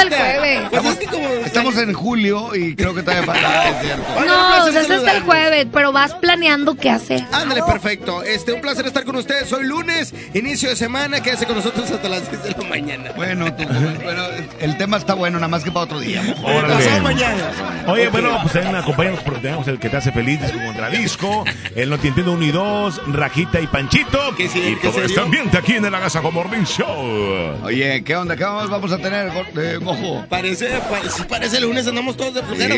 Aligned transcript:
hasta 0.00 0.02
el 0.02 0.38
jueves. 0.40 0.60
Pues 0.70 0.84
es 0.86 0.96
que 0.98 1.06
como... 1.06 1.28
Estamos 1.28 1.76
en 1.78 1.92
julio 1.92 2.54
y 2.54 2.74
creo 2.74 2.94
que 2.94 3.02
todavía 3.02 3.24
falta, 3.26 3.68
es 3.70 3.86
cierto. 3.86 4.24
No, 4.26 4.64
o 4.64 4.72
sea, 4.72 4.80
es 4.82 4.90
hasta 4.90 5.12
el 5.16 5.22
jueves, 5.22 5.66
pero 5.72 5.92
vas 5.92 6.14
planeando 6.14 6.74
qué 6.74 6.90
hacer. 6.90 7.22
Ándale, 7.32 7.62
perfecto. 7.62 8.22
Este, 8.22 8.52
un 8.52 8.60
placer 8.60 8.86
estar 8.86 9.04
con 9.04 9.16
ustedes. 9.16 9.52
Hoy 9.52 9.64
lunes, 9.64 10.14
inicio 10.34 10.68
de 10.70 10.76
semana. 10.76 11.20
Quédese 11.22 11.46
con 11.46 11.56
nosotros 11.56 11.90
hasta 11.90 12.08
las 12.08 12.30
10 12.30 12.42
de 12.42 12.50
la 12.62 12.68
mañana. 12.68 13.10
Bueno, 13.16 13.52
tú- 13.54 13.64
bueno, 14.02 14.22
el 14.60 14.76
tema 14.78 14.96
está 14.96 15.14
bueno, 15.14 15.38
nada 15.38 15.48
más 15.48 15.62
que 15.64 15.70
para 15.70 15.84
otro 15.84 16.00
día. 16.00 16.22
Órale. 16.42 16.74
Pasado 16.74 17.02
mañana. 17.02 17.44
Oye, 17.86 18.08
bueno, 18.08 18.38
pues 18.42 18.52
también 18.54 18.76
acompáñanos 18.76 19.20
porque 19.20 19.40
tenemos 19.40 19.68
el 19.68 19.78
que 19.78 19.88
te 19.88 19.96
hace 19.96 20.10
feliz 20.12 20.40
como 20.52 20.66
Contradisco, 20.66 21.44
el 21.76 21.90
No 21.90 21.98
Te 21.98 22.08
Entiendo 22.08 22.32
1 22.32 22.44
y 22.44 22.50
2, 22.52 23.02
Rajita 23.08 23.60
y 23.60 23.66
Panchito. 23.66 24.34
¿Qué 24.36 24.48
sí? 24.48 24.58
y 24.60 24.76
¿Qué 24.76 24.88
todo 24.88 25.02
este 25.02 25.20
ambiente 25.20 25.58
aquí 25.58 25.72
en 25.74 25.84
el 25.84 25.94
Agasajo 25.94 26.30
Morning 26.32 26.64
Show. 26.64 27.56
Oye, 27.64 28.02
¿qué 28.04 28.16
onda? 28.16 28.36
¿Qué 28.36 28.44
vamos, 28.44 28.70
vamos 28.70 28.92
a 28.92 28.98
tener, 28.98 29.32
eh, 29.56 29.78
Parece, 30.28 30.68
pa- 30.68 31.08
sí 31.10 31.22
parece 31.28 31.60
lunes, 31.60 31.86
andamos 31.86 32.16
todos 32.16 32.34
de 32.34 32.42
flojera. 32.42 32.74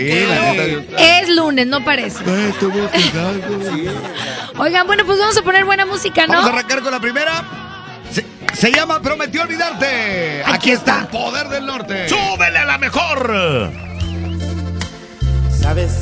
Es 0.99 1.29
lunes, 1.29 1.67
no 1.67 1.85
parece. 1.85 2.19
Oigan, 4.59 4.87
bueno, 4.87 5.05
pues 5.05 5.19
vamos 5.19 5.37
a 5.37 5.43
poner 5.43 5.65
buena 5.65 5.87
música, 5.87 6.27
Vamos 6.27 6.45
a 6.45 6.49
¿no? 6.49 6.55
arrancar 6.59 6.83
con 6.83 6.93
la 6.93 7.01
primera. 7.01 7.45
Se, 8.13 8.25
se 8.55 8.73
llama 8.73 9.01
Prometió 9.03 9.43
Olvidarte. 9.43 10.43
Aquí, 10.45 10.53
Aquí 10.55 10.71
está 10.71 11.03
está. 11.03 11.19
el 11.19 11.25
poder 11.25 11.49
del 11.49 11.67
norte. 11.67 12.09
¡Súbele 12.09 12.59
a 12.59 12.65
la 12.65 12.79
mejor! 12.79 13.71
Sabes, 15.61 15.93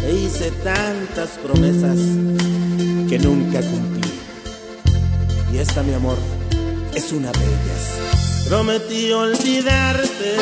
te 0.00 0.12
hice 0.12 0.50
tantas 0.62 1.30
promesas 1.42 1.96
que 3.08 3.18
nunca 3.18 3.60
cumplí. 3.60 4.12
Y 5.52 5.58
esta, 5.58 5.82
mi 5.82 5.94
amor, 5.94 6.18
es 6.96 7.12
una 7.12 7.30
de 7.30 7.44
ellas. 7.44 8.48
Prometí 8.48 9.12
olvidarte 9.12 10.36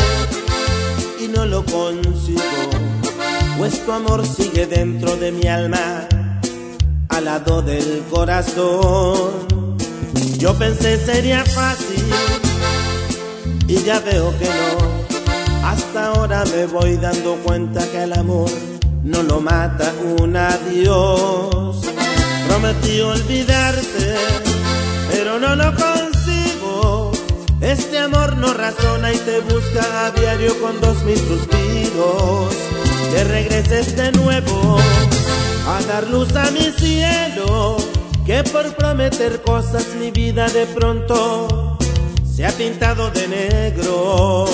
y 1.20 1.26
no 1.28 1.44
lo 1.46 1.64
consigo, 1.64 2.70
pues 3.58 3.84
tu 3.84 3.90
amor 3.90 4.24
sigue 4.24 4.66
dentro 4.66 5.16
de 5.16 5.32
mi 5.32 5.48
alma, 5.48 6.06
al 7.08 7.24
lado 7.24 7.60
del 7.60 8.04
corazón. 8.08 9.76
Yo 10.38 10.54
pensé 10.54 11.04
sería 11.04 11.44
fácil 11.44 12.04
y 13.66 13.82
ya 13.82 13.98
veo 13.98 14.32
que 14.38 14.44
no. 14.44 15.68
Hasta 15.68 16.06
ahora 16.06 16.44
me 16.44 16.66
voy 16.66 16.96
dando 16.98 17.34
cuenta 17.36 17.84
que 17.90 18.04
el 18.04 18.12
amor 18.12 18.50
no 19.02 19.22
lo 19.24 19.40
mata 19.40 19.92
un 20.20 20.36
adiós. 20.36 21.84
Prometí 22.46 23.00
olvidarte, 23.00 24.14
pero 25.10 25.40
no 25.40 25.56
lo 25.56 25.74
consigo. 25.74 26.33
Este 27.64 27.98
amor 27.98 28.36
no 28.36 28.52
razona 28.52 29.10
y 29.10 29.16
te 29.16 29.40
busca 29.40 30.06
a 30.06 30.10
diario 30.10 30.60
con 30.60 30.78
dos 30.82 31.02
mil 31.02 31.16
suspiros. 31.16 32.54
Que 33.10 33.24
regreses 33.24 33.96
de 33.96 34.12
nuevo 34.12 34.76
a 35.66 35.82
dar 35.84 36.06
luz 36.08 36.36
a 36.36 36.50
mi 36.50 36.70
cielo. 36.70 37.78
Que 38.26 38.44
por 38.44 38.74
prometer 38.76 39.40
cosas 39.40 39.86
mi 39.98 40.10
vida 40.10 40.46
de 40.48 40.66
pronto 40.66 41.78
se 42.30 42.44
ha 42.44 42.50
pintado 42.50 43.10
de 43.10 43.28
negro. 43.28 44.44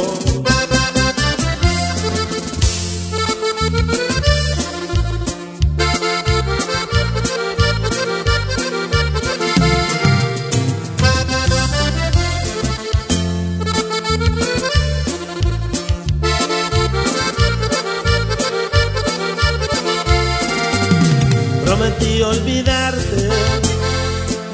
Prometí 21.81 22.21
olvidarte 22.21 23.31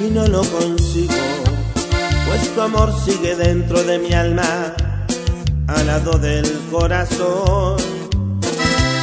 y 0.01 0.11
no 0.11 0.29
lo 0.29 0.45
consigo, 0.45 1.13
pues 2.25 2.55
tu 2.55 2.61
amor 2.61 2.95
sigue 3.05 3.35
dentro 3.35 3.83
de 3.83 3.99
mi 3.99 4.13
alma, 4.13 4.73
al 5.67 5.87
lado 5.89 6.19
del 6.19 6.49
corazón. 6.71 7.79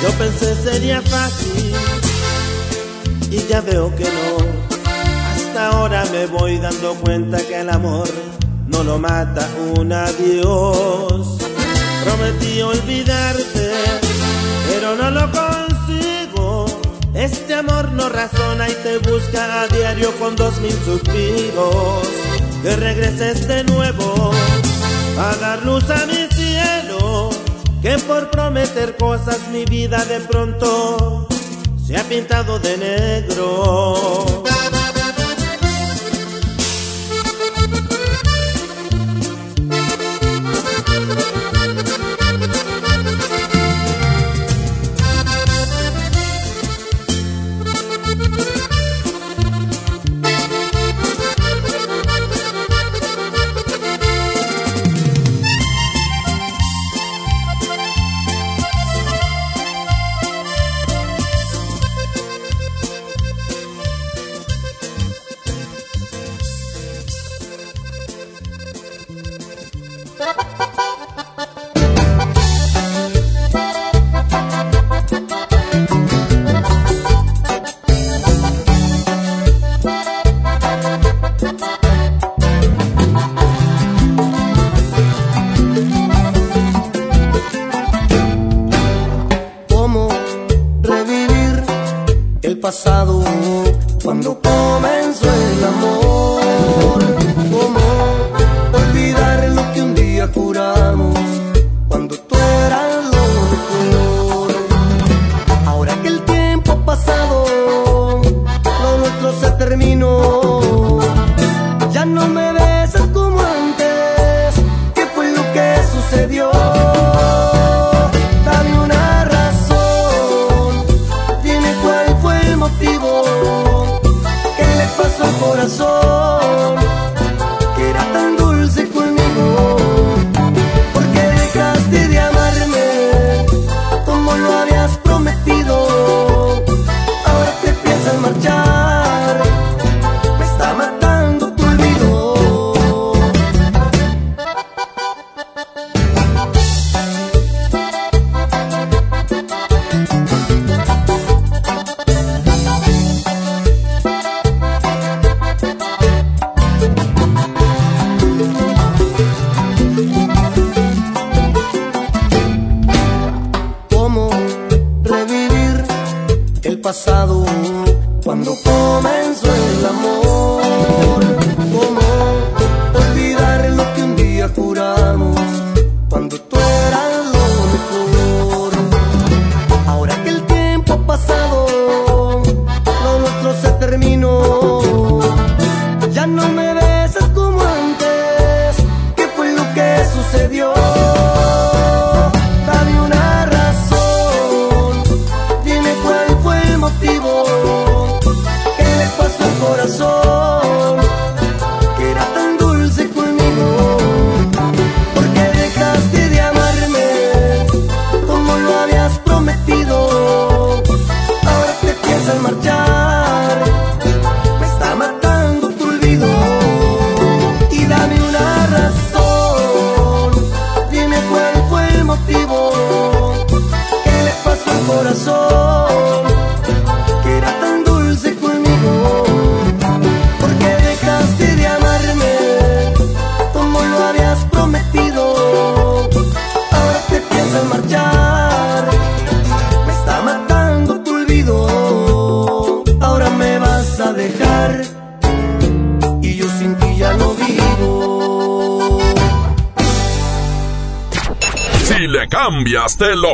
Yo 0.02 0.10
pensé 0.18 0.56
sería 0.56 1.02
fácil 1.02 1.76
y 3.30 3.46
ya 3.50 3.60
veo 3.60 3.94
que 3.94 4.06
no. 4.06 4.38
Hasta 5.36 5.72
ahora 5.72 6.06
me 6.14 6.26
voy 6.28 6.60
dando 6.60 6.94
cuenta 6.94 7.40
que 7.40 7.60
el 7.60 7.70
amor 7.70 8.08
no 8.68 8.86
lo 8.86 9.00
mata 9.00 9.46
un 9.76 9.92
adiós. 9.92 11.40
Prometí 12.06 12.62
olvidarte, 12.62 13.72
pero 14.70 14.96
no 14.96 15.12
lo 15.12 15.30
consigo. 15.30 15.63
Este 17.14 17.54
amor 17.54 17.92
no 17.92 18.10
razona 18.10 18.68
y 18.70 18.74
te 18.74 18.98
busca 18.98 19.62
a 19.62 19.68
diario 19.68 20.12
con 20.18 20.36
dos 20.36 20.60
mil 20.60 20.74
suspiros. 20.84 22.08
Que 22.64 22.76
regreses 22.76 23.48
de 23.48 23.64
nuevo 23.66 24.32
a 25.20 25.36
dar 25.36 25.64
luz 25.64 25.90
a 25.92 26.06
mi 26.08 26.28
cielo. 26.36 27.30
Que 27.82 27.98
por 28.00 28.32
prometer 28.32 28.98
cosas 28.98 29.40
mi 29.52 29.66
vida 29.66 30.04
de 30.06 30.22
pronto 30.22 31.28
se 31.86 31.98
ha 31.98 32.04
pintado 32.04 32.58
de 32.60 32.78
negro. 32.78 34.44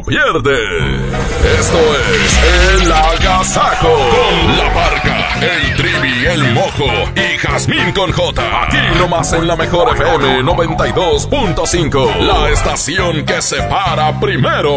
Pierdes. 0.09 1.01
Esto 1.59 1.77
es 1.77 2.81
El 2.81 2.91
Agasajo 2.91 3.87
con 3.87 4.57
la 4.57 4.73
parca, 4.73 5.39
el 5.39 5.75
trivi, 5.75 6.25
el 6.25 6.53
mojo 6.53 6.87
y 7.15 7.37
Jazmín 7.37 7.91
con 7.93 8.11
J. 8.11 8.63
Aquí 8.63 8.97
nomás 8.97 9.31
en 9.33 9.47
la 9.47 9.55
mejor 9.55 9.95
FM 9.95 10.41
92.5. 10.41 12.17
La 12.21 12.49
estación 12.49 13.23
que 13.23 13.39
se 13.41 13.61
para 13.63 14.19
primero. 14.19 14.73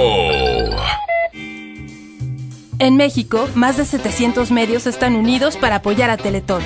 En 2.79 2.97
México, 2.97 3.49
más 3.55 3.79
de 3.79 3.87
700 3.87 4.51
medios 4.51 4.87
están 4.87 5.17
unidos 5.17 5.57
para 5.57 5.77
apoyar 5.77 6.11
a 6.11 6.19
Teletón. 6.19 6.63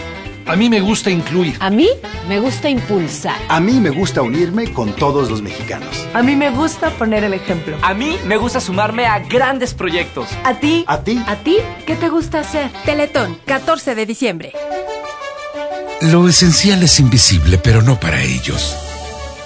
A 0.46 0.56
mí 0.56 0.68
me 0.68 0.80
gusta 0.80 1.10
incluir. 1.10 1.56
A 1.60 1.70
mí 1.70 1.88
me 2.28 2.40
gusta 2.40 2.68
impulsar. 2.68 3.36
A 3.48 3.60
mí 3.60 3.80
me 3.80 3.90
gusta 3.90 4.22
unirme 4.22 4.72
con 4.72 4.92
todos 4.94 5.30
los 5.30 5.42
mexicanos. 5.42 6.06
A 6.14 6.22
mí 6.22 6.36
me 6.36 6.50
gusta 6.50 6.90
poner 6.90 7.24
el 7.24 7.34
ejemplo. 7.34 7.76
A 7.82 7.94
mí 7.94 8.18
me 8.24 8.36
gusta 8.36 8.60
sumarme 8.60 9.06
a 9.06 9.20
grandes 9.20 9.74
proyectos. 9.74 10.28
¿A 10.44 10.54
ti? 10.54 10.84
¿A 10.86 11.00
ti? 11.02 11.22
¿A 11.26 11.36
ti? 11.36 11.58
¿Qué 11.86 11.96
te 11.96 12.08
gusta 12.08 12.40
hacer? 12.40 12.70
Teletón, 12.84 13.38
14 13.46 13.94
de 13.94 14.06
diciembre. 14.06 14.52
Lo 16.02 16.28
esencial 16.28 16.82
es 16.82 17.00
invisible, 17.00 17.58
pero 17.58 17.82
no 17.82 17.98
para 17.98 18.22
ellos. 18.22 18.85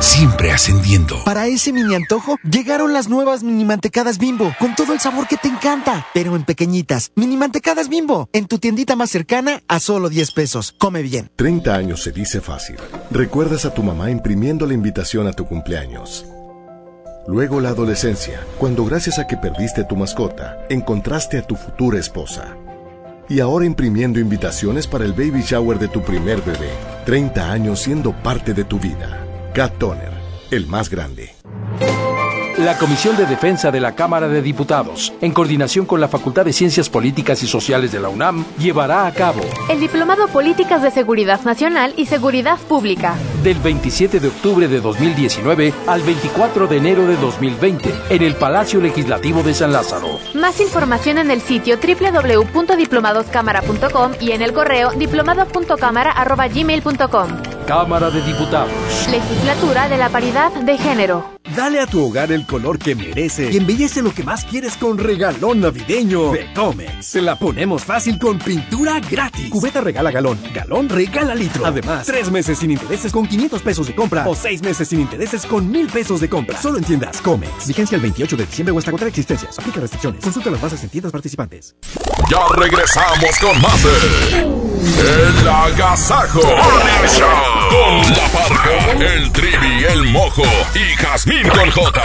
Siempre 0.00 0.52
ascendiendo. 0.52 1.24
Para 1.24 1.48
ese 1.48 1.72
mini 1.72 1.96
antojo, 1.96 2.36
llegaron 2.48 2.92
las 2.92 3.08
nuevas 3.08 3.42
mini 3.42 3.64
mantecadas 3.64 4.18
bimbo, 4.18 4.54
con 4.60 4.76
todo 4.76 4.92
el 4.92 5.00
sabor 5.00 5.26
que 5.26 5.36
te 5.36 5.48
encanta, 5.48 6.06
pero 6.14 6.36
en 6.36 6.44
pequeñitas. 6.44 7.10
Mini 7.16 7.36
mantecadas 7.36 7.88
bimbo, 7.88 8.28
en 8.32 8.46
tu 8.46 8.58
tiendita 8.58 8.94
más 8.94 9.10
cercana 9.10 9.60
a 9.66 9.80
solo 9.80 10.08
10 10.08 10.30
pesos. 10.32 10.74
Come 10.78 11.02
bien. 11.02 11.30
30 11.34 11.74
años 11.74 12.02
se 12.04 12.12
dice 12.12 12.40
fácil. 12.40 12.76
Recuerdas 13.10 13.64
a 13.64 13.74
tu 13.74 13.82
mamá 13.82 14.10
imprimiendo 14.10 14.66
la 14.66 14.74
invitación 14.74 15.26
a 15.26 15.32
tu 15.32 15.46
cumpleaños. 15.46 16.24
Luego 17.26 17.60
la 17.60 17.70
adolescencia, 17.70 18.40
cuando 18.58 18.84
gracias 18.84 19.18
a 19.18 19.26
que 19.26 19.36
perdiste 19.36 19.82
tu 19.82 19.96
mascota, 19.96 20.64
encontraste 20.70 21.38
a 21.38 21.42
tu 21.42 21.56
futura 21.56 21.98
esposa. 21.98 22.56
Y 23.28 23.40
ahora 23.40 23.66
imprimiendo 23.66 24.20
invitaciones 24.20 24.86
para 24.86 25.04
el 25.04 25.12
baby 25.12 25.42
shower 25.42 25.78
de 25.78 25.88
tu 25.88 26.02
primer 26.02 26.40
bebé. 26.40 26.70
30 27.04 27.50
años 27.50 27.80
siendo 27.80 28.12
parte 28.12 28.54
de 28.54 28.64
tu 28.64 28.78
vida. 28.78 29.27
Cat 29.54 29.78
Toner, 29.78 30.12
el 30.50 30.66
más 30.66 30.88
grande. 30.90 31.34
La 32.58 32.76
Comisión 32.76 33.16
de 33.16 33.24
Defensa 33.24 33.70
de 33.70 33.78
la 33.78 33.94
Cámara 33.94 34.26
de 34.26 34.42
Diputados, 34.42 35.12
en 35.20 35.32
coordinación 35.32 35.86
con 35.86 36.00
la 36.00 36.08
Facultad 36.08 36.44
de 36.44 36.52
Ciencias 36.52 36.90
Políticas 36.90 37.40
y 37.44 37.46
Sociales 37.46 37.92
de 37.92 38.00
la 38.00 38.08
UNAM, 38.08 38.44
llevará 38.58 39.06
a 39.06 39.12
cabo 39.12 39.42
el 39.70 39.78
Diplomado 39.78 40.26
Políticas 40.26 40.82
de 40.82 40.90
Seguridad 40.90 41.40
Nacional 41.42 41.94
y 41.96 42.06
Seguridad 42.06 42.58
Pública 42.58 43.14
del 43.44 43.58
27 43.58 44.18
de 44.18 44.26
octubre 44.26 44.66
de 44.66 44.80
2019 44.80 45.72
al 45.86 46.02
24 46.02 46.66
de 46.66 46.78
enero 46.78 47.06
de 47.06 47.16
2020 47.16 47.94
en 48.10 48.22
el 48.22 48.34
Palacio 48.34 48.80
Legislativo 48.80 49.44
de 49.44 49.54
San 49.54 49.72
Lázaro. 49.72 50.18
Más 50.34 50.60
información 50.60 51.18
en 51.18 51.30
el 51.30 51.40
sitio 51.40 51.78
www.diplomadoscámara.com 51.78 54.14
y 54.20 54.32
en 54.32 54.42
el 54.42 54.52
correo 54.52 54.90
diplomado.cámara.gmail.com. 54.90 57.28
Cámara 57.68 58.10
de 58.10 58.20
Diputados. 58.22 58.72
Legislatura 59.08 59.88
de 59.88 59.98
la 59.98 60.08
Paridad 60.08 60.52
de 60.52 60.76
Género. 60.76 61.37
Dale 61.58 61.80
a 61.80 61.88
tu 61.88 62.04
hogar 62.04 62.30
el 62.30 62.46
color 62.46 62.78
que 62.78 62.94
merece 62.94 63.50
y 63.50 63.56
embellece 63.56 64.00
lo 64.00 64.14
que 64.14 64.22
más 64.22 64.44
quieres 64.44 64.76
con 64.76 64.96
regalón 64.96 65.58
navideño 65.58 66.30
de 66.30 66.52
Comex. 66.54 67.04
Se 67.04 67.20
la 67.20 67.36
ponemos 67.36 67.84
fácil 67.84 68.16
con 68.16 68.38
pintura 68.38 69.00
gratis. 69.00 69.50
Cubeta 69.50 69.80
regala 69.80 70.12
galón, 70.12 70.38
galón 70.54 70.88
regala 70.88 71.34
litro. 71.34 71.66
Además, 71.66 72.06
tres 72.06 72.30
meses 72.30 72.58
sin 72.58 72.70
intereses 72.70 73.10
con 73.10 73.26
500 73.26 73.60
pesos 73.60 73.88
de 73.88 73.94
compra 73.96 74.28
o 74.28 74.36
seis 74.36 74.62
meses 74.62 74.86
sin 74.86 75.00
intereses 75.00 75.44
con 75.46 75.68
1000 75.68 75.88
pesos 75.88 76.20
de 76.20 76.28
compra. 76.28 76.62
Solo 76.62 76.78
en 76.78 76.84
tiendas 76.84 77.20
Comex. 77.20 77.66
Vigencia 77.66 77.96
el 77.96 78.02
28 78.02 78.36
de 78.36 78.46
diciembre 78.46 78.72
o 78.72 78.78
hasta 78.78 78.92
contra 78.92 79.08
existencias. 79.08 79.58
Aplica 79.58 79.80
restricciones. 79.80 80.22
Consulta 80.22 80.50
las 80.50 80.60
bases 80.60 80.80
en 80.84 80.90
tiendas 80.90 81.10
participantes. 81.10 81.74
Ya 82.30 82.38
regresamos 82.56 83.36
con 83.40 83.60
más 83.60 84.67
El 84.80 85.48
Agasajo. 85.48 86.40
Morning 86.40 87.08
Show. 87.08 87.28
Con 87.68 88.12
La 88.12 88.28
Parca, 88.28 88.92
el 89.02 89.32
Trivi, 89.32 89.84
el 89.84 90.04
Mojo 90.04 90.44
y 90.74 90.94
Jazmín 90.96 91.48
con 91.48 91.68
J. 91.70 92.02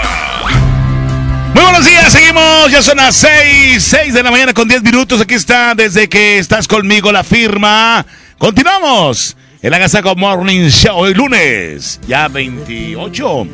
Muy 1.54 1.64
buenos 1.64 1.86
días, 1.86 2.12
seguimos, 2.12 2.72
ya 2.72 2.82
son 2.82 2.98
las 2.98 3.16
6, 3.16 3.84
6 3.84 4.14
de 4.16 4.24
la 4.24 4.32
mañana 4.32 4.54
con 4.54 4.68
10 4.68 4.82
minutos, 4.82 5.22
aquí 5.22 5.36
está, 5.36 5.76
desde 5.76 6.10
que 6.10 6.40
estás 6.40 6.68
conmigo 6.68 7.12
la 7.12 7.24
firma. 7.24 8.04
Continuamos, 8.40 9.38
el 9.62 9.72
Agasaco 9.72 10.16
Morning 10.16 10.70
Show, 10.70 10.98
hoy 10.98 11.14
lunes, 11.14 12.00
ya 12.08 12.28
28, 12.28 13.48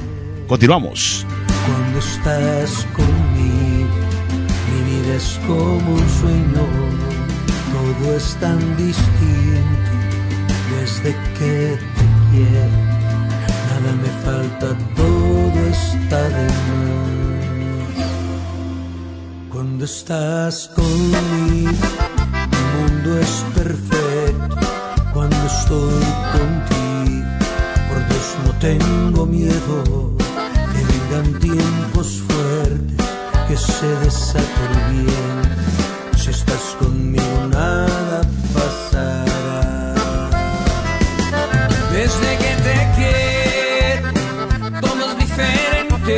continuamos. 0.47 1.25
Cuando 1.65 1.99
estás 1.99 2.88
conmigo, 2.93 3.89
mi 4.71 4.91
vida 4.91 5.15
es 5.17 5.38
como 5.45 5.95
un 5.95 6.09
sueño, 6.21 6.78
todo 7.89 8.15
es 8.15 8.36
tan 8.36 8.60
distinto 8.77 9.91
desde 10.75 11.15
que 11.38 11.77
te 11.98 12.05
quiero, 12.31 12.77
nada 13.69 13.91
me 14.03 14.12
falta, 14.25 14.67
todo 14.96 15.60
está 15.67 16.22
de 16.29 16.46
más. 16.46 17.10
Cuando 19.50 19.86
estás 19.86 20.69
conmigo, 20.75 21.88
mi 22.51 22.63
mundo 22.75 23.19
es 23.19 23.46
perfecto. 23.55 24.67
Cuando 25.13 25.38
estoy 25.48 26.05
contigo, 26.36 27.27
por 27.88 28.00
Dios 28.10 28.27
no 28.46 28.51
tengo 28.60 29.25
miedo. 29.25 30.15
Que 30.74 30.81
vengan 30.91 31.39
tiempos 31.39 32.22
fuertes, 32.27 33.05
que 33.48 33.58
se 33.58 33.88
desate 34.03 34.62
el 34.72 35.03
bien 35.03 35.68
si 36.31 36.39
estás 36.41 36.75
conmigo 36.79 37.48
nada 37.50 38.21
pasará. 38.53 39.95
Desde 41.91 42.29
que 42.41 42.53
te 42.65 42.77
quiero, 42.98 44.09
todo 44.81 45.12
es 45.12 45.17
diferente. 45.17 46.15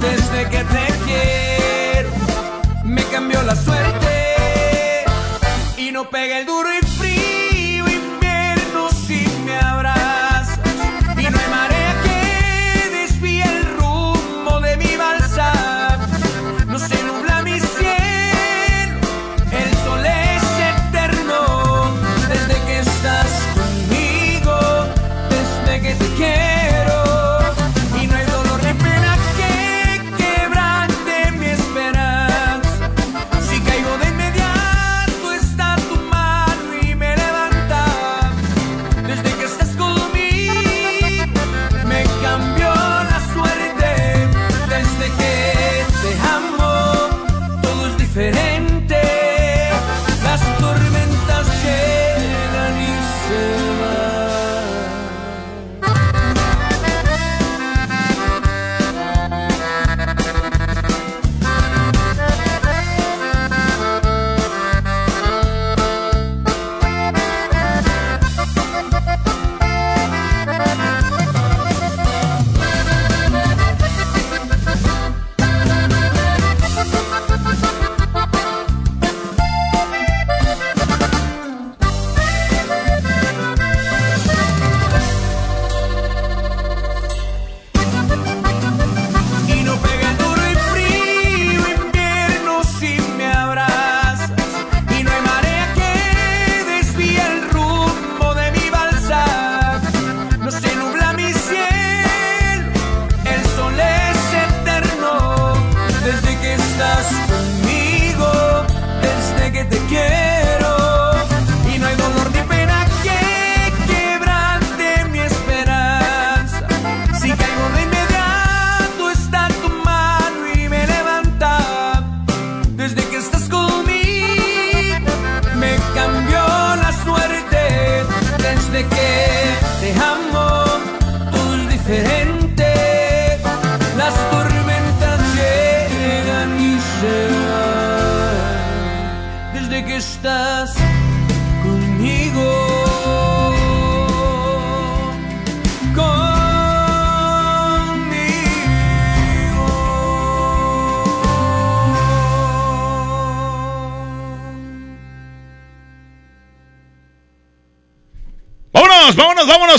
Desde 0.00 0.40
que 0.50 0.64
te 0.74 0.84
quiero, 1.06 2.10
me 2.84 3.02
cambió 3.04 3.42
la 3.42 3.56
suerte 3.56 5.04
y 5.78 5.90
no 5.90 6.10
pega 6.10 6.38
el 6.40 6.46
duro 6.46 6.68
y 6.78 6.83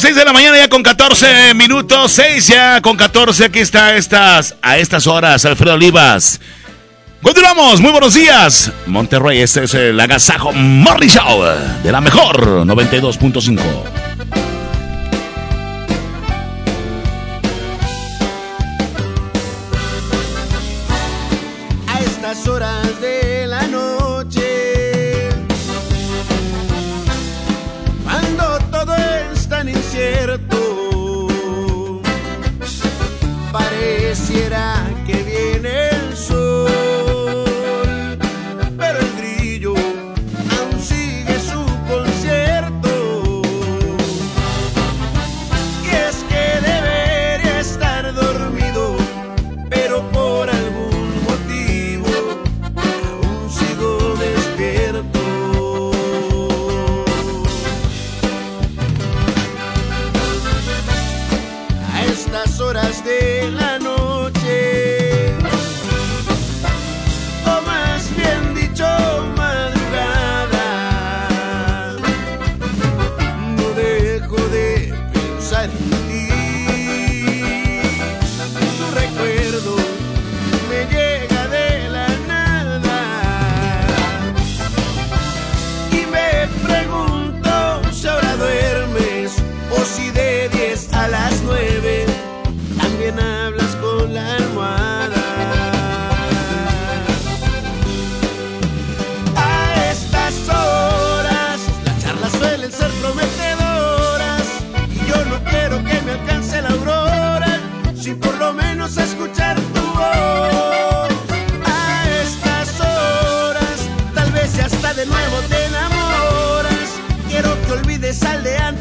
6 0.06 0.16
de 0.16 0.26
la 0.26 0.34
mañana 0.34 0.56
ya 0.56 0.70
con 0.70 0.84
14 0.84 1.56
minutos. 1.56 2.12
6 2.12 2.48
ya 2.48 2.80
con 2.80 2.96
14. 2.96 3.46
Aquí 3.46 3.58
está 3.58 3.96
estas, 3.96 4.56
a 4.62 4.78
estas 4.78 5.08
horas, 5.08 5.44
Alfredo 5.46 5.74
Olivas. 5.74 6.40
Continuamos, 7.24 7.82
muy 7.82 7.90
buenos 7.90 8.14
días. 8.14 8.72
Monterrey, 8.86 9.42
este 9.42 9.64
es 9.64 9.74
el 9.74 10.00
Agasajo 10.00 10.54
Morning 10.54 11.08
Show 11.08 11.44
de 11.82 11.92
la 11.92 12.02
mejor 12.02 12.68
92.5. 12.68 13.95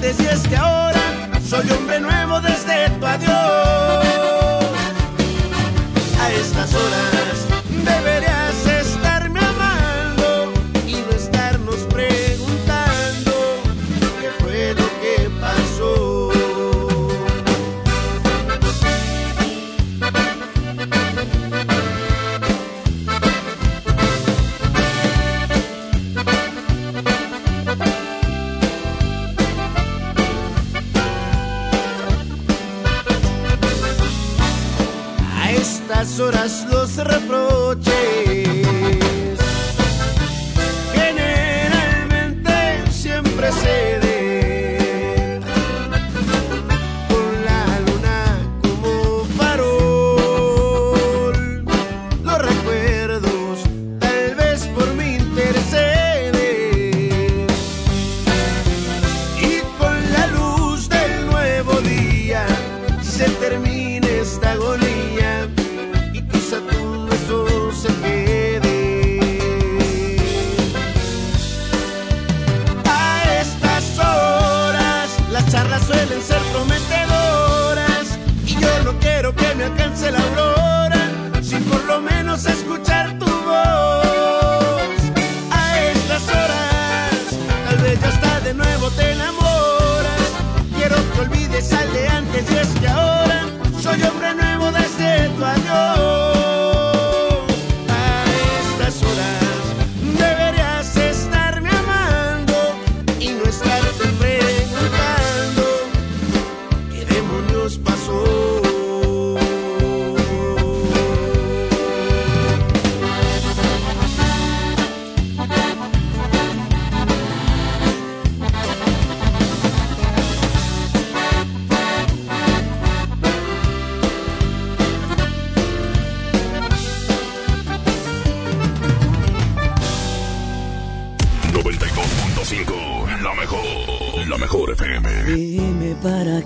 antes 0.04 0.20
y 0.20 0.28
es 0.28 0.40
que 0.46 0.56
ahora 0.56 1.00
soy 1.48 1.70
hombre. 1.70 1.93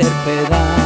hacer 0.00 0.12
pedazos. 0.24 0.77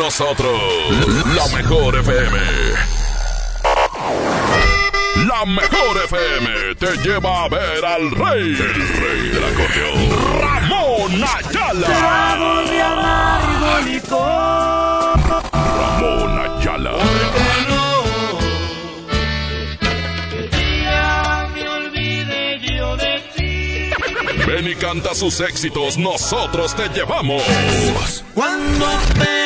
Nosotros. 0.00 0.58
La 1.36 1.46
mejor 1.56 1.94
FM. 1.98 2.38
La 5.28 5.44
mejor 5.44 6.04
FM 6.04 6.74
te 6.76 6.96
lleva 7.02 7.44
a 7.44 7.48
ver 7.48 7.84
al 7.84 8.10
rey. 8.10 8.56
El 8.56 8.88
rey 8.98 9.28
del 9.28 9.44
acordeón. 9.44 10.40
Ramón 10.40 11.12
Ayala. 11.12 11.88
Ramón 15.80 16.38
Ayala. 16.58 16.92
Ven 24.46 24.66
y 24.66 24.74
canta 24.76 25.14
sus 25.14 25.40
éxitos, 25.40 25.98
nosotros 25.98 26.74
te 26.74 26.88
llevamos. 26.88 27.42
Cuando 28.34 28.86
joven. 28.86 29.39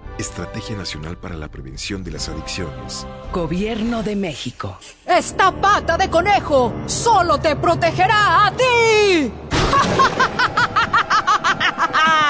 Estrategia 0.21 0.77
Nacional 0.77 1.17
para 1.17 1.35
la 1.35 1.49
Prevención 1.49 2.03
de 2.03 2.11
las 2.11 2.29
Adicciones. 2.29 3.05
Gobierno 3.33 4.03
de 4.03 4.15
México. 4.15 4.77
Esta 5.05 5.51
pata 5.51 5.97
de 5.97 6.09
conejo 6.09 6.73
solo 6.85 7.39
te 7.39 7.55
protegerá 7.55 8.45
a 8.47 8.51
ti. 8.55 9.31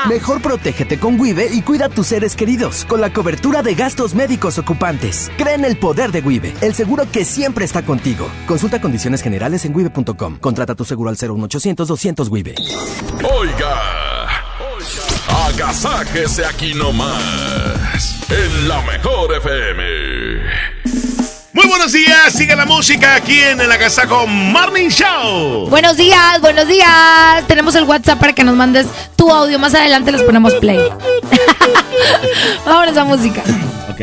Mejor 0.10 0.42
protégete 0.42 1.00
con 1.00 1.20
Wibe 1.20 1.48
y 1.52 1.62
cuida 1.62 1.86
a 1.86 1.90
tus 1.90 2.08
seres 2.08 2.36
queridos 2.36 2.86
con 2.86 3.02
la 3.02 3.14
cobertura 3.14 3.62
de 3.62 3.76
gastos 3.76 4.16
médicos 4.16 4.58
ocupantes. 4.58 5.32
Cree 5.38 5.54
en 5.54 5.66
el 5.66 5.78
poder 5.78 6.12
de 6.12 6.22
Wibe, 6.22 6.56
el 6.62 6.74
seguro 6.74 7.06
que 7.12 7.24
siempre 7.24 7.66
está 7.66 7.84
contigo. 7.84 8.28
Consulta 8.48 8.82
condiciones 8.82 9.22
generales 9.22 9.64
en 9.66 9.76
wibe.com. 9.76 10.40
Contrata 10.40 10.76
tu 10.76 10.86
seguro 10.86 11.10
al 11.10 11.18
01800 11.18 11.88
200 11.88 12.30
Wibe. 12.30 12.56
Oiga, 13.40 14.11
agasájese 15.52 16.46
aquí 16.46 16.74
nomás. 16.74 18.16
En 18.30 18.68
la 18.68 18.82
mejor 18.84 19.36
FM. 19.36 19.84
Muy 21.54 21.68
buenos 21.68 21.92
días, 21.92 22.34
sigue 22.34 22.56
la 22.56 22.66
música 22.66 23.16
aquí 23.16 23.42
en 23.42 23.60
el 23.60 23.70
Agasajo 23.70 24.26
Morning 24.28 24.88
Show. 24.88 25.68
Buenos 25.70 25.98
días, 25.98 26.40
buenos 26.40 26.68
días. 26.68 27.46
Tenemos 27.48 27.76
el 27.76 27.84
WhatsApp 27.84 28.20
para 28.20 28.34
que 28.34 28.44
nos 28.44 28.56
mandes 28.56 28.88
tu 29.18 29.30
audio. 29.30 29.60
Más 29.60 29.76
adelante 29.76 30.12
les 30.14 30.22
ponemos 30.22 30.54
play. 30.56 30.80
Vámonos 32.66 32.96
a 32.96 33.04
música. 33.04 33.42
Ok. 33.90 34.02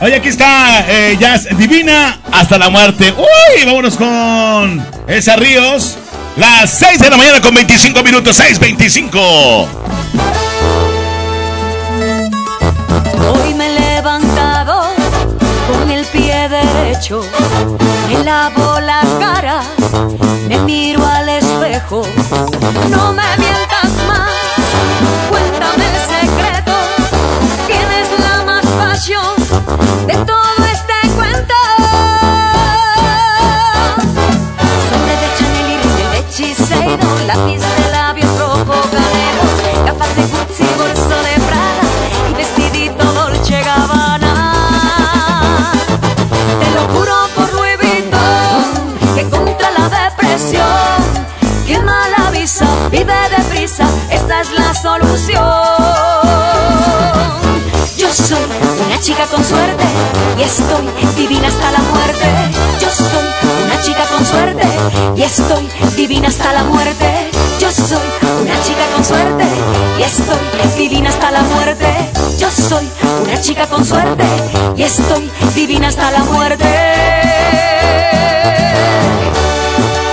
Oye, 0.00 0.14
aquí 0.14 0.28
está 0.28 0.86
eh, 0.88 1.16
Jazz 1.20 1.46
Divina 1.58 2.18
hasta 2.32 2.58
la 2.58 2.70
muerte. 2.70 3.14
Uy, 3.16 3.64
vámonos 3.64 3.96
con 3.96 4.84
Elsa 5.06 5.36
Ríos. 5.36 5.98
Las 6.36 6.70
6 6.78 6.98
de 6.98 7.10
la 7.10 7.16
mañana 7.16 7.40
con 7.40 7.54
25 7.54 8.02
minutos, 8.02 8.40
6.25. 8.40 10.45
Hoy 13.32 13.54
me 13.54 13.66
he 13.66 13.94
levantado 13.94 14.82
con 15.68 15.90
el 15.90 16.04
pie 16.06 16.48
derecho, 16.48 17.20
me 18.08 18.24
lavo 18.24 18.80
la 18.80 19.02
cara, 19.18 19.62
me 20.48 20.58
miro 20.60 21.04
al 21.06 21.28
espejo. 21.28 22.02
No 22.90 23.12
me 23.12 23.36
mientas 23.38 23.92
más, 24.06 24.30
cuéntame 25.28 25.84
el 25.86 25.96
secreto. 26.14 26.72
¿Quién 27.66 27.88
es 28.00 28.08
la 28.20 28.44
más 28.44 28.66
pasión 28.66 29.34
de 30.06 30.14
todo 30.24 30.64
este 30.72 30.94
cuento? 31.16 31.54
Sobre 34.88 35.14
de 35.22 35.28
Chanel 35.38 35.80
y 35.84 36.04
de 36.10 36.18
hechicero, 36.18 37.08
lápiz 37.26 37.60
de 37.60 37.90
labios 37.92 38.38
rojo 38.38 38.76
canelo, 38.90 39.44
gafas 39.86 40.12
de 40.16 40.22
Gucci, 40.22 40.66
Vive 52.96 53.12
deprisa, 53.36 53.86
esta 54.10 54.40
es 54.40 54.52
la 54.52 54.72
solución. 54.72 55.42
Yo 57.98 58.10
soy 58.10 58.46
una 58.86 58.98
chica 58.98 59.26
con 59.26 59.44
suerte 59.44 59.84
y 60.38 60.42
estoy 60.42 60.88
divina 61.14 61.48
hasta 61.48 61.72
la 61.72 61.78
muerte. 61.80 62.26
Yo 62.80 62.88
soy 62.90 63.26
una 63.66 63.82
chica 63.82 64.02
con 64.06 64.24
suerte 64.24 64.66
y 65.14 65.22
estoy 65.22 65.68
divina 65.94 66.28
hasta 66.28 66.54
la 66.54 66.64
muerte. 66.64 67.30
Yo 67.60 67.70
soy 67.70 68.08
una 68.40 68.62
chica 68.62 68.86
con 68.94 69.04
suerte 69.04 69.44
y 69.98 70.02
estoy 70.02 70.78
divina 70.78 71.10
hasta 71.10 71.30
la 71.32 71.42
muerte. 71.42 72.10
Yo 72.38 72.50
soy 72.50 72.88
una 73.26 73.38
chica 73.42 73.66
con 73.66 73.84
suerte 73.84 74.24
y 74.74 74.82
estoy 74.84 75.30
divina 75.54 75.88
hasta 75.88 76.10
la 76.12 76.24
muerte. 76.24 76.64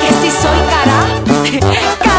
Que 0.01 0.09
si 0.21 0.31
soy 0.41 0.59
cara. 0.73 2.03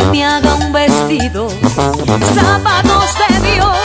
me 0.00 0.24
haga 0.24 0.54
un 0.54 0.72
vestido, 0.72 1.50
zapatos 1.50 3.10
de 3.20 3.50
Dios, 3.50 3.76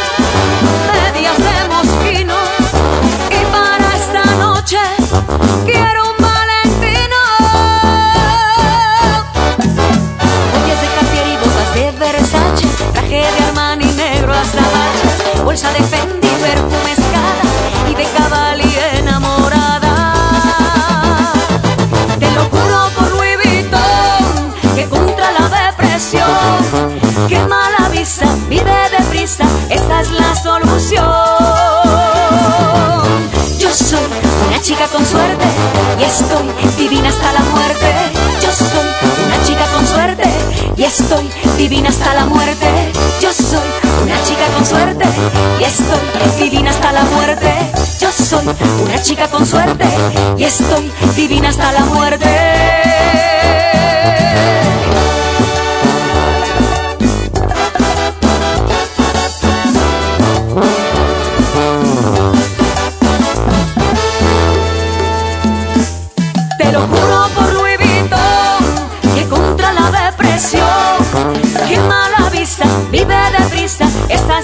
medias 0.88 1.38
de 1.38 1.68
mosquino. 1.68 2.34
Y 3.30 3.46
para 3.52 3.96
esta 3.98 4.24
noche 4.36 4.78
quiero 5.66 6.12
un 6.12 6.18
Valentino. 6.24 7.20
Joyas 10.54 10.82
de 10.82 10.88
Cartier 10.96 11.28
y 11.28 11.36
botas 11.44 11.74
de 11.76 11.92
Versace, 12.00 12.68
traje 12.94 13.18
de 13.18 13.44
Armani 13.50 13.92
negro 13.92 14.32
hasta 14.34 15.44
bolsa 15.44 15.70
de 15.74 15.84
Fendi, 15.84 16.30
perfume 16.42 16.92
escala 16.94 17.44
y 17.92 17.96
de 17.96 18.06
Cavalli 18.18 18.67
que 27.28 27.40
mala 27.40 27.90
vista, 27.90 28.26
vive 28.48 28.72
deprisa, 28.98 29.46
esa 29.70 30.02
es 30.02 30.12
la 30.12 30.36
solución. 30.36 31.04
Yo 33.58 33.74
soy 33.74 34.06
una 34.48 34.62
chica 34.62 34.86
con 34.88 35.06
suerte 35.06 35.46
y 36.00 36.04
estoy 36.04 36.48
divina 36.78 37.10
hasta 37.10 37.34
la 37.34 37.40
muerte. 37.40 37.92
Yo 38.42 38.52
soy 38.52 38.88
una 39.26 39.44
chica 39.46 39.66
con 39.74 39.88
suerte 39.88 40.30
y 40.76 40.84
estoy 40.84 41.30
divina 41.58 41.90
hasta 41.90 42.14
la 42.14 42.26
muerte. 42.26 42.92
Yo 43.20 43.34
soy 43.34 43.68
una 44.04 44.24
chica 44.24 44.48
con 44.56 44.66
suerte 44.66 45.06
y 45.60 45.64
estoy 45.64 46.00
divina 46.40 46.70
hasta 46.70 46.92
la 46.92 47.04
muerte. 47.04 47.72
Yo 48.00 48.12
soy 48.12 48.46
una 48.86 49.02
chica 49.02 49.28
con 49.28 49.46
suerte 49.46 49.86
y 50.38 50.44
estoy 50.44 50.92
divina 51.16 51.50
hasta 51.50 51.72
la 51.72 51.82
muerte. 51.86 52.28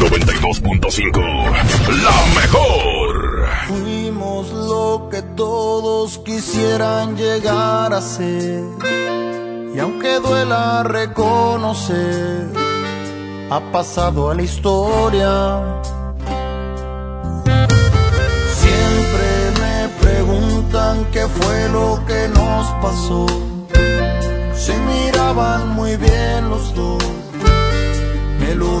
92.5 0.00 1.20
La 2.02 2.40
mejor. 2.40 3.48
Fuimos 3.68 4.50
lo 4.50 5.08
que 5.10 5.20
todos 5.20 6.16
quisieran 6.18 7.18
llegar 7.18 7.92
a 7.92 8.00
ser. 8.00 8.64
Y 9.74 9.78
aunque 9.78 10.18
duela 10.20 10.84
reconocer, 10.84 12.48
ha 13.50 13.60
pasado 13.72 14.30
a 14.30 14.34
la 14.34 14.42
historia. 14.42 15.82
Siempre 18.62 19.28
me 19.60 19.88
preguntan 20.00 21.04
qué 21.12 21.26
fue 21.28 21.68
lo 21.68 22.02
que 22.06 22.26
nos 22.28 22.66
pasó. 22.80 23.26
Se 24.54 24.74
miraban 24.78 25.68
muy 25.74 25.96
bien 25.96 26.48
los 26.48 26.74
dos, 26.74 27.02
me 28.38 28.54
lo 28.54 28.80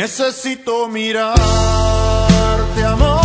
Necesito 0.00 0.88
mirarte, 0.88 1.38
amor, 2.86 3.19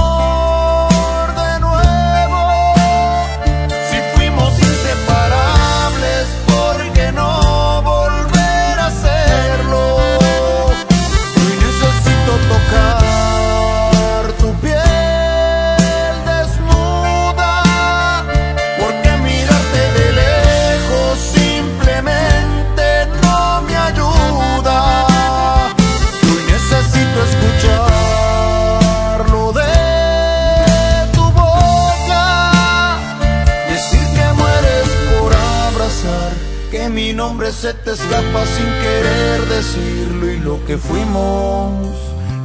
se 37.65 37.73
te 37.73 37.91
escapa 37.93 38.45
sin 38.45 38.71
querer 38.83 39.41
decirlo. 39.49 40.31
Y 40.31 40.37
lo 40.37 40.63
que 40.67 40.77
fuimos, 40.77 41.97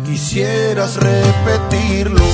quisieras 0.06 0.96
repetirlo. 0.96 2.24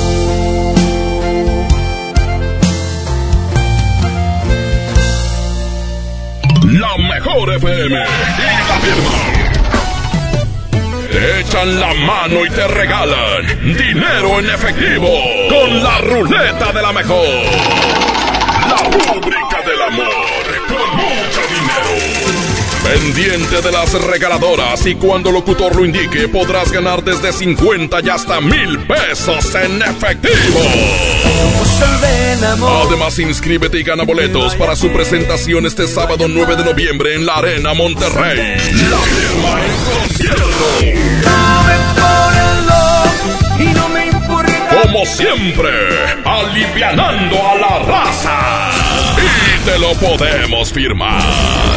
La 6.62 6.96
mejor 7.14 7.54
FM 7.54 7.96
y 7.96 8.68
la 8.68 8.76
firma. 8.84 9.10
Te 11.10 11.40
echan 11.40 11.80
la 11.80 11.92
mano 11.92 12.46
y 12.46 12.50
te 12.50 12.68
regalan 12.68 13.46
dinero 13.64 14.38
en 14.38 14.50
efectivo 14.50 15.08
con 15.48 15.82
la 15.82 15.98
ruleta 16.02 16.70
de 16.72 16.82
la 16.82 16.92
mejor. 16.92 17.26
La 18.70 18.78
rúbrica 18.90 19.45
Pendiente 22.86 23.62
de 23.62 23.72
las 23.72 23.92
regaladoras 23.94 24.86
y 24.86 24.94
cuando 24.94 25.30
el 25.30 25.34
locutor 25.34 25.74
lo 25.74 25.84
indique 25.84 26.28
podrás 26.28 26.70
ganar 26.70 27.02
desde 27.02 27.32
50 27.32 27.98
y 28.04 28.08
hasta 28.08 28.40
mil 28.40 28.78
pesos 28.86 29.54
en 29.56 29.82
efectivo. 29.82 30.60
Además 32.86 33.18
inscríbete 33.18 33.80
y 33.80 33.82
gana 33.82 34.04
boletos 34.04 34.54
para 34.54 34.76
su 34.76 34.92
presentación 34.92 35.66
este 35.66 35.88
sábado 35.88 36.26
9 36.28 36.54
de 36.56 36.64
noviembre 36.64 37.14
en 37.14 37.26
la 37.26 37.34
Arena 37.34 37.74
Monterrey. 37.74 38.56
La 38.88 38.98
firma 38.98 39.60
en 39.64 39.74
concierto. 39.98 40.46
Como 44.82 45.04
siempre, 45.06 45.70
alivianando 46.24 47.36
a 47.36 47.54
la 47.56 47.78
raza. 47.80 48.75
Te 49.66 49.78
lo 49.80 49.92
podemos 49.94 50.72
firmar. 50.72 51.20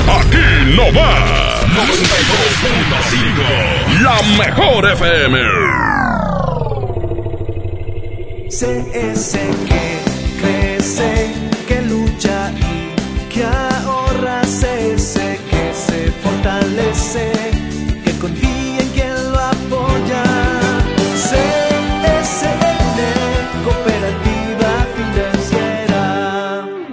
Aquí 0.08 0.38
no 0.76 0.94
va. 0.94 1.64
92.5. 1.64 4.04
La 4.04 4.22
mejor 4.38 4.92
FM. 4.92 5.40
Ese 8.48 9.50
que 9.68 10.00
crece, 10.40 11.34
que 11.68 11.82
lucha 11.82 12.52
y 12.52 12.94
que 13.34 13.44
ahorra. 13.44 14.42
Ese 14.42 15.40
que 15.50 15.74
se 15.74 16.12
fortalece, 16.24 17.32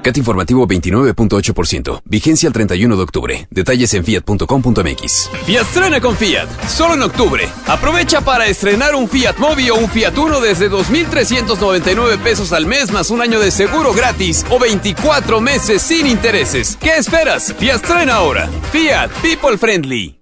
CAT 0.07 0.19
informativo 0.19 0.69
29.8%. 0.69 2.03
Vigencia 2.05 2.47
el 2.47 2.53
31 2.53 2.97
de 2.97 3.03
octubre. 3.03 3.49
Detalles 3.51 3.93
en 3.95 4.05
fiat.com.mx. 4.05 5.31
Fiat 5.45 6.01
con 6.01 6.17
Fiat, 6.17 6.49
solo 6.69 6.95
en 6.95 7.03
octubre. 7.03 7.49
Aprovecha 7.67 8.21
para 8.21 8.47
estrenar 8.47 8.95
un 8.95 9.09
Fiat 9.09 9.37
Mobi 9.39 9.69
o 9.71 9.75
un 9.75 9.91
Fiat 9.91 10.17
Uno 10.17 10.41
desde 10.41 10.71
2.399 10.71 12.19
pesos 12.19 12.53
al 12.53 12.67
mes 12.67 12.93
más 12.93 13.11
un 13.11 13.21
año 13.21 13.41
de 13.41 13.51
seguro 13.51 13.93
gratis 13.93 14.47
o 14.49 14.61
24 14.61 15.41
meses 15.41 15.83
sin 15.83 16.07
intereses. 16.07 16.79
¿Qué 16.81 16.97
esperas? 16.97 17.53
Fiat 17.59 17.91
ahora. 18.09 18.49
Fiat 18.71 19.11
People 19.23 19.59
Friendly. 19.59 20.21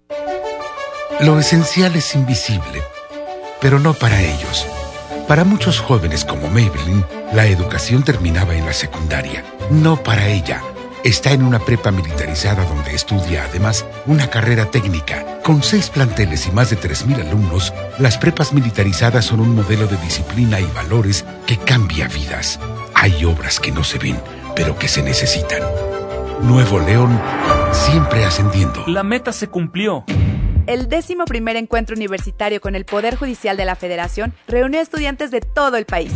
Lo 1.20 1.38
esencial 1.38 1.94
es 1.94 2.14
invisible, 2.14 2.82
pero 3.60 3.78
no 3.78 3.92
para 3.92 4.22
ellos. 4.22 4.66
Para 5.28 5.44
muchos 5.44 5.78
jóvenes 5.80 6.24
como 6.24 6.48
Maybelline, 6.48 7.04
la 7.34 7.46
educación 7.46 8.02
terminaba 8.02 8.54
en 8.54 8.64
la 8.64 8.72
secundaria. 8.72 9.44
No 9.70 10.02
para 10.02 10.28
ella. 10.28 10.62
Está 11.04 11.32
en 11.32 11.42
una 11.42 11.58
prepa 11.58 11.90
militarizada 11.90 12.64
donde 12.64 12.94
estudia 12.94 13.44
además 13.44 13.84
una 14.06 14.28
carrera 14.28 14.70
técnica. 14.70 15.40
Con 15.42 15.62
seis 15.62 15.90
planteles 15.90 16.46
y 16.46 16.52
más 16.52 16.70
de 16.70 16.78
3.000 16.78 17.26
alumnos, 17.26 17.72
las 17.98 18.16
prepas 18.16 18.52
militarizadas 18.52 19.26
son 19.26 19.40
un 19.40 19.54
modelo 19.54 19.86
de 19.86 19.96
disciplina 19.98 20.60
y 20.60 20.66
valores 20.66 21.24
que 21.46 21.58
cambia 21.58 22.08
vidas. 22.08 22.58
Hay 22.94 23.24
obras 23.24 23.60
que 23.60 23.70
no 23.70 23.84
se 23.84 23.98
ven, 23.98 24.18
pero 24.56 24.78
que 24.78 24.88
se 24.88 25.02
necesitan. 25.02 25.62
Nuevo 26.42 26.78
León, 26.80 27.20
siempre 27.72 28.24
ascendiendo. 28.24 28.84
La 28.86 29.02
meta 29.02 29.32
se 29.32 29.48
cumplió. 29.48 30.04
El 30.66 30.88
décimo 30.88 31.26
primer 31.26 31.56
encuentro 31.56 31.94
universitario 31.94 32.60
con 32.60 32.74
el 32.74 32.86
Poder 32.86 33.16
Judicial 33.16 33.56
de 33.56 33.66
la 33.66 33.76
Federación 33.76 34.32
reunió 34.48 34.78
a 34.80 34.82
estudiantes 34.82 35.30
de 35.30 35.40
todo 35.40 35.76
el 35.76 35.84
país. 35.84 36.12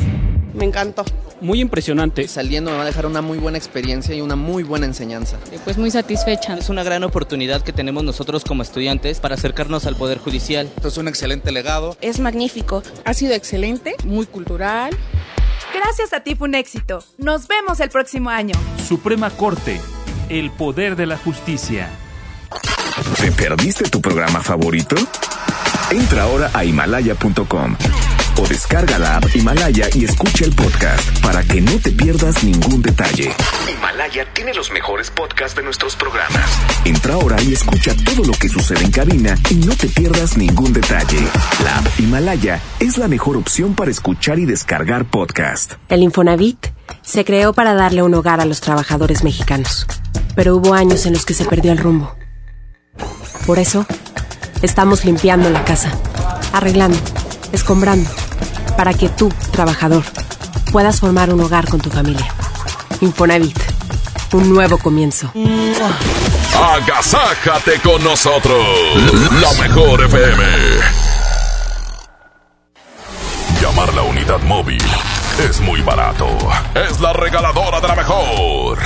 Me 0.54 0.64
encantó. 0.64 1.04
Muy 1.40 1.60
impresionante. 1.60 2.26
Saliendo 2.26 2.70
me 2.70 2.76
va 2.76 2.82
a 2.82 2.86
dejar 2.86 3.06
una 3.06 3.22
muy 3.22 3.38
buena 3.38 3.58
experiencia 3.58 4.14
y 4.14 4.20
una 4.20 4.36
muy 4.36 4.62
buena 4.62 4.86
enseñanza. 4.86 5.38
Pues 5.64 5.78
muy 5.78 5.90
satisfecha. 5.90 6.56
Es 6.56 6.68
una 6.68 6.82
gran 6.82 7.04
oportunidad 7.04 7.62
que 7.62 7.72
tenemos 7.72 8.02
nosotros 8.02 8.44
como 8.44 8.62
estudiantes 8.62 9.20
para 9.20 9.36
acercarnos 9.36 9.86
al 9.86 9.96
Poder 9.96 10.18
Judicial. 10.18 10.68
Esto 10.76 10.88
es 10.88 10.96
un 10.98 11.08
excelente 11.08 11.52
legado. 11.52 11.96
Es 12.00 12.18
magnífico. 12.18 12.82
Ha 13.04 13.14
sido 13.14 13.34
excelente, 13.34 13.94
muy 14.04 14.26
cultural. 14.26 14.96
Gracias 15.74 16.12
a 16.12 16.20
ti 16.20 16.34
fue 16.34 16.48
un 16.48 16.54
éxito. 16.54 17.04
Nos 17.18 17.46
vemos 17.46 17.80
el 17.80 17.90
próximo 17.90 18.30
año. 18.30 18.54
Suprema 18.86 19.30
Corte, 19.30 19.80
el 20.28 20.50
poder 20.50 20.96
de 20.96 21.06
la 21.06 21.18
justicia. 21.18 21.88
¿Te 23.20 23.30
perdiste 23.32 23.88
tu 23.88 24.00
programa 24.00 24.40
favorito? 24.40 24.96
Entra 25.90 26.24
ahora 26.24 26.50
a 26.52 26.64
himalaya.com 26.64 27.76
o 28.40 28.46
descarga 28.46 28.98
la 28.98 29.16
app 29.16 29.24
Himalaya 29.34 29.88
y 29.94 30.04
escucha 30.04 30.44
el 30.44 30.52
podcast 30.52 31.20
para 31.20 31.42
que 31.42 31.60
no 31.60 31.72
te 31.78 31.90
pierdas 31.90 32.44
ningún 32.44 32.82
detalle. 32.82 33.32
Himalaya 33.72 34.26
tiene 34.32 34.54
los 34.54 34.70
mejores 34.70 35.10
podcasts 35.10 35.56
de 35.56 35.62
nuestros 35.62 35.96
programas. 35.96 36.44
Entra 36.84 37.14
ahora 37.14 37.40
y 37.42 37.52
escucha 37.54 37.94
todo 38.04 38.24
lo 38.24 38.32
que 38.32 38.48
sucede 38.48 38.84
en 38.84 38.90
cabina 38.90 39.34
y 39.50 39.54
no 39.54 39.74
te 39.74 39.88
pierdas 39.88 40.36
ningún 40.36 40.72
detalle. 40.72 41.18
La 41.64 41.78
app 41.78 41.86
Himalaya 41.98 42.60
es 42.80 42.98
la 42.98 43.08
mejor 43.08 43.36
opción 43.36 43.74
para 43.74 43.90
escuchar 43.90 44.38
y 44.38 44.44
descargar 44.44 45.06
podcast. 45.06 45.72
El 45.88 46.02
Infonavit 46.02 46.68
se 47.02 47.24
creó 47.24 47.52
para 47.54 47.74
darle 47.74 48.02
un 48.02 48.14
hogar 48.14 48.40
a 48.40 48.44
los 48.44 48.60
trabajadores 48.60 49.24
mexicanos, 49.24 49.86
pero 50.36 50.54
hubo 50.54 50.74
años 50.74 51.06
en 51.06 51.14
los 51.14 51.24
que 51.24 51.34
se 51.34 51.44
perdió 51.44 51.72
el 51.72 51.78
rumbo. 51.78 52.14
Por 53.46 53.58
eso, 53.58 53.86
estamos 54.62 55.04
limpiando 55.04 55.50
la 55.50 55.64
casa, 55.64 55.90
arreglando, 56.52 56.98
escombrando, 57.52 58.08
para 58.76 58.94
que 58.94 59.08
tú, 59.08 59.32
trabajador, 59.52 60.04
puedas 60.72 61.00
formar 61.00 61.32
un 61.32 61.40
hogar 61.40 61.68
con 61.68 61.80
tu 61.80 61.90
familia. 61.90 62.26
Infonavit, 63.00 63.58
un 64.32 64.52
nuevo 64.52 64.78
comienzo. 64.78 65.32
Agasájate 66.74 67.80
con 67.80 68.02
nosotros. 68.02 68.64
La 69.40 69.52
mejor 69.62 70.04
FM. 70.04 70.44
Llamar 73.60 73.94
la 73.94 74.02
unidad 74.02 74.40
móvil 74.42 74.82
es 75.38 75.60
muy 75.60 75.80
barato. 75.82 76.26
Es 76.74 77.00
la 77.00 77.12
regaladora 77.12 77.80
de 77.80 77.88
la 77.88 77.94
mejor. 77.94 78.78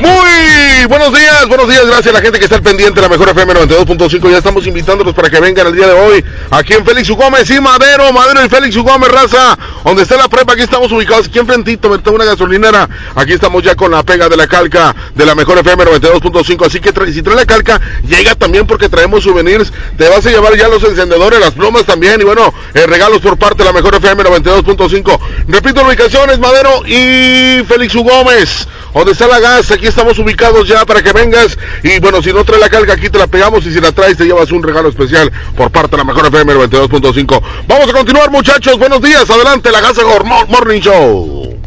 Muy 0.00 0.86
buenos 0.86 1.12
días, 1.12 1.48
buenos 1.48 1.68
días, 1.68 1.84
gracias 1.86 2.06
a 2.08 2.12
la 2.12 2.20
gente 2.20 2.38
que 2.38 2.44
está 2.44 2.56
al 2.56 2.62
pendiente 2.62 2.94
de 2.94 3.02
la 3.02 3.08
mejor 3.08 3.28
FM 3.30 3.52
92.5. 3.54 4.30
Ya 4.30 4.38
estamos 4.38 4.64
invitándolos 4.66 5.12
para 5.12 5.28
que 5.28 5.40
vengan 5.40 5.66
el 5.66 5.74
día 5.74 5.88
de 5.88 5.92
hoy 5.92 6.24
aquí 6.50 6.74
en 6.74 6.84
Félix 6.84 7.10
U. 7.10 7.16
Gómez 7.16 7.50
y 7.50 7.60
Madero, 7.60 8.12
Madero 8.12 8.44
y 8.44 8.48
Félix 8.48 8.76
U. 8.76 8.84
Gómez, 8.84 9.10
raza, 9.10 9.58
donde 9.84 10.02
está 10.02 10.16
la 10.16 10.28
prepa. 10.28 10.52
Aquí 10.52 10.62
estamos 10.62 10.92
ubicados, 10.92 11.26
aquí 11.26 11.40
enfrentito, 11.40 11.90
me 11.90 11.98
una 12.10 12.24
gasolinera. 12.24 12.88
Aquí 13.16 13.32
estamos 13.32 13.62
ya 13.64 13.74
con 13.74 13.90
la 13.90 14.04
pega 14.04 14.28
de 14.28 14.36
la 14.36 14.46
calca 14.46 14.94
de 15.14 15.26
la 15.26 15.34
mejor 15.34 15.58
FM 15.58 15.84
92.5. 15.84 16.66
Así 16.66 16.80
que 16.80 16.92
si 17.12 17.22
trae 17.22 17.36
la 17.36 17.44
calca, 17.44 17.80
llega 18.06 18.36
también 18.36 18.66
porque 18.66 18.88
traemos 18.88 19.24
souvenirs. 19.24 19.72
Te 19.96 20.08
vas 20.08 20.24
a 20.24 20.30
llevar 20.30 20.56
ya 20.56 20.68
los 20.68 20.82
encendedores, 20.84 21.40
las 21.40 21.52
plumas 21.54 21.84
también. 21.84 22.20
Y 22.20 22.24
bueno, 22.24 22.54
eh, 22.74 22.86
regalos 22.86 23.20
por 23.20 23.36
parte 23.36 23.58
de 23.58 23.64
la 23.64 23.72
mejor 23.72 23.96
FM 23.96 24.22
92.5. 24.22 25.18
Repito, 25.48 25.82
la 25.82 25.88
ubicación 25.88 26.30
es 26.30 26.38
Madero 26.38 26.86
y 26.86 27.64
Félix 27.64 27.94
U. 27.96 28.04
Gómez, 28.04 28.68
donde 28.94 29.12
está 29.12 29.26
la 29.26 29.40
gas. 29.40 29.70
Aquí 29.72 29.87
estamos 29.88 30.18
ubicados 30.18 30.68
ya 30.68 30.84
para 30.84 31.02
que 31.02 31.12
vengas. 31.12 31.58
Y 31.82 31.98
bueno, 31.98 32.22
si 32.22 32.32
no 32.32 32.44
trae 32.44 32.60
la 32.60 32.68
calca, 32.68 32.94
aquí 32.94 33.08
te 33.08 33.18
la 33.18 33.26
pegamos. 33.26 33.64
Y 33.66 33.72
si 33.72 33.80
la 33.80 33.92
traes, 33.92 34.16
te 34.16 34.24
llevas 34.24 34.50
un 34.52 34.62
regalo 34.62 34.88
especial 34.88 35.32
por 35.56 35.70
parte 35.70 35.92
de 35.92 35.98
la 35.98 36.04
mejor 36.04 36.26
FM 36.26 36.54
92.5. 36.54 37.42
Vamos 37.66 37.88
a 37.88 37.92
continuar, 37.92 38.30
muchachos. 38.30 38.78
Buenos 38.78 39.02
días. 39.02 39.28
Adelante, 39.28 39.70
la 39.70 39.80
Gaza 39.80 40.02
Morning 40.48 40.80
Show. 40.80 41.58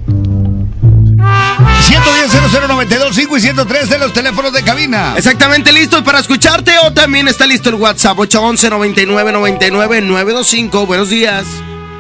110-0092-5 1.81 3.37
y 3.37 3.41
103 3.41 3.89
de 3.89 3.99
los 3.99 4.13
teléfonos 4.13 4.53
de 4.53 4.63
cabina. 4.63 5.15
Exactamente 5.17 5.73
listos 5.73 6.03
para 6.03 6.19
escucharte 6.19 6.71
o 6.85 6.93
también 6.93 7.27
está 7.27 7.47
listo 7.47 7.69
el 7.69 7.75
WhatsApp 7.75 8.17
811-9999-925. 8.17 10.85
Buenos 10.85 11.09
días. 11.09 11.45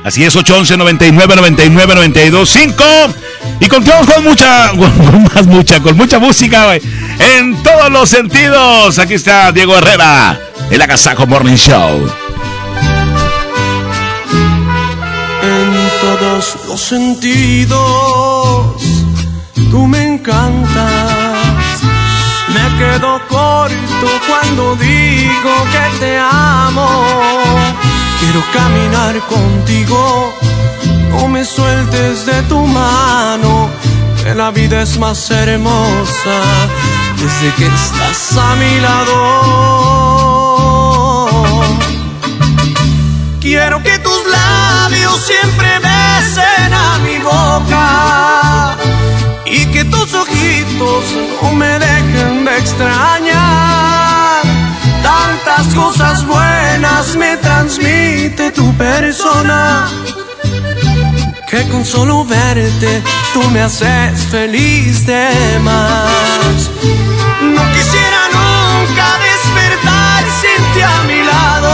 Así 0.03 0.23
es, 0.23 0.35
811-9999-925. 0.35 2.83
Y 3.59 3.67
continuamos 3.67 4.07
con 4.07 4.23
mucha, 4.23 4.69
con 4.77 5.23
más 5.23 5.45
mucha, 5.45 5.79
con 5.79 5.95
mucha 5.95 6.17
música, 6.19 6.65
güey. 6.65 6.81
En 7.37 7.61
todos 7.61 7.91
los 7.91 8.09
sentidos. 8.09 8.97
Aquí 8.99 9.13
está 9.13 9.51
Diego 9.51 9.77
Herrera, 9.77 10.39
el 10.69 10.81
Agasajo 10.81 11.27
Morning 11.27 11.55
Show. 11.55 12.09
En 15.43 15.91
todos 16.01 16.57
los 16.67 16.81
sentidos, 16.81 18.81
tú 19.69 19.85
me 19.87 20.07
encantas. 20.07 21.41
Me 22.47 22.61
quedo 22.77 23.21
corto 23.27 24.07
cuando 24.27 24.75
digo 24.75 25.67
que 25.71 25.89
te 25.99 26.17
amo 26.17 27.05
Quiero 28.21 28.41
caminar 28.53 29.19
contigo, 29.27 30.33
no 31.09 31.27
me 31.27 31.43
sueltes 31.43 32.25
de 32.27 32.43
tu 32.43 32.59
mano, 32.65 33.69
que 34.23 34.35
la 34.35 34.51
vida 34.51 34.83
es 34.83 34.97
más 34.99 35.29
hermosa 35.31 36.37
desde 37.17 37.53
que 37.55 37.65
estás 37.65 38.37
a 38.37 38.55
mi 38.55 38.79
lado. 38.79 39.17
Quiero 43.41 43.81
que 43.81 43.97
tus 43.99 44.21
labios 44.27 45.19
siempre 45.25 45.79
besen 45.79 46.73
a 46.73 46.99
mi 46.99 47.17
boca 47.17 48.77
y 49.45 49.65
que 49.73 49.83
tus 49.85 50.13
ojitos 50.13 51.03
no 51.41 51.53
me 51.53 51.79
dejen 51.79 52.45
de 52.45 52.57
extrañar. 52.57 54.40
Tantas 55.03 55.73
cosas 55.73 56.25
buenas 56.25 57.15
me 57.15 57.37
transmite 57.37 58.51
tu 58.51 58.73
persona 58.77 59.87
que 61.51 61.67
con 61.67 61.83
solo 61.83 62.23
verte 62.23 63.03
tú 63.33 63.43
me 63.51 63.61
haces 63.61 64.23
feliz 64.31 65.05
de 65.05 65.59
más. 65.61 66.69
No 67.41 67.61
quisiera 67.73 68.21
nunca 68.39 69.05
despertar 69.27 70.23
sin 70.39 70.73
ti 70.73 70.81
a 70.81 71.03
mi 71.09 71.21
lado. 71.23 71.73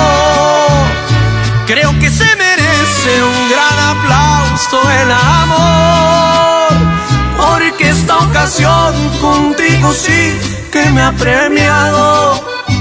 Creo 1.67 1.91
que 1.99 2.09
se 2.09 2.25
merece 2.35 3.23
un 3.23 3.49
gran 3.51 3.77
aplauso 3.93 4.77
el 5.01 5.11
amor. 5.43 6.71
Porque 7.37 7.89
esta 7.89 8.17
ocasión 8.17 8.95
contigo 9.21 9.93
sí 9.93 10.33
que 10.71 10.89
me 10.89 11.03
ha 11.03 11.11
premiado. 11.11 12.56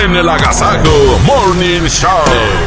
En 0.00 0.16
el 0.16 0.28
Agasajo 0.28 1.18
Morning 1.24 1.86
Show. 1.86 2.10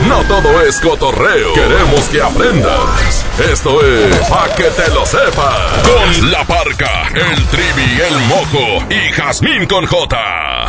No 0.08 0.22
todo 0.28 0.62
es 0.62 0.80
cotorreo. 0.80 1.54
Queremos 1.54 2.02
que 2.10 2.22
aprendas. 2.22 3.26
Esto 3.52 3.82
es 3.84 4.16
Pa' 4.30 4.48
que 4.56 4.66
te 4.66 4.90
lo 4.92 5.06
sepas. 5.06 5.82
Con 5.84 6.32
la 6.32 6.44
parca, 6.44 7.08
el 7.14 7.46
trivi, 7.48 8.02
el 8.02 8.20
mojo 8.28 8.86
y 8.90 9.12
Jazmín 9.12 9.66
con 9.66 9.86
J. 9.86 10.68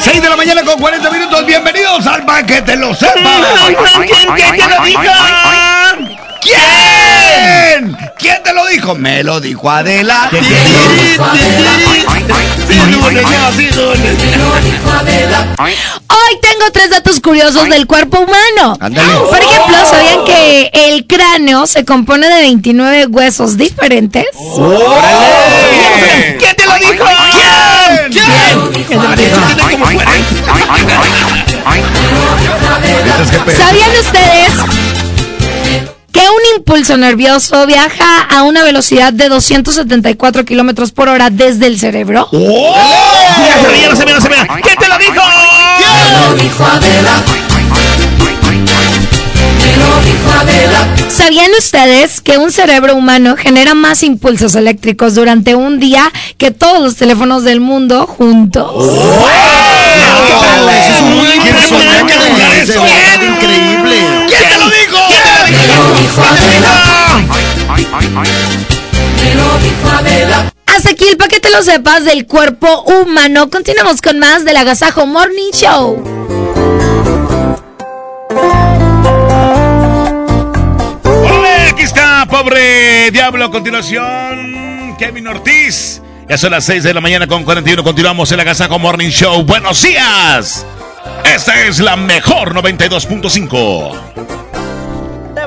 6 0.00 0.22
de 0.22 0.28
la 0.28 0.36
mañana 0.36 0.62
con 0.62 0.78
40 0.78 1.10
minutos. 1.10 1.46
Bienvenidos 1.46 2.06
al 2.06 2.24
Pa' 2.24 2.44
que 2.44 2.62
te 2.62 2.76
lo 2.76 2.94
sepas. 2.94 3.16
¿Quién 4.36 4.56
te 4.56 4.68
lo 4.68 4.84
dijo? 4.84 5.02
¿Quién? 6.40 7.03
¿Quién 8.18 8.42
te 8.42 8.52
lo 8.52 8.66
dijo? 8.66 8.94
Me 8.94 9.22
lo 9.22 9.40
dijo 9.40 9.70
Adela. 9.70 10.30
Hoy 16.08 16.38
tengo 16.40 16.70
tres 16.72 16.90
datos 16.90 17.20
curiosos 17.20 17.68
del 17.68 17.86
cuerpo 17.86 18.20
humano. 18.20 18.76
Por 18.78 19.38
ejemplo, 19.38 19.76
¿sabían 19.88 20.24
que 20.24 20.70
el 20.72 21.06
cráneo 21.06 21.66
se 21.66 21.84
compone 21.84 22.28
de 22.28 22.40
29 22.42 23.06
huesos 23.06 23.56
diferentes? 23.56 24.24
¿Quién 26.38 26.56
te 26.56 26.64
lo 26.64 26.74
dijo? 26.74 27.04
¿Quién? 28.10 28.24
¿Sabían 33.56 33.90
ustedes 34.00 34.93
que 36.14 36.20
un 36.20 36.56
impulso 36.56 36.96
nervioso 36.96 37.66
viaja 37.66 38.22
a 38.30 38.44
una 38.44 38.62
velocidad 38.62 39.12
de 39.12 39.28
274 39.28 40.44
kilómetros 40.44 40.92
por 40.92 41.08
hora 41.08 41.28
desde 41.28 41.66
el 41.66 41.76
cerebro? 41.78 42.28
Ya 42.32 43.60
sabía, 43.60 43.88
no 43.88 43.96
sabía, 43.96 44.14
no 44.14 44.20
sabía. 44.20 44.46
¿Quién 44.62 44.76
te 44.78 44.88
lo 44.88 44.96
dijo? 44.96 45.20
¿Sabían 51.08 51.50
ustedes 51.58 52.20
que 52.20 52.38
un 52.38 52.52
cerebro 52.52 52.94
humano 52.94 53.36
genera 53.36 53.74
más 53.74 54.04
impulsos 54.04 54.54
eléctricos 54.54 55.16
durante 55.16 55.56
un 55.56 55.80
día 55.80 56.12
que 56.38 56.52
todos 56.52 56.80
los 56.80 56.94
teléfonos 56.94 57.42
del 57.42 57.60
mundo 57.60 58.06
juntos? 58.06 58.70
increíble. 61.22 61.84
¿Quién 61.90 62.06
te 62.06 62.14
lo 62.16 62.24
dijo? 62.24 63.53
Hasta 70.66 70.90
aquí 70.90 71.08
el 71.08 71.16
paquete 71.16 71.50
lo 71.50 71.62
sepas 71.62 72.04
del 72.04 72.26
cuerpo 72.26 72.82
humano. 72.82 73.50
Continuamos 73.50 74.00
con 74.00 74.18
más 74.18 74.44
del 74.44 74.56
Agasajo 74.56 75.06
Morning 75.06 75.50
Show. 75.52 76.02
¡Ole! 81.04 81.68
Aquí 81.70 81.82
está, 81.82 82.26
pobre 82.30 83.10
diablo. 83.10 83.46
A 83.46 83.50
continuación, 83.50 84.96
Kevin 84.98 85.26
Ortiz. 85.28 86.00
Ya 86.28 86.38
son 86.38 86.52
las 86.52 86.64
6 86.64 86.84
de 86.84 86.94
la 86.94 87.00
mañana 87.00 87.26
con 87.26 87.44
41. 87.44 87.82
Continuamos 87.82 88.30
en 88.30 88.36
la 88.38 88.42
Agasajo 88.44 88.78
Morning 88.78 89.10
Show. 89.10 89.42
¡Buenos 89.42 89.82
días! 89.82 90.64
Esta 91.24 91.60
es 91.62 91.80
la 91.80 91.96
mejor 91.96 92.54
92.5. 92.54 93.94
Te 95.34 95.46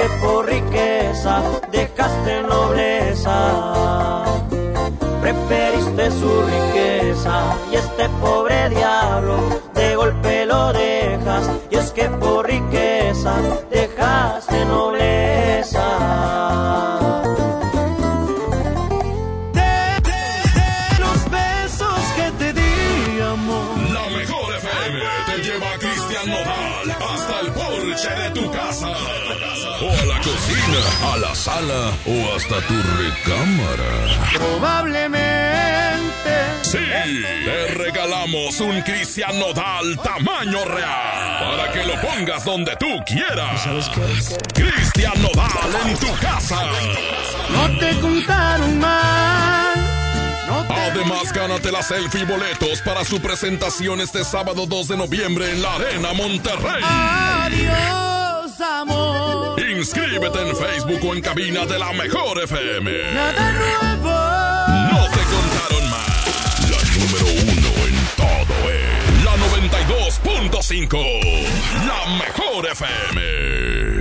que 0.00 0.08
por 0.22 0.46
riqueza 0.46 1.42
dejaste 1.70 2.42
nobleza. 2.42 4.24
Preferiste 5.20 6.10
su 6.10 6.42
riqueza 6.42 7.56
y 7.70 7.76
este 7.76 8.08
pobre 8.20 8.70
diablo 8.70 9.36
de 9.74 9.96
golpe 9.96 10.46
lo 10.46 10.72
dejas, 10.72 11.50
y 11.70 11.76
es 11.76 11.90
que 11.92 12.08
por 12.08 12.46
riqueza 12.46 13.34
dejaste 13.70 14.64
nobleza. 14.64 15.86
Cocina, 30.70 31.12
a 31.12 31.16
la 31.18 31.34
sala 31.34 31.92
o 32.06 32.34
hasta 32.34 32.60
tu 32.66 32.74
recámara. 32.98 33.92
Probablemente. 34.34 35.20
Sí, 36.62 36.78
te 37.44 37.74
regalamos 37.74 38.60
un 38.60 38.80
Cristian 38.82 39.38
Nodal 39.38 39.98
tamaño 40.02 40.64
real 40.64 41.56
para 41.56 41.72
que 41.72 41.84
lo 41.84 42.00
pongas 42.00 42.44
donde 42.44 42.76
tú 42.76 42.86
quieras. 43.06 43.68
Cristian 44.54 45.20
Nodal 45.22 45.76
en 45.86 45.96
tu 45.96 46.14
casa. 46.18 46.60
No 47.50 47.78
te 47.78 47.98
contaron 48.00 48.78
mal. 48.78 49.90
Además, 50.68 51.32
gánate 51.32 51.70
la 51.70 51.82
selfie 51.82 52.22
y 52.22 52.24
boletos 52.24 52.80
para 52.82 53.04
su 53.04 53.20
presentación 53.20 54.00
este 54.00 54.24
sábado 54.24 54.66
2 54.66 54.88
de 54.88 54.96
noviembre 54.96 55.50
en 55.50 55.62
la 55.62 55.74
Arena 55.74 56.12
Monterrey. 56.12 56.82
Adiós, 56.82 58.29
Inscríbete 58.60 60.38
en 60.42 60.54
Facebook 60.54 61.00
o 61.08 61.14
en 61.14 61.22
cabina 61.22 61.64
de 61.64 61.78
la 61.78 61.92
Mejor 61.94 62.42
FM. 62.42 63.14
Nada 63.14 63.52
nuevo. 63.52 64.10
No 64.92 65.08
te 65.08 65.22
contaron 65.24 65.90
más. 65.90 66.68
La 66.68 66.78
número 67.00 67.26
uno 67.42 67.70
en 67.86 67.96
todo 68.16 68.54
es 68.70 69.24
la 69.24 69.34
92.5. 70.52 70.92
La 71.86 72.00
Mejor 72.18 72.66
FM. 72.66 73.99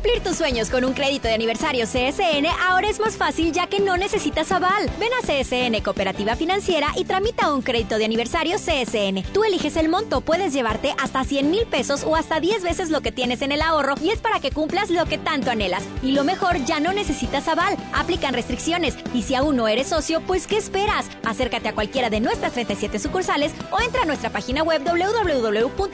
Cumplir 0.00 0.22
tus 0.22 0.38
sueños 0.38 0.70
con 0.70 0.82
un 0.86 0.94
crédito 0.94 1.28
de 1.28 1.34
aniversario 1.34 1.84
CSN 1.84 2.46
ahora 2.66 2.88
es 2.88 2.98
más 3.00 3.18
fácil 3.18 3.52
ya 3.52 3.66
que 3.66 3.80
no 3.80 3.98
necesitas 3.98 4.50
aval. 4.50 4.90
Ven 4.98 5.10
a 5.12 5.20
CSN 5.20 5.82
Cooperativa 5.82 6.36
Financiera 6.36 6.86
y 6.96 7.04
tramita 7.04 7.52
un 7.52 7.60
crédito 7.60 7.98
de 7.98 8.06
aniversario 8.06 8.56
CSN. 8.56 9.24
Tú 9.34 9.44
eliges 9.44 9.76
el 9.76 9.90
monto, 9.90 10.22
puedes 10.22 10.54
llevarte 10.54 10.94
hasta 10.98 11.22
100 11.22 11.50
mil 11.50 11.66
pesos 11.66 12.02
o 12.04 12.16
hasta 12.16 12.40
10 12.40 12.62
veces 12.62 12.88
lo 12.88 13.02
que 13.02 13.12
tienes 13.12 13.42
en 13.42 13.52
el 13.52 13.60
ahorro 13.60 13.94
y 14.00 14.08
es 14.08 14.20
para 14.20 14.40
que 14.40 14.50
cumplas 14.50 14.88
lo 14.88 15.04
que 15.04 15.18
tanto 15.18 15.50
anhelas. 15.50 15.82
Y 16.02 16.12
lo 16.12 16.24
mejor, 16.24 16.64
ya 16.64 16.80
no 16.80 16.94
necesitas 16.94 17.46
aval. 17.46 17.76
Aplican 17.92 18.32
restricciones 18.32 18.96
y 19.12 19.20
si 19.24 19.34
aún 19.34 19.56
no 19.56 19.68
eres 19.68 19.88
socio, 19.88 20.22
pues 20.22 20.46
¿qué 20.46 20.56
esperas? 20.56 21.04
Acércate 21.24 21.68
a 21.68 21.74
cualquiera 21.74 22.08
de 22.08 22.20
nuestras 22.20 22.52
37 22.54 22.98
sucursales 23.00 23.52
o 23.70 23.78
entra 23.82 24.00
a 24.04 24.06
nuestra 24.06 24.30
página 24.30 24.62
web 24.62 24.82
www.csn.coop 24.82 25.90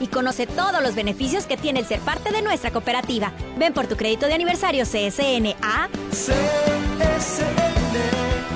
y 0.00 0.06
conoce 0.08 0.48
todos 0.48 0.82
los 0.82 0.96
beneficios 0.96 1.46
que 1.46 1.56
tiene 1.56 1.78
el 1.78 1.86
ser 1.86 2.00
parte 2.00 2.23
de 2.30 2.42
nuestra 2.42 2.70
cooperativa. 2.70 3.32
Ven 3.58 3.72
por 3.72 3.86
tu 3.86 3.96
crédito 3.96 4.26
de 4.26 4.34
aniversario 4.34 4.84
CSN 4.84 5.54
a 5.62 5.88
CSN, 6.10 7.44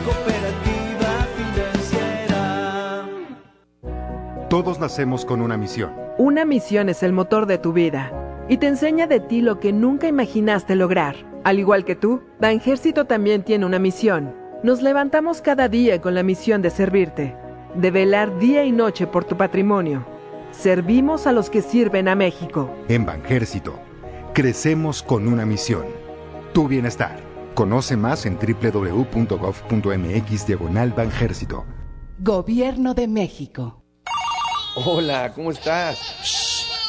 Cooperativa 0.04 1.26
Financiera. 1.36 3.08
Todos 4.48 4.78
nacemos 4.78 5.24
con 5.24 5.40
una 5.42 5.56
misión. 5.56 5.92
Una 6.18 6.44
misión 6.44 6.88
es 6.88 7.02
el 7.02 7.12
motor 7.12 7.46
de 7.46 7.58
tu 7.58 7.72
vida 7.72 8.12
y 8.48 8.56
te 8.56 8.66
enseña 8.66 9.06
de 9.06 9.20
ti 9.20 9.40
lo 9.40 9.60
que 9.60 9.72
nunca 9.72 10.08
imaginaste 10.08 10.74
lograr. 10.74 11.16
Al 11.44 11.58
igual 11.58 11.84
que 11.84 11.94
tú, 11.94 12.22
Banjército 12.40 13.04
también 13.04 13.42
tiene 13.42 13.66
una 13.66 13.78
misión. 13.78 14.34
Nos 14.62 14.82
levantamos 14.82 15.40
cada 15.40 15.68
día 15.68 16.00
con 16.00 16.14
la 16.14 16.22
misión 16.22 16.62
de 16.62 16.70
servirte, 16.70 17.36
de 17.74 17.90
velar 17.90 18.38
día 18.38 18.64
y 18.64 18.72
noche 18.72 19.06
por 19.06 19.24
tu 19.24 19.36
patrimonio. 19.36 20.04
Servimos 20.58 21.26
a 21.28 21.32
los 21.32 21.50
que 21.50 21.62
sirven 21.62 22.08
a 22.08 22.16
México. 22.16 22.74
En 22.88 23.06
Banjército, 23.06 23.78
crecemos 24.34 25.04
con 25.04 25.28
una 25.28 25.46
misión. 25.46 25.84
Tu 26.52 26.66
bienestar. 26.66 27.20
Conoce 27.54 27.96
más 27.96 28.26
en 28.26 28.36
www.gov.mx 28.36 29.06
diagonal 30.46 30.92
Banjército. 30.92 31.64
Gobierno 32.18 32.94
de 32.94 33.06
México. 33.06 33.84
Hola, 34.74 35.32
¿cómo 35.32 35.52
estás? 35.52 36.47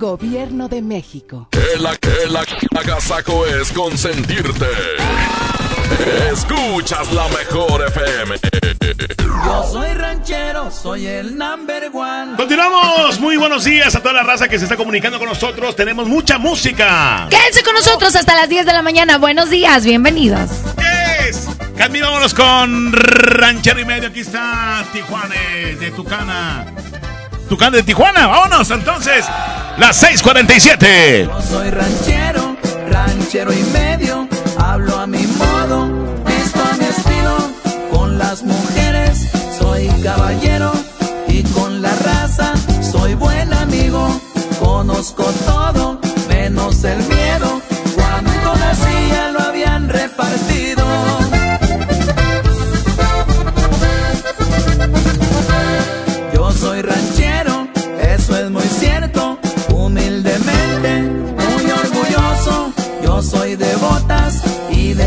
Gobierno 0.00 0.66
de 0.66 0.80
México. 0.80 1.48
El, 1.52 1.84
el 1.84 2.36
agasajo 2.74 3.44
es 3.44 3.70
consentirte. 3.70 4.66
Escuchas 6.32 7.12
la 7.12 7.28
mejor 7.28 7.86
FM. 7.86 8.36
Yo 9.44 9.62
soy 9.70 9.92
ranchero, 9.92 10.70
soy 10.70 11.06
el 11.06 11.36
number 11.36 11.90
one. 11.92 12.34
Continuamos. 12.38 13.20
Muy 13.20 13.36
buenos 13.36 13.64
días 13.64 13.94
a 13.94 14.00
toda 14.00 14.14
la 14.14 14.22
raza 14.22 14.48
que 14.48 14.58
se 14.58 14.64
está 14.64 14.78
comunicando 14.78 15.18
con 15.18 15.28
nosotros. 15.28 15.76
Tenemos 15.76 16.08
mucha 16.08 16.38
música. 16.38 17.26
Quédense 17.28 17.62
con 17.62 17.74
nosotros 17.74 18.16
hasta 18.16 18.34
las 18.34 18.48
10 18.48 18.64
de 18.64 18.72
la 18.72 18.80
mañana. 18.80 19.18
Buenos 19.18 19.50
días, 19.50 19.84
bienvenidos. 19.84 20.48
Yes. 20.78 21.46
Cami, 21.76 22.00
vámonos 22.00 22.32
con 22.32 22.90
Ranchero 22.94 23.78
y 23.78 23.84
Medio. 23.84 24.08
Aquí 24.08 24.20
está 24.20 24.82
Tijuana 24.94 25.34
de 25.78 25.90
Tucana. 25.90 26.72
Tucán 27.50 27.72
de 27.72 27.82
Tijuana. 27.82 28.28
Vámonos 28.28 28.70
entonces. 28.70 29.26
Las 29.76 30.00
6:47. 30.00 31.26
Yo 31.26 31.42
soy 31.42 31.68
ranchero, 31.70 32.56
ranchero 32.88 33.52
y 33.52 33.60
medio. 33.72 34.28
Hablo 34.56 34.96
a 35.00 35.06
mi 35.08 35.26
modo, 35.26 35.88
visto 36.26 36.60
a 36.62 36.76
mi 36.76 36.84
estilo. 36.84 37.36
Con 37.90 38.18
las 38.18 38.44
mujeres 38.44 39.26
soy 39.58 39.88
caballero. 40.00 40.72
Y 41.26 41.42
con 41.42 41.82
la 41.82 41.92
raza 41.96 42.52
soy 42.88 43.14
buen 43.14 43.52
amigo. 43.52 44.20
Conozco 44.60 45.24
todo, 45.44 46.00
menos 46.28 46.84
el 46.84 46.98
miedo. 46.98 47.60
Cuando 47.96 48.54
nacía 48.54 49.32
lo 49.32 49.40
habían 49.40 49.88
repartido. 49.88 50.49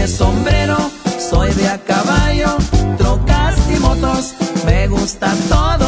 Sombrero. 0.08 0.78
Soy 1.18 1.52
de 1.54 1.68
a 1.68 1.78
caballo, 1.78 2.58
trocas 2.98 3.56
y 3.76 3.80
motos. 3.80 4.34
Me 4.66 4.88
gusta 4.88 5.34
todo 5.50 5.83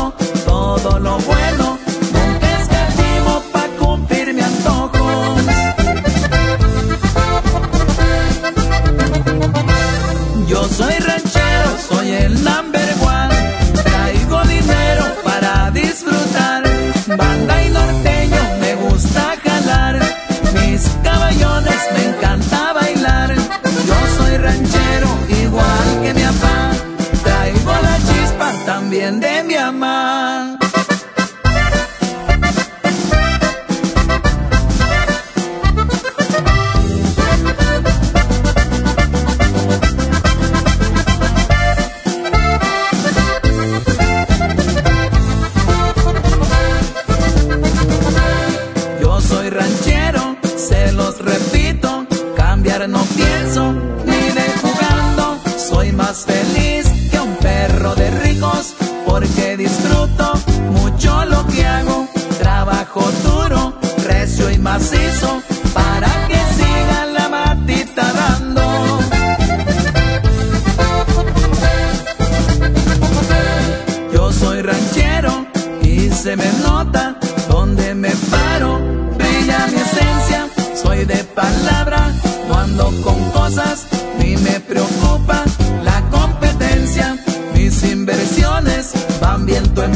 viento 89.46 89.84
en 89.84 89.93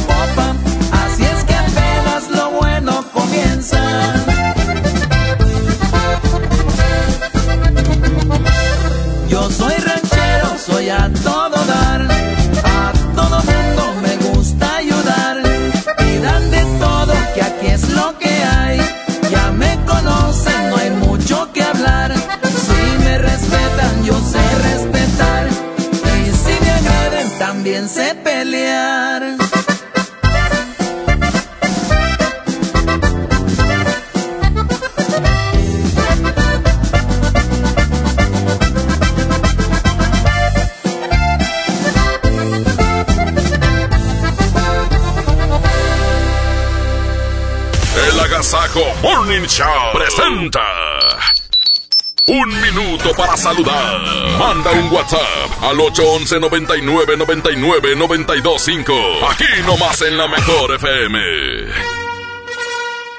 Un 52.28 52.62
minuto 52.62 53.12
para 53.18 53.36
saludar. 53.36 54.00
Manda 54.38 54.72
un 54.72 54.90
WhatsApp 54.90 55.20
al 55.62 55.78
811 55.78 56.40
99 56.40 57.18
99 57.18 57.96
925. 57.98 58.94
Aquí 59.30 59.44
nomás 59.66 60.02
en 60.02 60.18
la 60.18 60.30
mejor 60.30 60.76
FM. 60.76 61.20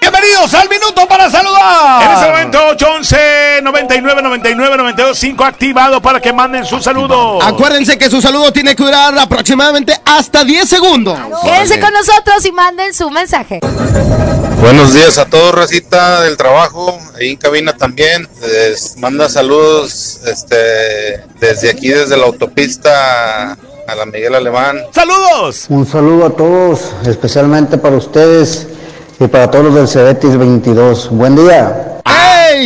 Bienvenidos 0.00 0.54
al 0.54 0.68
minuto 0.70 1.06
para 1.06 1.28
saludar. 1.28 2.02
En 2.04 2.10
este 2.10 2.26
momento 2.26 2.58
811 2.68 3.60
99 3.64 4.22
99 4.22 4.76
925 4.78 5.44
activado 5.44 6.00
para 6.00 6.20
que 6.20 6.32
manden 6.32 6.64
su 6.64 6.80
saludo. 6.80 7.42
Acuérdense 7.42 7.98
que 7.98 8.08
su 8.08 8.22
saludo 8.22 8.50
tiene 8.50 8.74
que 8.74 8.82
durar 8.82 9.18
aproximadamente 9.18 9.94
hasta 10.06 10.42
10 10.42 10.66
segundos. 10.66 11.18
Quédense 11.42 11.78
con 11.80 11.92
nosotros 11.92 12.46
y 12.46 12.52
manden 12.52 12.94
su 12.94 13.10
mensaje. 13.10 13.60
Buenos 14.60 14.92
días 14.92 15.16
a 15.16 15.24
todos, 15.24 15.54
Recita 15.54 16.20
del 16.20 16.36
trabajo, 16.36 16.98
ahí 17.18 17.30
en 17.30 17.36
cabina 17.36 17.72
también. 17.72 18.28
Les 18.42 18.96
manda 18.98 19.28
saludos 19.30 20.20
este, 20.26 21.24
desde 21.40 21.70
aquí, 21.70 21.88
desde 21.88 22.16
la 22.18 22.26
autopista 22.26 23.52
a 23.52 23.94
la 23.94 24.04
Miguel 24.04 24.34
Alemán. 24.34 24.82
¡Saludos! 24.92 25.64
Un 25.70 25.86
saludo 25.86 26.26
a 26.26 26.30
todos, 26.30 26.92
especialmente 27.06 27.78
para 27.78 27.96
ustedes 27.96 28.66
y 29.18 29.26
para 29.28 29.50
todos 29.50 29.64
los 29.64 29.74
del 29.74 29.88
Cebetis 29.88 30.36
22. 30.36 31.08
Buen 31.10 31.36
día. 31.36 31.89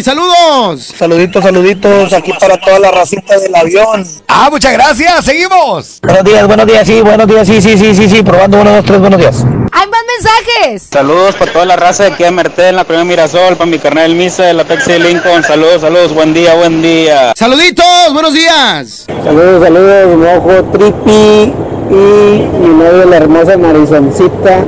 Saludos. 0.02 0.94
Saluditos, 0.98 1.44
saluditos 1.44 2.12
aquí 2.14 2.32
para 2.40 2.56
toda 2.56 2.78
la 2.78 2.90
racita 2.90 3.38
del 3.38 3.54
avión. 3.54 4.06
Ah, 4.28 4.48
muchas 4.50 4.72
gracias. 4.72 5.24
Seguimos. 5.24 6.00
Buenos 6.02 6.24
días, 6.24 6.46
buenos 6.46 6.66
días, 6.66 6.86
sí, 6.86 7.02
buenos 7.02 7.26
días, 7.26 7.46
sí, 7.46 7.60
sí, 7.60 7.76
sí, 7.76 7.94
sí, 7.94 8.08
sí, 8.08 8.22
probando 8.22 8.62
uno, 8.62 8.72
dos, 8.76 8.84
tres, 8.84 8.98
buenos 8.98 9.20
días. 9.20 9.44
¡Hay 9.72 9.88
más 9.88 10.00
mensajes! 10.16 10.88
Saludos 10.90 11.34
para 11.36 11.52
toda 11.52 11.66
la 11.66 11.76
raza 11.76 12.04
de 12.04 12.12
aquí 12.12 12.22
de 12.22 12.30
Mertel, 12.30 12.70
en 12.70 12.76
la 12.76 12.84
primera 12.84 13.04
Mirasol, 13.04 13.56
para 13.56 13.70
mi 13.70 13.78
carnal 13.78 14.14
Misa 14.14 14.44
de 14.44 14.54
la 14.54 14.64
Pepsi 14.64 14.92
de 14.92 15.00
Lincoln. 15.00 15.42
Saludos, 15.42 15.82
saludos, 15.82 16.14
buen 16.14 16.32
día, 16.32 16.54
buen 16.54 16.80
día. 16.80 17.34
Saluditos, 17.36 18.12
buenos 18.14 18.32
días. 18.32 19.04
Saludos, 19.06 19.62
saludos, 19.62 20.16
mojo, 20.16 20.64
tripi 20.72 21.52
y 21.90 21.94
mi 21.94 22.68
novia, 22.68 23.04
la 23.04 23.16
hermosa 23.16 23.58
Marisoncita, 23.58 24.64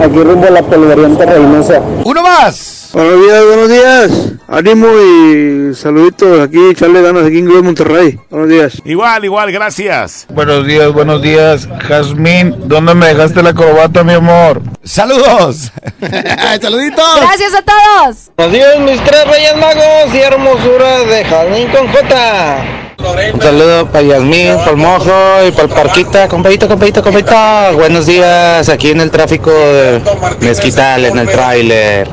aquí 0.00 0.22
rumbo 0.22 0.46
a 0.46 0.50
la 0.50 0.62
polvorienta 0.62 1.26
Reynosa. 1.26 1.80
Uno 2.04 2.22
más. 2.22 2.90
Buenos 2.92 3.20
días, 3.20 3.44
buenos 3.44 3.68
días. 3.68 4.32
Ánimo 4.48 4.86
y 4.98 5.74
saluditos 5.74 6.40
aquí, 6.40 6.70
echarle 6.70 7.02
ganas 7.02 7.26
aquí 7.26 7.38
en 7.38 7.44
Globo 7.44 7.64
Monterrey. 7.64 8.18
Buenos 8.30 8.48
días. 8.48 8.82
Igual, 8.84 9.24
igual, 9.24 9.52
gracias. 9.52 10.26
Buenos 10.30 10.66
días, 10.66 10.90
buenos 10.92 11.20
días. 11.20 11.68
Jazmín, 11.86 12.54
¿dónde 12.64 12.94
me 12.94 13.08
dejaste 13.08 13.42
la 13.42 13.52
corbata, 13.52 14.02
mi 14.04 14.14
amor? 14.14 14.62
Saludos. 14.82 15.70
Saluditos. 16.60 17.20
Gracias 17.20 17.54
a 17.54 17.62
todos. 17.62 18.30
Buenos 18.36 18.54
días, 18.54 18.80
mis 18.80 19.04
tres 19.04 19.24
reyes 19.26 19.56
magos 19.56 20.14
y 20.14 20.18
hermosura 20.18 21.00
de 21.00 21.24
Jazmín 21.24 21.68
con 21.68 21.88
J. 21.88 22.87
Un 22.98 23.40
saludo 23.40 23.86
para 23.86 24.02
Yasmín, 24.02 24.56
para 24.56 24.70
el 24.72 24.76
Mojo 24.76 25.46
y 25.46 25.52
para 25.52 25.62
el 25.64 25.68
Parquita. 25.68 26.26
Compayito, 26.26 26.66
compayito, 26.66 27.02
compayito. 27.02 27.32
Buenos 27.76 28.06
días 28.06 28.68
aquí 28.68 28.90
en 28.90 29.00
el 29.00 29.10
tráfico 29.10 29.50
de 29.50 30.02
Mezquital, 30.40 31.04
en 31.04 31.18
el 31.18 31.28
tráiler. 31.28 32.08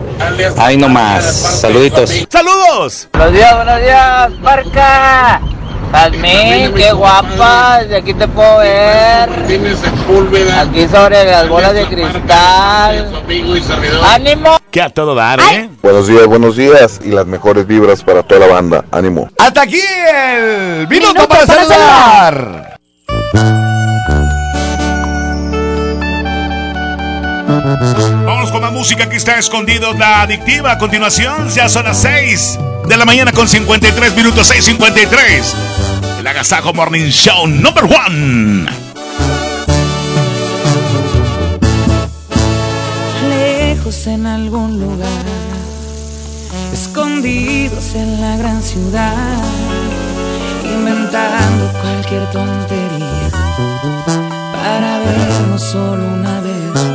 Ahí 0.57 0.77
nomás. 0.77 1.25
Saluditos. 1.25 2.11
¡Saludos! 2.29 3.07
Buenos 3.13 3.33
días, 3.33 3.55
buenos 3.55 3.81
días, 3.81 4.31
Parca. 4.43 5.41
Jazmín, 5.91 6.73
qué 6.75 6.91
guapa, 6.91 7.83
de 7.83 7.97
aquí 7.97 8.13
te 8.13 8.27
puedo 8.27 8.57
ver. 8.59 9.29
Aquí 10.57 10.87
sobre 10.87 11.25
las 11.25 11.47
bolas 11.49 11.73
de 11.73 11.85
cristal. 11.85 13.23
¡Ánimo! 14.03 14.57
Que 14.71 14.81
a 14.81 14.89
todo 14.89 15.15
dar, 15.15 15.39
¿eh? 15.39 15.69
Buenos 15.81 16.07
días, 16.07 16.25
buenos 16.25 16.55
días. 16.57 16.99
Y 17.03 17.09
las 17.09 17.25
mejores 17.25 17.65
vibras 17.65 18.03
para 18.03 18.23
toda 18.23 18.47
la 18.47 18.53
banda. 18.53 18.85
Ánimo. 18.91 19.29
Hasta 19.37 19.61
aquí 19.61 19.79
el 19.79 20.87
minuto, 20.87 21.27
para, 21.27 21.45
saludar. 21.45 22.79
Vamos 27.47 28.51
con 28.51 28.61
la 28.61 28.71
música 28.71 29.07
que 29.07 29.17
está 29.17 29.37
escondido, 29.37 29.93
la 29.93 30.21
adictiva. 30.21 30.71
A 30.71 30.77
continuación, 30.77 31.49
ya 31.49 31.69
son 31.69 31.85
las 31.85 32.01
6 32.01 32.59
de 32.87 32.97
la 32.97 33.05
mañana 33.05 33.31
con 33.31 33.47
53 33.47 34.15
minutos, 34.15 34.51
6.53. 34.51 36.19
El 36.19 36.27
Agasajo 36.27 36.73
Morning 36.73 37.09
Show 37.09 37.47
number 37.47 37.83
one. 37.83 38.65
Lejos 43.29 44.07
en 44.07 44.25
algún 44.25 44.79
lugar, 44.79 45.25
escondidos 46.73 47.93
en 47.93 48.21
la 48.21 48.37
gran 48.37 48.63
ciudad, 48.63 49.43
inventando 50.63 51.71
cualquier 51.79 52.25
tontería 52.31 53.29
para 54.51 54.99
vernos 54.99 55.61
solo 55.61 56.07
una 56.07 56.41
vez. 56.41 56.94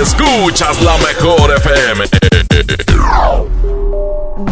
Escuchas 0.00 0.80
la 0.82 0.96
mejor 0.98 1.54
FM. 1.56 2.04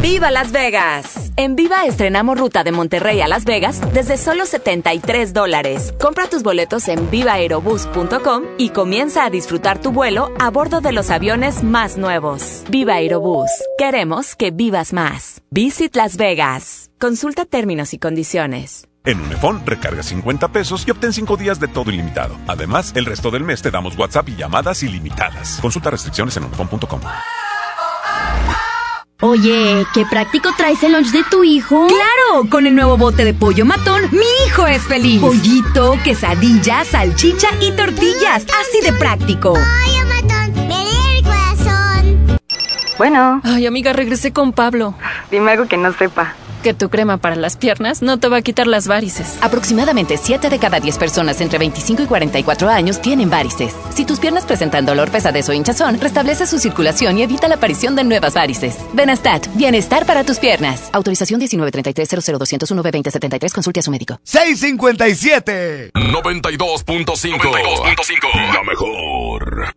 ¡Viva 0.01 0.31
Las 0.31 0.53
Vegas! 0.53 1.33
En 1.37 1.57
Viva 1.57 1.87
estrenamos 1.87 2.39
ruta 2.39 2.63
de 2.63 2.73
Monterrey 2.73 3.21
a 3.21 3.29
Las 3.29 3.45
Vegas 3.45 3.81
desde 3.93 4.17
solo 4.17 4.47
73 4.47 5.33
dólares. 5.33 5.95
Compra 6.01 6.29
tus 6.29 6.43
boletos 6.43 6.89
en 6.89 7.11
vivaerobus.com 7.11 8.45
y 8.59 8.69
comienza 8.71 9.25
a 9.25 9.31
disfrutar 9.31 9.81
tu 9.81 9.93
vuelo 9.93 10.33
a 10.39 10.51
bordo 10.51 10.81
de 10.81 10.93
los 10.93 11.11
aviones 11.11 11.63
más 11.63 11.97
nuevos. 11.97 12.65
Viva 12.69 12.95
Aerobús. 12.95 13.51
Queremos 13.79 14.37
que 14.37 14.51
vivas 14.51 14.93
más. 14.93 15.43
Visit 15.51 15.97
Las 15.97 16.17
Vegas. 16.17 16.91
Consulta 17.01 17.45
términos 17.45 17.95
y 17.95 17.99
condiciones. 17.99 18.89
En 19.07 19.21
Unifón, 19.21 19.61
recarga 19.67 20.03
50 20.03 20.49
pesos 20.49 20.89
y 20.89 20.91
obtén 20.91 21.13
5 21.13 21.37
días 21.37 21.61
de 21.61 21.69
todo 21.69 21.91
ilimitado. 21.91 22.39
Además, 22.47 22.93
el 22.97 23.05
resto 23.05 23.31
del 23.31 23.45
mes 23.45 23.61
te 23.61 23.71
damos 23.71 23.99
WhatsApp 23.99 24.31
y 24.31 24.37
llamadas 24.37 24.83
ilimitadas. 24.83 25.59
Consulta 25.61 25.91
restricciones 25.91 26.35
en 26.39 26.45
unifón.com. 26.45 27.01
Oye, 29.21 29.87
qué 29.93 30.07
práctico 30.07 30.51
traes 30.57 30.83
el 30.83 30.93
lunch 30.93 31.11
de 31.11 31.23
tu 31.25 31.45
hijo. 31.45 31.87
¡Claro! 31.87 32.49
Con 32.49 32.67
el 32.67 32.75
nuevo 32.75 32.97
bote 32.97 33.27
de 33.27 33.35
pollo 33.35 33.67
matón, 33.67 34.03
mi 34.11 34.25
hijo 34.47 34.67
es 34.67 34.83
feliz. 34.83 35.21
Pollito, 35.21 35.99
quesadilla, 36.03 36.85
salchicha 36.87 37.49
y 37.61 37.73
tortillas. 37.73 38.47
Así 38.59 38.81
de 38.83 38.93
práctico. 38.95 39.53
Pollo 39.53 40.07
matón, 40.09 40.67
me 40.67 41.19
el 41.19 41.23
corazón. 41.23 42.39
Bueno. 42.97 43.43
Ay, 43.45 43.67
amiga, 43.67 43.93
regresé 43.93 44.33
con 44.33 44.55
Pablo. 44.55 44.95
Dime 45.31 45.53
algo 45.53 45.69
que 45.69 45.77
no 45.77 45.93
sepa. 45.93 46.35
Que 46.65 46.73
tu 46.73 46.89
crema 46.89 47.19
para 47.19 47.37
las 47.37 47.59
piernas 47.59 48.01
no 48.01 48.19
te 48.19 48.29
va 48.29 48.39
a 48.39 48.41
quitar 48.41 48.67
las 48.67 48.89
varices. 48.89 49.37
Aproximadamente 49.43 50.17
7 50.17 50.49
de 50.49 50.59
cada 50.59 50.81
10 50.81 50.97
personas 50.97 51.43
entre 51.43 51.59
25 51.59 52.05
y 52.05 52.07
44 52.07 52.71
años 52.71 53.03
tienen 53.03 53.29
varices. 53.29 53.75
Si 53.95 54.07
tus 54.07 54.19
piernas 54.19 54.47
presentan 54.47 54.87
dolor, 54.87 55.11
pesadez 55.11 55.47
o 55.51 55.53
hinchazón, 55.53 56.01
restablece 56.01 56.47
su 56.47 56.59
circulación 56.59 57.19
y 57.19 57.23
evita 57.23 57.49
la 57.49 57.57
aparición 57.57 57.95
de 57.97 58.05
nuevas 58.05 58.33
varices. 58.33 58.79
Benastat, 58.95 59.47
bienestar 59.55 60.07
para 60.07 60.25
tus 60.25 60.39
piernas. 60.39 60.89
Autorización 60.93 61.39
1933 61.39 62.09
b 62.09 62.57
2073 62.59 63.53
consulte 63.53 63.81
a 63.81 63.83
su 63.83 63.91
médico. 63.91 64.19
657 64.23 65.91
92.5 65.93 67.39
92.5 67.41 68.55
La 68.55 68.63
mejor. 68.63 69.75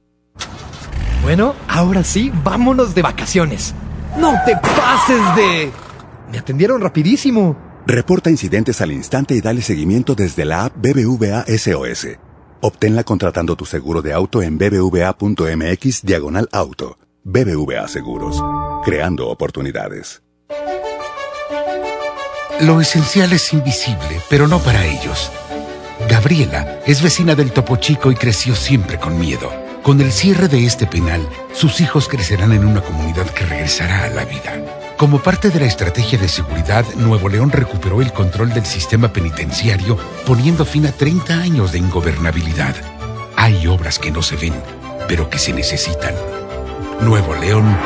Bueno, 1.21 1.53
ahora 1.67 2.05
sí, 2.05 2.31
vámonos 2.45 2.95
de 2.95 3.01
vacaciones. 3.01 3.75
No 4.15 4.33
te 4.45 4.55
pases 4.55 5.35
de... 5.35 5.86
Me 6.31 6.39
atendieron 6.39 6.81
rapidísimo. 6.81 7.55
Reporta 7.85 8.29
incidentes 8.29 8.81
al 8.81 8.91
instante 8.91 9.33
y 9.35 9.41
dale 9.41 9.61
seguimiento 9.61 10.13
desde 10.13 10.43
la 10.45 10.65
app 10.65 10.75
BBVA 10.75 11.45
SOS. 11.47 12.17
Obténla 12.59 13.03
contratando 13.03 13.55
tu 13.55 13.65
seguro 13.65 14.01
de 14.01 14.13
auto 14.13 14.41
en 14.41 14.57
bbva.mx 14.57 16.01
diagonal 16.03 16.49
auto. 16.51 16.97
BBVA 17.23 17.87
Seguros. 17.87 18.41
Creando 18.83 19.27
oportunidades. 19.29 20.21
Lo 22.61 22.81
esencial 22.81 23.31
es 23.33 23.53
invisible, 23.53 24.21
pero 24.29 24.47
no 24.47 24.59
para 24.59 24.85
ellos. 24.85 25.31
Gabriela 26.09 26.79
es 26.85 27.01
vecina 27.03 27.35
del 27.35 27.51
Topo 27.51 27.75
Chico 27.75 28.11
y 28.11 28.15
creció 28.15 28.55
siempre 28.55 28.97
con 28.97 29.19
miedo. 29.19 29.51
Con 29.83 30.01
el 30.01 30.11
cierre 30.11 30.47
de 30.47 30.65
este 30.65 30.87
penal, 30.87 31.27
sus 31.53 31.81
hijos 31.81 32.07
crecerán 32.07 32.51
en 32.51 32.65
una 32.65 32.81
comunidad 32.81 33.29
que 33.29 33.45
regresará 33.45 34.05
a 34.05 34.09
la 34.09 34.25
vida. 34.25 34.86
Como 34.97 35.19
parte 35.19 35.51
de 35.51 35.59
la 35.59 35.67
estrategia 35.67 36.17
de 36.17 36.27
seguridad, 36.27 36.83
Nuevo 36.95 37.29
León 37.29 37.51
recuperó 37.51 38.01
el 38.01 38.11
control 38.11 38.51
del 38.51 38.65
sistema 38.65 39.13
penitenciario, 39.13 39.95
poniendo 40.25 40.65
fin 40.65 40.87
a 40.87 40.91
30 40.91 41.35
años 41.35 41.71
de 41.71 41.77
ingobernabilidad. 41.77 42.75
Hay 43.35 43.67
obras 43.67 43.99
que 43.99 44.09
no 44.09 44.23
se 44.23 44.37
ven, 44.37 44.55
pero 45.07 45.29
que 45.29 45.37
se 45.37 45.53
necesitan. 45.53 46.15
Nuevo 46.99 47.35
León, 47.35 47.77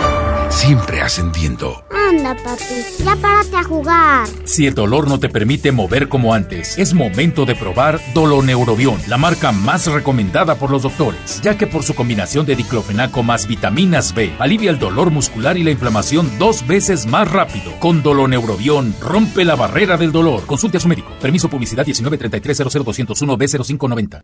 siempre 0.49 1.01
ascendiendo. 1.01 1.83
Anda, 2.11 2.35
papi, 2.35 2.65
ya 3.05 3.15
párate 3.15 3.55
a 3.55 3.63
jugar. 3.63 4.27
Si 4.43 4.67
el 4.67 4.73
dolor 4.73 5.07
no 5.07 5.17
te 5.17 5.29
permite 5.29 5.71
mover 5.71 6.09
como 6.09 6.33
antes, 6.33 6.77
es 6.77 6.93
momento 6.93 7.45
de 7.45 7.55
probar 7.55 8.01
Doloneurobion, 8.13 8.99
la 9.07 9.17
marca 9.17 9.53
más 9.53 9.87
recomendada 9.87 10.55
por 10.55 10.71
los 10.71 10.83
doctores, 10.83 11.39
ya 11.41 11.57
que 11.57 11.67
por 11.67 11.83
su 11.83 11.95
combinación 11.95 12.45
de 12.45 12.57
diclofenaco 12.57 13.23
más 13.23 13.47
vitaminas 13.47 14.13
B, 14.13 14.33
alivia 14.39 14.71
el 14.71 14.77
dolor 14.77 15.09
muscular 15.09 15.57
y 15.57 15.63
la 15.63 15.71
inflamación 15.71 16.29
dos 16.37 16.67
veces 16.67 17.05
más 17.05 17.31
rápido. 17.31 17.71
Con 17.79 18.03
Doloneurobion, 18.03 18.93
rompe 18.99 19.45
la 19.45 19.55
barrera 19.55 19.95
del 19.95 20.11
dolor. 20.11 20.45
Consulte 20.45 20.77
a 20.77 20.81
su 20.81 20.89
médico. 20.89 21.13
Permiso 21.21 21.49
publicidad 21.49 21.85
193300201 21.85 23.37
B0590. 23.37 24.21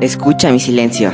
Escucha 0.00 0.50
mi 0.50 0.60
silencio. 0.60 1.12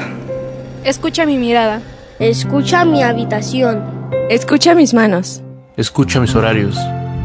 Escucha 0.84 1.26
mi 1.26 1.38
mirada. 1.38 1.82
Escucha 2.20 2.84
mi 2.84 3.03
habitación. 3.03 3.82
Escucha 4.30 4.76
mis 4.76 4.94
manos. 4.94 5.42
Escucha 5.79 6.18
mis 6.18 6.35
horarios. 6.35 6.76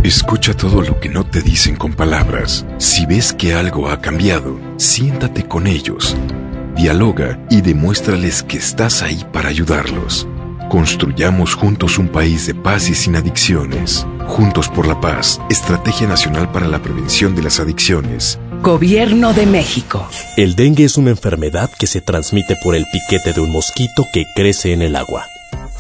Escucha 0.04 0.54
todo 0.54 0.84
lo 0.84 1.00
que 1.00 1.10
no 1.10 1.24
te 1.24 1.42
dicen 1.42 1.76
con 1.76 1.94
palabras. 1.94 2.68
Si 2.78 3.08
ves 3.08 3.34
que 3.34 3.56
algo 3.56 3.90
ha 3.90 4.00
cambiado, 4.00 4.60
siéntate 4.78 5.48
con 5.48 5.66
ellos. 5.66 6.16
Dialoga 6.76 7.44
y 7.50 7.62
demuéstrales 7.62 8.44
que 8.44 8.58
estás 8.58 9.02
ahí 9.02 9.26
para 9.34 9.50
ayudarlos. 9.50 10.28
Construyamos 10.70 11.56
juntos 11.56 11.98
un 11.98 12.10
país 12.10 12.46
de 12.46 12.54
paz 12.54 12.90
y 12.90 12.94
sin 12.94 13.16
adicciones. 13.16 14.06
Juntos 14.28 14.70
por 14.70 14.86
la 14.86 15.02
paz, 15.02 15.42
Estrategia 15.50 16.08
Nacional 16.08 16.52
para 16.52 16.68
la 16.68 16.80
Prevención 16.80 17.34
de 17.34 17.42
las 17.42 17.60
Adicciones. 17.60 18.38
Gobierno 18.62 19.34
de 19.34 19.48
México. 19.48 20.08
El 20.38 20.56
dengue 20.56 20.84
es 20.84 20.98
una 20.98 21.10
enfermedad 21.10 21.72
que 21.80 21.88
se 21.88 22.02
transmite 22.02 22.56
por 22.64 22.76
el 22.76 22.86
piquete 22.86 23.34
de 23.34 23.42
un 23.42 23.52
mosquito 23.52 24.06
que 24.14 24.26
crece 24.36 24.74
en 24.74 24.84
el 24.84 24.96
agua. 24.96 25.26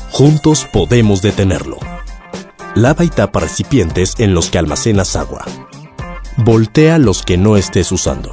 Juntos 0.10 0.68
podemos 0.72 1.22
detenerlo. 1.22 1.78
Lava 2.76 3.04
y 3.04 3.10
tapa 3.10 3.40
recipientes 3.40 4.16
en 4.18 4.34
los 4.34 4.50
que 4.50 4.58
almacenas 4.58 5.16
agua. 5.16 5.46
Voltea 6.38 6.98
los 6.98 7.22
que 7.22 7.38
no 7.38 7.56
estés 7.56 7.92
usando. 7.92 8.32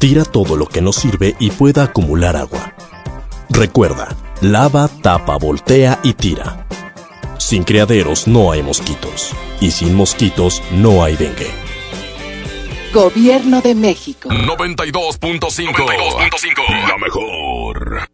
Tira 0.00 0.24
todo 0.24 0.56
lo 0.56 0.66
que 0.66 0.82
no 0.82 0.92
sirve 0.92 1.36
y 1.38 1.52
pueda 1.52 1.84
acumular 1.84 2.36
agua. 2.36 2.74
Recuerda, 3.50 4.08
lava, 4.40 4.88
tapa, 4.88 5.38
voltea 5.38 6.00
y 6.02 6.14
tira. 6.14 6.66
Sin 7.38 7.62
criaderos 7.62 8.26
no 8.26 8.50
hay 8.50 8.64
mosquitos. 8.64 9.30
Y 9.60 9.70
sin 9.70 9.94
mosquitos 9.94 10.60
no 10.72 11.04
hay 11.04 11.14
dengue. 11.14 11.52
Gobierno 12.92 13.60
de 13.60 13.76
México. 13.76 14.30
92.5 14.30 15.86
La 16.88 16.98
mejor. 16.98 18.13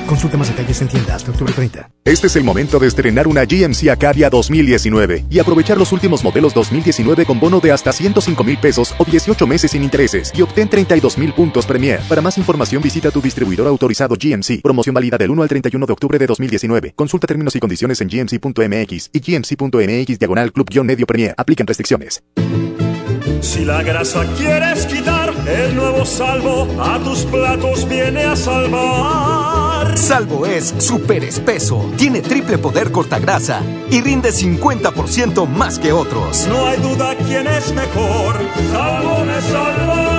Consulta 0.11 0.35
más 0.35 0.49
detalles 0.49 0.81
en 0.81 0.89
tienda 0.89 1.15
hasta 1.15 1.31
octubre 1.31 1.53
30. 1.53 1.89
Este 2.03 2.27
es 2.27 2.35
el 2.35 2.43
momento 2.43 2.79
de 2.79 2.87
estrenar 2.87 3.29
una 3.29 3.45
GMC 3.45 3.87
Acadia 3.87 4.29
2019 4.29 5.27
y 5.29 5.39
aprovechar 5.39 5.77
los 5.77 5.93
últimos 5.93 6.21
modelos 6.21 6.53
2019 6.53 7.25
con 7.25 7.39
bono 7.39 7.61
de 7.61 7.71
hasta 7.71 7.93
105 7.93 8.43
mil 8.43 8.57
pesos 8.57 8.93
o 8.97 9.05
18 9.05 9.47
meses 9.47 9.71
sin 9.71 9.83
intereses 9.83 10.33
y 10.35 10.41
obtén 10.41 10.67
32 10.67 11.17
mil 11.17 11.31
puntos 11.31 11.65
Premier. 11.65 12.01
Para 12.09 12.19
más 12.19 12.37
información 12.37 12.83
visita 12.83 13.09
tu 13.09 13.21
distribuidor 13.21 13.67
autorizado 13.67 14.15
GMC. 14.21 14.61
Promoción 14.61 14.93
válida 14.93 15.17
del 15.17 15.31
1 15.31 15.43
al 15.43 15.47
31 15.47 15.85
de 15.85 15.93
octubre 15.93 16.19
de 16.19 16.27
2019. 16.27 16.91
Consulta 16.93 17.25
términos 17.25 17.55
y 17.55 17.61
condiciones 17.61 18.01
en 18.01 18.09
gmc.mx 18.09 19.11
y 19.13 19.19
gmc.mx 19.21 20.19
diagonal 20.19 20.51
club-medio 20.51 21.07
Premier. 21.07 21.33
Aplican 21.37 21.65
restricciones. 21.65 22.21
Si 23.39 23.63
la 23.63 23.81
grasa 23.81 24.25
quieres 24.37 24.85
quitar, 24.87 25.33
el 25.47 25.73
nuevo 25.73 26.03
salvo 26.05 26.67
a 26.81 26.99
tus 26.99 27.23
platos 27.23 27.87
viene 27.87 28.25
a 28.25 28.35
salvar. 28.35 29.50
Salvo 29.95 30.45
es 30.45 30.73
súper 30.79 31.23
espeso, 31.23 31.91
tiene 31.97 32.21
triple 32.21 32.57
poder 32.57 32.91
cortagrasa 32.91 33.61
y 33.89 34.01
rinde 34.01 34.31
50% 34.31 35.47
más 35.47 35.79
que 35.79 35.91
otros. 35.91 36.47
No 36.47 36.65
hay 36.67 36.79
duda 36.79 37.15
quién 37.15 37.47
es 37.47 37.73
mejor. 37.73 38.39
Salvo 38.71 39.25
me 39.25 39.41
salva. 39.41 40.11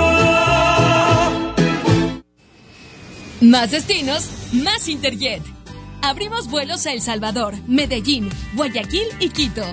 Más 3.41 3.71
destinos, 3.71 4.29
más 4.53 4.87
Interjet. 4.87 5.43
Abrimos 6.01 6.49
vuelos 6.49 6.85
a 6.85 6.93
El 6.93 7.01
Salvador, 7.01 7.55
Medellín, 7.67 8.29
Guayaquil 8.55 9.07
y 9.19 9.29
Quito. 9.29 9.63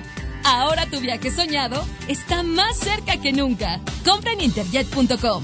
Ahora 0.43 0.85
tu 0.87 0.99
viaje 0.99 1.31
soñado 1.31 1.83
está 2.07 2.43
más 2.43 2.77
cerca 2.77 3.17
que 3.21 3.31
nunca. 3.31 3.79
Compra 4.03 4.33
en 4.33 4.41
interjet.com. 4.41 5.43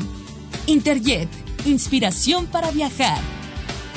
Interjet, 0.66 1.30
inspiración 1.66 2.48
para 2.48 2.72
viajar. 2.72 3.20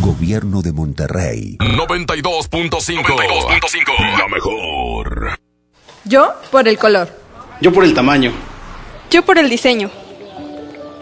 Gobierno 0.00 0.62
de 0.62 0.72
Monterrey. 0.72 1.56
92.5. 1.58 4.18
La 4.18 4.28
mejor. 4.28 5.38
Yo 6.04 6.32
por 6.50 6.66
el 6.68 6.78
color. 6.78 7.08
Yo 7.60 7.72
por 7.72 7.84
el 7.84 7.94
tamaño. 7.94 8.32
Yo 9.10 9.24
por 9.24 9.38
el 9.38 9.50
diseño. 9.50 9.90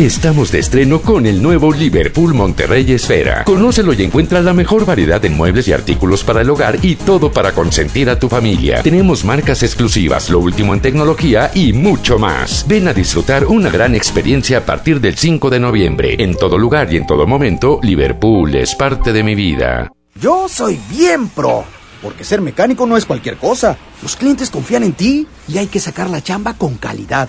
Estamos 0.00 0.50
de 0.50 0.60
estreno 0.60 1.02
con 1.02 1.26
el 1.26 1.42
nuevo 1.42 1.74
Liverpool 1.74 2.32
Monterrey 2.32 2.90
Esfera. 2.90 3.44
Conócelo 3.44 3.92
y 3.92 4.02
encuentra 4.02 4.40
la 4.40 4.54
mejor 4.54 4.86
variedad 4.86 5.22
en 5.26 5.36
muebles 5.36 5.68
y 5.68 5.74
artículos 5.74 6.24
para 6.24 6.40
el 6.40 6.48
hogar 6.48 6.78
y 6.80 6.96
todo 6.96 7.30
para 7.30 7.52
consentir 7.52 8.08
a 8.08 8.18
tu 8.18 8.30
familia. 8.30 8.82
Tenemos 8.82 9.26
marcas 9.26 9.62
exclusivas, 9.62 10.30
lo 10.30 10.38
último 10.38 10.72
en 10.72 10.80
tecnología 10.80 11.50
y 11.54 11.74
mucho 11.74 12.18
más. 12.18 12.64
Ven 12.66 12.88
a 12.88 12.94
disfrutar 12.94 13.44
una 13.44 13.68
gran 13.68 13.94
experiencia 13.94 14.56
a 14.56 14.64
partir 14.64 15.02
del 15.02 15.18
5 15.18 15.50
de 15.50 15.60
noviembre. 15.60 16.16
En 16.18 16.34
todo 16.34 16.56
lugar 16.56 16.90
y 16.90 16.96
en 16.96 17.06
todo 17.06 17.26
momento, 17.26 17.78
Liverpool 17.82 18.54
es 18.54 18.74
parte 18.74 19.12
de 19.12 19.22
mi 19.22 19.34
vida. 19.34 19.92
Yo 20.18 20.48
soy 20.48 20.80
bien 20.88 21.28
pro, 21.28 21.64
porque 22.00 22.24
ser 22.24 22.40
mecánico 22.40 22.86
no 22.86 22.96
es 22.96 23.04
cualquier 23.04 23.36
cosa. 23.36 23.76
Los 24.02 24.16
clientes 24.16 24.48
confían 24.48 24.82
en 24.82 24.94
ti 24.94 25.26
y 25.46 25.58
hay 25.58 25.66
que 25.66 25.78
sacar 25.78 26.08
la 26.08 26.22
chamba 26.22 26.54
con 26.54 26.76
calidad. 26.76 27.28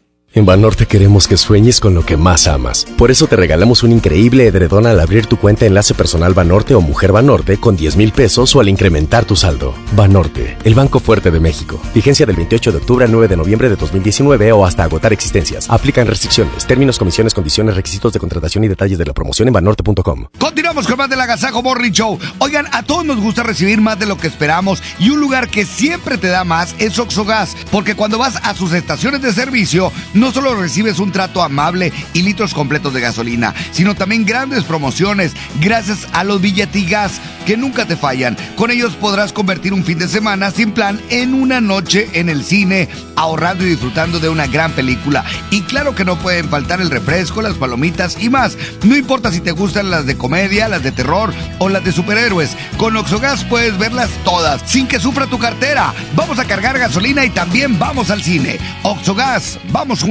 En 0.33 0.45
Banorte 0.45 0.85
queremos 0.85 1.27
que 1.27 1.35
sueñes 1.35 1.81
con 1.81 1.93
lo 1.93 2.05
que 2.05 2.15
más 2.15 2.47
amas. 2.47 2.87
Por 2.97 3.11
eso 3.11 3.27
te 3.27 3.35
regalamos 3.35 3.83
un 3.83 3.91
increíble 3.91 4.47
edredón 4.47 4.87
al 4.87 5.01
abrir 5.01 5.25
tu 5.25 5.35
cuenta 5.35 5.65
Enlace 5.65 5.93
Personal 5.93 6.33
Banorte 6.33 6.73
o 6.73 6.79
Mujer 6.79 7.11
Banorte 7.11 7.57
con 7.57 7.75
10 7.75 7.97
mil 7.97 8.13
pesos 8.13 8.55
o 8.55 8.61
al 8.61 8.69
incrementar 8.69 9.25
tu 9.25 9.35
saldo. 9.35 9.75
Banorte, 9.93 10.57
el 10.63 10.73
Banco 10.73 11.01
Fuerte 11.01 11.31
de 11.31 11.41
México. 11.41 11.81
Vigencia 11.93 12.25
del 12.25 12.37
28 12.37 12.71
de 12.71 12.77
octubre 12.77 13.03
al 13.03 13.11
9 13.11 13.27
de 13.27 13.35
noviembre 13.35 13.67
de 13.67 13.75
2019 13.75 14.53
o 14.53 14.65
hasta 14.65 14.85
agotar 14.85 15.11
existencias. 15.11 15.69
Aplican 15.69 16.07
restricciones, 16.07 16.65
términos, 16.65 16.97
comisiones, 16.97 17.33
condiciones, 17.33 17.75
requisitos 17.75 18.13
de 18.13 18.19
contratación 18.21 18.63
y 18.63 18.69
detalles 18.69 18.99
de 18.99 19.05
la 19.05 19.13
promoción 19.13 19.49
en 19.49 19.53
banorte.com. 19.53 20.27
Continuamos 20.39 20.87
con 20.87 20.97
más 20.97 21.09
del 21.09 21.19
Agasajo 21.19 21.61
Morning 21.61 21.91
Show. 21.91 22.17
Oigan, 22.37 22.67
a 22.71 22.83
todos 22.83 23.03
nos 23.03 23.19
gusta 23.19 23.43
recibir 23.43 23.81
más 23.81 23.99
de 23.99 24.05
lo 24.05 24.17
que 24.17 24.27
esperamos 24.27 24.81
y 24.97 25.09
un 25.09 25.19
lugar 25.19 25.49
que 25.49 25.65
siempre 25.65 26.17
te 26.17 26.27
da 26.27 26.45
más 26.45 26.73
es 26.79 26.97
Oxogas, 26.99 27.57
porque 27.69 27.95
cuando 27.95 28.17
vas 28.17 28.37
a 28.41 28.55
sus 28.55 28.71
estaciones 28.71 29.21
de 29.21 29.33
servicio, 29.33 29.91
no 30.21 30.31
solo 30.31 30.53
recibes 30.53 30.99
un 30.99 31.11
trato 31.11 31.41
amable 31.41 31.91
y 32.13 32.21
litros 32.21 32.53
completos 32.53 32.93
de 32.93 33.01
gasolina, 33.01 33.55
sino 33.71 33.95
también 33.95 34.23
grandes 34.23 34.65
promociones 34.65 35.33
gracias 35.59 36.07
a 36.13 36.23
los 36.23 36.39
billetigas 36.39 37.19
que 37.47 37.57
nunca 37.57 37.87
te 37.87 37.97
fallan. 37.97 38.37
Con 38.55 38.69
ellos 38.69 38.93
podrás 38.93 39.33
convertir 39.33 39.73
un 39.73 39.83
fin 39.83 39.97
de 39.97 40.07
semana 40.07 40.51
sin 40.51 40.73
plan 40.73 41.01
en 41.09 41.33
una 41.33 41.59
noche 41.59 42.07
en 42.13 42.29
el 42.29 42.43
cine, 42.43 42.87
ahorrando 43.15 43.65
y 43.65 43.69
disfrutando 43.69 44.19
de 44.19 44.29
una 44.29 44.45
gran 44.45 44.73
película. 44.73 45.25
Y 45.49 45.61
claro 45.61 45.95
que 45.95 46.05
no 46.05 46.19
pueden 46.19 46.49
faltar 46.49 46.81
el 46.81 46.91
refresco, 46.91 47.41
las 47.41 47.55
palomitas 47.55 48.15
y 48.21 48.29
más. 48.29 48.59
No 48.83 48.95
importa 48.95 49.31
si 49.31 49.41
te 49.41 49.53
gustan 49.53 49.89
las 49.89 50.05
de 50.05 50.17
comedia, 50.17 50.67
las 50.67 50.83
de 50.83 50.91
terror 50.91 51.33
o 51.57 51.67
las 51.67 51.83
de 51.83 51.91
superhéroes. 51.91 52.55
Con 52.77 52.95
Oxogas 52.95 53.43
puedes 53.45 53.75
verlas 53.79 54.11
todas 54.23 54.61
sin 54.69 54.87
que 54.87 54.99
sufra 54.99 55.25
tu 55.25 55.39
cartera. 55.39 55.95
Vamos 56.15 56.37
a 56.37 56.45
cargar 56.45 56.77
gasolina 56.77 57.25
y 57.25 57.31
también 57.31 57.79
vamos 57.79 58.11
al 58.11 58.21
cine. 58.21 58.59
Oxogas, 58.83 59.57
vamos 59.71 60.03
juntos. 60.03 60.10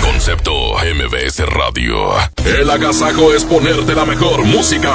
Concepto 0.00 0.76
MBS 0.78 1.40
Radio. 1.40 2.14
El 2.42 2.70
agasajo 2.70 3.34
es 3.34 3.44
ponerte 3.44 3.94
la 3.94 4.06
mejor 4.06 4.42
música. 4.44 4.94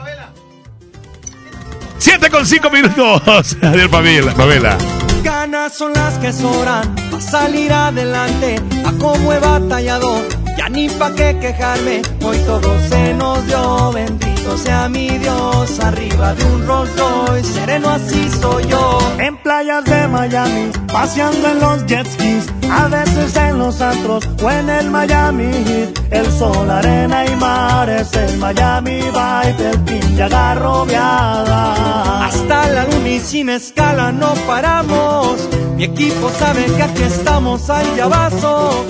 Siete 1.98 2.30
con 2.30 2.46
cinco 2.46 2.70
minutos. 2.70 3.58
Adiós, 3.62 3.90
Pamela. 3.90 4.34
Pamela. 4.34 4.78
Ganas 5.24 5.74
son 5.74 5.94
las 5.94 6.18
que 6.18 6.34
sobran 6.34 6.96
para 7.10 7.22
salir 7.22 7.72
adelante. 7.72 8.56
A 8.86 8.92
cómo 8.94 9.32
he 9.34 9.40
batallado, 9.40 10.26
ya 10.58 10.70
ni 10.70 10.90
pa' 10.90 11.14
qué 11.14 11.38
quejarme. 11.40 12.02
Hoy 12.24 12.38
todo 12.46 12.80
se 12.90 13.14
nos 13.14 13.46
dio. 13.48 13.92
Bendito 13.92 14.58
sea 14.58 14.90
mi 14.90 15.10
Dios. 15.10 15.80
Arriba 15.80 16.34
de 16.34 16.44
un 16.46 16.68
Rolls 16.68 16.92
Royce, 16.98 17.54
sereno 17.54 17.90
así 17.90 18.30
soy 18.42 18.66
yo. 18.68 19.00
En 19.20 19.38
playas 19.38 19.84
de 19.86 20.08
Miami, 20.08 20.72
paseando 20.92 21.48
en 21.50 21.60
los 21.60 21.86
jet 21.86 22.08
skis. 22.08 22.48
A 22.72 22.88
veces 22.88 23.36
en 23.36 23.60
los 23.60 23.82
antros 23.82 24.28
o 24.42 24.50
en 24.50 24.70
el 24.70 24.90
Miami 24.90 25.52
Heat. 25.66 26.00
El 26.12 26.32
sol, 26.32 26.70
arena 26.70 27.26
y 27.26 27.36
mar 27.36 27.90
es 27.90 28.14
el 28.14 28.38
Miami 28.38 29.02
Vibe. 29.02 29.70
El 29.72 29.80
pinche 29.82 30.24
agarrobeada. 30.24 32.26
Hasta 32.26 32.68
la 32.68 32.86
luna 32.86 33.10
y 33.10 33.20
sin 33.20 33.50
escala 33.50 34.12
no 34.12 34.34
paramos. 34.48 35.50
Mi 35.76 35.86
equipo 35.86 36.30
sabe 36.38 36.66
que 36.66 36.84
aquí 36.84 37.04
estamos 37.04 37.70
al 37.70 37.96
llavazo. 37.96 38.86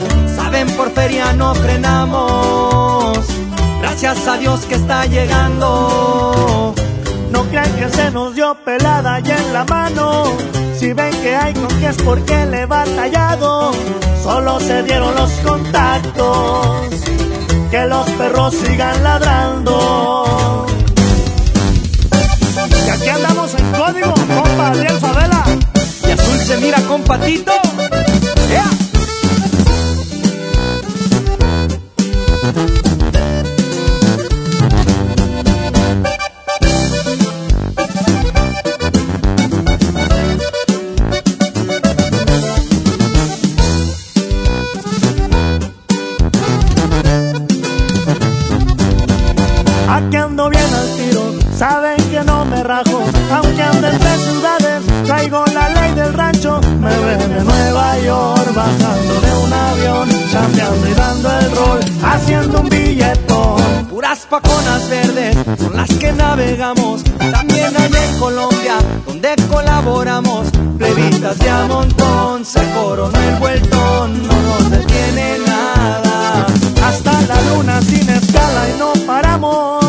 Saben 0.52 0.76
por 0.76 0.92
feria 0.92 1.32
no 1.32 1.56
frenamos. 1.56 3.20
Gracias 3.80 4.28
a 4.28 4.38
Dios 4.38 4.60
que 4.66 4.76
está 4.76 5.06
llegando. 5.06 6.76
No 7.32 7.44
crean 7.46 7.72
que 7.78 7.88
se 7.88 8.12
nos 8.12 8.36
dio 8.36 8.54
pelada 8.66 9.22
ya 9.22 9.38
en 9.38 9.54
la 9.54 9.64
mano. 9.64 10.26
Si 10.78 10.92
ven 10.92 11.12
que 11.22 11.34
hay 11.38 11.54
con 11.54 11.70
que 11.80 11.88
es 11.88 11.96
porque 12.04 12.46
le 12.48 12.64
he 12.64 12.66
batallado. 12.66 13.72
Solo 14.22 14.60
se 14.60 14.84
dieron 14.84 15.16
los 15.16 15.32
contactos. 15.46 16.90
Que 17.72 17.86
los 17.86 18.10
perros 18.10 18.54
sigan 18.54 19.04
ladrando. 19.04 20.66
Y 22.86 22.90
aquí 22.90 23.08
andamos 23.08 23.56
en 23.56 23.72
código, 23.72 24.14
compa 24.14 24.68
Adriel 24.68 25.00
Favela. 25.00 25.46
Y 26.06 26.12
azul 26.12 26.40
se 26.40 26.58
mira 26.58 26.82
con 26.90 27.02
patito. 27.04 27.54
Aquí 32.52 32.60
ando 50.18 50.50
bien 50.50 50.64
al 50.64 50.98
tiro, 50.98 51.34
saben 51.58 51.96
que 52.10 52.22
no 52.26 52.44
me 52.44 52.62
rajo, 52.64 53.04
aunque 53.32 53.62
ande 53.62 53.92
entre 53.92 54.18
ciudades, 54.18 54.84
traigo 55.06 55.46
la 55.54 55.70
ley. 55.70 55.81
¡Ea! 56.62 57.18
de 57.18 57.44
Nueva 57.44 58.00
York, 58.00 58.54
bajando 58.54 59.22
de 59.22 59.34
un 59.44 59.54
avión, 59.54 60.10
chambeando 60.32 60.90
y 60.90 60.94
dando 60.94 61.40
el 61.40 61.52
rol, 61.56 61.80
haciendo 62.04 62.62
un 62.62 62.70
billetón. 62.70 63.86
Puras 63.90 64.26
paconas 64.30 64.90
verdes 64.90 65.38
son 65.60 65.76
las 65.76 65.90
que 65.90 66.12
navegamos. 66.12 67.04
También 67.04 67.74
hay 67.78 67.92
en 67.92 68.20
Colombia, 68.20 68.78
donde 69.06 69.36
colaboramos. 69.52 70.48
Plebitas 70.78 71.38
de 71.38 71.50
a 71.50 71.66
montón, 71.66 72.46
se 72.46 72.62
coronó 72.72 73.20
el 73.20 73.36
vueltón, 73.36 74.28
no 74.28 74.42
nos 74.42 74.72
detiene 74.72 75.38
nada. 75.46 76.46
Hasta 76.84 77.22
la 77.22 77.42
luna 77.54 77.82
sin 77.82 78.10
escala 78.10 78.70
y 78.70 78.80
no 78.80 78.94
paramos. 79.06 79.81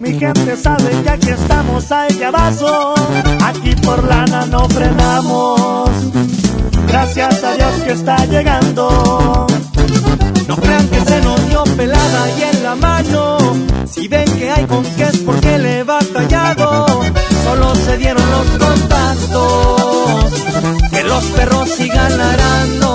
Mi 0.00 0.16
gente 0.16 0.56
sabe 0.56 1.02
ya 1.04 1.16
que 1.18 1.32
estamos 1.32 1.88
de 1.88 2.24
abajo. 2.24 2.94
Aquí 3.44 3.74
por 3.82 4.04
lana 4.04 4.46
no 4.46 4.68
frenamos. 4.68 5.90
Gracias 6.86 7.42
a 7.42 7.54
Dios 7.54 7.72
que 7.84 7.92
está 7.92 8.24
llegando. 8.26 9.46
No 10.46 10.56
crean 10.56 10.88
que 10.88 11.00
se 11.00 11.20
nos 11.20 11.48
dio 11.48 11.64
pelada 11.76 12.30
y 12.38 12.42
en 12.42 12.62
la 12.62 12.76
mano. 12.76 13.38
Si 13.86 14.06
ven 14.06 14.30
que 14.38 14.50
hay 14.52 14.66
con 14.66 14.84
qué 14.84 15.02
es 15.02 15.18
porque 15.18 15.58
le 15.58 15.80
he 15.80 15.82
batallado. 15.82 16.86
Solo 17.42 17.74
se 17.74 17.98
dieron 17.98 18.22
los 18.30 18.46
contactos. 18.56 20.32
Que 20.92 21.02
los 21.02 21.24
perros 21.24 21.68
sigan 21.70 22.16
ladrando. 22.16 22.88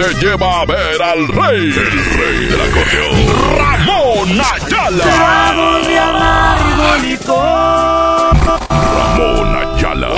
Te 0.00 0.14
lleva 0.14 0.62
a 0.62 0.64
ver 0.64 1.02
al 1.02 1.28
rey, 1.28 1.66
el 1.66 1.74
rey 1.74 2.46
del 2.46 2.60
acordeón, 2.60 3.58
Ramón 3.58 4.40
Ayala. 4.40 5.04
Trago 5.04 5.80
de 5.86 5.98
amargo 5.98 6.96
licor. 7.02 8.60
Ramón 8.70 9.76
Ayala. 9.76 10.08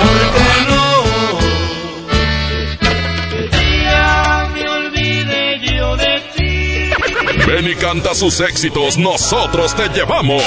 Ya 3.51 4.49
me 4.53 4.69
olvidé 4.69 5.59
yo 5.59 5.97
de 5.97 6.21
ti. 6.33 7.45
Ven 7.45 7.67
y 7.67 7.75
canta 7.75 8.15
sus 8.15 8.39
éxitos, 8.39 8.97
nosotros 8.97 9.75
te 9.75 9.89
llevamos. 9.89 10.43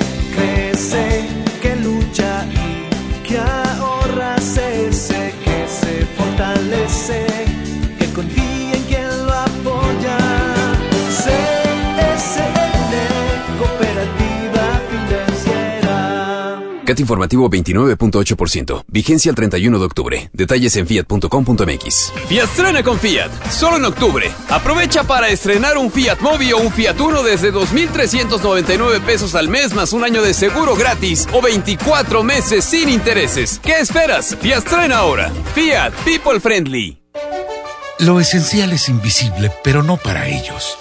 financiera. 16.91 16.91
CAT 16.91 16.99
informativo 16.99 17.49
29.8%. 17.49 18.83
Vigencia 18.87 19.29
el 19.29 19.35
31 19.35 19.79
de 19.79 19.85
octubre. 19.85 20.29
Detalles 20.33 20.75
en 20.75 20.87
fiat.com.mx. 20.87 22.13
Fiat 22.27 22.83
con 22.83 22.99
Fiat, 22.99 23.31
solo 23.49 23.77
en 23.77 23.85
octubre. 23.85 24.31
Aprovecha 24.49 25.03
para 25.03 25.29
estrenar 25.29 25.77
un 25.77 25.91
Fiat 25.91 26.19
Mobi 26.19 26.51
o 26.53 26.57
un 26.57 26.71
Fiat 26.71 26.99
Uno 26.99 27.23
desde 27.23 27.53
2.399 27.53 29.01
pesos 29.01 29.35
al 29.35 29.47
mes 29.47 29.73
más 29.73 29.93
un 29.93 30.03
año 30.03 30.21
de 30.21 30.33
seguro 30.33 30.75
gratis 30.75 31.27
o 31.33 31.41
24 31.41 32.23
meses 32.23 32.65
sin 32.65 32.89
intereses. 32.89 33.59
¿Qué 33.63 33.79
esperas? 33.79 34.35
Fiat 34.41 34.63
ahora. 34.93 35.31
Fiat 35.53 35.93
People 36.05 36.39
Friendly. 36.39 36.97
Lo 37.99 38.19
esencial 38.19 38.71
es 38.71 38.89
invisible, 38.89 39.51
pero 39.63 39.83
no 39.83 39.97
para 39.97 40.27
ellos. 40.27 40.77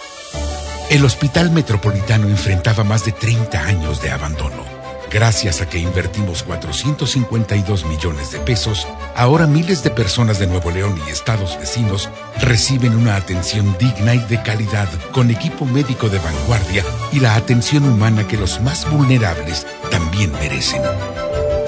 El 0.88 1.04
Hospital 1.04 1.50
Metropolitano 1.50 2.28
enfrentaba 2.28 2.82
más 2.82 3.04
de 3.04 3.12
30 3.12 3.60
años 3.60 4.02
de 4.02 4.10
abandono. 4.10 4.69
Gracias 5.10 5.60
a 5.60 5.68
que 5.68 5.78
invertimos 5.78 6.44
452 6.44 7.84
millones 7.84 8.30
de 8.30 8.38
pesos, 8.38 8.86
ahora 9.16 9.48
miles 9.48 9.82
de 9.82 9.90
personas 9.90 10.38
de 10.38 10.46
Nuevo 10.46 10.70
León 10.70 10.94
y 11.04 11.10
estados 11.10 11.58
vecinos 11.58 12.08
reciben 12.40 12.94
una 12.94 13.16
atención 13.16 13.76
digna 13.76 14.14
y 14.14 14.20
de 14.20 14.40
calidad 14.40 14.88
con 15.10 15.32
equipo 15.32 15.64
médico 15.64 16.08
de 16.08 16.20
vanguardia 16.20 16.84
y 17.12 17.18
la 17.18 17.34
atención 17.34 17.84
humana 17.84 18.28
que 18.28 18.36
los 18.36 18.60
más 18.60 18.88
vulnerables 18.88 19.66
también 19.90 20.30
merecen. 20.32 20.82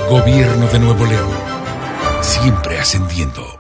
Gobierno 0.09 0.69
de 0.69 0.78
Nuevo 0.78 1.05
León. 1.05 1.31
Siempre 2.20 2.78
ascendiendo. 2.78 3.59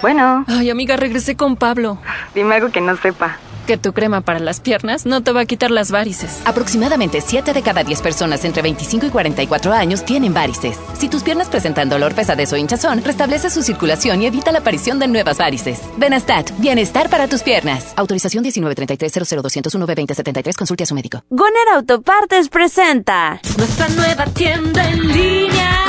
Bueno. 0.00 0.44
Ay, 0.46 0.70
amiga, 0.70 0.96
regresé 0.96 1.34
con 1.34 1.56
Pablo. 1.56 1.98
Dime 2.36 2.54
algo 2.54 2.70
que 2.70 2.80
no 2.80 2.96
sepa. 2.98 3.38
Que 3.66 3.78
tu 3.78 3.94
crema 3.94 4.20
para 4.20 4.40
las 4.40 4.60
piernas 4.60 5.06
no 5.06 5.22
te 5.22 5.32
va 5.32 5.40
a 5.40 5.46
quitar 5.46 5.70
las 5.70 5.90
varices. 5.90 6.42
Aproximadamente 6.44 7.22
7 7.22 7.54
de 7.54 7.62
cada 7.62 7.82
10 7.82 8.02
personas 8.02 8.44
entre 8.44 8.60
25 8.62 9.06
y 9.06 9.10
44 9.10 9.72
años 9.72 10.04
tienen 10.04 10.34
varices. 10.34 10.78
Si 10.98 11.08
tus 11.08 11.22
piernas 11.22 11.48
presentan 11.48 11.88
dolor, 11.88 12.14
pesadez 12.14 12.52
o 12.52 12.58
hinchazón, 12.58 13.02
restablece 13.02 13.48
su 13.48 13.62
circulación 13.62 14.20
y 14.20 14.26
evita 14.26 14.52
la 14.52 14.58
aparición 14.58 14.98
de 14.98 15.08
nuevas 15.08 15.38
varices. 15.38 15.80
Benastat, 15.96 16.50
bienestar 16.58 17.08
para 17.08 17.26
tus 17.26 17.42
piernas. 17.42 17.94
Autorización 17.96 18.44
1933-00201-2073. 18.44 20.56
Consulte 20.56 20.84
a 20.84 20.86
su 20.86 20.94
médico. 20.94 21.24
Goner 21.30 21.68
Autopartes 21.74 22.50
presenta. 22.50 23.40
Nuestra 23.56 23.88
nueva 23.88 24.26
tienda 24.26 24.90
en 24.90 25.08
línea. 25.08 25.86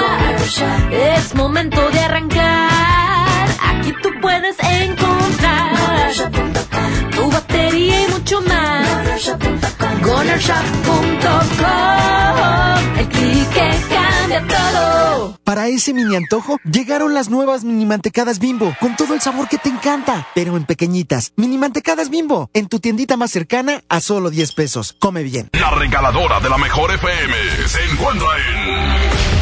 Es 0.92 1.36
momento 1.36 1.90
de 1.90 2.00
arrancar. 2.00 3.50
Aquí 3.62 3.92
tú 4.02 4.12
puedes 4.22 4.56
encontrar 4.60 5.76
mucho 8.26 8.42
más. 8.42 9.32
Gonershop.com. 10.02 12.98
El 12.98 13.08
clic 13.10 13.50
que 13.50 13.70
cambia 13.94 14.44
todo. 14.48 15.38
Para 15.44 15.68
ese 15.68 15.94
mini 15.94 16.16
antojo, 16.16 16.58
llegaron 16.64 17.14
las 17.14 17.30
nuevas 17.30 17.64
mini 17.64 17.86
mantecadas 17.86 18.40
bimbo, 18.40 18.76
con 18.80 18.96
todo 18.96 19.14
el 19.14 19.22
sabor 19.22 19.48
que 19.48 19.60
te 19.60 19.70
encanta, 19.70 20.28
pero 20.34 20.58
en 20.58 20.66
pequeñitas. 20.66 21.34
Mini 21.36 21.60
mantecadas 21.60 22.10
bimbo, 22.10 22.50
en 22.54 22.68
tu 22.68 22.80
tiendita 22.80 23.16
más 23.16 23.30
cercana 23.30 23.84
a 23.90 24.02
solo 24.02 24.32
10 24.32 24.54
pesos. 24.54 24.96
Come 25.00 25.22
bien. 25.22 25.50
La 25.54 25.70
regaladora 25.72 26.40
de 26.40 26.50
la 26.50 26.58
mejor 26.58 26.92
FM 26.92 27.36
se 27.68 27.84
encuentra 27.92 28.28
en. 28.38 29.35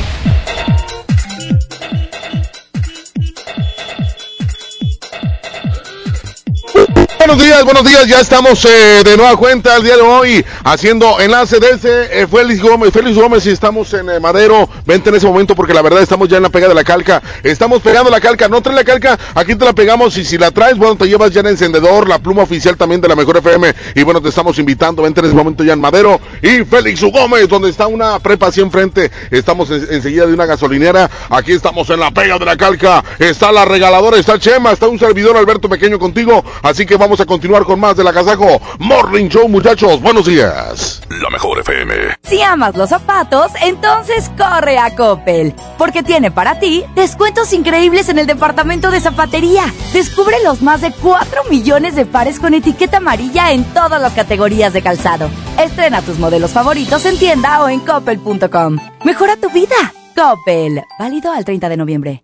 Buenos 7.27 7.41
días, 7.43 7.63
buenos 7.63 7.85
días. 7.85 8.07
Ya 8.07 8.19
estamos 8.19 8.65
eh, 8.65 9.01
de 9.03 9.15
nueva 9.15 9.37
cuenta 9.37 9.77
el 9.77 9.83
día 9.83 9.95
de 9.95 10.01
hoy 10.01 10.45
haciendo 10.65 11.19
enlace 11.21 11.57
desde 11.59 12.21
eh, 12.21 12.27
Félix 12.27 12.61
Gómez. 12.61 12.91
Félix 12.91 13.15
Gómez 13.17 13.45
y 13.45 13.51
estamos 13.51 13.93
en 13.93 14.09
eh, 14.09 14.19
Madero. 14.19 14.67
Vente 14.85 15.09
en 15.09 15.15
ese 15.15 15.27
momento 15.27 15.55
porque 15.55 15.73
la 15.73 15.81
verdad 15.81 16.01
estamos 16.01 16.27
ya 16.27 16.37
en 16.37 16.43
la 16.43 16.49
pega 16.49 16.67
de 16.67 16.73
la 16.73 16.83
calca. 16.83 17.21
Estamos 17.43 17.81
pegando 17.81 18.09
la 18.09 18.19
calca. 18.19 18.47
No 18.49 18.61
trae 18.61 18.75
la 18.75 18.83
calca, 18.83 19.17
aquí 19.35 19.55
te 19.55 19.63
la 19.63 19.71
pegamos 19.73 20.17
y 20.17 20.25
si 20.25 20.37
la 20.37 20.51
traes, 20.51 20.77
bueno, 20.77 20.95
te 20.97 21.07
llevas 21.07 21.31
ya 21.31 21.39
el 21.41 21.47
encendedor, 21.47 22.09
la 22.09 22.19
pluma 22.19 22.43
oficial 22.43 22.75
también 22.75 22.99
de 22.99 23.07
la 23.07 23.15
Mejor 23.15 23.37
FM. 23.37 23.73
Y 23.95 24.03
bueno, 24.03 24.21
te 24.21 24.29
estamos 24.29 24.59
invitando. 24.59 25.03
Vente 25.03 25.21
en 25.21 25.27
ese 25.27 25.35
momento 25.35 25.63
ya 25.63 25.73
en 25.73 25.79
Madero 25.81 26.19
y 26.41 26.65
Félix 26.65 27.01
Gómez, 27.03 27.47
donde 27.47 27.69
está 27.69 27.87
una 27.87 28.19
prepa 28.19 28.47
así 28.47 28.59
enfrente. 28.59 29.09
Estamos 29.31 29.69
en- 29.71 29.87
enseguida 29.91 30.25
de 30.25 30.33
una 30.33 30.45
gasolinera. 30.45 31.09
Aquí 31.29 31.53
estamos 31.53 31.89
en 31.89 31.99
la 32.01 32.11
pega 32.11 32.37
de 32.37 32.45
la 32.45 32.57
calca. 32.57 33.03
Está 33.17 33.51
la 33.51 33.63
regaladora, 33.65 34.17
está 34.17 34.37
Chema, 34.39 34.71
está 34.71 34.87
un 34.87 34.99
servidor 34.99 35.37
Alberto 35.37 35.69
Pequeño 35.69 35.97
contigo. 35.99 36.43
Así 36.61 36.85
que 36.85 36.97
vamos 36.97 37.12
a 37.19 37.26
continuar 37.26 37.64
con 37.64 37.80
más 37.80 37.95
de 37.95 38.03
la 38.03 38.14
Casaco 38.14 38.61
Morning 38.80 39.27
Show, 39.27 39.48
muchachos. 39.48 40.02
Buenos 40.02 40.26
días. 40.26 41.02
La 41.10 41.30
mejor 41.30 41.60
FM. 41.60 41.94
Si 42.23 42.41
amas 42.41 42.76
los 42.76 42.90
zapatos, 42.90 43.52
entonces 43.61 44.31
corre 44.38 44.77
a 44.77 44.95
Coppel, 44.95 45.53
porque 45.77 46.03
tiene 46.03 46.31
para 46.31 46.60
ti 46.60 46.84
descuentos 46.95 47.53
increíbles 47.53 48.10
en 48.10 48.19
el 48.19 48.27
departamento 48.27 48.90
de 48.91 48.99
zapatería. 48.99 49.65
Descubre 49.94 50.38
los 50.44 50.61
más 50.61 50.81
de 50.81 50.91
4 50.91 51.44
millones 51.49 51.95
de 51.95 52.06
pares 52.06 52.40
con 52.40 52.53
etiqueta 52.53 52.98
amarilla 52.98 53.52
en 53.52 53.64
todas 53.73 54.02
las 54.02 54.14
categorías 54.14 54.73
de 54.73 54.81
calzado. 54.81 55.30
Estrena 55.60 56.02
tus 56.02 56.18
modelos 56.19 56.52
favoritos 56.52 57.06
en 57.06 57.18
tienda 57.18 57.64
o 57.64 57.69
en 57.69 57.80
coppel.com. 57.81 58.77
Mejora 59.03 59.35
tu 59.38 59.49
vida. 59.49 59.76
Coppel, 60.15 60.81
válido 60.99 61.31
al 61.31 61.44
30 61.44 61.69
de 61.69 61.77
noviembre. 61.77 62.23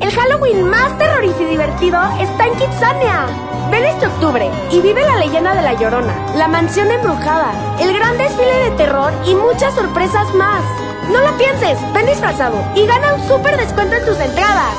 El 0.00 0.10
Halloween 0.10 0.68
más 0.68 0.96
terrorífico 0.98 1.42
y 1.42 1.46
divertido 1.46 2.00
está 2.18 2.46
en 2.46 2.54
Kitsania. 2.54 3.26
Ven 3.70 3.84
este 3.84 4.06
octubre 4.06 4.50
y 4.72 4.80
vive 4.80 5.02
la 5.02 5.18
leyenda 5.18 5.54
de 5.54 5.62
la 5.62 5.74
Llorona, 5.74 6.14
la 6.36 6.48
mansión 6.48 6.90
embrujada, 6.90 7.52
el 7.78 7.92
gran 7.92 8.16
desfile 8.16 8.70
de 8.70 8.70
terror 8.72 9.12
y 9.26 9.34
muchas 9.34 9.74
sorpresas 9.74 10.34
más. 10.34 10.62
No 11.12 11.20
lo 11.20 11.36
pienses, 11.36 11.78
ven 11.92 12.06
disfrazado 12.06 12.56
y 12.74 12.86
gana 12.86 13.14
un 13.14 13.28
súper 13.28 13.56
descuento 13.58 13.96
en 13.96 14.06
tus 14.06 14.18
entradas. 14.18 14.74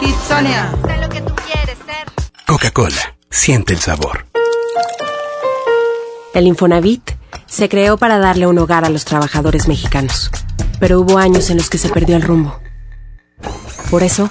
Kitsania. 0.00 0.72
Sé 0.86 0.96
lo 1.00 1.08
que 1.08 1.20
tú 1.20 1.34
quieres 1.46 1.78
ser. 1.78 2.44
Coca-Cola. 2.46 3.14
Siente 3.30 3.74
el 3.74 3.78
sabor. 3.78 4.26
El 6.34 6.46
Infonavit 6.46 7.12
se 7.46 7.68
creó 7.68 7.96
para 7.96 8.18
darle 8.18 8.46
un 8.46 8.58
hogar 8.58 8.84
a 8.84 8.88
los 8.88 9.04
trabajadores 9.04 9.68
mexicanos, 9.68 10.30
pero 10.80 11.00
hubo 11.00 11.18
años 11.18 11.50
en 11.50 11.58
los 11.58 11.70
que 11.70 11.78
se 11.78 11.88
perdió 11.88 12.16
el 12.16 12.22
rumbo. 12.22 12.58
Por 13.90 14.02
eso, 14.02 14.30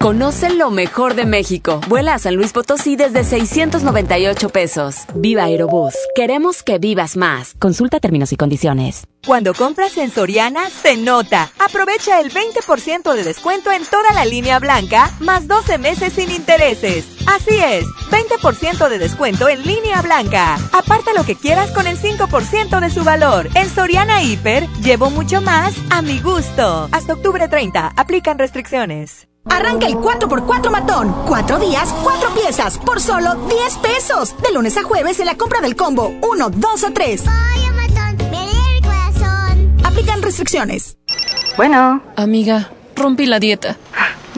Conoce 0.00 0.50
lo 0.50 0.70
mejor 0.70 1.14
de 1.16 1.26
México. 1.26 1.80
Vuela 1.88 2.14
a 2.14 2.18
San 2.20 2.36
Luis 2.36 2.52
Potosí 2.52 2.94
desde 2.94 3.24
698 3.24 4.48
pesos. 4.50 4.94
Viva 5.14 5.42
Aerobús. 5.42 5.94
Queremos 6.14 6.62
que 6.62 6.78
vivas 6.78 7.16
más. 7.16 7.54
Consulta 7.58 7.98
términos 7.98 8.32
y 8.32 8.36
condiciones. 8.36 9.08
Cuando 9.26 9.54
compras 9.54 9.98
en 9.98 10.12
Soriana, 10.12 10.70
se 10.70 10.96
nota. 10.96 11.50
Aprovecha 11.58 12.20
el 12.20 12.30
20% 12.30 13.12
de 13.12 13.24
descuento 13.24 13.72
en 13.72 13.84
toda 13.84 14.12
la 14.14 14.24
línea 14.24 14.60
blanca, 14.60 15.10
más 15.18 15.48
12 15.48 15.78
meses 15.78 16.12
sin 16.12 16.30
intereses. 16.30 17.04
Así 17.26 17.58
es, 17.58 17.84
20% 18.10 18.88
de 18.88 18.98
descuento 19.00 19.48
en 19.48 19.66
línea 19.66 20.00
blanca. 20.00 20.54
Aparta 20.72 21.12
lo 21.12 21.24
que 21.24 21.34
quieras 21.34 21.72
con 21.72 21.88
el 21.88 21.98
5% 21.98 22.80
de 22.80 22.90
su 22.90 23.02
valor. 23.02 23.48
En 23.54 23.68
Soriana 23.68 24.22
Hiper, 24.22 24.68
llevo 24.80 25.10
mucho 25.10 25.40
más 25.40 25.74
a 25.90 26.02
mi 26.02 26.20
gusto. 26.20 26.88
Hasta 26.92 27.14
octubre 27.14 27.48
30, 27.48 27.94
aplican 27.96 28.38
restricciones. 28.38 29.28
Arranca 29.50 29.86
el 29.86 29.94
4x4 29.94 30.70
matón. 30.70 31.14
Cuatro 31.26 31.58
días, 31.58 31.94
cuatro 32.02 32.30
piezas, 32.34 32.78
por 32.78 33.00
solo 33.00 33.34
10 33.48 33.78
pesos. 33.78 34.34
De 34.42 34.52
lunes 34.52 34.76
a 34.76 34.82
jueves 34.82 35.20
en 35.20 35.26
la 35.26 35.36
compra 35.36 35.60
del 35.60 35.76
combo 35.76 36.12
1, 36.22 36.50
2 36.50 36.84
o 36.84 36.92
3. 36.92 37.24
Aplican 39.84 40.22
restricciones. 40.22 40.96
Bueno. 41.56 42.02
Amiga, 42.16 42.70
rompí 42.94 43.26
la 43.26 43.40
dieta. 43.40 43.76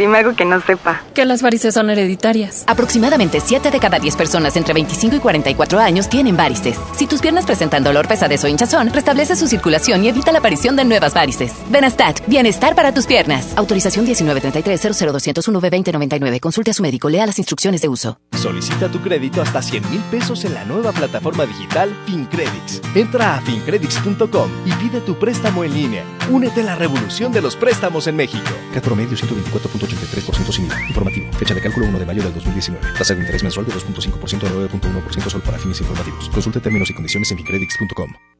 Dime 0.00 0.16
algo 0.16 0.34
que 0.34 0.46
no 0.46 0.58
sepa. 0.62 1.02
Que 1.12 1.26
las 1.26 1.42
varices 1.42 1.74
son 1.74 1.90
hereditarias. 1.90 2.64
Aproximadamente 2.66 3.38
7 3.38 3.70
de 3.70 3.78
cada 3.78 3.98
10 3.98 4.16
personas 4.16 4.56
entre 4.56 4.72
25 4.72 5.16
y 5.16 5.18
44 5.18 5.78
años 5.78 6.08
tienen 6.08 6.38
varices. 6.38 6.78
Si 6.96 7.06
tus 7.06 7.20
piernas 7.20 7.44
presentan 7.44 7.84
dolor, 7.84 8.08
pesadez 8.08 8.42
o 8.44 8.48
hinchazón, 8.48 8.94
restablece 8.94 9.36
su 9.36 9.46
circulación 9.46 10.02
y 10.02 10.08
evita 10.08 10.32
la 10.32 10.38
aparición 10.38 10.74
de 10.74 10.86
nuevas 10.86 11.12
varices. 11.12 11.52
Benastat, 11.68 12.26
bienestar 12.26 12.74
para 12.74 12.94
tus 12.94 13.04
piernas. 13.04 13.52
Autorización 13.56 14.06
1933-00201-2099. 14.06 16.40
Consulte 16.40 16.70
a 16.70 16.74
su 16.74 16.82
médico, 16.82 17.10
lea 17.10 17.26
las 17.26 17.38
instrucciones 17.38 17.82
de 17.82 17.88
uso. 17.88 18.18
Solicita 18.32 18.88
tu 18.88 19.02
crédito 19.02 19.42
hasta 19.42 19.60
100 19.60 19.90
mil 19.90 20.00
pesos 20.10 20.46
en 20.46 20.54
la 20.54 20.64
nueva 20.64 20.92
plataforma 20.92 21.44
digital 21.44 21.94
FinCredits. 22.06 22.80
Entra 22.94 23.34
a 23.34 23.42
fincredits.com 23.42 24.50
y 24.64 24.72
pide 24.82 25.02
tu 25.02 25.18
préstamo 25.18 25.62
en 25.62 25.74
línea. 25.74 26.04
Únete 26.30 26.62
a 26.62 26.64
la 26.64 26.76
revolución 26.76 27.32
de 27.32 27.42
los 27.42 27.54
préstamos 27.54 28.06
en 28.06 28.16
México. 28.16 28.48
CAT 28.72 28.82
promedio 28.82 29.10
124.83% 29.90 30.52
sin 30.52 30.66
IVA. 30.66 30.80
Informativo. 30.88 31.32
Fecha 31.34 31.54
de 31.54 31.60
cálculo 31.60 31.86
1 31.86 31.98
de 31.98 32.06
mayo 32.06 32.22
del 32.22 32.34
2019. 32.34 32.92
Tasa 32.98 33.14
de 33.14 33.20
interés 33.20 33.42
mensual 33.42 33.66
de 33.66 33.72
2.5% 33.72 34.46
a 34.46 34.50
9.1% 34.50 35.30
solo 35.30 35.44
para 35.44 35.58
fines 35.58 35.80
informativos. 35.80 36.28
Consulte 36.30 36.60
términos 36.60 36.90
y 36.90 36.94
condiciones 36.94 37.30
en 37.30 37.38
fincredits.com. 37.38 38.39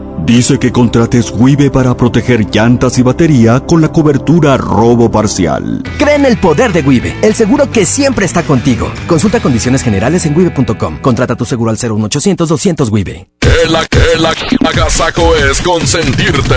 Dice 0.23 0.59
que 0.59 0.71
contrates 0.71 1.31
Wibe 1.31 1.71
para 1.71 1.95
proteger 1.97 2.45
llantas 2.49 2.97
y 2.97 3.01
batería 3.01 3.59
con 3.59 3.81
la 3.81 3.89
cobertura 3.89 4.55
robo 4.55 5.09
parcial. 5.11 5.83
Cree 5.97 6.15
en 6.15 6.25
el 6.25 6.37
poder 6.37 6.71
de 6.71 6.81
Wibe, 6.81 7.15
el 7.21 7.35
seguro 7.35 7.69
que 7.69 7.85
siempre 7.85 8.25
está 8.25 8.43
contigo. 8.43 8.91
Consulta 9.07 9.39
condiciones 9.41 9.83
generales 9.83 10.25
en 10.25 10.37
wibe.com. 10.37 10.99
Contrata 10.99 11.35
tu 11.35 11.43
seguro 11.45 11.71
al 11.71 11.77
01800 11.77 12.47
200 12.47 12.89
Wibe. 12.89 13.29
El, 13.41 13.75
el 13.75 14.25
agasajo 14.65 15.35
es 15.35 15.61
consentirte. 15.61 16.55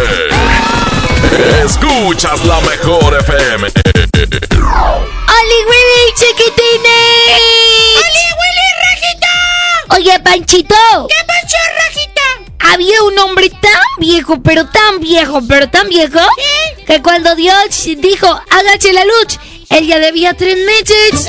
Escuchas 1.65 2.45
la 2.45 2.61
mejor 2.61 3.17
FM. 3.21 3.69
¡Oli 4.15 5.61
Willy, 5.69 6.13
chiquitines! 6.15 7.41
¡Oli 7.97 8.27
Willy, 8.39 8.69
Rajita! 8.85 9.97
Oye, 9.97 10.21
Panchito. 10.23 10.75
¿Qué 11.09 11.25
pasó, 11.27 11.57
Rajita? 11.79 12.44
Había 12.73 13.03
un 13.05 13.19
hombre 13.19 13.51
tan 13.51 13.83
viejo, 13.99 14.41
pero 14.43 14.67
tan 14.67 15.01
viejo, 15.01 15.41
pero 15.49 15.69
tan 15.69 15.89
viejo, 15.89 16.19
¿Sí? 16.19 16.85
que 16.87 17.03
cuando 17.03 17.35
Dios 17.35 17.57
dijo, 17.99 18.27
agache 18.51 18.93
la 18.93 19.05
luz, 19.05 19.39
él 19.71 19.87
ya 19.87 19.99
debía 19.99 20.35
tres 20.35 20.57
meses. 20.65 21.29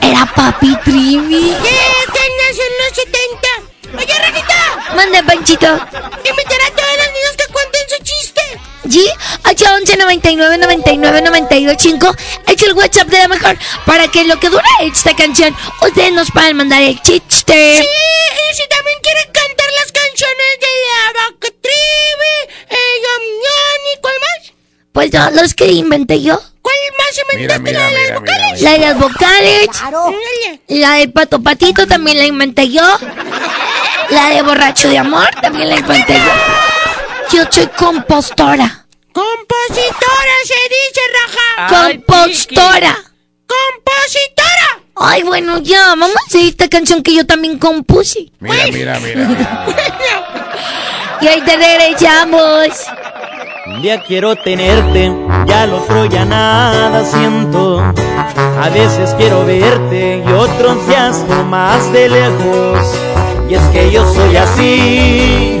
Era 0.00 0.26
papi 0.34 0.76
Trivi. 0.84 1.54
¿Qué? 1.62 1.80
¿Qué 2.12 2.20
nació 2.48 2.64
en 2.64 2.74
los 2.80 2.96
70? 2.96 3.98
Oye, 3.98 4.18
Rajita. 4.18 4.94
Manda, 4.96 5.22
Panchito. 5.22 5.66
Invitará 5.68 6.66
a 6.66 6.76
todos 6.76 6.96
los 6.98 7.06
niños 7.12 7.36
que 7.36 7.52
cuenten 7.52 7.82
su 7.88 8.04
chiste. 8.04 8.40
¿Sí? 8.90 9.08
811 9.44 9.96
99 9.96 10.58
99 10.58 11.22
92 11.22 11.76
5 11.78 12.16
es 12.48 12.62
el 12.62 12.72
WhatsApp 12.74 13.08
de 13.08 13.18
la 13.18 13.28
mejor 13.28 13.56
para 13.86 14.08
que 14.08 14.24
lo 14.24 14.38
que 14.40 14.48
dura 14.48 14.64
esta 14.80 15.14
canción 15.14 15.54
ustedes 15.80 16.12
nos 16.12 16.30
puedan 16.30 16.56
mandar 16.56 16.82
el 16.82 17.00
chiste. 17.00 17.76
Sí, 17.76 17.84
y 17.84 18.54
si 18.54 18.68
también 18.68 18.98
quieren 19.02 19.24
cantar 19.32 19.66
las 19.80 19.92
canciones 19.92 20.58
de 20.60 20.66
la 20.88 21.22
vaca 21.22 21.48
tribe, 21.60 22.54
¿y 22.70 24.00
cuál 24.00 24.14
más? 24.20 24.52
Pues 24.92 25.12
no, 25.12 25.30
los 25.30 25.54
que 25.54 25.66
inventé 25.66 26.20
yo. 26.20 26.40
¿Cuál 26.60 26.76
más 26.98 27.18
inventaste? 27.32 27.62
Mira, 27.62 27.80
¿La 27.80 27.88
de 27.88 27.92
mira, 27.92 28.02
las 28.02 28.02
mira, 28.02 28.18
vocales? 28.18 28.62
La 28.62 28.72
de 28.72 28.78
las 28.78 28.98
vocales. 28.98 29.68
Claro. 29.68 30.14
La 30.68 30.94
del 30.94 31.12
pato 31.12 31.42
patito 31.42 31.86
también 31.86 32.18
la 32.18 32.26
inventé 32.26 32.68
yo. 32.68 32.98
La 34.10 34.28
de 34.30 34.42
borracho 34.42 34.88
de 34.88 34.98
amor 34.98 35.28
también 35.40 35.68
la 35.70 35.78
inventé 35.78 36.14
yo. 36.14 36.71
Yo 37.30 37.44
soy 37.50 37.66
compostora. 37.68 38.86
Compositora 39.12 40.34
se 40.44 40.54
dice, 40.68 41.00
Raja. 41.12 41.88
compostora. 41.90 42.96
Compositora. 43.46 44.82
Ay, 44.96 45.22
bueno, 45.22 45.58
ya, 45.58 45.88
vamos 45.88 46.16
a 46.16 46.26
hacer 46.26 46.46
esta 46.46 46.68
canción 46.68 47.02
que 47.02 47.14
yo 47.14 47.26
también 47.26 47.58
compuse. 47.58 48.30
Mira, 48.40 48.66
mira, 48.72 49.00
mira. 49.00 49.66
Y 51.20 51.28
ahí 51.28 51.40
te 51.42 51.56
regresamos. 51.56 52.68
Un 53.66 53.80
día 53.80 54.02
quiero 54.02 54.34
tenerte, 54.36 55.12
ya 55.46 55.62
al 55.62 55.72
otro 55.74 56.06
ya 56.06 56.24
nada 56.24 57.04
siento. 57.04 57.80
A 57.80 58.68
veces 58.70 59.14
quiero 59.16 59.46
verte 59.46 60.22
y 60.26 60.32
otros 60.32 60.86
días 60.88 61.24
más 61.48 61.92
de 61.92 62.08
lejos. 62.08 62.78
Y 63.48 63.54
es 63.54 63.62
que 63.72 63.90
yo 63.92 64.12
soy 64.12 64.36
así, 64.36 65.60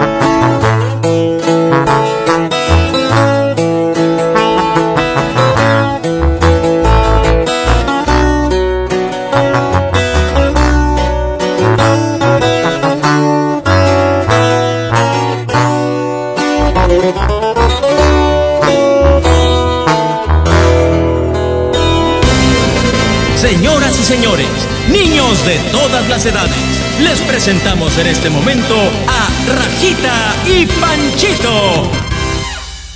Señores, 24.11 24.49
niños 24.89 25.45
de 25.45 25.57
todas 25.71 26.05
las 26.09 26.25
edades, 26.25 26.51
les 26.99 27.17
presentamos 27.21 27.97
en 27.97 28.07
este 28.07 28.29
momento 28.29 28.75
a 29.07 29.29
Rajita 29.55 30.35
y 30.45 30.65
Panchito. 30.65 31.89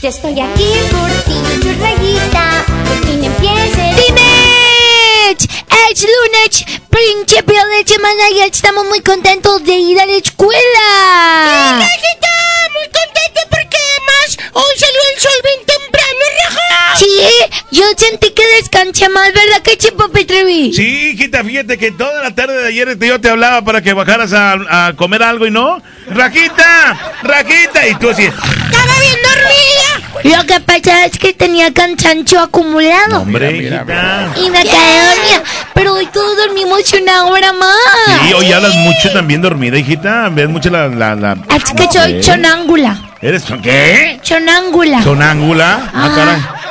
Yo 0.02 0.10
estoy 0.10 0.42
aquí 0.42 0.74
por 0.92 1.10
ti, 1.24 1.40
tu 1.62 1.82
rayita, 1.82 2.66
por 2.86 3.08
fin 3.08 3.24
empieces. 3.24 3.96
¡Teenage! 3.96 5.48
¡Es 5.90 6.02
lunes! 6.04 6.66
¡Principio 6.90 7.66
de 7.66 7.88
semana 7.88 8.30
y 8.32 8.42
estamos 8.42 8.86
muy 8.86 9.00
contentos 9.00 9.64
de 9.64 9.74
ir 9.74 9.98
a 9.98 10.06
la 10.06 10.18
escuela! 10.18 11.80
Rajita! 11.80 12.36
Muy 12.74 12.88
contento 12.92 13.40
porque 13.50 13.78
además 13.88 14.52
hoy 14.52 14.74
salió 14.78 15.00
el 15.16 15.22
sol 15.22 15.40
bien 15.46 15.66
temprano, 15.66 16.24
Raja. 16.44 17.00
Sí, 17.00 17.22
yo 17.72 17.86
sentí 17.96 18.25
que 18.56 18.62
descansé 18.62 19.10
más, 19.10 19.28
¿verdad 19.34 19.62
que 19.64 19.78
Chipo 19.78 20.10
Petrevi? 20.10 20.74
Sí, 20.74 21.12
hijita, 21.14 21.44
fíjate 21.44 21.78
que 21.78 21.92
toda 21.92 22.24
la 22.24 22.34
tarde 22.34 22.62
de 22.62 22.68
ayer 22.68 22.98
yo 22.98 23.20
te 23.20 23.30
hablaba 23.30 23.62
para 23.64 23.82
que 23.82 23.94
bajaras 23.94 24.34
a, 24.34 24.88
a 24.88 24.94
comer 24.94 25.24
algo 25.24 25.46
y 25.46 25.52
no. 25.52 25.82
¡Rajita! 26.10 27.14
¡Rajita! 27.24 27.88
Y 27.88 27.96
tú 27.96 28.10
así. 28.10 28.24
Estaba 28.24 29.00
bien 29.00 29.18
dormida. 29.24 30.38
Lo 30.38 30.46
que 30.46 30.60
pasa 30.62 31.06
es 31.06 31.18
que 31.18 31.34
tenía 31.34 31.74
cansancio 31.74 32.40
acumulado. 32.40 33.22
Hombre, 33.22 33.58
hijita. 33.58 34.34
Y 34.38 34.50
me 34.50 34.64
quedé 34.64 35.06
dormida. 35.06 35.44
Pero 35.74 35.94
hoy 35.94 36.08
todos 36.08 36.38
dormimos 36.38 36.82
una 37.02 37.26
hora 37.26 37.54
más. 37.54 38.28
Sí, 38.28 38.34
hoy 38.34 38.52
hablas 38.52 38.76
mucho 38.76 39.12
también 39.12 39.42
dormida, 39.42 39.78
hijita. 39.78 40.30
Ves 40.30 40.48
mucho 40.50 40.70
la... 40.70 40.88
la, 40.88 41.16
la... 41.16 41.38
Así 41.50 41.76
que 41.76 41.88
soy 41.92 42.22
chonángula. 42.22 42.98
¿Eres 43.22 43.44
qué? 43.62 44.20
Chonángula. 44.22 45.04
¿Sonángula? 45.04 45.92
Ah, 45.94 46.14
caray. 46.16 46.65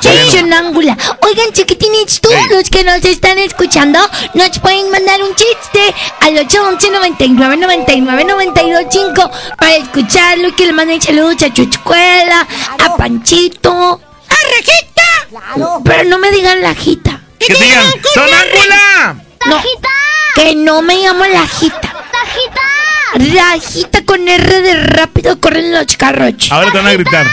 Soy 0.00 0.16
Bueno. 0.16 0.30
chonángula. 0.32 0.96
Oigan, 1.22 1.52
chiquitines, 1.52 2.20
todos 2.20 2.36
Ey. 2.36 2.48
los 2.50 2.70
que 2.70 2.84
nos 2.84 3.04
están 3.04 3.38
escuchando, 3.38 3.98
nos 4.34 4.58
pueden 4.58 4.90
mandar 4.90 5.22
un 5.22 5.34
chiste 5.34 5.94
al 6.20 6.38
811 6.38 6.90
99 6.90 7.56
99 7.56 8.24
92 8.24 8.84
5 8.90 9.30
para 9.58 9.76
escucharlo 9.76 10.48
y 10.48 10.52
que 10.52 10.66
le 10.66 10.72
manden 10.72 11.00
saludos 11.02 11.42
a 11.42 11.54
su 11.54 11.62
escuela, 11.62 12.46
a 12.78 12.96
Panchito. 12.96 14.00
¡A 14.28 14.34
Rajita! 14.56 15.80
Pero 15.84 16.04
no 16.04 16.18
me 16.18 16.30
digan 16.32 16.62
lajita. 16.62 17.20
¡Que 17.38 17.54
te 17.54 17.62
digan! 17.64 17.84
¡Sonángula! 18.14 19.16
No, 19.46 19.62
que 20.34 20.54
no 20.54 20.82
me 20.82 20.96
llamo 20.96 21.24
lajita. 21.26 21.94
Rajita 23.14 24.04
con 24.04 24.26
R 24.28 24.60
de 24.62 24.74
rápido 24.74 25.40
corren 25.40 25.72
los 25.72 25.86
carros. 25.96 26.34
Ahora 26.50 26.70
te 26.70 26.78
van 26.78 26.86
a 26.86 26.92
gritar. 26.92 27.26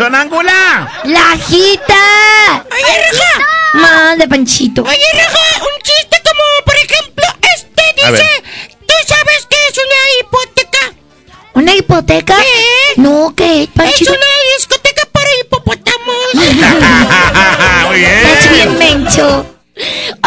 ¡Sonángula! 0.00 0.90
¡Lajita! 1.04 2.64
Oye, 2.72 3.02
Raja. 3.12 3.46
Más 3.74 4.16
de 4.16 4.26
Panchito. 4.28 4.80
Oye, 4.82 5.06
Raja, 5.12 5.60
un 5.60 5.82
chiste 5.82 6.22
como, 6.24 6.42
por 6.64 6.74
ejemplo, 6.74 7.26
este 7.42 7.82
dice... 7.96 8.42
¿Tú 8.86 8.94
sabes 9.06 9.46
qué 9.50 9.56
es 9.68 9.76
una 9.76 10.00
hipoteca? 10.20 10.78
¿Una 11.52 11.74
hipoteca? 11.74 12.38
No, 12.96 13.34
¿qué 13.36 13.64
es, 13.64 13.68
Es 13.68 13.74
Panchito? 13.74 14.12
una 14.12 14.26
discoteca 14.56 15.02
para 15.12 15.28
hipopótamos. 15.42 16.16
Muy 17.88 17.98
bien. 17.98 18.26
Estás 18.26 18.52
bien 18.52 18.78
menso. 18.78 19.54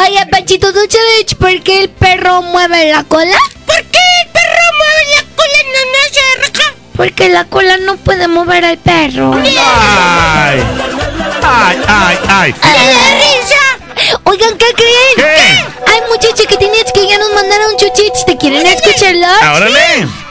Oye, 0.06 0.26
Panchito, 0.30 0.72
¿tú 0.72 0.82
sabes 0.88 1.34
por 1.34 1.64
qué 1.64 1.82
el 1.82 1.90
perro 1.90 2.44
mueve 2.44 2.91
la 2.91 3.04
cola? 3.06 3.40
¿Por 3.66 3.84
qué 3.86 4.00
el 4.24 4.30
perro 4.32 4.66
mueve 4.78 5.16
la 5.16 5.24
cola 5.36 5.58
en 5.62 5.74
la 5.74 5.80
nasa, 5.98 6.22
Raja? 6.60 6.73
Porque 6.95 7.30
la 7.30 7.45
cola 7.45 7.78
no 7.78 7.95
puede 7.98 8.28
mover 8.28 8.64
al 8.65 8.78
perro. 8.78 9.34
¡Ay! 9.36 10.64
¡Ay, 11.41 11.78
ay, 11.88 12.18
ay! 12.30 12.56
¡Me 12.64 12.94
da 12.94 13.10
risa! 13.18 14.20
Oigan, 14.26 14.57
¿qué 14.57 14.65
creen? 14.76 15.15
¿Qué? 15.15 15.91
Hay 15.91 16.02
muchos 16.10 16.34
chiquitines 16.36 16.86
que 16.94 17.07
ya 17.07 17.18
nos 17.18 17.34
mandaron 17.34 17.72
su 17.80 17.88
chiste. 17.94 18.38
¿Quieren 18.38 18.65
escucharlo? 18.68 19.28
¡Órale! 19.56 19.80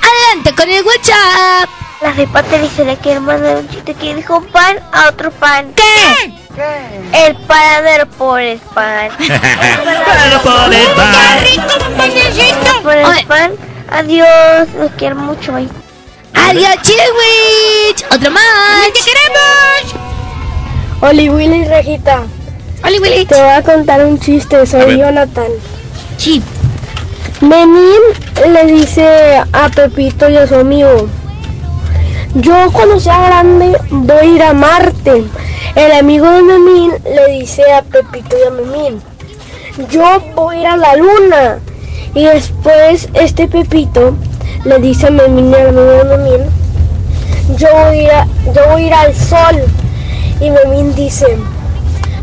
Adelante 0.02 0.54
con 0.56 0.70
el 0.70 0.84
WhatsApp. 0.84 1.68
La 2.00 2.12
de 2.12 2.26
Patricia 2.26 2.84
le 2.84 2.96
quiere 2.96 3.20
mandar 3.20 3.56
un 3.56 3.68
chiste 3.68 3.94
que 3.94 4.14
dijo 4.14 4.40
pan 4.52 4.78
a 4.92 5.08
otro 5.08 5.30
pan. 5.30 5.72
¿Qué? 5.74 6.32
El 7.26 7.36
panadero 7.46 8.06
por 8.06 8.40
el 8.40 8.58
pan. 8.58 9.08
Pero 9.18 10.40
por 10.42 10.72
el 10.74 10.80
¡Qué 10.86 10.94
bar. 10.94 11.40
rico, 11.44 11.96
panecito! 11.96 12.82
por 12.82 12.96
el 12.96 13.06
Ay. 13.06 13.24
pan. 13.26 13.52
Adiós, 13.90 14.68
los 14.76 14.90
quiero 14.92 15.16
mucho. 15.16 15.52
Bye. 15.52 15.68
Adiós, 16.34 16.76
Chiwich. 16.82 18.04
Otro 18.14 18.30
más. 18.30 18.92
¡Te 18.92 19.00
queremos! 19.00 20.02
Oli 21.02 21.28
Willy 21.28 21.64
Rejita, 21.64 22.22
Oli, 22.84 23.00
Willy. 23.00 23.26
te 23.26 23.34
voy 23.34 23.50
a 23.50 23.62
contar 23.62 24.04
un 24.04 24.20
chiste, 24.20 24.64
soy. 24.66 24.98
Jonathan. 24.98 25.50
Sí. 26.16 26.42
Memín 27.40 28.00
le 28.52 28.66
dice 28.66 29.42
a 29.52 29.68
Pepito 29.68 30.30
y 30.30 30.36
a 30.36 30.46
su 30.46 30.54
amigo, 30.54 31.08
yo 32.34 32.70
cuando 32.72 33.00
sea 33.00 33.20
grande 33.26 33.76
voy 33.90 34.16
a 34.16 34.24
ir 34.24 34.42
a 34.44 34.52
Marte. 34.52 35.24
El 35.74 35.92
amigo 35.92 36.30
de 36.30 36.42
Memín 36.42 36.92
le 37.04 37.40
dice 37.40 37.64
a 37.72 37.82
Pepito 37.82 38.36
y 38.38 38.46
a 38.46 38.50
Memín, 38.50 39.02
yo 39.90 40.22
voy 40.36 40.58
a 40.58 40.60
ir 40.60 40.66
a 40.68 40.76
la 40.76 40.96
luna. 40.96 41.58
Y 42.14 42.24
después 42.26 43.08
este 43.14 43.48
Pepito 43.48 44.14
le 44.64 44.78
dice 44.78 45.08
a 45.08 45.10
Memín 45.10 45.52
yo 47.56 47.68
voy, 47.72 48.06
a 48.06 48.26
yo 48.54 48.68
voy 48.68 48.84
a 48.84 48.86
ir 48.86 48.94
al 48.94 49.14
sol. 49.14 49.62
Y 50.40 50.50
Memín 50.50 50.94
dice, 50.94 51.36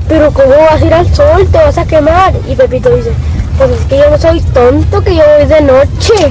pero 0.07 0.31
¿cómo 0.31 0.55
vas 0.57 0.81
a 0.81 0.85
ir 0.85 0.93
al 0.93 1.13
sol? 1.13 1.47
Te 1.51 1.57
vas 1.57 1.77
a 1.77 1.85
quemar. 1.85 2.33
Y 2.47 2.55
Pepito 2.55 2.89
dice, 2.95 3.11
pues 3.57 3.71
es 3.71 3.81
que 3.85 3.97
yo 3.97 4.09
no 4.09 4.17
soy 4.17 4.41
tonto, 4.41 5.01
que 5.01 5.15
yo 5.15 5.23
voy 5.37 5.45
de 5.47 5.61
noche. 5.61 6.13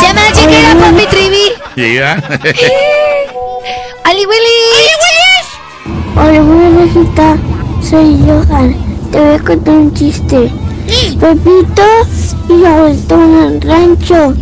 Se 0.00 0.14
me 0.14 0.20
hace 0.22 0.46
que 0.46 0.58
era 0.58 0.74
Papi 0.74 1.06
Trivi. 1.06 1.52
Llega. 1.76 2.14
Ali 4.04 4.26
Willy. 4.26 4.92
Hola, 6.16 6.40
buena 6.40 6.84
visita. 6.84 7.36
Soy 7.82 8.18
Johan. 8.26 8.74
Te 9.10 9.20
voy 9.20 9.34
a 9.34 9.38
contar 9.38 9.74
un 9.74 9.94
chiste. 9.94 10.50
Pepito 11.18 11.82
y 12.48 12.64
abuelito 12.64 13.14
en 13.14 13.34
el 13.44 13.60
rancho. 13.62 14.34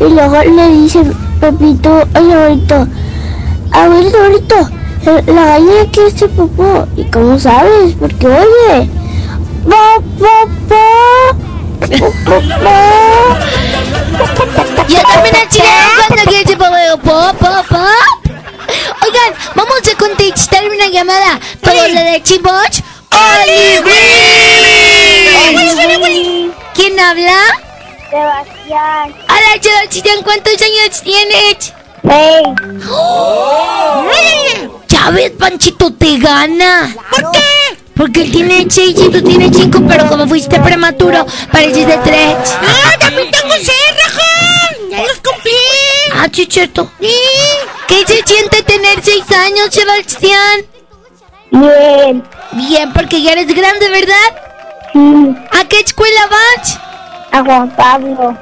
Y 0.00 0.04
luego 0.04 0.42
le 0.42 0.68
dice 0.68 1.02
Pepito 1.40 2.06
al 2.14 2.32
abuelito, 2.32 2.86
abuelito, 3.72 4.18
abuelito, 4.18 4.70
la 5.32 5.44
gallina 5.46 5.84
quiere 5.92 6.08
hacer 6.08 6.30
popó. 6.30 6.86
¿Y 6.96 7.04
cómo 7.10 7.38
sabes? 7.38 7.94
Porque 7.98 8.26
oye. 8.26 8.90
Pa, 9.68 10.00
pa, 10.20 10.46
pa. 10.68 10.84
Yo 14.88 15.02
también 15.02 15.36
así 15.48 15.60
cuando 16.08 16.24
quiere 16.24 16.42
ese 16.44 16.56
po- 16.56 16.64
po- 17.02 17.34
po- 17.38 17.64
po. 17.68 17.84
Oigan, 19.02 19.32
vamos 19.54 19.80
a 19.92 19.96
contestar 19.98 20.62
una 20.64 20.86
llamada. 20.88 21.38
Todo 21.62 21.88
lo 21.88 22.00
de 22.12 22.22
Chiboch. 22.22 22.80
¡Oli 23.12 23.78
Willy! 23.84 24.85
¿Quién 26.74 26.98
habla? 26.98 27.38
Sebastián. 28.10 29.14
Hola, 29.28 29.62
Sebastián, 29.62 30.18
¿cuántos 30.24 30.54
años 30.54 31.02
tienes? 31.02 31.72
Seis. 32.02 32.82
¡Oh! 32.90 34.06
Ya 34.88 35.10
ves, 35.10 35.30
Panchito, 35.38 35.92
te 35.92 36.18
gana. 36.18 36.94
¿Por 37.10 37.30
qué? 37.30 37.78
Porque 37.96 38.22
él 38.22 38.32
tiene 38.32 38.66
seis 38.68 38.96
y 38.98 39.08
tú 39.08 39.22
tienes 39.22 39.56
cinco, 39.56 39.80
pero 39.88 40.08
como 40.08 40.26
fuiste 40.26 40.58
prematuro, 40.60 41.24
pareces 41.52 41.86
de 41.86 41.96
tres. 41.98 42.36
¡Ah, 42.60 42.98
también 42.98 43.30
tengo 43.30 43.54
seis, 43.54 43.94
raja! 44.04 44.22
¡Ya 44.90 45.02
los 45.02 45.16
cumplí! 45.18 45.52
Ah, 46.12 46.28
sí, 46.32 46.48
cierto. 46.50 46.90
Sí. 47.00 47.14
¿Qué 47.86 48.04
se 48.06 48.22
siente 48.24 48.62
tener 48.62 49.00
seis 49.02 49.24
años, 49.30 49.68
Sebastián? 49.70 50.66
Bien. 51.50 52.24
Bien, 52.52 52.92
porque 52.92 53.22
ya 53.22 53.32
eres 53.32 53.54
grande, 53.54 53.88
¿verdad? 53.88 54.45
Sí. 54.96 55.34
¿A 55.52 55.64
qué 55.68 55.80
escuela 55.80 56.20
vas? 56.30 56.80
A 57.32 57.44
Juan 57.44 57.70
Pablo. 57.76 58.38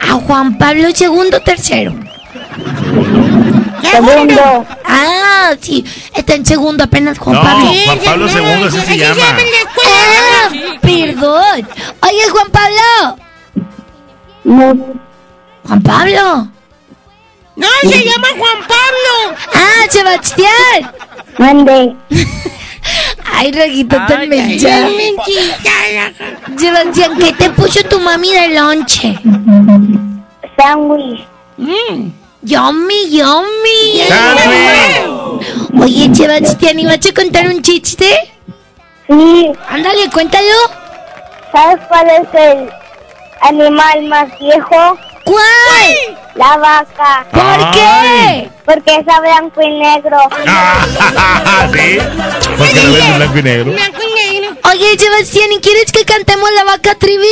A 0.00 0.12
Juan 0.12 0.56
Pablo 0.56 0.88
II 0.88 1.30
o 1.34 1.40
tercero. 1.40 1.94
Segundo. 3.82 4.66
Ah, 4.86 5.50
sí. 5.60 5.84
Está 6.14 6.36
en 6.36 6.46
segundo 6.46 6.84
apenas 6.84 7.18
Juan 7.18 7.36
No, 7.36 7.42
Pablo. 7.42 7.70
Juan 7.84 7.98
Pablo 7.98 8.26
II, 8.28 8.64
así 8.66 8.80
se 8.80 8.96
llama. 8.96 9.36
Ah, 9.84 10.48
perdón. 10.80 11.68
Oye, 12.00 12.30
Juan 12.30 12.50
Pablo. 12.50 13.18
No. 14.44 14.76
Juan 15.66 15.82
Pablo. 15.82 16.48
No, 17.56 17.68
se 17.82 18.04
llama 18.04 18.28
Juan 18.38 18.62
Pablo. 18.66 19.36
Ah, 19.54 19.86
Sebastián. 19.90 20.92
Mande. 21.36 21.94
Ay, 23.32 23.52
Rajito, 23.52 23.96
tan 24.08 24.30
raja. 24.30 26.12
Sebastián, 26.56 27.12
¿qué 27.18 27.32
te 27.32 27.50
puso 27.50 27.82
tu 27.84 28.00
mami 28.00 28.32
de 28.32 28.48
lonche? 28.48 29.18
Sándwich. 30.56 31.20
Mm. 31.56 32.10
Yummy, 32.42 33.10
yummy. 33.10 34.02
Sándwich. 34.08 35.82
Oye, 35.82 36.14
Sebastián, 36.14 36.78
¿y 36.78 36.86
vas 36.86 37.06
a 37.06 37.12
contar 37.14 37.46
un 37.46 37.62
chiste? 37.62 38.06
Sí. 39.08 39.52
Ándale, 39.68 40.10
cuéntalo. 40.12 40.46
¿Sabes 41.52 41.80
cuál 41.88 42.08
es 42.10 42.28
el 42.34 42.70
animal 43.40 44.02
más 44.04 44.28
viejo? 44.38 44.98
¿Cuál? 45.28 46.18
La 46.36 46.56
vaca. 46.56 47.26
¿Por 47.30 47.70
qué? 47.72 48.48
Porque 48.64 48.96
es 48.96 49.08
a 49.08 49.20
blanco 49.20 49.60
y 49.60 49.68
negro. 49.78 50.16
Ah, 50.46 51.68
¿Sí? 51.72 51.98
Porque 52.56 52.82
lo 52.82 52.92
ves 52.92 53.04
en 53.04 53.16
blanco 53.16 53.38
y 53.38 53.42
negro. 53.42 53.72
Blanco 53.72 53.98
y 54.02 54.32
negro. 54.32 54.56
Oye, 54.70 54.98
Sebastián, 54.98 55.52
¿y 55.52 55.60
quieres 55.60 55.92
que 55.92 56.04
cantemos 56.06 56.48
la 56.52 56.64
vaca 56.64 56.94
trivi? 56.94 57.26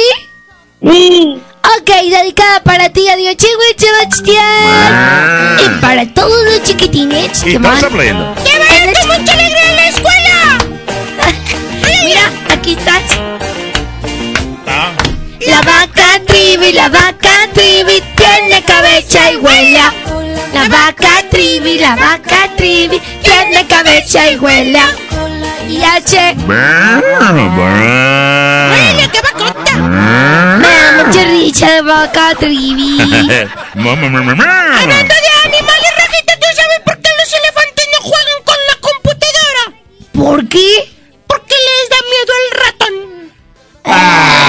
Sí. 0.82 1.40
Ok, 1.80 1.90
dedicada 2.10 2.62
para 2.62 2.90
ti, 2.90 3.08
adiós, 3.08 3.36
chihuahua, 3.36 3.64
Sebastián. 3.78 5.56
Y 5.64 5.80
para 5.80 6.06
todos 6.12 6.44
los 6.44 6.62
chiquitines 6.64 7.42
Y 7.46 7.52
que 7.52 7.58
van. 7.58 7.76
aplaudiendo. 7.82 8.34
¡Te 8.44 8.58
va 8.58 8.64
a 8.66 8.86
dar 8.86 9.06
mucha 9.18 9.32
alegría 9.32 9.70
en 9.70 9.76
la 9.76 9.88
escuela! 9.88 10.58
Mira, 12.04 12.30
aquí 12.54 12.72
estás. 12.74 13.02
Ah. 14.66 14.92
La 15.40 15.60
vaca 15.62 16.20
trivi, 16.26 16.72
la 16.72 16.88
vaca 16.88 17.25
trivi 17.56 18.02
tiene 18.16 18.62
cabeza 18.62 19.32
y 19.32 19.36
huela. 19.36 19.92
La 20.52 20.68
vaca 20.68 21.22
trivi, 21.30 21.78
la 21.78 21.96
vaca 21.96 22.50
trivi 22.56 23.00
tiene 23.22 23.66
cabeza 23.66 24.30
y 24.30 24.36
huela. 24.36 24.92
Y 25.66 25.82
hace 25.82 26.36
¡Oye, 28.76 29.10
qué 29.10 29.20
vacota! 29.20 29.72
me 29.74 30.68
da 30.68 31.04
mucha 31.04 31.24
risa 31.24 31.70
de 31.72 31.82
vaca 31.82 32.34
trivi. 32.38 32.98
Mamá, 33.74 34.08
mamá, 34.08 34.22
mamá. 34.22 34.44
Hablando 34.80 35.14
de 35.14 35.30
animales, 35.44 35.92
Rajita, 35.98 36.36
¿tú 36.38 36.46
sabes 36.54 36.80
por 36.84 36.96
qué 36.98 37.10
los 37.18 37.32
elefantes 37.40 37.86
no 37.92 37.98
juegan 38.02 38.40
con 38.44 38.56
la 38.68 38.76
computadora? 38.80 39.64
¿Por 40.12 40.48
qué? 40.48 40.68
Porque 41.26 41.54
les 41.66 41.88
da 41.90 41.96
miedo 42.12 42.32
el 42.42 42.50
ratón. 42.64 42.94
Ah. 43.84 44.46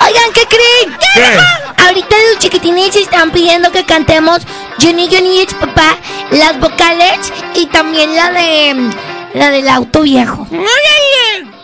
Oigan, 0.00 0.32
¿qué 0.32 0.42
creen? 0.46 0.96
¿Qué? 1.14 1.82
Ahorita 1.82 2.16
los 2.30 2.38
chiquitines 2.38 2.94
están 2.96 3.30
pidiendo 3.30 3.70
que 3.72 3.84
cantemos 3.84 4.40
Johnny 4.80 5.08
Johnny 5.10 5.40
es 5.40 5.54
papá, 5.54 5.96
las 6.30 6.58
vocales 6.58 7.32
y 7.54 7.66
también 7.66 8.14
la 8.14 8.30
de 8.30 8.90
la 9.34 9.50
del 9.50 9.68
auto 9.68 10.02
viejo. 10.02 10.46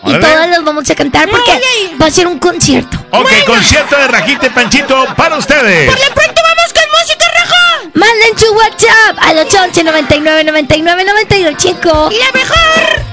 Y 0.07 0.13
todas 0.13 0.49
las 0.49 0.63
vamos 0.65 0.89
a 0.89 0.95
cantar 0.95 1.29
porque 1.29 1.61
va 2.01 2.07
a 2.07 2.11
ser 2.11 2.27
un 2.27 2.39
concierto. 2.39 2.97
Ok, 3.11 3.29
concierto 3.47 3.97
de 3.97 4.07
Rajita 4.09 4.47
y 4.47 4.51
Panchito 4.51 5.07
para 5.17 5.37
ustedes. 5.37 5.91
Por 5.91 5.99
lo 5.99 6.15
pronto 6.15 6.43
vamos 6.43 6.73
con 6.73 7.01
música, 7.01 7.27
Raja. 7.39 7.91
Manden 7.95 8.39
su 8.39 8.53
WhatsApp 8.55 9.19
al 9.19 9.39
811 9.39 9.85
99 9.85 10.45
99 10.45 11.05
92 11.05 11.57
chico. 11.57 12.11
¡La 12.11 12.39
mejor! 12.39 13.06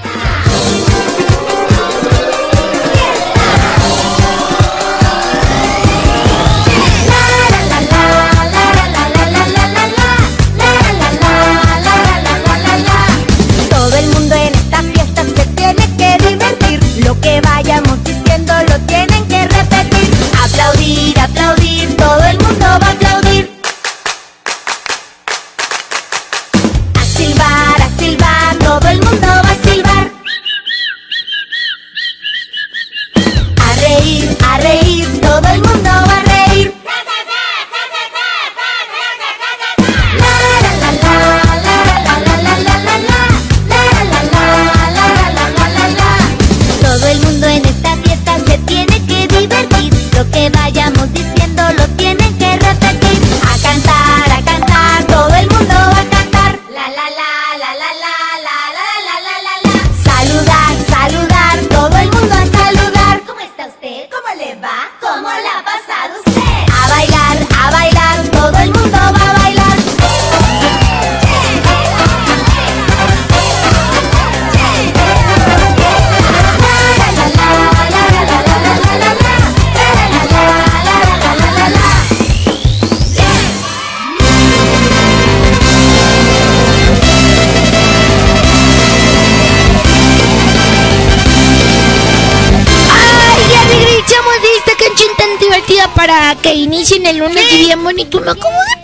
Y 97.83 97.93
bonito. 97.93 98.19
Me 98.21 98.31
acabo 98.31 98.49
de 98.49 98.83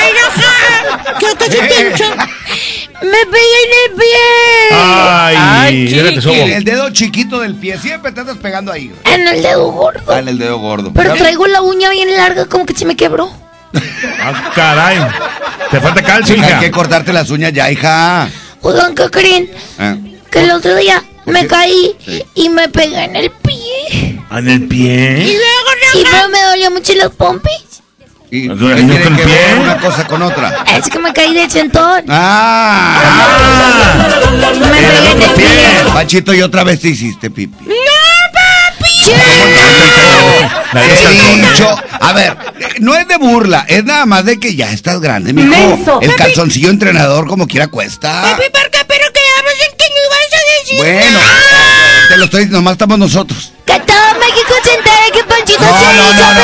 ¡Ay, 0.00 0.12
Raja! 0.12 1.18
¿Qué 1.18 1.26
te 1.36 1.56
Eh. 1.58 1.68
pincho? 1.88 2.04
Me 3.00 3.26
pegué 3.26 3.58
en 3.64 3.90
el 3.92 3.96
pie. 3.96 4.72
Ay, 4.72 5.86
déjate 5.86 6.20
sobo. 6.20 6.34
El 6.34 6.64
dedo 6.64 6.90
chiquito 6.90 7.40
del 7.40 7.54
pie, 7.54 7.78
siempre 7.78 8.10
te 8.12 8.20
andas 8.20 8.36
pegando 8.38 8.72
ahí. 8.72 8.92
En 9.04 9.26
el 9.28 9.42
dedo 9.42 9.70
gordo. 9.70 10.02
Ah, 10.12 10.18
en 10.18 10.28
el 10.28 10.38
dedo 10.38 10.58
gordo. 10.58 10.92
Pero 10.92 11.14
traigo 11.14 11.46
la 11.46 11.62
uña 11.62 11.90
bien 11.90 12.14
larga, 12.16 12.46
como 12.46 12.66
que 12.66 12.74
se 12.74 12.84
me 12.84 12.96
quebró. 12.96 13.30
Ah, 14.20 14.50
caray. 14.54 14.98
Te 15.70 15.80
falta 15.80 16.02
calcio, 16.02 16.34
Hay 16.34 16.40
hija. 16.40 16.58
que 16.60 16.70
cortarte 16.70 17.12
las 17.12 17.30
uñas 17.30 17.52
ya, 17.52 17.70
hija. 17.70 18.28
Oigan, 18.62 18.94
¿qué 18.94 19.08
creen? 19.10 19.50
Ah, 19.78 19.96
Que 20.30 20.40
el 20.44 20.50
otro 20.50 20.74
día 20.74 21.02
me 21.26 21.42
qué? 21.42 21.46
caí 21.46 21.96
Sí. 22.04 22.22
y 22.34 22.48
me 22.48 22.68
pegué 22.68 23.04
en 23.04 23.16
el 23.16 23.30
pie. 23.30 24.18
¿En 24.30 24.48
el 24.48 24.64
Y 24.64 24.66
pie? 24.66 25.16
Raja. 25.16 25.47
Pero 26.82 26.92
me 26.92 26.94
dolió 26.94 26.94
mucho 26.94 26.94
las 26.94 27.10
pompis. 27.10 27.82
¿Y 28.30 28.48
¿No 28.48 28.56
con 28.58 28.74
tiene 28.74 29.16
que 29.16 29.24
pie? 29.24 29.34
ver 29.34 29.58
una 29.58 29.78
cosa 29.78 30.06
con 30.06 30.22
otra? 30.22 30.64
Es 30.76 30.88
que 30.88 30.98
me 30.98 31.12
caí 31.14 31.32
del 31.34 31.50
sentón. 31.50 32.04
Ah, 32.08 33.00
Me 34.60 34.68
pegué 34.70 35.10
en 35.12 35.22
el 35.22 35.30
pie. 35.30 35.46
Pachito, 35.94 36.34
y 36.34 36.42
otra 36.42 36.62
vez 36.64 36.80
te 36.80 36.88
hiciste 36.88 37.30
pipi. 37.30 37.64
¡No, 37.64 37.74
La 40.74 40.82
de 40.82 40.88
He 40.92 41.48
dicho, 41.50 41.74
a 42.00 42.12
ver, 42.12 42.36
no 42.80 42.94
es 42.94 43.08
de 43.08 43.16
burla, 43.16 43.64
es 43.66 43.82
nada 43.84 44.04
más 44.04 44.24
de 44.26 44.38
que 44.38 44.54
ya 44.54 44.70
estás 44.70 45.00
grande, 45.00 45.32
mijo. 45.32 45.48
Menso. 45.48 45.98
El 46.02 46.10
Papi. 46.10 46.22
calzoncillo 46.22 46.68
entrenador 46.68 47.26
como 47.26 47.46
quiera 47.46 47.68
cuesta. 47.68 48.20
Papi, 48.22 48.42
¿por 48.52 48.70
qué? 48.70 48.78
Pero 48.86 49.04
quedamos 49.14 49.54
en 49.70 49.76
que 49.78 49.84
no 49.88 49.96
ibas 50.04 50.28
a 50.34 50.40
decir 50.60 50.78
Bueno, 50.78 51.18
te 52.10 52.16
lo 52.18 52.24
estoy, 52.26 52.46
nomás 52.46 52.72
estamos 52.72 52.98
nosotros. 52.98 53.52
Que 54.46 55.18
que 55.18 55.24
Panchito 55.24 55.60
No, 55.60 55.66
se 55.66 55.96
no, 55.96 56.12
no, 56.12 56.34
no. 56.34 56.42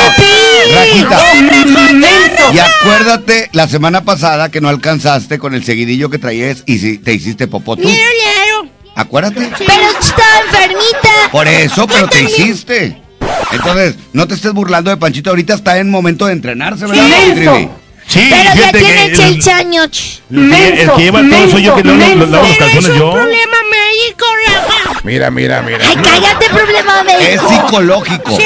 Rajita. 0.75 2.53
Y 2.53 2.59
acuérdate 2.59 3.49
la 3.53 3.67
semana 3.67 4.03
pasada 4.03 4.49
que 4.49 4.61
no 4.61 4.69
alcanzaste 4.69 5.39
con 5.39 5.53
el 5.53 5.63
seguidillo 5.63 6.09
que 6.09 6.17
traías 6.19 6.63
y 6.65 6.79
si 6.79 6.97
te 6.97 7.13
hiciste 7.13 7.47
popó 7.47 7.75
tú. 7.77 7.89
Acuérdate. 8.95 9.49
Pero 9.57 9.71
estaba 9.99 10.39
enfermita. 10.45 11.09
Por 11.31 11.47
eso, 11.47 11.85
pero 11.87 12.07
te 12.07 12.23
hiciste. 12.23 13.01
Entonces, 13.51 13.95
no 14.13 14.27
te 14.27 14.35
estés 14.35 14.53
burlando 14.53 14.89
de 14.89 14.97
Panchito. 14.97 15.29
Ahorita 15.31 15.53
está 15.55 15.77
en 15.79 15.89
momento 15.89 16.25
de 16.25 16.33
entrenarse, 16.33 16.85
¿verdad, 16.85 17.05
Trivi? 17.33 17.69
Sí, 18.07 18.27
Pero 18.29 18.43
ya 18.61 18.71
tiene 18.71 19.51
años. 19.51 20.21
el, 20.29 20.49
que- 20.51 21.01
lleva 21.01 21.21
todo 21.27 21.49
soy 21.49 21.63
yo 21.63 21.75
que 21.75 21.83
lavo 21.83 22.15
los, 22.15 22.29
lavo 22.29 22.47
los 22.47 22.57
calzones 22.57 22.85
Es 22.85 22.89
un 22.91 22.97
yo. 22.99 23.11
problema 23.13 23.57
médico, 23.71 24.25
Rafa. 24.45 24.74
Mira, 25.03 25.29
mira, 25.31 25.61
mira. 25.61 25.79
Ay, 25.87 25.95
cállate, 25.97 26.49
problema 26.49 27.01
Es 27.01 27.17
médico. 27.41 27.49
psicológico. 27.49 28.37
Sí. 28.37 28.43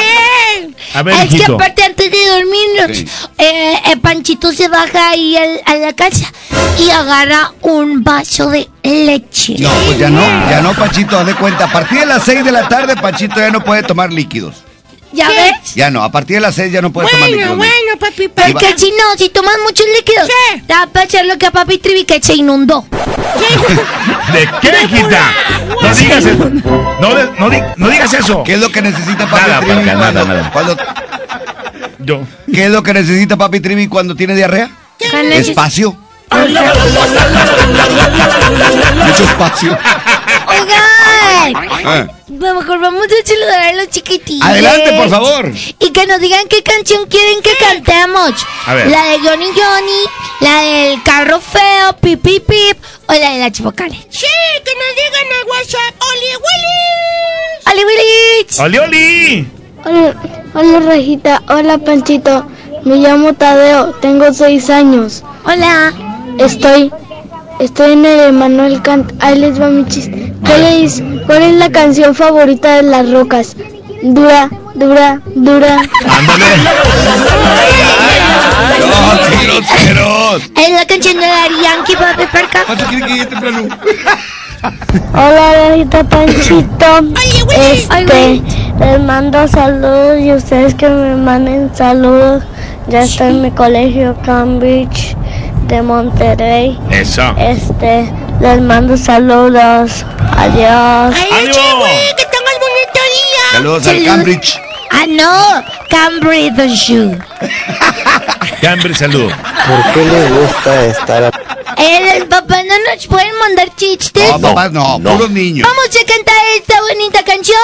A 0.93 1.03
ver, 1.03 1.13
Es 1.15 1.30
que 1.30 1.35
hijito. 1.38 1.55
aparte 1.55 1.84
antes 1.84 2.11
de 2.11 2.17
dormirnos, 2.27 2.97
Sí. 2.97 3.07
eh, 3.38 3.95
Panchito 4.01 4.51
se 4.51 4.67
baja 4.67 5.09
ahí 5.11 5.38
al- 5.38 5.61
a 5.65 5.76
la 5.76 5.93
casa 5.93 6.31
y 6.80 6.89
agarra 6.89 7.51
un 7.61 8.03
vaso 8.03 8.49
de 8.49 8.67
leche. 8.84 9.55
No, 9.59 9.69
pues 9.85 9.97
ya 9.99 10.09
no, 10.09 10.21
ya 10.49 10.61
no, 10.61 10.73
Panchito, 10.73 11.19
haz 11.19 11.27
de 11.27 11.35
cuenta. 11.35 11.65
A 11.65 11.71
partir 11.71 11.99
de 11.99 12.05
las 12.07 12.23
6 12.23 12.43
de 12.43 12.51
la 12.51 12.67
tarde, 12.67 12.95
Panchito 12.95 13.35
ya 13.39 13.51
no 13.51 13.63
puede 13.63 13.84
tomar 13.84 14.11
líquidos. 14.11 14.55
¿Ya 15.11 15.27
ves? 15.30 15.73
Ya 15.76 15.90
no, 15.90 16.03
a 16.03 16.11
partir 16.11 16.36
de 16.38 16.41
las 16.41 16.53
6 16.56 16.72
ya 16.72 16.81
no 16.81 16.91
puede 16.91 17.07
tomar 17.10 17.30
Bueno, 17.30 17.36
líquidos. 17.38 17.57
bueno, 17.57 17.98
papi, 17.99 18.23
Y 18.23 18.27
papi. 18.27 18.53
va- 18.53 18.60
Porque 18.60 18.77
si 18.77 18.91
no, 18.91 19.03
si 19.18 19.30
tomas 19.30 19.56
muchos 19.64 19.86
líquidos, 19.98 20.27
Sí. 20.27 20.61
te 20.68 20.73
va 20.73 20.84
a 20.84 20.88
pasar 20.88 21.26
lo 21.26 21.38
que 21.38 21.45
a 21.48 21.52
papi 21.52 21.77
Trivi 21.80 22.03
que 22.06 22.22
se 22.22 22.36
inundó. 22.36 22.86
¿De 24.34 24.48
qué, 24.61 24.72
hijita? 24.86 25.31
No 25.81 25.95
digas 25.95 26.26
eso. 26.26 26.49
No, 27.02 27.15
de- 27.15 27.30
no, 27.40 27.49
di- 27.49 27.61
no 27.77 27.90
digas 27.90 28.14
eso. 28.14 28.44
¿Qué 28.44 28.53
es 28.53 28.60
lo 28.60 28.72
que 28.72 28.81
necesita 28.84 29.27
Papi 29.30 29.41
Nada, 29.49 29.60
Trivi 29.61 29.76
cuando, 29.84 29.99
nada, 30.06 30.26
nada. 30.26 30.52
cuando- 30.52 30.77
Yo. 31.99 32.22
¿Qué 32.53 32.65
es 32.65 32.72
lo 32.72 32.84
que 32.84 32.94
necesita 32.94 33.36
Papi 33.38 33.60
Trivi 33.60 33.88
cuando 33.88 34.15
tiene 34.15 34.36
diarrea? 34.36 34.69
Espacio. 35.34 35.98
Mucho 38.95 39.23
espacio. 39.23 39.77
Oigan, 41.45 41.70
Ah. 41.86 42.07
mejor 42.30 42.80
vamos 42.80 43.06
a 43.07 43.28
saludar 43.28 43.61
a 43.61 43.74
los 43.74 43.90
chiquitines. 43.90 44.45
Adelante, 44.45 44.94
por 44.94 45.10
favor. 45.10 45.52
Y 45.80 45.91
que 45.91 46.06
nos 46.07 46.20
digan 46.20 46.48
qué 46.48 46.61
canción 46.64 47.06
quieren 47.07 47.41
que 47.41 47.56
cantemos. 47.57 48.32
A 48.66 48.74
ver. 48.74 48.88
La 48.88 49.03
de 49.06 49.20
Johnny 49.20 49.48
Johnny, 49.48 50.02
la 50.41 50.61
del 50.61 51.03
carro 51.03 51.40
feo, 51.40 51.94
pip 52.02 52.22
pip 52.22 52.45
pip, 52.45 52.78
o 53.07 53.14
la 53.14 53.32
de 53.32 53.40
la 53.40 53.52
chupacale. 53.52 53.95
Sí, 54.10 54.28
que 54.66 54.72
nos 54.76 54.95
digan 54.95 55.28
al 55.41 55.49
WhatsApp. 55.49 55.95
¡Oli, 56.10 56.32
Willy! 56.45 57.66
¡Ali 57.66 57.82
Willich! 57.86 58.60
¡Oli, 58.60 58.78
oli! 58.80 59.48
Hola, 59.86 60.14
hola 60.56 60.80
Rajita, 60.82 61.41
hola 61.48 61.78
Panchito, 61.78 62.45
me 62.84 62.98
llamo 62.98 63.34
Tadeo, 63.34 63.91
tengo 64.02 64.32
seis 64.34 64.70
años. 64.70 65.24
Hola. 65.45 65.94
Estoy, 66.38 66.91
estoy 67.60 67.94
en 67.94 68.06
el 68.06 68.19
Emanuel 68.30 68.81
Kant, 68.81 69.11
ahí 69.19 69.38
les 69.40 69.61
va 69.61 69.68
mi 69.68 69.86
chiste. 69.86 70.34
¿Cuál 70.41 70.64
es, 70.64 71.03
¿Cuál 71.26 71.44
es 71.44 71.56
la 71.56 71.69
canción 71.69 72.15
favorita 72.15 72.77
de 72.77 72.84
las 72.84 73.11
rocas? 73.11 73.56
Dura, 74.02 74.49
dura, 74.76 75.22
dura. 75.36 75.77
Ándale. 75.77 76.45
¡No, 78.80 79.19
qué 79.30 79.45
groseros! 79.45 80.44
Es 80.56 80.72
la 80.72 80.86
canción 80.86 81.18
de 81.18 81.27
la 81.27 81.48
Yankee, 81.61 81.95
papi 81.95 82.26
Perca. 82.31 82.64
¿Cuánto 82.65 82.86
quiere 82.86 83.06
que 83.06 83.14
llegue 83.14 83.26
temprano? 83.26 83.68
Hola 85.14 85.69
Rajita 85.69 86.03
Panchito, 86.03 86.99
este, 87.56 88.41
les 88.80 88.99
mando 89.02 89.48
saludos 89.48 90.19
y 90.19 90.34
ustedes 90.34 90.76
que 90.76 90.90
me 90.90 91.15
manden 91.15 91.72
saludos. 91.73 92.44
Ya 92.90 93.03
estoy 93.03 93.27
en 93.27 93.41
mi 93.44 93.52
colegio 93.52 94.18
Cambridge 94.26 95.15
de 95.70 95.82
Monterrey. 95.82 96.78
Eso. 96.91 97.34
Este, 97.38 98.12
les 98.41 98.62
mando 98.62 98.98
saludos. 98.98 100.06
Adiós. 100.36 101.16
¡Ay, 101.16 101.30
Adiós. 101.44 101.58
güey! 101.78 102.16
¡Que 102.18 102.26
tengas 102.26 102.56
bonito 102.60 103.00
día! 103.14 103.52
Saludos 103.54 103.88
al. 103.88 104.04
Cambridge. 104.04 104.60
Ah, 104.91 105.06
no, 105.08 105.64
Cambridge 105.90 106.72
Shoe. 106.76 107.18
Cambre, 108.62 108.94
saludo. 108.96 109.30
¿Por 109.30 109.94
qué 109.94 110.04
le 110.06 110.30
gusta 110.32 110.86
estar 110.88 111.32
El 111.78 112.28
papá 112.28 112.62
no 112.64 112.74
nos 112.94 113.08
pueden 113.08 113.38
mandar 113.40 113.74
chistes. 113.76 114.30
No, 114.32 114.40
papás, 114.41 114.72
no, 114.72 115.00
puros 115.00 115.30
niños. 115.30 115.66
Vamos 115.68 115.86
a 115.86 116.06
cantar 116.06 116.36
esta 116.58 116.82
bonita 116.82 117.24
canción 117.24 117.58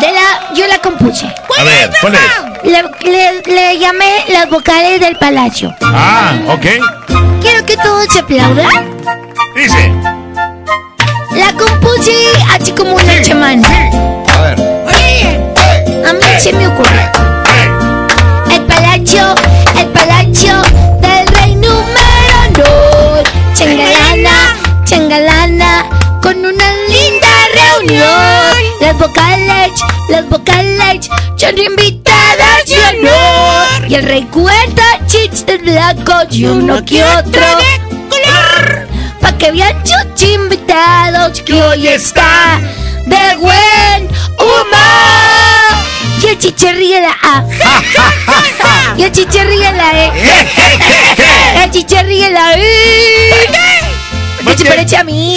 de 0.00 0.06
la. 0.12 0.54
Yo 0.54 0.66
la 0.66 0.78
compuse. 0.80 1.26
A 1.58 1.62
ver, 1.62 1.90
¿cuál 2.00 2.14
es? 2.14 2.64
Le, 2.64 2.82
le- 3.10 3.42
le 3.54 3.78
llamé 3.78 4.24
las 4.28 4.48
vocales 4.50 5.00
del 5.00 5.16
palacio. 5.16 5.72
Ah, 5.82 6.32
ok. 6.48 7.29
Que 7.70 7.76
todos 7.76 8.06
se 8.12 8.18
aplaudan. 8.18 8.66
Dice. 9.54 9.92
La 11.30 11.52
compuse 11.52 12.12
así 12.52 12.72
como 12.72 12.96
una 12.96 13.22
semana. 13.22 13.68
A 14.34 14.40
ver. 14.40 14.58
A 16.04 16.12
mí 16.12 16.40
se 16.40 16.52
me 16.52 16.66
ocurre. 16.66 17.12
El 18.52 18.66
palacio, 18.66 19.36
el 19.78 19.86
palacio 19.90 20.62
del 21.00 21.28
rey 21.28 21.54
número 21.54 22.38
dos. 22.56 23.22
Changalana, 23.54 24.56
changalana, 24.82 25.84
con 26.20 26.38
una 26.38 26.72
linda 26.88 27.28
reunión. 27.54 28.56
Las 28.80 28.98
vocales, 28.98 29.70
las 30.08 30.28
vocales 30.28 31.08
son 31.36 31.56
invitadas 31.56 32.66
de 32.66 32.98
honor. 32.98 33.19
Y 33.90 33.94
el 33.96 34.04
rey 34.04 34.22
cuenta 34.30 34.84
chistes 35.08 35.60
blancos 35.62 36.26
y 36.30 36.44
uno 36.44 36.84
que 36.84 37.02
otro. 37.02 37.42
Pa' 39.20 39.36
que 39.36 39.50
vean 39.50 39.84
sus 39.84 40.22
invitados 40.22 41.40
que 41.40 41.60
hoy 41.60 41.88
está 41.88 42.60
de 43.04 43.36
buen 43.38 44.08
humor. 44.38 45.74
Y 46.22 46.26
el 46.28 46.38
chiche 46.38 46.72
ríe 46.72 47.00
la 47.00 47.18
A. 47.20 47.44
Y 48.96 49.02
el 49.02 49.10
chiche 49.10 49.42
ríe 49.42 49.72
la 49.72 49.90
E. 49.92 50.12
El 51.64 51.70
chiche 51.72 52.00
ríe 52.04 52.30
la 52.30 52.52
E. 52.54 53.48
Que 54.46 54.56
se 54.56 54.64
parece 54.66 54.98
a 54.98 55.02
mí. 55.02 55.36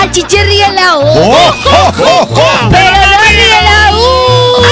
Al 0.00 0.10
chiche 0.10 0.42
ríe 0.42 0.72
la 0.72 0.96
O. 0.96 1.02
¡Oh, 1.02 1.54
oh, 1.66 1.92
oh, 2.02 2.28
oh! 2.30 2.68
Pero 2.70 2.96
no 2.96 3.18
ríe 3.28 3.62
la 3.62 3.94
U. 3.94 4.64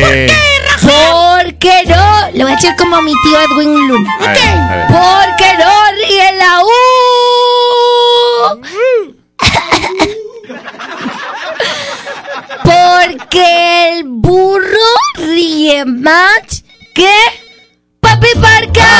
Porque. 0.00 0.53
Porque 0.84 1.84
no. 1.86 2.30
Le 2.32 2.44
voy 2.44 2.52
a 2.52 2.56
decir 2.56 2.74
como 2.76 3.00
mi 3.02 3.12
tío 3.22 3.40
Edwin 3.40 3.88
Luna. 3.88 4.10
A 4.20 4.22
ver, 4.22 4.38
a 4.38 4.76
ver. 4.76 4.86
Porque 4.88 5.56
no 5.58 5.72
ríe 5.92 6.32
la 6.38 6.62
U. 6.62 6.68
Porque 12.62 13.98
el 13.98 14.04
burro 14.04 14.94
ríe 15.16 15.84
más 15.84 16.64
que 16.94 17.14
Papi 18.00 18.28
Parca. 18.40 18.90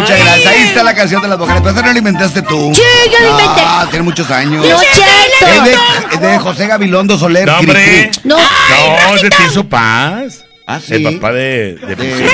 Muchas 0.00 0.18
gracias. 0.20 0.46
Ahí 0.52 0.62
está 0.62 0.82
la 0.82 0.94
canción 0.94 1.22
de 1.22 1.28
las 1.28 1.38
vocales. 1.38 1.62
Pero 1.62 1.74
esa 1.74 1.82
no 1.86 1.92
la 1.92 1.98
inventaste 1.98 2.42
tú. 2.42 2.72
Sí, 2.74 2.82
yo 3.12 3.18
la 3.24 3.30
inventé. 3.30 3.60
Ah, 3.64 3.86
tiene 3.90 4.02
muchos 4.04 4.30
años. 4.30 4.66
No 4.66 4.80
es 4.82 5.64
de, 5.64 5.76
es 6.12 6.20
de 6.20 6.38
José 6.38 6.66
Gabilondo 6.66 7.18
Soler. 7.18 7.46
No, 7.46 7.58
hombre. 7.58 8.10
No, 8.24 8.36
No, 8.36 9.14
es 9.16 9.22
de 9.22 9.30
Tirso 9.30 9.64
Paz. 9.68 10.44
Ah, 10.66 10.78
sí. 10.84 10.94
El 10.94 11.02
papá 11.14 11.32
de, 11.32 11.74
de 11.74 11.96
De- 11.96 12.30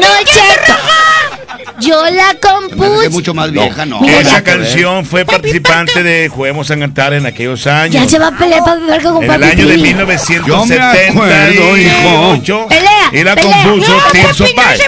no. 0.00 0.08
Yo 1.80 2.04
la 2.10 2.36
compuse. 2.40 3.06
es 3.06 3.10
mucho 3.10 3.34
más 3.34 3.50
vieja, 3.50 3.84
no. 3.84 4.00
Esa 4.06 4.42
canción 4.44 5.04
fue 5.04 5.24
participante 5.24 6.02
de 6.04 6.28
Juguemos 6.28 6.70
a 6.70 6.78
Cantar 6.78 7.12
en 7.14 7.26
aquellos 7.26 7.66
años. 7.66 8.00
Ya 8.02 8.08
se 8.08 8.16
va 8.18 8.28
a 8.28 8.32
pelear 8.32 8.62
Papi 8.64 8.82
Parca 8.88 9.10
con 9.12 9.24
En 9.24 9.30
el 9.30 9.40
Papi 9.40 9.50
año 9.52 9.66
de 9.66 9.72
Trivi. 9.74 9.88
1978 9.88 12.66
Pelea, 12.68 13.10
y 13.12 13.24
la 13.24 13.34
pelea. 13.34 13.62
compuso 13.64 13.92
No, 13.92 13.98
Tirso 14.12 14.46
Paz. 14.54 14.78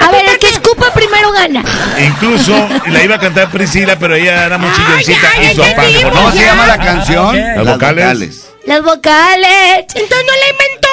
A 0.00 0.10
ver, 0.10 0.26
el 0.28 0.38
que 0.38 0.48
escupa 0.48 0.90
primero 0.92 1.30
gana. 1.32 1.62
Incluso 1.98 2.52
la 2.86 3.02
iba 3.02 3.16
a 3.16 3.18
cantar 3.18 3.50
Priscila, 3.50 3.98
pero 3.98 4.14
ella 4.14 4.46
era 4.46 4.58
muy 4.58 4.70
chilloncita 4.72 5.42
y 5.42 5.54
su 5.54 5.60
papá 5.62 5.84
dijo, 5.86 6.10
¿Cómo 6.10 6.22
no, 6.22 6.32
se 6.32 6.44
llama 6.44 6.66
la 6.66 6.78
canción? 6.78 7.36
Las 7.36 7.74
vocales. 7.74 8.44
Las 8.66 8.82
vocales. 8.82 9.84
Entonces 9.94 10.26
no 10.26 10.32
la 10.32 10.48
inventó 10.50 10.88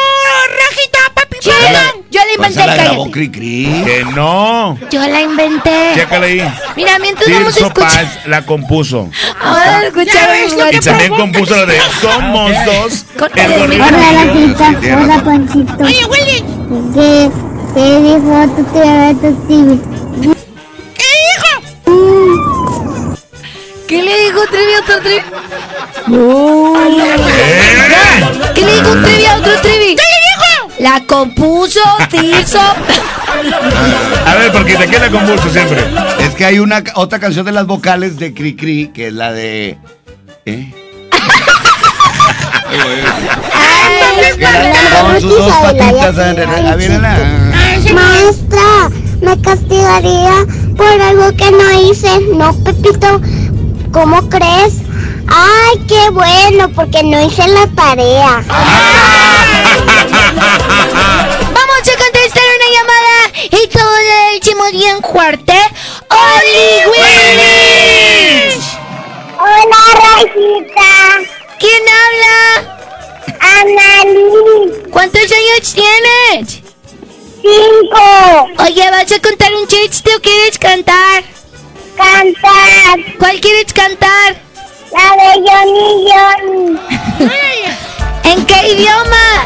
Rajita, 0.57 0.99
papi. 1.13 1.37
Yo 1.41 1.51
la, 1.51 1.93
Yo 2.09 2.21
la 2.25 2.33
inventé, 2.33 2.53
Esa 2.53 2.65
la 2.65 2.75
cállate. 2.75 2.89
grabó 2.95 3.11
Cri 3.11 3.31
Cri. 3.31 3.83
Que 3.85 4.05
no. 4.05 4.77
Yo 4.89 5.01
la 5.07 5.21
inventé. 5.21 5.91
Chécale 5.95 6.25
ahí. 6.27 6.53
Mira, 6.75 6.99
mientras 6.99 7.29
vamos 7.29 7.47
a 7.47 7.51
Tirso 7.51 7.67
escuchar. 7.67 7.91
Paz 7.91 8.19
la 8.27 8.41
compuso. 8.45 9.09
Ahora 9.41 9.83
escuchar 9.87 10.29
Y 10.71 10.79
también 10.79 11.11
compuso 11.13 11.55
la 11.55 11.65
de 11.65 11.79
Somos 12.01 12.51
dos. 12.65 13.05
Hola, 13.19 14.25
Rafita. 14.25 14.97
Hola, 15.03 15.23
Panchito. 15.23 15.83
Oye, 15.83 16.05
Willy. 16.05 16.43
¿Qué, 16.93 17.29
qué 17.75 17.99
dijo 18.01 18.47
tu 18.55 18.63
TV? 18.73 19.15
¿Qué 20.95 21.09
dijo? 21.25 21.51
¿Qué 23.87 23.97
le 24.03 24.13
dijo 24.23 24.41
un 24.41 24.47
trivi 24.47 24.73
a 24.73 24.79
otro 24.81 24.99
trivi? 25.01 25.21
No. 26.07 26.73
¿Qué 28.53 28.61
le 28.65 28.73
dijo 28.75 28.91
un 28.91 29.03
trivi 29.03 29.25
a 29.25 29.35
otro 29.37 29.51
trivi? 29.61 29.95
¿Qué 29.95 30.03
le 30.03 30.19
dijo? 30.31 30.45
La 30.79 31.01
compuso 31.05 31.79
Tirso. 32.09 32.59
A 34.25 34.35
ver, 34.35 34.51
porque 34.51 34.75
te 34.75 34.87
queda 34.87 35.09
convulso 35.09 35.49
siempre. 35.49 35.83
Es 36.19 36.33
que 36.35 36.45
hay 36.45 36.59
una 36.59 36.83
otra 36.95 37.19
canción 37.19 37.45
de 37.45 37.51
las 37.51 37.65
vocales 37.65 38.17
de 38.17 38.33
Cri 38.33 38.55
Cri 38.55 38.87
que 38.93 39.07
es 39.07 39.13
la 39.13 39.31
de. 39.31 39.77
¿Eh? 40.45 40.73
Que 44.37 44.41
la- 44.41 45.01
con 45.01 45.21
sus 45.21 45.37
dos 45.37 45.53
patitas. 45.53 46.17
ah, 46.19 46.33
ah. 47.03 47.44
Maestra, 47.95 48.89
me 49.21 49.41
castigaría 49.41 50.45
por 50.75 51.01
algo 51.01 51.35
que 51.37 51.49
no 51.51 51.71
hice. 51.81 52.19
No, 52.33 52.53
Pepito, 52.63 53.21
¿cómo 53.91 54.27
crees? 54.29 54.73
Ay, 55.27 55.79
qué 55.87 56.09
bueno, 56.11 56.69
porque 56.75 57.01
no 57.03 57.25
hice 57.25 57.47
la 57.47 57.67
tarea. 57.67 58.43
Vamos 61.57 61.81
a 61.81 61.97
contestar 61.97 62.43
una 62.57 62.69
llamada 62.75 63.17
y 63.43 63.67
todo 63.69 63.95
le 63.97 64.39
decimos 64.39 64.71
bien 64.71 65.01
fuerte. 65.01 65.55
¡Oli 66.09 66.85
Willis! 66.91 68.63
Hola, 69.39 69.81
Rajita. 69.93 70.93
¿Quién 71.59 71.83
habla? 72.01 72.37
Annalise. 73.59 74.89
¿Cuántos 74.91 75.21
años 75.23 75.73
tienes? 75.73 76.64
Cinco. 77.45 78.63
Oye, 78.63 78.89
¿vas 78.89 79.11
a 79.11 79.19
contar 79.19 79.53
un 79.53 79.67
chiste 79.67 80.09
o 80.15 80.19
quieres 80.19 80.57
cantar? 80.57 81.23
Cantar. 81.95 82.99
¿Cuál 83.19 83.39
quieres 83.39 83.71
cantar? 83.71 84.35
La 84.91 85.15
de 85.15 85.29
Johnny 85.45 86.09
Johnny. 86.09 86.79
¿En 88.23 88.45
qué 88.47 88.67
idioma? 88.69 89.45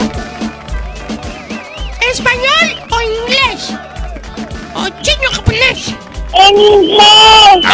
¿Español 2.09 2.67
o 2.89 3.01
inglés? 3.01 3.73
¿O 4.75 4.87
chino 5.01 5.29
japonés? 5.33 5.93
En 6.33 6.57
inglés. 6.57 7.65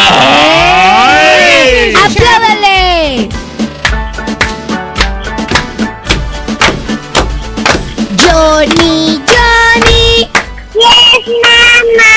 ¡Apláudale! 2.03 3.30
Johnny, 8.18 9.22
Johnny, 9.27 9.44
mamá. 11.44 12.14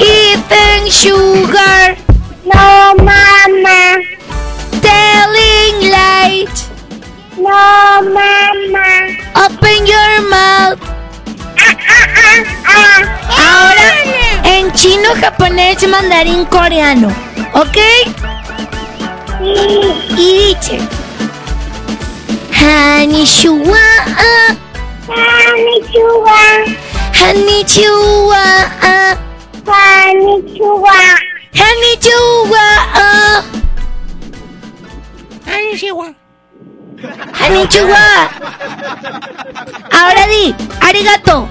eating 0.00 0.90
sugar, 0.90 1.96
No, 2.44 2.94
mamá. 3.02 3.98
telling 4.80 5.90
light. 5.90 6.56
No, 7.36 8.02
mamá. 8.02 8.88
Open 9.46 9.86
your 9.86 10.20
mouth. 10.28 10.80
Ahora 13.28 13.88
en 14.44 14.72
chino, 14.72 15.10
japonés, 15.20 15.86
mandarín, 15.88 16.44
coreano. 16.46 17.08
¿Ok? 17.54 17.78
Y 19.40 20.14
dice: 20.14 20.78
Hanishua, 22.52 23.78
Konnichiwa. 27.18 28.44
Konnichiwa. 29.64 30.98
Hanishua, 31.54 32.66
Konnichiwa. 35.44 36.06
Hanishua. 37.32 38.06
Ahora 39.90 40.26
di: 40.26 40.54
Arigato. 40.80 41.48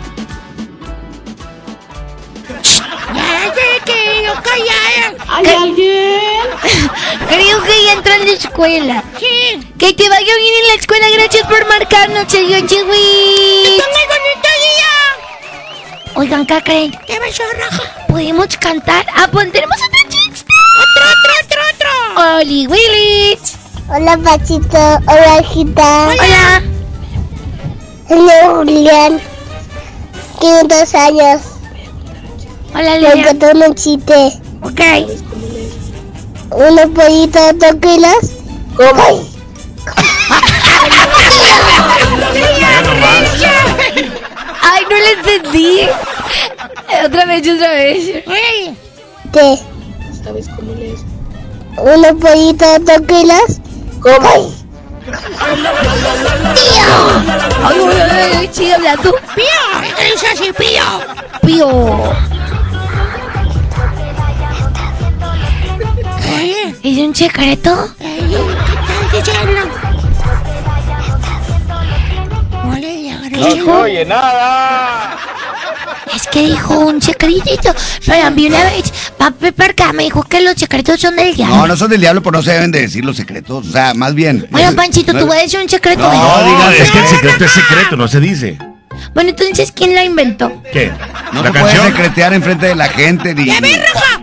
Ya 4.25 4.33
callada. 4.41 5.13
Creo 7.29 7.63
que 7.63 7.83
ya 7.85 7.93
entró 7.93 8.13
en 8.13 8.25
la 8.25 8.31
escuela. 8.33 9.03
Sí. 9.19 9.59
Que 9.77 9.93
te 9.93 10.09
vaya 10.09 10.35
bien 10.35 10.53
en 10.61 10.67
la 10.67 10.73
escuela. 10.75 11.09
Gracias 11.09 11.47
por 11.47 11.67
marcarnos, 11.67 12.31
señor 12.31 12.65
Chihuahua. 12.65 12.95
¡Tenga 12.95 14.03
bonito 14.07 14.49
día! 14.63 15.12
Oigan, 16.15 16.45
¿qué 16.45 16.61
creen? 16.63 16.91
¿Qué 17.07 17.17
pasó, 17.19 17.41
Raja? 17.57 17.83
¿Podemos 18.07 18.55
cantar? 18.57 19.03
Ah, 19.15 19.27
pues 19.31 19.51
tenemos 19.51 19.75
otro 19.77 19.99
chiste. 20.09 20.45
Otro, 20.83 21.03
otro, 21.11 21.31
otro, 21.43 21.61
otro. 21.73 21.91
Oli 22.37 22.67
Willis. 22.67 23.41
Hola, 23.89 24.17
Pachito. 24.17 24.99
Hola, 25.07 25.41
hijita. 25.41 26.07
Hola. 26.09 26.61
Hola, 28.09 28.33
Julián. 28.55 29.19
Tiene 30.39 30.63
dos 30.63 30.93
años. 30.93 31.41
Hola, 32.75 32.91
Me 32.91 32.99
Lea. 33.15 33.27
contó 33.27 33.47
un 33.51 33.73
chiste. 33.75 34.33
Ok. 34.61 34.81
Unos 36.51 36.89
pollitos 36.93 37.57
tranquilos. 37.57 38.31
¿Cómo? 38.77 39.25
Ay, 44.63 44.83
no 44.89 44.95
le 44.95 45.11
entendí. 45.11 45.81
Otra 47.05 47.25
vez, 47.25 47.47
otra 47.47 47.71
vez. 47.71 48.23
¿Qué? 49.33 49.59
Unos 51.77 52.13
pollitos 52.21 52.85
tranquilos. 52.85 53.59
¿Cómo? 54.01 54.53
Ay, 57.65 57.79
ay, 57.79 58.01
ay, 58.09 58.31
ay, 58.37 58.49
sigue 58.51 58.73
hablando. 58.73 59.11
Pío, 59.35 59.45
¿qué 59.97 60.11
dice 60.11 60.27
así, 60.27 60.53
Pío? 60.53 60.83
Pío. 61.41 61.67
Oye, 66.35 66.75
¿Es 66.83 66.97
un 66.99 67.15
secreto? 67.15 67.89
¿qué 67.99 69.17
estás 69.17 69.45
diciendo? 69.45 69.82
Le 73.39 73.53
digas, 73.53 73.67
oye 73.75 74.05
nada. 74.05 75.17
Es 76.15 76.27
que 76.27 76.41
dijo 76.43 76.77
un 76.79 77.01
secretito. 77.01 77.73
Pero 78.05 78.27
a 78.27 78.29
mí 78.29 78.45
una 78.47 78.63
vez, 78.65 78.93
papi 79.17 79.51
Perca 79.51 79.91
me 79.93 80.03
dijo 80.03 80.21
que 80.23 80.41
los 80.41 80.53
secretos 80.55 80.99
son 80.99 81.15
del 81.15 81.35
diablo. 81.35 81.55
No, 81.55 81.67
no 81.67 81.75
son 81.77 81.89
del 81.89 82.01
diablo, 82.01 82.21
pero 82.21 82.37
no 82.37 82.43
se 82.43 82.51
deben 82.51 82.71
de 82.71 82.81
decir 82.81 83.03
los 83.03 83.17
secretos. 83.17 83.67
O 83.67 83.71
sea, 83.71 83.93
más 83.95 84.13
bien. 84.13 84.47
Bueno, 84.51 84.69
es- 84.69 84.75
Panchito, 84.75 85.13
no 85.13 85.19
tú 85.19 85.25
es- 85.25 85.29
vas 85.29 85.39
a 85.39 85.41
decir 85.41 85.59
un 85.59 85.69
secreto. 85.69 86.01
No, 86.01 86.11
¿eh? 86.13 86.45
digas 86.45 86.75
es 86.79 86.91
que 86.91 86.99
el 86.99 87.07
secreto 87.07 87.45
es 87.45 87.51
secreto, 87.51 87.95
no 87.95 88.07
se 88.07 88.19
dice. 88.19 88.57
Bueno, 89.15 89.31
entonces, 89.31 89.71
¿quién 89.71 89.95
la 89.95 90.03
inventó? 90.03 90.61
¿Qué? 90.71 90.91
No 91.31 91.41
¿La 91.41 91.47
se 91.47 91.51
puede 91.51 91.63
canción? 91.65 91.85
secretear 91.87 92.33
enfrente 92.33 92.67
de 92.67 92.75
la 92.75 92.87
gente 92.89 93.33
ni, 93.33 93.45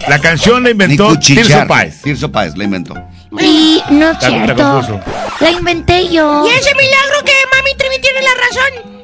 La 0.07 0.19
canción 0.21 0.63
la 0.63 0.71
inventó. 0.71 1.19
Tirso 1.19 1.67
Páez. 1.67 2.01
Tirso 2.03 2.31
Páez 2.31 2.57
la 2.57 2.65
inventó. 2.65 2.95
Y 3.41 3.83
no 3.91 4.11
es 4.11 4.23
La- 4.23 4.29
la 4.29 4.45
cierto. 4.45 5.01
La 5.41 5.51
inventé 5.51 6.09
yo. 6.09 6.45
¿Y 6.47 6.51
ese 6.51 6.73
milagro 6.75 7.25
que 7.25 7.33
Mami 7.57 7.75
Trivi 7.77 8.01
tiene 8.01 8.21
la 8.23 8.31
razón? 8.35 9.00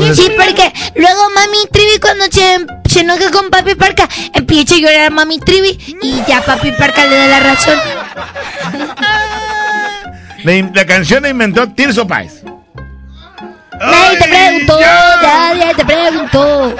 Pues 0.00 0.16
sí, 0.16 0.30
porque 0.34 0.72
luego 0.94 1.30
Mami 1.34 1.66
Trivi 1.70 1.98
cuando 2.00 2.24
se, 2.30 2.66
se 2.88 3.00
enoja 3.00 3.30
con 3.30 3.50
Papi 3.50 3.74
Parca 3.74 4.08
empieza 4.32 4.76
a 4.76 4.78
llorar 4.78 5.10
Mami 5.12 5.38
Trivi 5.40 5.78
y 6.00 6.22
ya 6.26 6.40
Papi 6.40 6.72
Parca 6.72 7.06
le 7.06 7.16
da 7.16 7.26
la 7.26 7.40
razón. 7.40 7.78
La, 10.42 10.70
la 10.72 10.86
canción 10.86 11.22
la 11.22 11.28
inventó 11.28 11.68
Tirso 11.68 12.06
Páez. 12.06 12.42
Nadie 13.78 14.18
te 14.18 14.28
preguntó, 14.28 14.80
nadie 14.80 15.74
te 15.74 15.84
preguntó. 15.84 16.76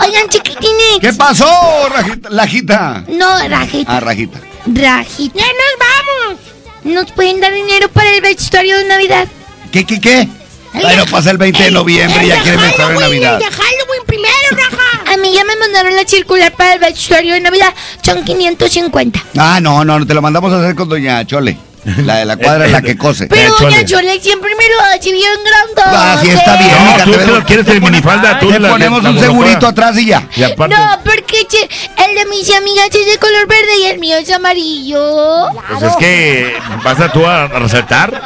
Oigan, 0.00 0.28
chiquitines. 0.28 1.00
¿Qué 1.00 1.12
pasó, 1.14 1.88
Rajita? 1.88 2.30
Lajita. 2.30 3.04
No, 3.08 3.48
Rajita. 3.48 3.96
Ah, 3.96 3.98
Rajita. 3.98 4.38
Rajita. 4.66 5.36
Ya 5.36 5.46
nos 5.46 5.78
vamos. 5.80 6.40
¿Nos 6.84 7.10
pueden 7.10 7.40
dar 7.40 7.52
dinero 7.52 7.88
para 7.88 8.10
el 8.14 8.20
vestuario 8.20 8.76
de 8.78 8.84
Navidad? 8.84 9.26
¿Qué, 9.72 9.84
qué, 9.84 10.00
qué? 10.00 10.28
Bueno, 10.72 11.04
pasa 11.10 11.30
el 11.30 11.38
20 11.38 11.62
de 11.64 11.70
noviembre 11.70 12.24
y 12.24 12.28
ya 12.28 12.42
quieren 12.42 12.60
estar 12.60 12.90
en 12.92 13.00
Navidad. 13.00 13.38
de 13.38 13.44
Halloween 13.44 14.02
primero, 14.06 14.32
Raja. 14.52 15.12
A 15.12 15.16
mí 15.16 15.32
ya 15.34 15.44
me 15.44 15.56
mandaron 15.56 15.94
la 15.96 16.04
circular 16.04 16.52
para 16.52 16.74
el 16.74 16.80
vestuario 16.80 17.34
de 17.34 17.40
Navidad. 17.40 17.74
Son 18.02 18.24
550. 18.24 19.24
Ah, 19.36 19.58
no, 19.60 19.84
no, 19.84 20.06
te 20.06 20.14
lo 20.14 20.22
mandamos 20.22 20.52
a 20.52 20.60
hacer 20.60 20.74
con 20.76 20.88
Doña 20.88 21.24
Chole. 21.26 21.56
La 22.04 22.16
de 22.16 22.24
la 22.24 22.36
cuadra 22.36 22.66
es 22.66 22.72
la 22.72 22.82
que 22.82 22.96
cose. 22.96 23.26
Pero 23.26 23.54
doña 23.58 23.84
Chole 23.84 24.20
siempre 24.20 24.50
me 24.56 24.64
lo 24.68 24.80
hace 24.82 25.12
bien 25.12 25.32
grande. 25.44 25.82
Ah, 25.86 26.18
sí 26.20 26.28
está 26.28 26.56
bien. 26.56 26.70
No, 26.84 27.04
tú 27.04 27.12
te 27.12 27.26
lo 27.26 27.44
quieres 27.44 27.66
de 27.66 27.80
minifalda, 27.80 28.38
tú 28.38 28.50
Le 28.50 28.60
ponemos 28.68 29.02
la 29.02 29.10
un 29.10 29.18
segurito 29.18 29.66
atrás 29.66 29.96
y 29.98 30.06
ya. 30.06 30.28
Y 30.36 30.42
aparte, 30.42 30.74
No, 30.76 30.98
porque 31.04 31.46
che, 31.48 31.62
el 31.62 32.14
de 32.14 32.26
mis 32.26 32.54
amigas 32.54 32.88
es 32.92 33.06
de 33.06 33.18
color 33.18 33.46
verde 33.48 33.78
y 33.82 33.86
el 33.86 33.98
mío 33.98 34.16
es 34.18 34.30
amarillo. 34.30 35.48
pues 35.68 35.82
es 35.82 35.96
que 35.96 36.56
vas 36.84 37.00
a 37.00 37.10
tú 37.10 37.26
a 37.26 37.46
resaltar. 37.46 38.22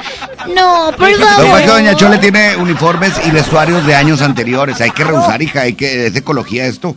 No, 0.55 0.93
por 0.97 1.11
Lo 1.11 1.17
que 1.17 1.23
pasa 1.23 1.37
es 1.37 1.45
que 1.45 1.51
favor. 1.51 1.67
Doña 1.67 1.95
Chole 1.97 2.19
tiene 2.19 2.57
uniformes 2.57 3.13
y 3.25 3.31
vestuarios 3.31 3.87
de 3.87 3.95
años 3.95 4.21
anteriores. 4.21 4.81
Hay 4.81 4.91
que 4.91 5.05
rehusar, 5.05 5.41
hija. 5.43 5.63
Hay 5.63 5.75
que, 5.75 6.07
es 6.07 6.17
ecología 6.17 6.67
esto. 6.67 6.97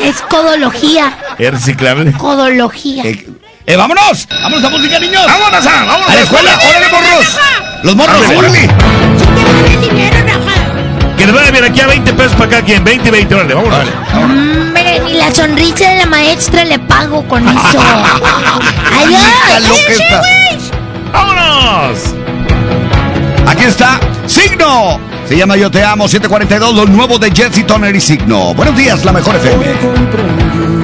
Es 0.00 0.20
codología. 0.22 1.18
¿Es 1.38 1.50
reciclable? 1.50 2.12
Codología. 2.12 3.02
¡Eh, 3.04 3.26
vámonos! 3.76 4.28
¡Vámonos 4.28 4.64
a 4.64 4.68
música, 4.70 4.98
niños! 4.98 5.24
¡Vámonos 5.26 5.66
a, 5.66 5.84
vámonos 5.84 6.10
¡A 6.10 6.14
la 6.14 6.20
escuela! 6.20 6.58
¡Órale, 6.68 6.88
morros! 6.90 7.38
¡Los 7.82 7.96
morros, 7.96 8.22
órale! 8.36 8.68
Que 11.16 11.26
les 11.26 11.34
vaya 11.34 11.50
bien 11.50 11.64
aquí 11.64 11.80
a 11.80 11.86
20 11.86 12.12
pesos 12.12 12.32
para 12.32 12.50
cada 12.50 12.62
quien. 12.62 12.84
20 12.84 13.08
y 13.08 13.10
20, 13.10 13.34
órale, 13.34 13.54
vámonos. 13.54 13.78
Hombre, 14.14 15.00
ni 15.04 15.14
la 15.14 15.34
sonrisa 15.34 15.90
de 15.90 15.96
la 15.98 16.06
maestra 16.06 16.64
le 16.64 16.78
pago 16.78 17.26
con 17.26 17.48
eso. 17.48 17.58
Adiós. 19.00 19.22
¡Vámonos! 21.12 22.14
Aquí 23.46 23.64
está 23.64 24.00
Signo. 24.26 25.00
Se 25.28 25.36
llama 25.36 25.56
Yo 25.56 25.70
Te 25.70 25.82
Amo 25.82 26.06
742, 26.06 26.74
lo 26.74 26.86
nuevo 26.86 27.18
de 27.18 27.30
Jesse 27.30 27.66
Toner 27.66 27.94
y 27.96 28.00
Signo. 28.00 28.52
Buenos 28.54 28.76
días, 28.76 29.04
la 29.04 29.12
mejor 29.12 29.36
FM. 29.36 30.83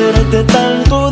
Hacerte 0.00 0.44
tanto 0.44 1.10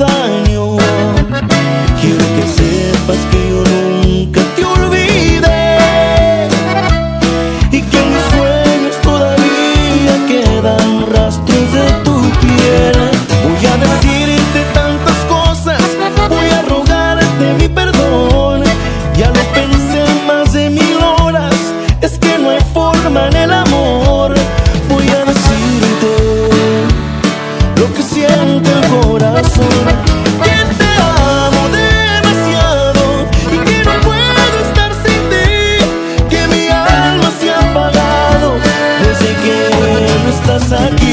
no 40.70 41.07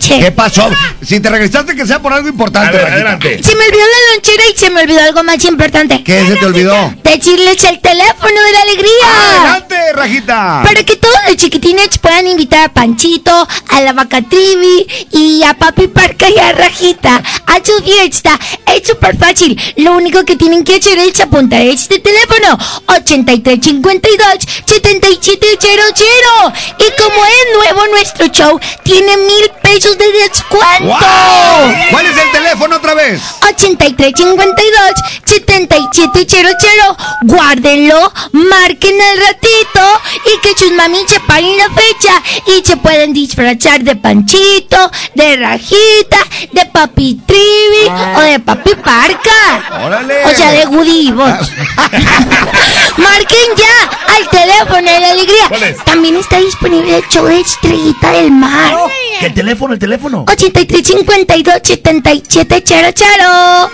¿Qué 0.00 0.32
pasó? 0.32 0.68
Si 1.04 1.20
te 1.20 1.28
regresaste, 1.28 1.74
que 1.76 1.86
sea 1.86 2.00
por 2.00 2.12
algo 2.12 2.28
importante. 2.28 2.76
Ver, 2.76 2.86
adelante. 2.86 3.42
Se 3.42 3.54
me 3.54 3.64
olvidó 3.64 3.84
la 3.84 4.14
lonchera 4.14 4.42
y 4.52 4.58
se 4.58 4.70
me 4.70 4.82
olvidó 4.82 5.00
algo 5.02 5.22
más 5.22 5.44
importante. 5.44 6.02
¿Qué 6.02 6.26
se 6.26 6.36
te 6.36 6.46
olvidó? 6.46 6.94
Decirles 7.04 7.62
el 7.64 7.80
teléfono 7.80 8.40
de 8.42 8.52
la 8.52 8.62
alegría. 8.62 9.40
¡Adelante, 9.40 9.92
Rajita! 9.94 10.62
Para 10.64 10.82
que 10.84 10.96
todos 10.96 11.16
los 11.28 11.36
chiquitines 11.36 11.98
puedan 11.98 12.26
invitar 12.26 12.64
a 12.64 12.72
Panchito, 12.72 13.48
a 13.68 13.80
la 13.82 13.92
vaca 13.92 14.22
Trivi 14.22 14.86
y 15.12 15.42
a 15.44 15.54
Papi 15.54 15.88
Parca 15.88 16.28
y 16.28 16.38
a 16.38 16.52
Rajita 16.52 17.22
a 17.46 17.64
su 17.64 17.82
fiesta. 17.82 18.38
Es 18.66 18.86
súper 18.86 19.16
fácil. 19.16 19.60
Lo 19.76 19.96
único 19.96 20.24
que 20.24 20.36
tienen 20.36 20.64
que 20.64 20.76
hacer 20.76 20.98
es 20.98 21.20
apuntar 21.20 21.62
este 21.62 21.98
teléfono 21.98 22.58
8352 22.86 24.26
7700. 24.66 26.52
Y 26.78 27.02
como 27.02 27.24
es 27.24 27.46
nuevo 27.54 27.86
nuestro 27.88 28.26
show, 28.28 28.60
tiene 28.82 29.16
mil 29.16 29.50
pesos 29.72 29.96
de 29.96 30.12
descuento. 30.12 30.84
¡Wow! 30.84 31.74
¿Cuál 31.90 32.06
es 32.06 32.16
el 32.16 32.30
teléfono 32.32 32.76
otra 32.76 32.94
vez? 32.94 33.20
8352 33.48 34.92
7700. 35.24 36.96
Guárdenlo, 37.22 38.12
marquen 38.32 39.00
al 39.00 39.18
ratito 39.18 40.00
y 40.26 40.40
que 40.40 40.58
sus 40.58 40.72
mami 40.72 40.98
separen 41.06 41.56
la 41.56 41.68
fecha 41.70 42.22
y 42.46 42.66
se 42.66 42.76
pueden 42.78 43.12
disfrazar 43.12 43.82
de 43.82 43.94
Panchito, 43.94 44.90
de 45.14 45.36
Rajita, 45.36 46.18
de 46.52 46.66
Papi 46.66 47.20
Trivi 47.26 47.88
o 48.16 48.20
de 48.20 48.40
Papi 48.40 48.74
Parca. 48.74 49.84
¡Órale! 49.84 50.24
O 50.24 50.30
sea, 50.30 50.50
de 50.50 50.66
Woody 50.66 51.12
Boss. 51.12 51.50
Marquen 52.96 53.48
ya 53.56 54.16
al 54.16 54.28
teléfono 54.28 54.90
de 54.90 55.00
la 55.00 55.10
alegría. 55.10 55.48
¿Cuál 55.48 55.62
es? 55.62 55.84
También 55.84 56.16
está 56.16 56.38
disponible 56.38 56.96
el 56.96 57.08
show 57.08 57.26
de 57.26 57.40
Estrellita 57.40 58.10
del 58.12 58.32
Mar. 58.32 58.74
¿Qué 58.88 59.09
el 59.26 59.34
teléfono, 59.34 59.74
el 59.74 59.78
teléfono? 59.78 60.24
83 60.28 60.86
52 60.86 61.54
77 61.62 62.64
charo 62.64 62.92
charo. 62.92 63.70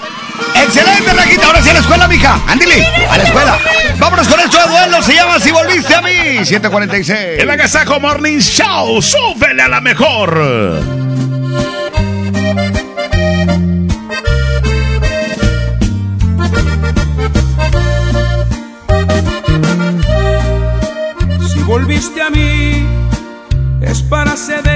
¡Excelente, 0.55 1.13
Rajita! 1.13 1.47
Ahora 1.47 1.63
sí 1.63 1.71
a 1.71 1.75
la 1.75 1.81
escuela, 1.81 2.09
mija. 2.09 2.41
Ándale, 2.47 2.87
a 3.09 3.17
la 3.17 3.25
escuela. 3.25 3.59
Vámonos 3.99 4.29
con 4.29 4.41
esto 4.41 4.59
de 4.59 4.69
duelo. 4.69 5.03
Se 5.03 5.15
llama 5.15 5.41
Si 5.41 5.51
Volviste 5.51 5.95
a 5.95 6.03
mí. 6.03 6.45
746. 6.45 7.41
El 7.41 7.51
Agasajo 7.51 8.01
Morning 8.01 8.39
Show. 8.39 9.01
¡Súbele 9.01 9.63
a 9.63 9.69
la 9.69 9.81
mejor! 9.81 10.83
Si 21.49 21.59
volviste 21.63 22.21
a 22.21 22.31
mí, 22.31 22.87
es 23.81 24.03
para 24.03 24.37
cederme 24.37 24.67
tu 24.67 24.76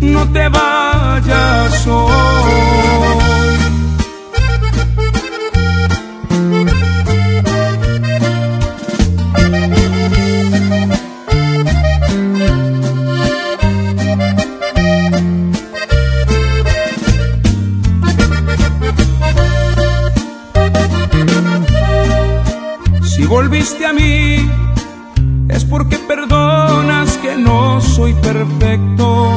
no 0.00 0.32
te 0.32 0.48
vayas 0.48 1.86
hoy. 1.86 3.16
Si 23.02 23.24
volviste 23.24 23.86
a 23.86 23.92
mí, 23.92 24.48
es 25.48 25.64
porque 25.64 25.98
perdonas 25.98 27.16
que 27.18 27.36
no 27.36 27.80
soy 27.80 28.12
perfecto. 28.14 29.36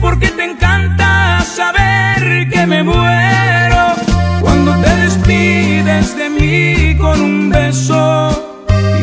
porque 0.00 0.28
te 0.28 0.44
encanta 0.44 1.44
saber 1.44 2.48
que 2.48 2.66
me 2.66 2.82
muero 2.82 3.94
cuando 4.40 4.74
te 4.80 4.96
despides 4.96 6.16
de 6.16 6.30
mí 6.30 6.96
con 6.96 7.20
un 7.20 7.50
beso 7.50 8.30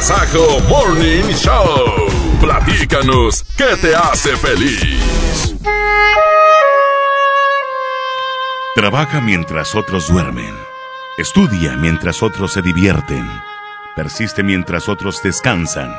Agasajo 0.00 0.60
Morning 0.60 1.24
Show. 1.34 2.08
Platícanos, 2.40 3.44
¿qué 3.54 3.76
te 3.82 3.94
hace 3.94 4.34
feliz? 4.34 5.54
Trabaja 8.74 9.20
mientras 9.20 9.74
otros 9.74 10.08
duermen. 10.08 10.56
Estudia 11.18 11.76
mientras 11.76 12.22
otros 12.22 12.54
se 12.54 12.62
divierten. 12.62 13.28
Persiste 13.94 14.42
mientras 14.42 14.88
otros 14.88 15.22
descansan. 15.22 15.94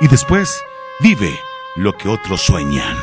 Y 0.00 0.08
después 0.08 0.64
vive 0.98 1.38
lo 1.76 1.92
que 1.92 2.08
otros 2.08 2.40
sueñan. 2.40 2.96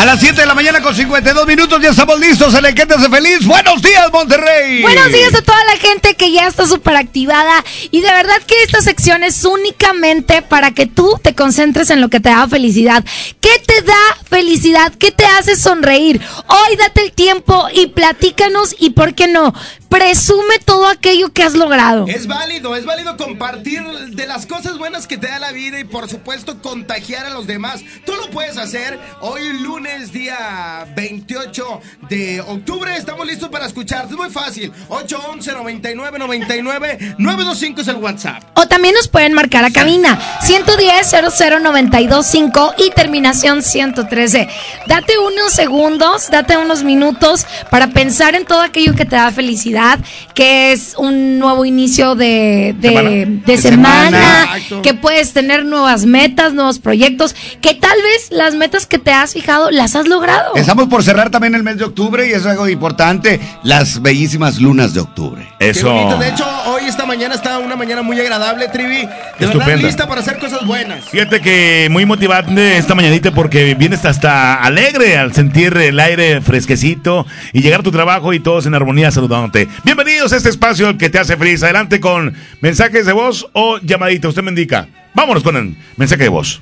A 0.00 0.06
las 0.06 0.18
7 0.18 0.40
de 0.40 0.46
la 0.46 0.54
mañana 0.54 0.80
con 0.80 0.94
52 0.94 1.46
minutos 1.46 1.78
ya 1.82 1.90
estamos 1.90 2.18
listos 2.18 2.54
en 2.54 2.64
el 2.64 2.74
que 2.74 2.86
te 2.86 2.94
hace 2.94 3.10
feliz. 3.10 3.46
Buenos 3.46 3.82
días, 3.82 4.10
Monterrey. 4.10 4.80
Buenos 4.80 5.12
días 5.12 5.34
a 5.34 5.42
toda 5.42 5.62
la 5.64 5.76
gente 5.76 6.14
que 6.14 6.32
ya 6.32 6.46
está 6.46 6.66
súper 6.66 6.96
activada. 6.96 7.62
Y 7.90 8.00
de 8.00 8.08
verdad 8.08 8.40
que 8.46 8.62
esta 8.62 8.80
sección 8.80 9.22
es 9.24 9.44
únicamente 9.44 10.40
para 10.40 10.70
que 10.70 10.86
tú 10.86 11.20
te 11.22 11.34
concentres 11.34 11.90
en 11.90 12.00
lo 12.00 12.08
que 12.08 12.18
te 12.18 12.30
da 12.30 12.48
felicidad. 12.48 13.04
¿Qué 13.42 13.62
te 13.66 13.82
da 13.82 14.16
felicidad? 14.26 14.90
¿Qué 14.94 15.12
te 15.12 15.26
hace 15.26 15.54
sonreír? 15.54 16.18
Hoy 16.46 16.76
date 16.76 17.02
el 17.02 17.12
tiempo 17.12 17.66
y 17.70 17.88
platícanos 17.88 18.74
y, 18.78 18.90
¿por 18.90 19.14
qué 19.14 19.28
no? 19.28 19.52
Presume 19.90 20.60
todo 20.64 20.86
aquello 20.86 21.32
que 21.32 21.42
has 21.42 21.54
logrado. 21.54 22.06
Es 22.06 22.26
válido, 22.26 22.74
es 22.76 22.86
válido 22.86 23.18
compartir 23.18 23.82
de 23.82 24.26
las 24.26 24.46
cosas 24.46 24.78
buenas 24.78 25.08
que 25.08 25.18
te 25.18 25.26
da 25.26 25.40
la 25.40 25.52
vida 25.52 25.80
y 25.80 25.84
por 25.84 26.08
supuesto 26.08 26.62
contagiar 26.62 27.26
a 27.26 27.30
los 27.30 27.46
demás. 27.48 27.80
Tú 28.06 28.14
lo 28.14 28.30
puedes 28.30 28.56
hacer 28.56 28.98
hoy 29.20 29.52
lunes 29.58 29.89
día 29.98 30.86
28 30.96 31.80
de 32.08 32.40
octubre. 32.40 32.96
Estamos 32.96 33.26
listos 33.26 33.48
para 33.48 33.66
escucharte. 33.66 34.12
Es 34.12 34.18
muy 34.18 34.30
fácil. 34.30 34.72
811 34.88 35.52
99 35.52 36.18
99 36.18 37.14
925 37.18 37.80
es 37.80 37.88
el 37.88 37.96
WhatsApp. 37.96 38.42
O 38.54 38.66
también 38.66 38.94
nos 38.94 39.08
pueden 39.08 39.32
marcar 39.34 39.64
a 39.64 39.70
cabina 39.70 40.18
110 40.42 41.10
00925 41.38 42.74
y 42.78 42.90
terminación 42.90 43.62
113. 43.62 44.48
Date 44.86 45.18
unos 45.18 45.52
segundos, 45.52 46.30
date 46.30 46.56
unos 46.56 46.82
minutos 46.82 47.46
para 47.70 47.88
pensar 47.88 48.34
en 48.34 48.44
todo 48.44 48.62
aquello 48.62 48.94
que 48.94 49.04
te 49.04 49.16
da 49.16 49.30
felicidad, 49.30 49.98
que 50.34 50.72
es 50.72 50.94
un 50.96 51.38
nuevo 51.38 51.64
inicio 51.64 52.14
de, 52.14 52.74
de, 52.78 52.88
Semana. 52.88 53.10
de 53.10 53.26
De 53.26 53.58
semana, 53.58 54.04
semana. 54.10 54.42
Exacto. 54.56 54.82
que 54.82 54.94
puedes 54.94 55.32
tener 55.32 55.64
nuevas 55.64 56.06
metas, 56.06 56.54
nuevos 56.54 56.78
proyectos, 56.78 57.34
que 57.60 57.74
tal 57.74 58.00
vez 58.02 58.30
las 58.30 58.54
metas 58.54 58.86
que 58.86 58.98
te 58.98 59.12
has 59.12 59.32
fijado 59.32 59.70
las 59.80 59.96
has 59.96 60.06
logrado. 60.06 60.54
Estamos 60.56 60.88
por 60.88 61.02
cerrar 61.02 61.30
también 61.30 61.54
el 61.54 61.62
mes 61.62 61.78
de 61.78 61.84
octubre 61.84 62.28
y 62.28 62.32
es 62.32 62.44
algo 62.44 62.68
importante, 62.68 63.40
las 63.62 64.02
bellísimas 64.02 64.60
lunas 64.60 64.92
de 64.92 65.00
octubre. 65.00 65.48
Qué 65.58 65.72
bonito. 65.82 66.18
De 66.18 66.28
hecho, 66.28 66.46
hoy 66.66 66.82
esta 66.84 67.06
mañana 67.06 67.34
está 67.34 67.58
una 67.58 67.76
mañana 67.76 68.02
muy 68.02 68.20
agradable, 68.20 68.68
Trivi. 68.68 68.96
De 68.96 69.06
verdad 69.06 69.40
Estupenda. 69.40 69.86
lista 69.86 70.06
para 70.06 70.20
hacer 70.20 70.38
cosas 70.38 70.66
buenas. 70.66 71.08
Fíjate 71.08 71.40
que 71.40 71.88
muy 71.90 72.04
motivante 72.04 72.76
esta 72.76 72.94
mañanita 72.94 73.30
porque 73.30 73.74
vienes 73.74 74.04
hasta 74.04 74.56
alegre 74.56 75.16
al 75.16 75.32
sentir 75.32 75.74
el 75.78 75.98
aire 75.98 76.42
fresquecito 76.42 77.26
y 77.54 77.62
llegar 77.62 77.80
a 77.80 77.82
tu 77.82 77.90
trabajo 77.90 78.34
y 78.34 78.40
todos 78.40 78.66
en 78.66 78.74
armonía 78.74 79.10
saludándote. 79.10 79.66
Bienvenidos 79.82 80.34
a 80.34 80.36
este 80.36 80.50
espacio 80.50 80.98
que 80.98 81.08
te 81.08 81.18
hace 81.18 81.38
feliz. 81.38 81.62
Adelante 81.62 82.00
con 82.00 82.34
mensajes 82.60 83.06
de 83.06 83.14
voz 83.14 83.46
o 83.54 83.78
llamadita. 83.78 84.28
Usted 84.28 84.42
me 84.42 84.50
indica. 84.50 84.88
Vámonos 85.14 85.42
con 85.42 85.56
el 85.56 85.74
mensaje 85.96 86.24
de 86.24 86.28
voz. 86.28 86.60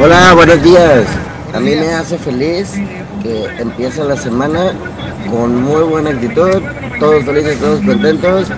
Hola, 0.00 0.32
buenos 0.34 0.60
días. 0.64 1.06
A 1.54 1.60
mí 1.60 1.74
me 1.74 1.94
hace 1.94 2.18
feliz 2.18 2.74
que 3.22 3.46
empiece 3.58 4.04
la 4.04 4.16
semana 4.16 4.72
con 5.30 5.62
muy 5.62 5.82
buena 5.84 6.10
actitud, 6.10 6.62
todos 7.00 7.24
felices, 7.24 7.58
todos 7.58 7.80
contentos 7.80 8.48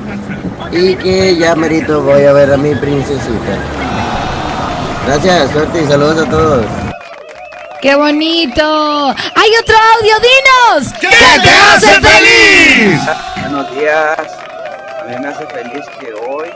y 0.72 0.94
que 0.96 1.36
ya 1.36 1.54
merito 1.54 2.02
voy 2.02 2.24
a 2.24 2.32
ver 2.32 2.52
a 2.52 2.56
mi 2.56 2.74
princesita. 2.74 3.56
Gracias, 5.06 5.50
suerte 5.52 5.82
y 5.82 5.86
saludos 5.86 6.26
a 6.26 6.30
todos. 6.30 6.66
¡Qué 7.80 7.94
bonito! 7.94 9.08
¡Hay 9.10 9.50
otro 9.62 9.76
audio! 9.96 10.14
¡Dinos! 10.18 10.92
¿Qué 11.00 11.08
te 11.08 11.48
hace 11.48 12.00
feliz? 12.00 13.00
Buenos 13.40 13.74
días. 13.74 14.18
A 14.18 15.04
mí 15.08 15.16
me 15.20 15.28
hace 15.28 15.46
feliz 15.46 15.84
que 16.00 16.12
hoy, 16.12 16.48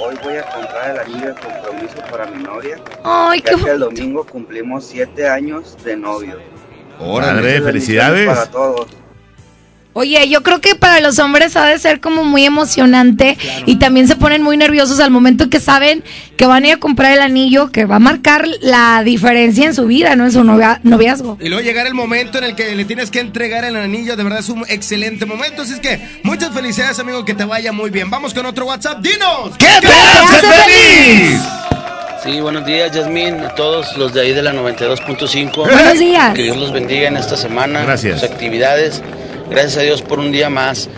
hoy 0.00 0.16
voy 0.22 0.36
a 0.36 0.42
comprar 0.42 0.90
el 0.90 0.98
anillo 0.98 1.28
de 1.28 1.34
compromiso 1.34 1.96
para 2.10 2.26
mi 2.26 2.42
novia. 2.42 2.78
Ay, 3.04 3.42
ya 3.44 3.56
qué 3.56 3.64
que 3.64 3.70
el 3.70 3.80
domingo 3.80 4.24
cumplimos 4.24 4.84
siete 4.84 5.28
años 5.28 5.76
de 5.84 5.96
novio. 5.96 6.38
Órale, 7.00 7.60
felicidades. 7.60 8.26
Para 8.26 8.46
todos. 8.46 8.88
Oye, 9.98 10.28
yo 10.28 10.44
creo 10.44 10.60
que 10.60 10.76
para 10.76 11.00
los 11.00 11.18
hombres 11.18 11.56
ha 11.56 11.66
de 11.66 11.76
ser 11.80 11.98
como 11.98 12.22
muy 12.22 12.44
emocionante 12.44 13.36
y 13.66 13.76
también 13.80 14.06
se 14.06 14.14
ponen 14.14 14.44
muy 14.44 14.56
nerviosos 14.56 15.00
al 15.00 15.10
momento 15.10 15.50
que 15.50 15.58
saben 15.58 16.04
que 16.36 16.46
van 16.46 16.62
a 16.62 16.68
ir 16.68 16.74
a 16.74 16.76
comprar 16.76 17.10
el 17.12 17.20
anillo 17.20 17.72
que 17.72 17.84
va 17.84 17.96
a 17.96 17.98
marcar 17.98 18.46
la 18.60 19.02
diferencia 19.02 19.66
en 19.66 19.74
su 19.74 19.86
vida, 19.86 20.14
¿no? 20.14 20.24
En 20.26 20.30
su 20.30 20.44
novia- 20.44 20.78
noviazgo. 20.84 21.36
Y 21.40 21.48
luego 21.48 21.64
llegar 21.64 21.88
el 21.88 21.94
momento 21.94 22.38
en 22.38 22.44
el 22.44 22.54
que 22.54 22.76
le 22.76 22.84
tienes 22.84 23.10
que 23.10 23.18
entregar 23.18 23.64
el 23.64 23.74
anillo, 23.74 24.14
de 24.14 24.22
verdad 24.22 24.38
es 24.38 24.48
un 24.50 24.64
excelente 24.68 25.26
momento. 25.26 25.62
Así 25.62 25.72
es 25.72 25.80
que 25.80 26.00
muchas 26.22 26.54
felicidades, 26.54 26.96
amigo, 27.00 27.24
que 27.24 27.34
te 27.34 27.44
vaya 27.44 27.72
muy 27.72 27.90
bien. 27.90 28.08
Vamos 28.08 28.32
con 28.32 28.46
otro 28.46 28.66
WhatsApp. 28.66 29.00
¡Dinos! 29.02 29.56
¿Qué 29.58 29.66
te 29.80 29.88
hace 29.88 30.46
feliz? 30.46 31.40
Sí, 32.22 32.40
buenos 32.40 32.64
días, 32.66 32.92
Yasmín, 32.94 33.40
a 33.40 33.54
todos 33.56 33.96
los 33.96 34.12
de 34.12 34.20
ahí 34.20 34.32
de 34.32 34.42
la 34.42 34.52
92.5. 34.52 35.56
Buenos 35.56 35.98
días. 35.98 36.34
Que 36.34 36.42
Dios 36.44 36.56
los 36.56 36.72
bendiga 36.72 37.08
en 37.08 37.16
esta 37.16 37.36
semana. 37.36 37.82
Gracias. 37.82 38.20
Sus 38.20 38.30
actividades. 38.30 39.02
Gracias 39.50 39.76
a 39.78 39.80
Dios 39.82 40.02
por 40.02 40.18
un 40.18 40.32
día 40.32 40.48
más. 40.50 40.88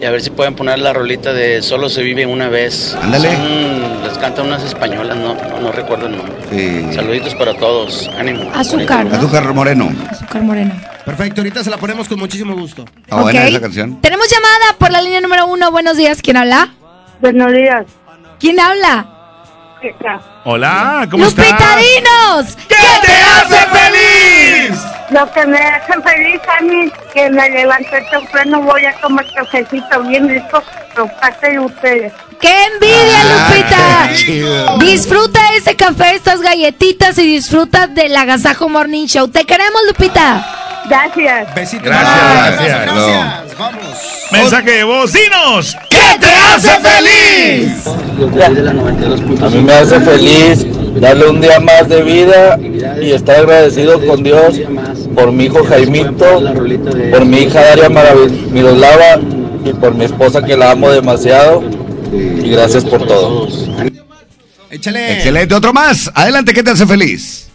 Y 0.00 0.04
a 0.04 0.10
ver 0.12 0.20
si 0.20 0.30
pueden 0.30 0.54
poner 0.54 0.78
la 0.78 0.92
rolita 0.92 1.32
de 1.32 1.60
Solo 1.60 1.88
se 1.88 2.02
vive 2.02 2.24
una 2.24 2.48
vez. 2.48 2.96
Ándale. 3.02 3.34
Son- 3.34 4.02
les 4.04 4.16
cantan 4.18 4.46
unas 4.46 4.62
españolas, 4.62 5.16
no, 5.16 5.34
no, 5.34 5.60
no 5.60 5.72
recuerdo 5.72 6.06
el 6.06 6.16
nombre. 6.16 6.34
Sí. 6.50 6.86
Saluditos 6.94 7.34
para 7.34 7.54
todos. 7.54 8.08
Ánimo. 8.16 8.48
Azúcar, 8.54 9.06
¿no? 9.06 9.16
Azúcar 9.16 9.52
moreno. 9.52 9.90
Azúcar 10.08 10.42
moreno. 10.42 10.72
Perfecto, 11.04 11.40
ahorita 11.40 11.64
se 11.64 11.70
la 11.70 11.78
ponemos 11.78 12.06
con 12.08 12.18
muchísimo 12.18 12.54
gusto. 12.54 12.84
Está 13.00 13.16
buena 13.22 13.40
Ok. 13.42 13.48
esa 13.48 13.60
canción. 13.60 14.00
Tenemos 14.00 14.28
llamada 14.30 14.76
por 14.78 14.90
la 14.92 15.02
línea 15.02 15.20
número 15.20 15.46
uno. 15.46 15.70
Buenos 15.72 15.96
días. 15.96 16.20
¿Quién 16.22 16.36
habla? 16.36 16.68
Buenos 17.20 17.52
días. 17.52 17.86
¿Quién 18.38 18.60
habla? 18.60 19.06
Hola, 20.44 21.06
¿cómo 21.10 21.24
estás? 21.26 21.46
dinos. 21.46 22.56
¿Qué 22.68 22.74
te 23.04 23.12
hace 23.12 23.66
feliz? 23.66 24.37
Lo 25.10 25.30
que 25.32 25.46
me 25.46 25.58
hace 25.58 25.92
feliz 26.02 26.40
a 26.58 26.62
mí 26.62 26.90
que 27.12 27.30
me 27.30 27.48
levanté 27.50 28.04
temprano 28.10 28.60
voy 28.62 28.84
a 28.84 28.92
tomar 29.00 29.24
cafecito 29.34 30.02
bien 30.04 30.28
rico, 30.28 30.62
lo 30.96 31.06
pasen 31.20 31.58
ustedes. 31.60 32.12
¡Qué 32.40 32.64
envidia, 32.72 33.20
Ah, 33.20 34.08
Lupita! 34.10 34.84
Disfruta 34.84 35.40
ese 35.56 35.74
café, 35.74 36.14
estas 36.14 36.40
galletitas 36.40 37.18
y 37.18 37.26
disfruta 37.26 37.86
del 37.88 38.14
Agasajo 38.16 38.68
Morning 38.68 39.06
Show. 39.06 39.28
Te 39.28 39.44
queremos, 39.44 39.80
Lupita. 39.88 40.46
Gracias. 40.88 41.54
Besitos. 41.54 41.86
Gracias, 41.86 42.16
Gracias, 42.16 42.58
gracias. 42.58 42.94
gracias. 42.94 43.58
Vamos. 43.58 43.82
Mensaje 44.30 44.70
de 44.70 44.84
voz, 44.84 45.12
dinos. 45.12 45.76
¿Qué 45.90 46.18
te 46.20 46.26
hace 46.32 46.70
feliz? 46.80 47.84
Los 48.18 48.34
de 48.34 48.44
ahí 48.44 48.54
de 48.54 48.62
la 48.62 48.72
92.5. 48.72 49.46
A 49.46 49.48
mí 49.50 49.62
me 49.62 49.72
hace 49.72 50.00
feliz 50.00 50.66
darle 51.00 51.28
un 51.28 51.40
día 51.40 51.60
más 51.60 51.88
de 51.88 52.02
vida 52.02 52.58
y 53.00 53.12
estar 53.12 53.36
agradecido 53.36 54.04
con 54.06 54.22
Dios 54.22 54.60
por 55.14 55.32
mi 55.32 55.44
hijo 55.44 55.64
Jaimito, 55.64 56.42
por 57.10 57.24
mi 57.24 57.38
hija 57.38 57.60
Daria 57.60 57.88
Miroslava 58.50 59.20
y 59.64 59.72
por 59.74 59.94
mi 59.94 60.04
esposa 60.04 60.42
que 60.42 60.56
la 60.56 60.72
amo 60.72 60.90
demasiado. 60.90 61.62
Y 62.12 62.50
gracias 62.50 62.84
por 62.84 63.06
todo. 63.06 63.48
Échale. 64.70 65.14
Excelente, 65.14 65.54
otro 65.54 65.72
más. 65.72 66.10
Adelante, 66.14 66.52
¿qué 66.52 66.62
te 66.62 66.70
hace 66.70 66.86
feliz? 66.86 67.48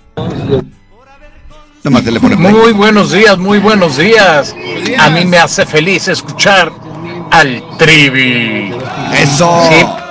Nomás 1.84 2.06
le 2.06 2.20
pone 2.20 2.38
play. 2.38 2.54
Muy 2.54 2.72
buenos 2.72 3.12
días, 3.12 3.38
muy 3.38 3.60
buenos 3.60 3.98
días. 3.98 4.56
A 4.98 5.10
mí 5.10 5.26
me 5.26 5.38
hace 5.38 5.66
feliz 5.66 6.08
escuchar 6.08 6.72
al 7.30 7.62
Trivi. 7.78 8.74
Eso. 9.20 9.70
Sí. 9.70 10.03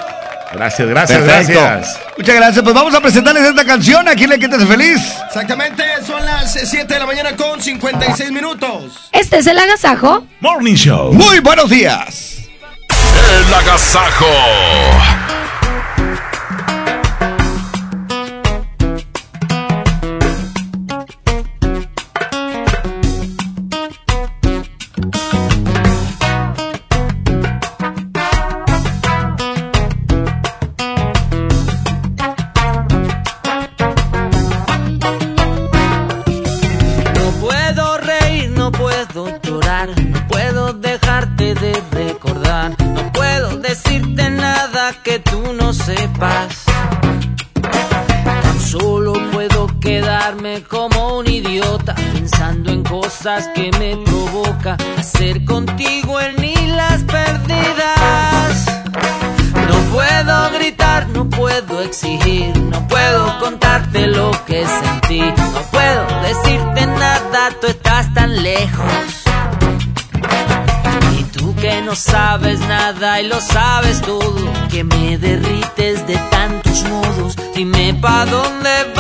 Gracias, 0.55 0.89
gracias, 0.89 1.19
Perfecto. 1.21 1.61
gracias. 1.61 2.01
Muchas 2.17 2.35
gracias. 2.35 2.63
Pues 2.63 2.75
vamos 2.75 2.95
a 2.95 3.01
presentarles 3.01 3.45
esta 3.45 3.65
canción. 3.65 4.07
¿A 4.09 4.15
quién 4.15 4.31
le 4.31 4.39
quitas 4.39 4.65
feliz? 4.65 5.01
Exactamente, 5.27 5.83
son 6.07 6.25
las 6.25 6.53
7 6.53 6.87
de 6.93 6.99
la 7.01 7.07
mañana 7.07 7.35
con 7.37 7.61
56 7.61 8.31
minutos. 8.33 9.09
Este 9.13 9.39
es 9.39 9.47
el 9.47 9.59
agasajo. 9.59 10.27
Morning 10.41 10.75
Show. 10.75 11.13
Muy 11.13 11.41
buenos 11.41 11.71
días. 11.71 12.37
El 12.91 13.55
agasajo. 13.55 14.27
Que 53.55 53.71
me 53.79 53.97
provoca 54.05 54.77
hacer 54.99 55.45
contigo 55.45 56.21
el 56.21 56.37
ni 56.37 56.55
las 56.55 57.03
perdidas. 57.03 58.67
No 59.69 59.77
puedo 59.93 60.51
gritar, 60.53 61.09
no 61.09 61.29
puedo 61.29 61.83
exigir, 61.83 62.57
no 62.59 62.87
puedo 62.89 63.39
contarte 63.41 64.07
lo 64.07 64.31
que 64.47 64.65
sentí, 64.67 65.21
no 65.21 65.63
puedo 65.71 66.07
decirte 66.23 66.87
nada, 66.87 67.51
tú 67.61 67.67
estás 67.69 68.13
tan 68.15 68.43
lejos. 68.43 68.93
Y 71.19 71.25
tú 71.25 71.55
que 71.57 71.83
no 71.83 71.95
sabes 71.95 72.61
nada 72.61 73.21
y 73.21 73.29
lo 73.29 73.41
sabes 73.41 74.01
todo, 74.03 74.53
que 74.71 74.85
me 74.85 75.19
derrites 75.19 76.07
de 76.07 76.17
tantos 76.31 76.85
modos, 76.85 77.37
dime 77.55 77.95
pa' 77.95 78.27
dónde 78.27 78.92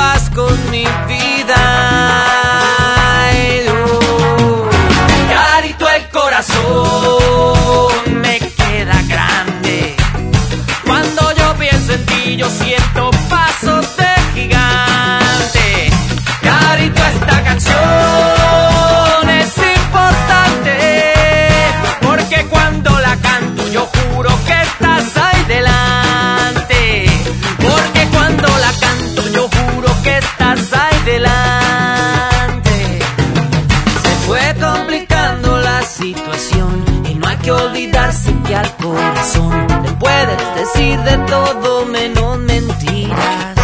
de 41.12 41.18
todo 41.26 41.84
menos 41.86 42.38
mentiras. 42.38 43.54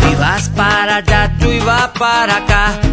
Tú 0.00 0.08
ibas 0.12 0.48
para 0.50 0.96
allá, 0.96 1.32
yo 1.38 1.52
iba 1.52 1.90
para 1.94 2.36
acá 2.36 2.89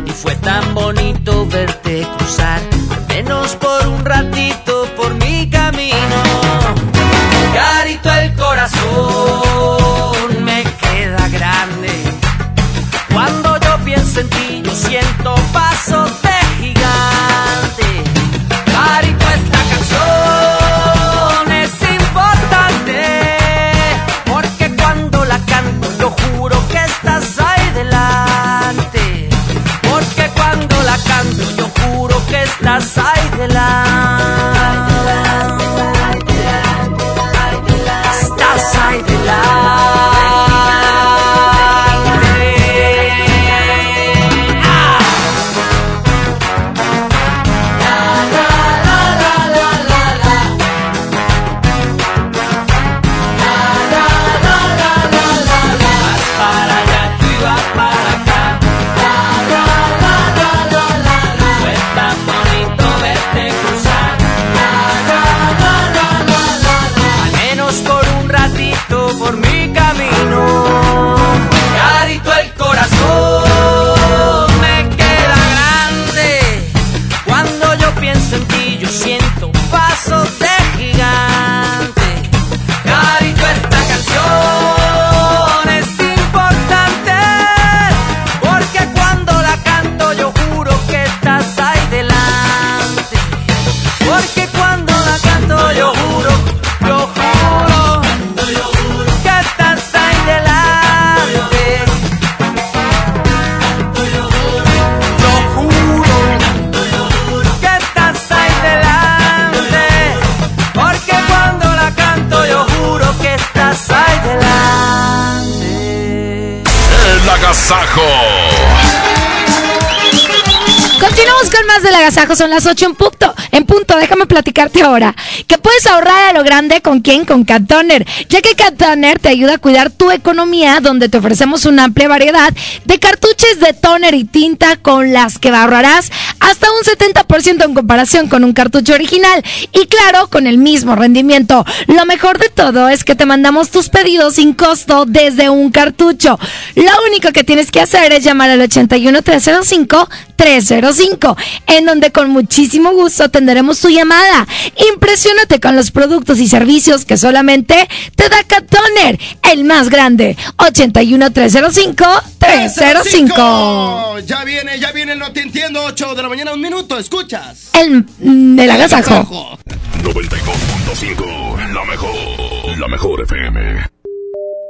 las 122.67 122.73
8 122.73 122.85
en 122.85 122.95
punto. 122.95 123.35
En 123.51 123.65
punto, 123.65 123.97
déjame 123.97 124.25
platicarte 124.25 124.81
ahora. 124.81 125.15
Que 125.47 125.57
puedes 125.57 125.87
ahorrar 125.87 126.16
grande 126.43 126.81
con 126.81 127.01
quién? 127.01 127.25
Con 127.25 127.43
Cat 127.43 127.63
Toner. 127.67 128.05
Ya 128.29 128.41
que 128.41 128.55
Cat 128.55 128.75
Toner 128.75 129.19
te 129.19 129.29
ayuda 129.29 129.55
a 129.55 129.57
cuidar 129.57 129.91
tu 129.91 130.11
economía, 130.11 130.79
donde 130.81 131.09
te 131.09 131.17
ofrecemos 131.17 131.65
una 131.65 131.85
amplia 131.85 132.07
variedad 132.07 132.53
de 132.85 132.99
cartuches 132.99 133.59
de 133.59 133.73
toner 133.73 134.13
y 134.13 134.23
tinta 134.23 134.77
con 134.77 135.13
las 135.13 135.39
que 135.39 135.49
ahorrarás 135.49 136.11
hasta 136.39 136.67
un 136.71 136.83
70% 136.83 137.65
en 137.65 137.73
comparación 137.73 138.27
con 138.27 138.43
un 138.43 138.53
cartucho 138.53 138.93
original. 138.93 139.43
Y 139.73 139.87
claro, 139.87 140.27
con 140.27 140.47
el 140.47 140.57
mismo 140.57 140.95
rendimiento. 140.95 141.65
Lo 141.87 142.05
mejor 142.05 142.37
de 142.39 142.49
todo 142.49 142.89
es 142.89 143.03
que 143.03 143.15
te 143.15 143.25
mandamos 143.25 143.69
tus 143.69 143.89
pedidos 143.89 144.35
sin 144.35 144.53
costo 144.53 145.05
desde 145.05 145.49
un 145.49 145.71
cartucho. 145.71 146.39
Lo 146.75 146.91
único 147.07 147.31
que 147.31 147.43
tienes 147.43 147.71
que 147.71 147.81
hacer 147.81 148.11
es 148.13 148.23
llamar 148.23 148.49
al 148.49 148.61
81 148.61 149.21
305 149.21 150.09
305, 150.37 151.35
en 151.65 151.85
donde 151.85 152.11
con 152.11 152.29
muchísimo 152.29 152.91
gusto 152.91 153.23
atenderemos 153.25 153.81
tu 153.81 153.89
llamada. 153.89 154.47
Impresionate 154.93 155.59
con 155.59 155.75
los 155.75 155.91
productos 155.91 156.26
y 156.35 156.47
servicios 156.47 157.05
que 157.05 157.17
solamente 157.17 157.87
te 158.15 158.29
da 158.29 158.43
Cat 158.43 158.65
Toner, 158.69 159.19
el 159.51 159.63
más 159.63 159.89
grande. 159.89 160.35
81 160.57 161.31
305 161.31 162.05
305. 162.39 164.19
Ya 164.25 164.43
viene, 164.43 164.79
ya 164.79 164.91
viene, 164.91 165.15
no 165.15 165.31
te 165.31 165.41
entiendo. 165.41 165.83
8 165.85 166.15
de 166.15 166.23
la 166.23 166.29
mañana, 166.29 166.53
un 166.53 166.61
minuto, 166.61 166.97
escuchas. 166.97 167.69
El, 167.73 168.05
mm, 168.19 168.59
el 168.59 168.71
agasajo. 168.71 169.57
92.5, 170.03 171.73
la 171.73 171.85
mejor, 171.85 172.79
la 172.79 172.87
mejor 172.87 173.21
FM. 173.21 173.96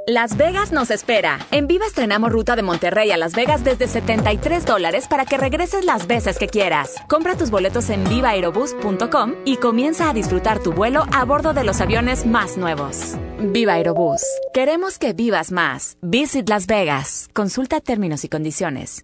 Las 0.10 0.38
Vegas 0.38 0.72
nos 0.72 0.90
espera. 0.90 1.38
En 1.52 1.68
Viva 1.68 1.86
estrenamos 1.86 2.32
ruta 2.32 2.56
de 2.56 2.62
Monterrey 2.62 3.12
a 3.12 3.18
Las 3.18 3.34
Vegas 3.34 3.66
desde 3.66 3.90
73 3.90 4.66
dólares 4.66 5.06
para 5.06 5.26
que 5.26 5.36
regreses 5.36 5.84
las 5.84 6.08
veces 6.08 6.40
que 6.40 6.48
quieras. 6.48 6.96
Compra 7.10 7.36
tus 7.36 7.52
boletos 7.52 7.90
en 7.90 8.06
vivaerobus.com 8.08 9.34
y 9.44 9.58
comienza 9.58 10.10
a 10.10 10.14
disfrutar 10.14 10.64
tu 10.64 10.72
vuelo 10.72 11.04
a 11.12 11.26
bordo 11.26 11.54
de 11.54 11.66
los 11.66 11.82
aviones 11.82 12.26
más 12.26 12.56
nuevos. 12.56 13.16
Viva 13.38 13.74
Aerobús. 13.74 14.22
Queremos 14.54 14.98
que 14.98 15.12
vivas 15.12 15.52
más. 15.52 15.98
Visit 16.02 16.48
Las 16.48 16.68
Vegas. 16.68 17.28
Consulta 17.34 17.82
términos 17.82 18.24
y 18.24 18.30
condiciones. 18.30 19.04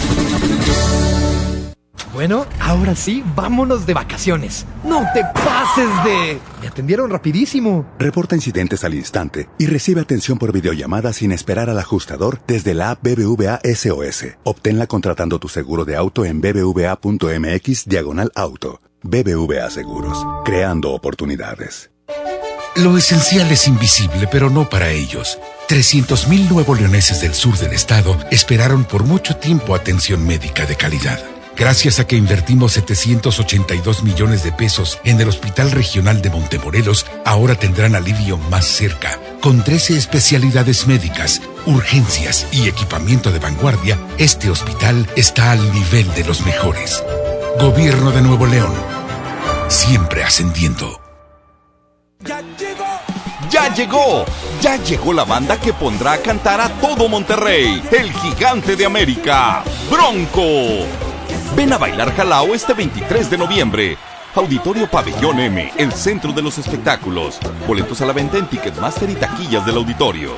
Bueno, 2.13 2.45
ahora 2.59 2.95
sí, 2.95 3.23
vámonos 3.35 3.85
de 3.85 3.93
vacaciones. 3.93 4.65
No 4.83 5.05
te 5.13 5.23
pases 5.33 5.89
de... 6.03 6.39
Me 6.61 6.67
atendieron 6.67 7.09
rapidísimo. 7.09 7.85
Reporta 7.99 8.35
incidentes 8.35 8.83
al 8.83 8.95
instante 8.95 9.49
y 9.57 9.67
recibe 9.67 10.01
atención 10.01 10.37
por 10.37 10.51
videollamada 10.51 11.13
sin 11.13 11.31
esperar 11.31 11.69
al 11.69 11.79
ajustador 11.79 12.41
desde 12.47 12.73
la 12.73 12.91
app 12.91 13.03
BBVA 13.03 13.61
SOS. 13.63 14.25
Obténla 14.43 14.87
contratando 14.87 15.39
tu 15.39 15.47
seguro 15.47 15.85
de 15.85 15.95
auto 15.95 16.25
en 16.25 16.41
bbva.mx 16.41 17.85
diagonal 17.85 18.31
auto. 18.35 18.81
BBVA 19.03 19.69
Seguros, 19.69 20.23
creando 20.45 20.91
oportunidades. 20.91 21.89
Lo 22.75 22.97
esencial 22.97 23.51
es 23.51 23.67
invisible, 23.67 24.27
pero 24.31 24.49
no 24.49 24.69
para 24.69 24.91
ellos. 24.91 25.39
300.000 25.67 26.49
nuevos 26.49 26.79
leoneses 26.79 27.21
del 27.21 27.33
sur 27.33 27.57
del 27.57 27.73
estado 27.73 28.17
esperaron 28.29 28.83
por 28.85 29.03
mucho 29.03 29.35
tiempo 29.37 29.75
atención 29.75 30.25
médica 30.25 30.65
de 30.65 30.75
calidad. 30.75 31.19
Gracias 31.57 31.99
a 31.99 32.07
que 32.07 32.15
invertimos 32.15 32.73
782 32.73 34.03
millones 34.03 34.43
de 34.43 34.51
pesos 34.51 34.99
en 35.03 35.19
el 35.19 35.29
Hospital 35.29 35.71
Regional 35.71 36.21
de 36.21 36.29
Montemorelos, 36.29 37.05
ahora 37.25 37.55
tendrán 37.55 37.95
alivio 37.95 38.37
más 38.37 38.65
cerca. 38.65 39.19
Con 39.41 39.63
13 39.63 39.97
especialidades 39.97 40.87
médicas, 40.87 41.41
urgencias 41.65 42.47
y 42.51 42.67
equipamiento 42.67 43.31
de 43.31 43.39
vanguardia, 43.39 43.99
este 44.17 44.49
hospital 44.49 45.07
está 45.15 45.51
al 45.51 45.73
nivel 45.73 46.11
de 46.13 46.23
los 46.23 46.45
mejores. 46.45 47.03
Gobierno 47.59 48.11
de 48.11 48.21
Nuevo 48.21 48.47
León. 48.47 48.73
Siempre 49.67 50.23
ascendiendo. 50.23 50.99
Ya 53.51 53.73
llegó, 53.75 54.25
ya 54.61 54.77
llegó 54.77 55.11
la 55.11 55.25
banda 55.25 55.59
que 55.59 55.73
pondrá 55.73 56.13
a 56.13 56.17
cantar 56.19 56.61
a 56.61 56.69
todo 56.79 57.09
Monterrey, 57.09 57.83
el 57.91 58.13
gigante 58.13 58.77
de 58.77 58.85
América, 58.85 59.63
Bronco. 59.89 61.10
Ven 61.55 61.73
a 61.73 61.77
bailar 61.77 62.15
Jalao 62.15 62.53
este 62.55 62.73
23 62.73 63.29
de 63.29 63.37
noviembre. 63.37 63.97
Auditorio 64.35 64.89
Pabellón 64.89 65.39
M, 65.39 65.73
el 65.77 65.91
centro 65.91 66.31
de 66.31 66.41
los 66.41 66.57
espectáculos. 66.57 67.37
Boletos 67.67 68.01
a 68.01 68.05
la 68.05 68.13
venta 68.13 68.37
en 68.37 68.47
Ticketmaster 68.47 69.09
y 69.09 69.15
taquillas 69.15 69.65
del 69.65 69.75
auditorio. 69.75 70.35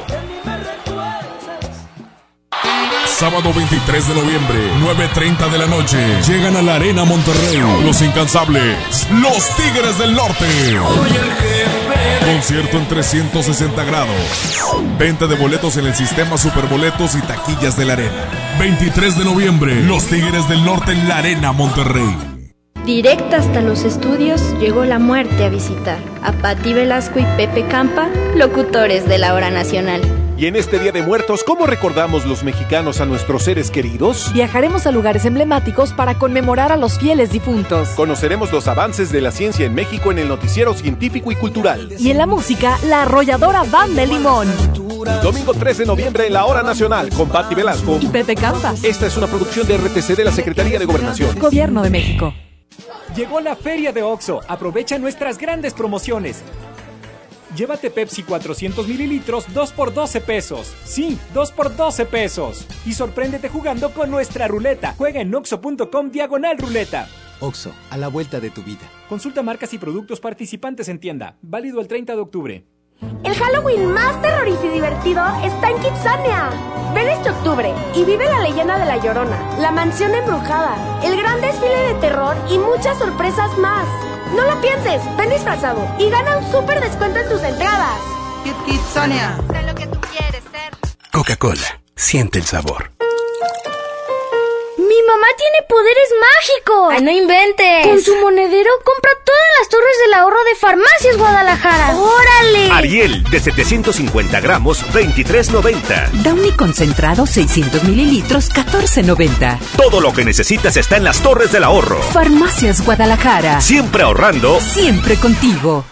Sábado 3.06 3.54
23 3.54 4.08
de 4.08 4.16
noviembre, 4.16 4.58
9.30 4.82 5.52
de 5.52 5.58
la 5.60 5.68
noche. 5.68 5.98
Llegan 6.28 6.58
a 6.58 6.62
la 6.64 6.76
Arena 6.76 7.06
Monterrey. 7.06 7.62
Los 7.86 8.02
incansables. 8.02 9.08
Los 9.12 9.56
Tigres 9.56 10.00
del 10.00 10.16
Norte. 10.16 10.46
Concierto 12.26 12.78
en 12.78 12.88
360 12.88 13.84
grados. 13.84 14.66
Venta 14.98 15.28
de 15.28 15.36
boletos 15.36 15.78
en 15.78 15.86
el 15.86 15.96
sistema 15.96 16.38
Superboletos 16.38 17.16
y 17.16 17.22
taquillas 17.22 17.78
de 17.78 17.86
la 17.86 17.94
Arena. 17.94 18.43
23 18.60 19.18
de 19.18 19.24
noviembre, 19.26 19.84
Los 19.84 20.08
Tigres 20.08 20.48
del 20.48 20.64
Norte 20.64 20.92
en 20.92 21.08
la 21.08 21.18
Arena 21.18 21.52
Monterrey. 21.52 22.16
Directa 22.86 23.38
hasta 23.38 23.62
los 23.62 23.84
estudios 23.84 24.42
llegó 24.60 24.86
la 24.86 25.00
muerte 25.00 25.46
a 25.46 25.50
visitar 25.50 25.98
a 26.22 26.32
Patti 26.34 26.74
Velasco 26.74 27.20
y 27.20 27.26
Pepe 27.38 27.66
Campa, 27.68 28.10
locutores 28.36 29.08
de 29.08 29.18
la 29.18 29.34
hora 29.34 29.50
nacional. 29.50 30.02
Y 30.36 30.48
en 30.48 30.56
este 30.56 30.80
Día 30.80 30.92
de 30.92 31.04
Muertos, 31.04 31.44
¿cómo 31.44 31.68
recordamos 31.68 32.26
los 32.26 32.44
mexicanos 32.44 33.02
a 33.02 33.06
nuestros 33.06 33.44
seres 33.44 33.70
queridos? 33.70 34.32
Viajaremos 34.34 34.88
a 34.88 34.92
lugares 34.92 35.26
emblemáticos 35.26 35.94
para 35.94 36.18
conmemorar 36.18 36.72
a 36.72 36.78
los 36.78 36.98
fieles 36.98 37.32
difuntos. 37.32 37.90
Conoceremos 37.90 38.52
los 38.52 38.68
avances 38.68 39.12
de 39.12 39.22
la 39.22 39.32
ciencia 39.32 39.66
en 39.68 39.76
México 39.76 40.12
en 40.12 40.18
el 40.18 40.28
noticiero 40.28 40.74
científico 40.74 41.32
y 41.32 41.36
cultural. 41.36 41.94
Y 42.00 42.10
en 42.10 42.18
la 42.18 42.26
música, 42.26 42.80
la 42.88 43.04
arrolladora 43.04 43.64
Banda 43.64 44.02
de 44.02 44.08
Limón. 44.08 44.48
Domingo 45.22 45.54
3 45.54 45.78
de 45.78 45.86
noviembre 45.86 46.28
en 46.28 46.34
la 46.34 46.46
Hora 46.46 46.64
Nacional 46.64 47.10
con 47.10 47.30
Patti 47.30 47.54
Velasco 47.54 48.00
y 48.02 48.08
Pepe 48.08 48.36
Campa. 48.36 48.74
Esta 48.82 49.06
es 49.06 49.16
una 49.16 49.28
producción 49.28 49.68
de 49.68 49.78
RTC 49.78 50.16
de 50.16 50.24
la 50.24 50.32
Secretaría 50.32 50.80
de 50.80 50.86
Gobernación. 50.86 51.38
Gobierno 51.38 51.84
de 51.84 51.92
México. 51.92 52.34
Llegó 53.16 53.40
la 53.40 53.56
feria 53.56 53.92
de 53.92 54.02
OXO. 54.02 54.42
Aprovecha 54.48 54.98
nuestras 54.98 55.38
grandes 55.38 55.76
promociones. 55.76 56.42
Llévate 57.56 57.92
Pepsi 57.92 58.24
400 58.24 58.88
mililitros 58.88 59.46
2 59.54 59.72
por 59.74 59.94
12 59.94 60.22
pesos. 60.22 60.74
Sí, 60.84 61.20
2 61.34 61.52
por 61.52 61.76
12 61.76 62.06
pesos. 62.06 62.66
Y 62.86 62.94
sorpréndete 62.94 63.50
jugando 63.50 63.92
con 63.94 64.10
nuestra 64.10 64.48
ruleta. 64.48 64.96
Juega 64.98 65.22
en 65.22 65.34
oxo.com 65.34 66.10
diagonal 66.10 66.58
ruleta. 66.58 67.08
Oxo, 67.40 67.74
a 67.90 67.98
la 67.98 68.08
vuelta 68.08 68.40
de 68.40 68.50
tu 68.50 68.64
vida. 68.64 68.90
Consulta 69.10 69.44
marcas 69.44 69.74
y 69.74 69.78
productos 69.78 70.20
participantes 70.20 70.88
en 70.88 71.00
tienda. 71.00 71.38
Válido 71.42 71.80
el 71.82 71.88
30 71.88 72.16
de 72.16 72.22
octubre. 72.22 72.66
El 73.24 73.36
Halloween 73.36 73.92
más 73.92 74.22
terrorífico 74.22 74.66
y 74.66 74.70
divertido 74.70 75.24
está 75.44 75.70
en 75.70 75.78
Kitsania. 75.78 76.50
Ven 76.94 77.10
este 77.10 77.30
octubre 77.32 77.74
y 77.96 78.06
vive 78.06 78.26
la 78.26 78.40
leyenda 78.40 78.78
de 78.78 78.86
la 78.86 78.98
Llorona, 78.98 79.58
la 79.60 79.72
mansión 79.72 80.14
embrujada, 80.14 81.02
el 81.04 81.18
gran 81.18 81.42
desfile 81.42 81.94
de 81.94 81.94
terror 81.96 82.36
y 82.50 82.58
muchas 82.58 82.98
sorpresas 82.98 83.58
más. 83.58 84.13
No 84.36 84.44
lo 84.44 84.60
pienses, 84.62 85.02
ven 85.18 85.30
disfrazado 85.30 85.88
y 86.00 86.10
gana 86.10 86.38
un 86.38 86.52
súper 86.52 86.80
descuento 86.82 87.20
en 87.20 87.30
tus 87.30 87.42
entradas. 87.44 88.00
Kit 88.44 88.56
Kitsania. 88.66 89.38
Sé 89.52 89.64
lo 89.64 89.76
que 89.76 89.88
tú 89.88 90.00
quieres 90.02 90.44
ser. 90.52 90.74
Coca-Cola, 91.12 91.82
siente 91.96 92.40
el 92.40 92.46
sabor. 92.46 92.92
¡Mi 94.88 95.02
mamá 95.08 95.28
tiene 95.38 95.66
poderes 95.70 96.10
mágicos! 96.20 96.94
¡Ay, 96.94 97.04
no 97.04 97.12
inventes! 97.12 97.88
Con 97.88 98.02
su 98.02 98.16
monedero 98.18 98.70
compra 98.84 99.12
todas 99.24 99.42
las 99.60 99.70
torres 99.70 99.98
del 100.04 100.14
ahorro 100.14 100.44
de 100.44 100.56
Farmacias 100.56 101.18
Guadalajara. 101.18 101.96
¡Órale! 101.96 102.72
Ariel, 102.72 103.24
de 103.24 103.40
750 103.40 104.42
gramos, 104.42 104.84
23.90. 104.94 106.12
Downy 106.24 106.52
concentrado, 106.52 107.26
600 107.26 107.84
mililitros, 107.86 108.52
14.90. 108.52 109.58
Todo 109.78 110.02
lo 110.02 110.12
que 110.12 110.26
necesitas 110.26 110.76
está 110.76 110.98
en 110.98 111.06
las 111.06 111.22
torres 111.22 111.54
del 111.54 111.64
ahorro. 111.64 112.02
Farmacias 112.02 112.84
Guadalajara. 112.84 113.62
Siempre 113.62 114.04
ahorrando. 114.04 114.60
Siempre 114.60 115.16
contigo. 115.16 115.86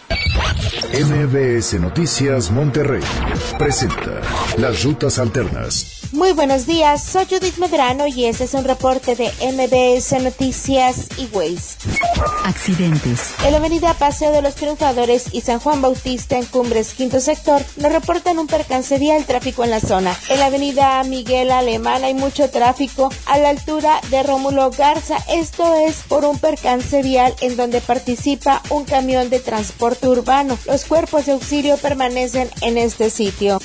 MBS 0.91 1.79
Noticias 1.79 2.51
Monterrey 2.51 3.03
presenta 3.57 4.19
Las 4.57 4.83
Rutas 4.83 5.17
Alternas. 5.19 6.00
Muy 6.11 6.33
buenos 6.33 6.65
días, 6.65 7.05
soy 7.05 7.25
Judith 7.25 7.57
Medrano 7.57 8.05
y 8.05 8.25
este 8.25 8.43
es 8.43 8.53
un 8.53 8.65
reporte 8.65 9.15
de 9.15 9.31
MBS 9.41 10.21
Noticias 10.21 11.07
y 11.17 11.27
Waze. 11.33 11.77
Accidentes. 12.43 13.33
En 13.45 13.53
la 13.53 13.59
avenida 13.59 13.93
Paseo 13.93 14.31
de 14.31 14.41
los 14.41 14.55
Triunfadores 14.55 15.33
y 15.33 15.39
San 15.39 15.59
Juan 15.59 15.81
Bautista 15.81 16.37
en 16.37 16.45
Cumbres, 16.45 16.93
quinto 16.95 17.21
sector, 17.21 17.61
nos 17.77 17.93
reportan 17.93 18.39
un 18.39 18.47
percance 18.47 18.99
vial 18.99 19.23
tráfico 19.25 19.63
en 19.63 19.69
la 19.69 19.79
zona. 19.79 20.13
En 20.27 20.39
la 20.39 20.47
avenida 20.47 21.01
Miguel 21.05 21.49
Alemán 21.49 22.03
hay 22.03 22.13
mucho 22.13 22.49
tráfico 22.49 23.09
a 23.25 23.37
la 23.37 23.49
altura 23.49 24.01
de 24.09 24.21
Rómulo 24.23 24.69
Garza. 24.71 25.17
Esto 25.29 25.75
es 25.75 26.03
por 26.09 26.25
un 26.25 26.37
percance 26.39 27.03
vial 27.03 27.33
en 27.39 27.55
donde 27.55 27.79
participa 27.79 28.61
un 28.69 28.83
camión 28.83 29.29
de 29.29 29.39
transporte 29.39 30.09
urbano. 30.09 30.57
Los 30.65 30.83
cuerpos 30.83 31.25
de 31.25 31.31
auxilio 31.31 31.77
permanecen 31.77 32.49
en 32.59 32.77
este 32.77 33.09
sitio. 33.09 33.59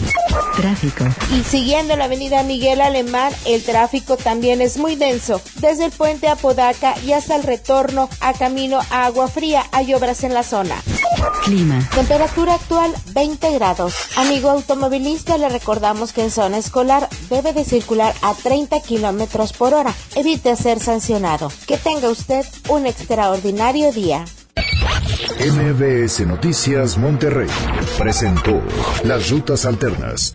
Tráfico. 0.56 1.04
Y 1.34 1.42
siguiendo 1.42 1.96
la 1.96 2.04
avenida 2.04 2.35
Miguel 2.42 2.80
Alemán, 2.80 3.32
el 3.44 3.62
tráfico 3.62 4.16
también 4.16 4.60
es 4.60 4.78
muy 4.78 4.96
denso. 4.96 5.40
Desde 5.60 5.86
el 5.86 5.92
puente 5.92 6.28
Apodaca 6.28 6.94
y 7.04 7.12
hasta 7.12 7.36
el 7.36 7.42
retorno 7.42 8.08
a 8.20 8.32
camino 8.32 8.80
a 8.90 9.06
Agua 9.06 9.28
Fría 9.28 9.64
hay 9.72 9.94
obras 9.94 10.24
en 10.24 10.34
la 10.34 10.42
zona. 10.42 10.76
Clima. 11.44 11.88
Temperatura 11.94 12.54
actual 12.54 12.94
20 13.12 13.52
grados. 13.52 13.94
Amigo 14.16 14.50
automovilista, 14.50 15.38
le 15.38 15.48
recordamos 15.48 16.12
que 16.12 16.24
en 16.24 16.30
zona 16.30 16.58
escolar 16.58 17.08
debe 17.30 17.52
de 17.52 17.64
circular 17.64 18.14
a 18.22 18.34
30 18.34 18.80
kilómetros 18.80 19.52
por 19.52 19.74
hora. 19.74 19.94
Evite 20.14 20.56
ser 20.56 20.80
sancionado. 20.80 21.50
Que 21.66 21.76
tenga 21.78 22.08
usted 22.08 22.44
un 22.68 22.86
extraordinario 22.86 23.92
día. 23.92 24.24
MBS 25.38 26.26
Noticias 26.26 26.96
Monterrey 26.96 27.48
presentó 27.98 28.62
Las 29.04 29.30
Rutas 29.30 29.66
Alternas. 29.66 30.34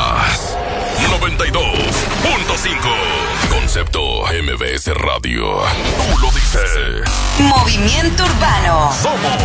Concepto 3.49 4.23
MBS 4.25 4.87
Radio. 4.95 5.43
Tú 5.61 6.19
lo 6.19 6.31
dices. 6.31 7.03
Movimiento 7.39 8.23
Urbano. 8.25 8.91
Somos 8.91 9.37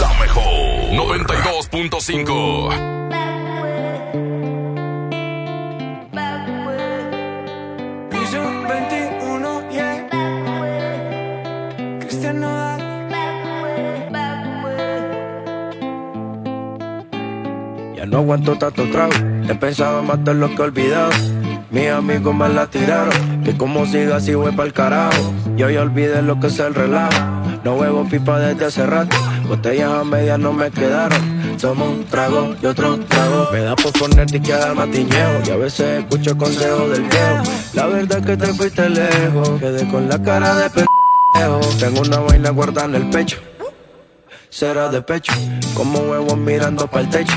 la 0.00 0.12
mejor. 0.20 0.42
92.5. 0.92 2.72
Piso 8.10 8.42
21, 8.68 9.70
yeah. 9.70 10.08
Cristian 12.00 12.40
Nodal. 12.40 12.80
Ya 17.96 18.06
no 18.06 18.18
aguanto 18.18 18.56
tanto 18.56 18.88
trago. 18.90 19.31
He 19.48 19.54
pensado 19.54 20.02
de 20.02 20.34
lo 20.34 20.48
que 20.48 20.56
he 20.56 20.60
olvidado. 20.60 21.10
Mis 21.70 21.88
amigos 21.88 22.34
me 22.34 22.48
la 22.48 22.66
tiraron. 22.66 23.42
Que 23.42 23.56
como 23.56 23.86
siga 23.86 24.16
así 24.16 24.34
voy 24.34 24.52
pa'l 24.52 24.72
carajo. 24.72 25.32
Yo 25.56 25.68
ya 25.70 25.82
olvidé 25.82 26.22
lo 26.22 26.38
que 26.38 26.46
es 26.46 26.58
el 26.58 26.74
relajo. 26.74 27.18
No 27.64 27.74
huevo 27.74 28.06
pipa 28.08 28.38
desde 28.38 28.66
hace 28.66 28.86
rato. 28.86 29.16
Botellas 29.48 29.90
a 29.90 30.04
medias 30.04 30.38
no 30.38 30.52
me 30.52 30.70
quedaron. 30.70 31.20
Somos 31.58 31.88
un 31.88 32.04
trago 32.04 32.54
y 32.62 32.66
otro 32.66 32.98
trago. 33.00 33.48
Me 33.52 33.60
da 33.60 33.74
por 33.76 33.92
ponerte 33.92 34.36
y 34.36 34.40
quedar 34.40 34.74
matiñeo. 34.74 35.42
Y 35.46 35.50
a 35.50 35.56
veces 35.56 36.02
escucho 36.02 36.36
consejos 36.36 36.90
del 36.90 37.02
viejo. 37.02 37.42
La 37.74 37.86
verdad 37.86 38.18
es 38.18 38.26
que 38.26 38.36
te 38.36 38.46
fuiste 38.54 38.88
lejos. 38.88 39.60
Quedé 39.60 39.88
con 39.88 40.08
la 40.08 40.22
cara 40.22 40.54
de 40.54 40.70
pendejo. 40.70 41.60
Tengo 41.78 42.00
una 42.02 42.18
vaina 42.18 42.50
guardada 42.50 42.88
en 42.88 42.94
el 42.96 43.10
pecho. 43.10 43.38
Será 44.50 44.88
de 44.88 45.02
pecho. 45.02 45.32
Como 45.74 46.00
huevos 46.00 46.36
mirando 46.36 46.86
para 46.86 47.04
el 47.04 47.10
techo. 47.10 47.36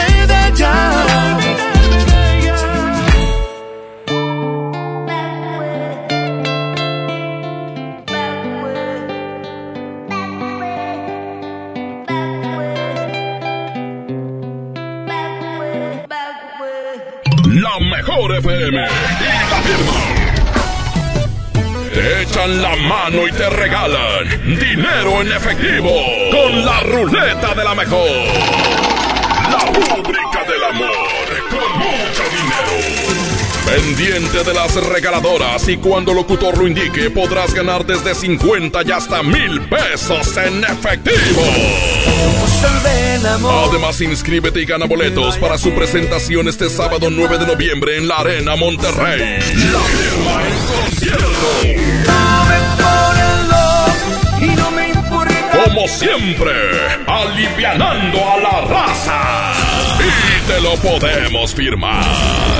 mejor 18.01 18.35
FM 18.35 18.67
y 18.67 19.25
la 19.51 19.61
firma. 19.61 19.91
Te 21.93 22.21
echan 22.23 22.61
la 22.61 22.75
mano 22.75 23.27
y 23.27 23.31
te 23.31 23.47
regalan 23.47 24.27
dinero 24.59 25.21
en 25.21 25.31
efectivo 25.31 25.91
con 26.31 26.65
la 26.65 26.79
ruleta 26.79 27.53
de 27.53 27.63
la 27.63 27.75
mejor. 27.75 28.09
La 29.51 29.65
rúbrica 29.67 30.43
del 30.47 30.63
amor 30.63 31.09
con 31.51 31.79
dinero. 31.79 32.40
Pendiente 33.71 34.43
de 34.43 34.53
las 34.53 34.75
regaladoras 34.75 35.65
y 35.69 35.77
cuando 35.77 36.13
locutor 36.13 36.57
lo 36.57 36.67
indique 36.67 37.09
podrás 37.09 37.53
ganar 37.53 37.85
desde 37.85 38.13
50 38.13 38.81
y 38.85 38.91
hasta 38.91 39.23
mil 39.23 39.61
pesos 39.61 40.35
en 40.35 40.61
efectivo. 40.65 41.41
Además, 43.69 44.01
inscríbete 44.01 44.61
y 44.61 44.65
gana 44.65 44.87
boletos 44.87 45.37
para 45.37 45.57
su 45.57 45.73
presentación 45.73 46.49
este 46.49 46.69
sábado 46.69 47.09
9 47.09 47.37
de 47.37 47.47
noviembre 47.47 47.97
en 47.97 48.09
la 48.09 48.17
Arena 48.17 48.57
Monterrey. 48.57 49.39
La. 49.71 49.79
Como 55.63 55.87
siempre, 55.87 56.51
alivianando 57.07 58.19
a 58.19 58.37
la 58.39 58.61
raza. 58.67 59.60
Te 60.51 60.59
lo 60.59 60.75
podemos 60.75 61.55
firmar. 61.55 62.03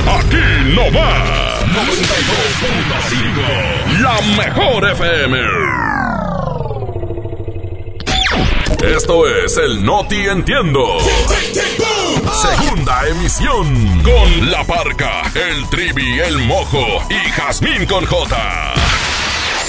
Aquí 0.07 0.37
no 0.73 0.89
va. 0.97 1.59
92.5. 1.59 3.99
La 3.99 4.17
mejor 4.37 4.89
FM. 4.91 5.37
Esto 8.95 9.27
es 9.27 9.57
el 9.57 9.83
Noti 9.83 10.25
Entiendo. 10.25 10.99
Segunda 12.41 13.09
emisión. 13.09 14.01
Con 14.03 14.49
La 14.49 14.63
Parca, 14.63 15.23
el 15.35 15.69
Trivi, 15.69 16.21
el 16.21 16.37
Mojo 16.45 17.03
y 17.09 17.17
Jazmín 17.31 17.85
con 17.87 18.05
J. 18.05 18.73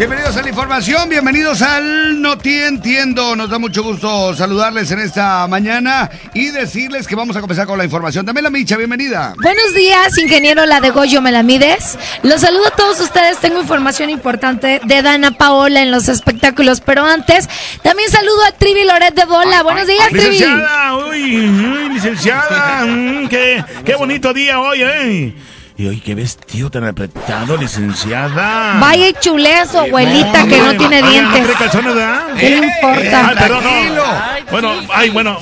Bienvenidos 0.00 0.34
a 0.38 0.40
la 0.40 0.48
información, 0.48 1.10
bienvenidos 1.10 1.60
al 1.60 2.22
No 2.22 2.38
Te 2.38 2.66
Entiendo. 2.66 3.36
Nos 3.36 3.50
da 3.50 3.58
mucho 3.58 3.82
gusto 3.82 4.34
saludarles 4.34 4.90
en 4.92 4.98
esta 4.98 5.46
mañana 5.46 6.08
y 6.32 6.48
decirles 6.48 7.06
que 7.06 7.14
vamos 7.14 7.36
a 7.36 7.42
comenzar 7.42 7.66
con 7.66 7.76
la 7.76 7.84
información. 7.84 8.24
También 8.24 8.44
la 8.44 8.48
Micha, 8.48 8.78
bienvenida. 8.78 9.34
Buenos 9.42 9.74
días, 9.74 10.16
ingeniero 10.16 10.64
La 10.64 10.80
de 10.80 10.88
Goyo 10.88 11.20
Melamides. 11.20 11.98
Los 12.22 12.40
saludo 12.40 12.68
a 12.68 12.70
todos 12.70 12.98
ustedes. 12.98 13.36
Tengo 13.40 13.60
información 13.60 14.08
importante 14.08 14.80
de 14.82 15.02
Dana 15.02 15.32
Paola 15.32 15.82
en 15.82 15.90
los 15.90 16.08
espectáculos, 16.08 16.80
pero 16.80 17.04
antes 17.04 17.46
también 17.82 18.08
saludo 18.08 18.42
a 18.48 18.52
Trivi 18.52 18.84
Loret 18.84 19.14
de 19.14 19.26
Bola. 19.26 19.62
Buenos 19.62 19.86
días, 19.86 20.08
Trivi. 20.08 20.30
Licenciada, 20.30 20.96
uy, 20.96 21.50
uy 21.50 21.88
licenciada, 21.90 22.86
mm, 22.86 23.28
qué, 23.28 23.62
qué 23.84 23.96
bonito 23.96 24.32
día 24.32 24.60
hoy, 24.60 24.78
¿eh? 24.80 25.34
Y 25.80 25.88
hoy 25.88 25.98
qué 25.98 26.14
vestido 26.14 26.68
tan 26.68 26.84
apretado, 26.84 27.56
licenciada. 27.56 28.78
Vaya 28.78 29.18
chulezo, 29.18 29.80
abuelita, 29.80 30.46
que 30.46 30.58
no 30.58 30.76
tiene 30.76 31.00
dientes. 31.00 31.48
¿No 31.48 31.54
calzones, 31.54 31.94
verdad? 31.94 32.26
¿Qué 32.38 32.50
le 32.50 32.66
importa? 32.66 33.28
Ay, 33.28 33.36
perdón, 33.38 33.62
no. 33.94 34.04
Bueno, 34.50 34.72
ay, 34.92 35.08
bueno, 35.08 35.38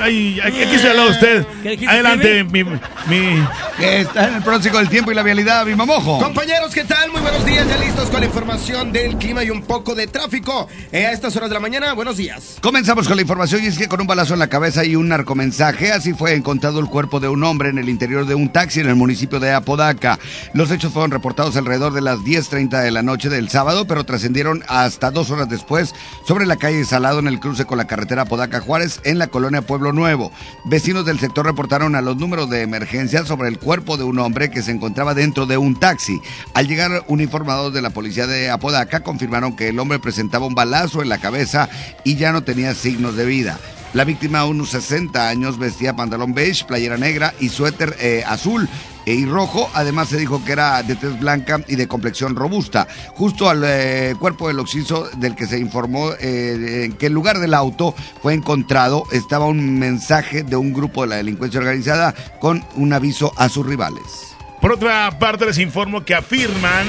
ay, 0.00 0.40
aquí 0.40 0.78
se 0.78 0.88
habló 0.88 1.10
usted. 1.10 1.46
Adelante, 1.86 2.44
mi, 2.44 2.64
mi... 2.64 3.44
Está 3.80 4.28
en 4.28 4.34
el 4.34 4.42
próximo 4.42 4.76
del 4.76 4.90
tiempo 4.90 5.10
y 5.10 5.14
la 5.14 5.22
vialidad, 5.22 5.64
mi 5.64 5.74
mamojo. 5.74 6.18
Compañeros, 6.18 6.74
¿qué 6.74 6.84
tal? 6.84 7.10
Muy 7.12 7.22
buenos 7.22 7.44
días, 7.46 7.66
ya 7.66 7.78
listos 7.78 8.10
con 8.10 8.20
la 8.20 8.26
información 8.26 8.92
del 8.92 9.16
clima 9.16 9.42
y 9.42 9.48
un 9.48 9.62
poco 9.62 9.94
de 9.94 10.06
tráfico. 10.06 10.68
Eh, 10.92 11.06
a 11.06 11.12
estas 11.12 11.34
horas 11.36 11.48
de 11.48 11.54
la 11.54 11.60
mañana, 11.60 11.94
buenos 11.94 12.18
días. 12.18 12.58
Comenzamos 12.60 13.08
con 13.08 13.16
la 13.16 13.22
información 13.22 13.64
y 13.64 13.68
es 13.68 13.78
que 13.78 13.88
con 13.88 14.00
un 14.00 14.06
balazo 14.06 14.34
en 14.34 14.40
la 14.40 14.48
cabeza 14.48 14.84
y 14.84 14.96
un 14.96 15.08
narcomensaje, 15.08 15.92
así 15.92 16.12
fue 16.12 16.34
encontrado 16.34 16.78
el 16.78 16.86
cuerpo 16.86 17.20
de 17.20 17.28
un 17.28 17.42
hombre 17.42 17.70
en 17.70 17.78
el 17.78 17.88
interior 17.88 18.26
de 18.26 18.34
un 18.34 18.52
taxi 18.52 18.80
en 18.80 18.88
el 18.88 18.96
municipio 18.96 19.40
de 19.40 19.52
Apodaca. 19.52 20.18
Los 20.52 20.70
hechos 20.70 20.92
fueron 20.92 21.10
reportados 21.10 21.56
alrededor 21.56 21.94
de 21.94 22.02
las 22.02 22.18
10.30 22.18 22.82
de 22.82 22.90
la 22.90 23.02
noche 23.02 23.30
del 23.30 23.48
sábado, 23.48 23.86
pero 23.86 24.04
trascendieron 24.04 24.62
hasta 24.68 25.10
dos 25.10 25.30
horas 25.30 25.48
después 25.48 25.94
sobre 26.26 26.44
la 26.44 26.56
calle 26.56 26.84
Salado 26.84 27.18
en 27.18 27.28
el 27.28 27.40
cruce 27.40 27.64
con 27.64 27.78
la 27.78 27.86
carretera 27.86 28.22
Apodaca 28.22 28.60
Juárez 28.60 29.00
en 29.04 29.18
la 29.18 29.28
colonia 29.28 29.62
Pueblo 29.62 29.89
Nuevo. 29.92 30.32
Vecinos 30.64 31.04
del 31.04 31.18
sector 31.18 31.46
reportaron 31.46 31.94
a 31.94 32.00
los 32.00 32.16
números 32.16 32.50
de 32.50 32.62
emergencia 32.62 33.24
sobre 33.24 33.48
el 33.48 33.58
cuerpo 33.58 33.96
de 33.96 34.04
un 34.04 34.18
hombre 34.18 34.50
que 34.50 34.62
se 34.62 34.70
encontraba 34.70 35.14
dentro 35.14 35.46
de 35.46 35.58
un 35.58 35.78
taxi. 35.78 36.20
Al 36.54 36.68
llegar 36.68 37.04
uniformados 37.08 37.72
de 37.72 37.82
la 37.82 37.90
policía 37.90 38.26
de 38.26 38.50
Apodaca 38.50 39.00
confirmaron 39.00 39.56
que 39.56 39.68
el 39.68 39.78
hombre 39.78 39.98
presentaba 39.98 40.46
un 40.46 40.54
balazo 40.54 41.02
en 41.02 41.08
la 41.08 41.18
cabeza 41.18 41.68
y 42.04 42.16
ya 42.16 42.32
no 42.32 42.42
tenía 42.42 42.74
signos 42.74 43.16
de 43.16 43.26
vida. 43.26 43.58
La 43.92 44.04
víctima, 44.04 44.44
unos 44.44 44.70
60 44.70 45.28
años, 45.28 45.58
vestía 45.58 45.96
pantalón 45.96 46.32
beige, 46.32 46.64
playera 46.64 46.96
negra 46.96 47.34
y 47.40 47.48
suéter 47.48 47.96
eh, 47.98 48.22
azul 48.24 48.68
y 49.04 49.26
rojo. 49.26 49.68
Además 49.74 50.08
se 50.08 50.16
dijo 50.16 50.44
que 50.44 50.52
era 50.52 50.80
de 50.84 50.94
tez 50.94 51.18
blanca 51.18 51.60
y 51.66 51.74
de 51.74 51.88
complexión 51.88 52.36
robusta. 52.36 52.86
Justo 53.16 53.50
al 53.50 53.64
eh, 53.64 54.14
cuerpo 54.20 54.46
del 54.46 54.60
occiso 54.60 55.08
del 55.16 55.34
que 55.34 55.46
se 55.46 55.58
informó 55.58 56.12
eh, 56.20 56.84
en 56.84 56.92
que 56.92 57.06
el 57.06 57.12
lugar 57.12 57.40
del 57.40 57.52
auto 57.52 57.92
fue 58.22 58.32
encontrado 58.32 59.02
estaba 59.10 59.46
un 59.46 59.80
mensaje 59.80 60.44
de 60.44 60.54
un 60.54 60.72
grupo 60.72 61.02
de 61.02 61.08
la 61.08 61.16
delincuencia 61.16 61.58
organizada 61.58 62.14
con 62.40 62.64
un 62.76 62.92
aviso 62.92 63.32
a 63.36 63.48
sus 63.48 63.66
rivales. 63.66 64.29
Por 64.60 64.72
otra 64.72 65.18
parte, 65.18 65.46
les 65.46 65.58
informo 65.58 66.04
que 66.04 66.14
afirman 66.14 66.86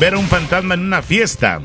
ver 0.00 0.14
a 0.14 0.18
un 0.18 0.26
fantasma 0.26 0.74
en 0.74 0.80
una 0.80 1.02
fiesta. 1.02 1.60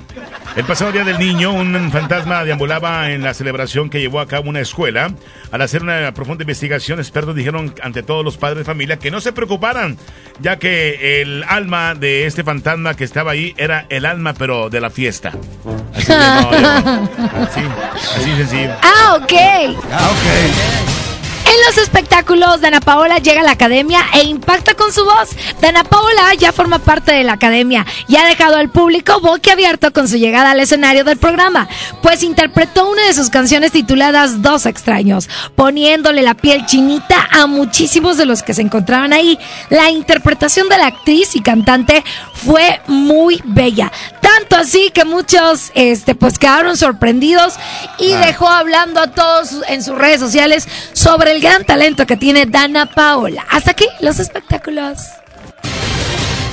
El 0.55 0.65
pasado 0.65 0.91
día 0.91 1.03
del 1.03 1.17
niño, 1.17 1.53
un 1.53 1.91
fantasma 1.91 2.43
deambulaba 2.43 3.11
en 3.11 3.23
la 3.23 3.33
celebración 3.33 3.89
que 3.89 3.99
llevó 3.99 4.19
a 4.19 4.27
cabo 4.27 4.49
una 4.49 4.59
escuela. 4.59 5.11
Al 5.51 5.61
hacer 5.61 5.81
una 5.81 6.11
profunda 6.13 6.43
investigación, 6.43 6.99
expertos 6.99 7.35
dijeron 7.35 7.73
ante 7.81 8.03
todos 8.03 8.23
los 8.23 8.37
padres 8.37 8.59
de 8.59 8.63
familia 8.65 8.97
que 8.97 9.09
no 9.09 9.21
se 9.21 9.31
preocuparan, 9.31 9.97
ya 10.39 10.57
que 10.57 11.21
el 11.21 11.43
alma 11.47 11.95
de 11.95 12.25
este 12.25 12.43
fantasma 12.43 12.95
que 12.95 13.03
estaba 13.03 13.31
ahí 13.31 13.53
era 13.57 13.85
el 13.89 14.05
alma, 14.05 14.33
pero 14.33 14.69
de 14.69 14.81
la 14.81 14.89
fiesta. 14.89 15.33
Así 15.95 16.05
que 16.05 16.13
no, 16.13 16.51
no. 16.51 17.09
Así, 17.39 17.61
así 18.17 18.35
sencillo. 18.35 18.71
Ah, 18.81 19.17
ok. 19.21 19.33
Ah, 19.91 20.09
ok. 20.11 20.98
Los 21.69 21.77
espectáculos, 21.77 22.61
Dana 22.61 22.79
Paola 22.79 23.19
llega 23.19 23.41
a 23.41 23.43
la 23.43 23.51
academia 23.51 24.03
e 24.15 24.23
impacta 24.23 24.73
con 24.73 24.91
su 24.91 25.05
voz. 25.05 25.29
Dana 25.61 25.83
Paola 25.83 26.33
ya 26.35 26.51
forma 26.51 26.79
parte 26.79 27.11
de 27.11 27.23
la 27.23 27.33
academia 27.33 27.85
y 28.07 28.15
ha 28.15 28.25
dejado 28.25 28.55
al 28.55 28.71
público 28.71 29.19
boquiabierto 29.19 29.93
con 29.93 30.07
su 30.07 30.17
llegada 30.17 30.49
al 30.49 30.59
escenario 30.59 31.03
del 31.03 31.19
programa, 31.19 31.69
pues 32.01 32.23
interpretó 32.23 32.89
una 32.89 33.05
de 33.05 33.13
sus 33.13 33.29
canciones 33.29 33.71
tituladas 33.71 34.41
Dos 34.41 34.65
extraños, 34.65 35.29
poniéndole 35.55 36.23
la 36.23 36.33
piel 36.33 36.65
chinita 36.65 37.27
a 37.29 37.45
muchísimos 37.45 38.17
de 38.17 38.25
los 38.25 38.41
que 38.41 38.55
se 38.55 38.63
encontraban 38.63 39.13
ahí. 39.13 39.37
La 39.69 39.91
interpretación 39.91 40.69
de 40.69 40.77
la 40.79 40.87
actriz 40.87 41.35
y 41.35 41.41
cantante 41.41 42.03
fue 42.33 42.81
muy 42.87 43.43
bella, 43.45 43.91
tanto 44.21 44.55
así 44.55 44.89
que 44.91 45.05
muchos 45.05 45.71
este 45.75 46.15
pues 46.15 46.39
quedaron 46.39 46.77
sorprendidos 46.77 47.55
y 47.99 48.13
dejó 48.13 48.47
hablando 48.47 49.01
a 49.01 49.11
todos 49.11 49.57
en 49.67 49.83
sus 49.83 49.95
redes 49.95 50.19
sociales 50.19 50.67
sobre 50.93 51.31
el 51.31 51.41
gran 51.41 51.58
talento 51.65 52.05
que 52.05 52.17
tiene 52.17 52.45
Dana 52.45 52.85
Paola. 52.87 53.45
Hasta 53.49 53.71
aquí 53.71 53.85
los 54.01 54.19
espectáculos. 54.19 54.99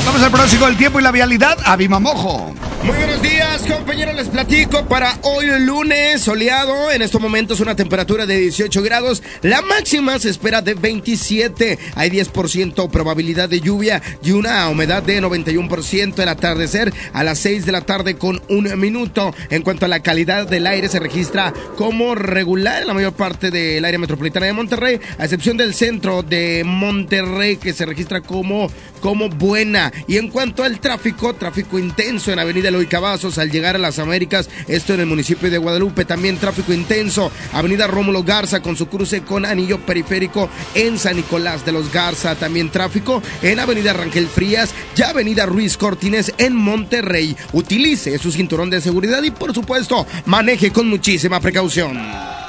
Vamos 0.06 0.22
al 0.22 0.30
próximo 0.30 0.66
del 0.66 0.76
tiempo 0.76 1.00
y 1.00 1.02
la 1.02 1.10
vialidad 1.10 1.58
a 1.64 1.74
Bimamojo. 1.74 2.54
Muy 2.86 2.96
buenos 2.96 3.20
días, 3.20 3.62
compañeros. 3.62 4.14
Les 4.14 4.28
platico 4.28 4.84
para 4.84 5.18
hoy 5.22 5.46
lunes 5.58 6.22
soleado. 6.22 6.92
En 6.92 7.02
estos 7.02 7.20
momentos 7.20 7.58
una 7.58 7.74
temperatura 7.74 8.26
de 8.26 8.36
18 8.36 8.80
grados. 8.82 9.24
La 9.42 9.60
máxima 9.62 10.16
se 10.20 10.30
espera 10.30 10.62
de 10.62 10.74
27. 10.74 11.80
Hay 11.96 12.10
10% 12.10 12.88
probabilidad 12.88 13.48
de 13.48 13.60
lluvia 13.60 14.00
y 14.22 14.30
una 14.30 14.68
humedad 14.68 15.02
de 15.02 15.20
91%. 15.20 16.22
El 16.22 16.28
atardecer 16.28 16.94
a 17.12 17.24
las 17.24 17.40
6 17.40 17.66
de 17.66 17.72
la 17.72 17.80
tarde 17.80 18.14
con 18.14 18.40
un 18.48 18.78
minuto. 18.78 19.34
En 19.50 19.62
cuanto 19.62 19.86
a 19.86 19.88
la 19.88 20.00
calidad 20.00 20.46
del 20.46 20.68
aire, 20.68 20.88
se 20.88 21.00
registra 21.00 21.52
como 21.76 22.14
regular 22.14 22.82
en 22.82 22.88
la 22.88 22.94
mayor 22.94 23.14
parte 23.14 23.50
del 23.50 23.84
área 23.84 23.98
metropolitana 23.98 24.46
de 24.46 24.52
Monterrey, 24.52 25.00
a 25.18 25.24
excepción 25.24 25.56
del 25.56 25.74
centro 25.74 26.22
de 26.22 26.62
Monterrey, 26.64 27.56
que 27.56 27.72
se 27.72 27.84
registra 27.84 28.20
como, 28.20 28.70
como 29.00 29.28
buena. 29.28 29.92
Y 30.06 30.16
en 30.16 30.28
cuanto 30.28 30.62
al 30.62 30.80
tráfico, 30.80 31.34
tráfico 31.34 31.78
intenso 31.78 32.32
en 32.32 32.38
Avenida 32.38 32.68
Eloy 32.68 32.86
Cavazos 32.86 33.38
al 33.38 33.50
llegar 33.50 33.76
a 33.76 33.78
las 33.78 33.98
Américas, 33.98 34.48
esto 34.68 34.94
en 34.94 35.00
el 35.00 35.06
municipio 35.06 35.50
de 35.50 35.58
Guadalupe, 35.58 36.04
también 36.04 36.38
tráfico 36.38 36.72
intenso, 36.72 37.30
Avenida 37.52 37.86
Rómulo 37.86 38.22
Garza 38.22 38.60
con 38.60 38.76
su 38.76 38.88
cruce 38.88 39.22
con 39.22 39.44
anillo 39.44 39.78
periférico 39.80 40.48
en 40.74 40.98
San 40.98 41.16
Nicolás 41.16 41.64
de 41.64 41.72
los 41.72 41.92
Garza, 41.92 42.34
también 42.34 42.70
tráfico 42.70 43.22
en 43.42 43.60
Avenida 43.60 43.92
Rangel 43.92 44.28
Frías 44.28 44.74
y 44.96 45.02
Avenida 45.02 45.46
Ruiz 45.46 45.76
Cortines 45.76 46.32
en 46.38 46.54
Monterrey. 46.54 47.36
Utilice 47.52 48.18
su 48.18 48.32
cinturón 48.32 48.70
de 48.70 48.80
seguridad 48.80 49.22
y 49.22 49.30
por 49.30 49.54
supuesto 49.54 50.06
maneje 50.26 50.70
con 50.70 50.88
muchísima 50.88 51.40
precaución. 51.40 52.45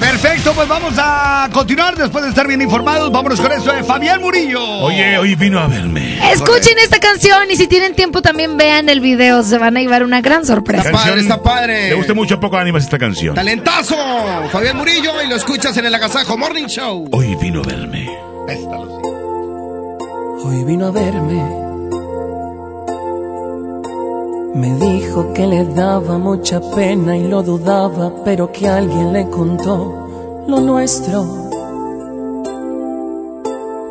Perfecto, 0.00 0.52
pues 0.52 0.68
vamos 0.68 0.94
a 0.98 1.48
continuar 1.52 1.96
después 1.96 2.22
de 2.24 2.30
estar 2.30 2.46
bien 2.46 2.60
informados. 2.60 3.10
Vámonos 3.10 3.40
con 3.40 3.50
esto 3.52 3.72
de 3.72 3.82
Fabián 3.82 4.20
Murillo. 4.20 4.62
Oye, 4.62 5.16
hoy 5.18 5.34
vino 5.34 5.58
a 5.58 5.66
verme. 5.66 6.18
Escuchen 6.32 6.78
esta 6.82 6.98
canción 7.00 7.50
y 7.50 7.56
si 7.56 7.66
tienen 7.66 7.94
tiempo 7.94 8.22
también 8.22 8.56
vean 8.56 8.88
el 8.88 9.00
video. 9.00 9.42
Se 9.42 9.58
van 9.58 9.76
a 9.76 9.80
llevar 9.80 10.02
una 10.04 10.20
gran 10.20 10.44
sorpresa. 10.44 10.84
Está 10.90 10.98
padre, 10.98 11.20
está 11.20 11.42
padre. 11.42 11.88
Le 11.88 11.94
gusta 11.94 12.14
mucho 12.14 12.38
poco 12.38 12.56
ánimas 12.56 12.84
esta 12.84 12.98
canción. 12.98 13.34
Talentazo, 13.34 13.96
Fabián 14.52 14.76
Murillo 14.76 15.22
y 15.22 15.28
lo 15.28 15.36
escuchas 15.36 15.76
en 15.76 15.86
el 15.86 15.94
Agasajo 15.94 16.36
Morning 16.36 16.66
Show. 16.66 17.08
Hoy 17.12 17.34
vino 17.36 17.62
a 17.62 17.66
verme. 17.66 18.08
Hoy 20.44 20.64
vino 20.64 20.86
a 20.86 20.90
verme. 20.90 21.65
Me 24.56 24.74
dijo 24.74 25.32
que 25.34 25.46
le 25.46 25.64
daba 25.64 26.18
mucha 26.18 26.60
pena 26.74 27.16
y 27.16 27.28
lo 27.28 27.42
dudaba, 27.42 28.24
pero 28.24 28.50
que 28.50 28.66
alguien 28.66 29.12
le 29.12 29.28
contó 29.28 30.44
lo 30.48 30.60
nuestro 30.60 31.46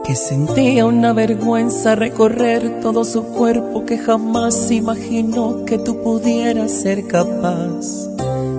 que 0.06 0.16
sentía 0.16 0.86
una 0.86 1.14
vergüenza 1.14 1.96
recorrer 1.96 2.80
todo 2.80 3.04
su 3.04 3.24
cuerpo 3.24 3.86
que 3.86 3.98
jamás 3.98 4.70
imaginó 4.70 5.66
que 5.66 5.80
tú 5.80 6.04
pudieras 6.04 6.72
ser 6.72 7.08
capaz 7.08 8.08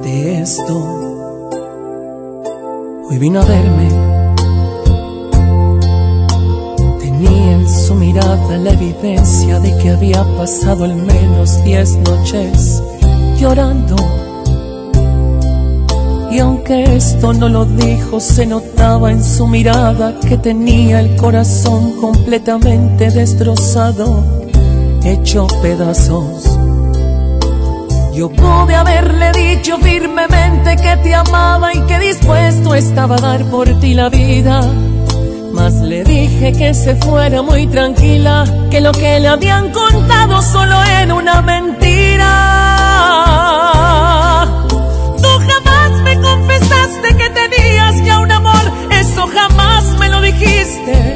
de 0.02 0.40
esto. 0.40 0.74
Hoy 3.08 3.18
vino 3.18 3.40
a 3.40 3.44
verme. 3.44 4.15
En 7.56 7.68
su 7.68 7.94
mirada 7.94 8.58
la 8.58 8.70
evidencia 8.70 9.58
de 9.60 9.76
que 9.78 9.90
había 9.90 10.22
pasado 10.36 10.84
al 10.84 10.94
menos 10.94 11.62
diez 11.64 11.96
noches 11.96 12.82
llorando 13.38 13.96
y 16.30 16.38
aunque 16.38 16.96
esto 16.96 17.32
no 17.32 17.48
lo 17.48 17.64
dijo, 17.64 18.20
se 18.20 18.44
notaba 18.44 19.10
en 19.10 19.24
su 19.24 19.46
mirada 19.46 20.20
que 20.20 20.36
tenía 20.36 21.00
el 21.00 21.16
corazón 21.16 21.92
completamente 21.98 23.10
destrozado, 23.10 24.22
hecho 25.02 25.46
pedazos. 25.62 26.44
Yo 28.12 28.28
pude 28.28 28.74
haberle 28.74 29.32
dicho 29.32 29.78
firmemente 29.78 30.76
que 30.76 30.96
te 31.02 31.14
amaba 31.14 31.72
y 31.72 31.80
que 31.86 31.98
dispuesto 32.00 32.74
estaba 32.74 33.16
a 33.16 33.20
dar 33.20 33.44
por 33.44 33.80
ti 33.80 33.94
la 33.94 34.10
vida. 34.10 34.60
Mas 35.56 35.74
le 35.80 36.04
dije 36.04 36.52
que 36.52 36.74
se 36.74 36.94
fuera 36.96 37.40
muy 37.42 37.66
tranquila, 37.66 38.44
que 38.70 38.80
lo 38.80 38.92
que 38.92 39.18
le 39.20 39.28
habían 39.28 39.70
contado 39.70 40.42
solo 40.42 40.76
era 41.00 41.14
una 41.14 41.40
mentira 41.40 42.66
confesaste 46.20 47.16
que 47.16 47.30
tenías 47.30 48.04
ya 48.04 48.20
un 48.20 48.30
amor, 48.30 48.64
eso 48.90 49.26
jamás 49.26 49.84
me 49.98 50.08
lo 50.08 50.20
dijiste. 50.20 51.15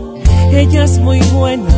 ella 0.51 0.83
es 0.83 0.99
muy 0.99 1.19
buena. 1.33 1.69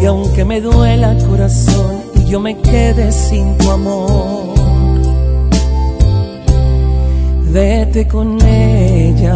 Y 0.00 0.06
aunque 0.06 0.44
me 0.44 0.60
duela 0.60 1.16
corazón 1.26 2.02
y 2.14 2.30
yo 2.30 2.40
me 2.40 2.58
quede 2.58 3.10
sin 3.12 3.56
tu 3.58 3.70
amor, 3.70 4.54
vete 7.52 8.06
con 8.06 8.40
ella. 8.42 9.34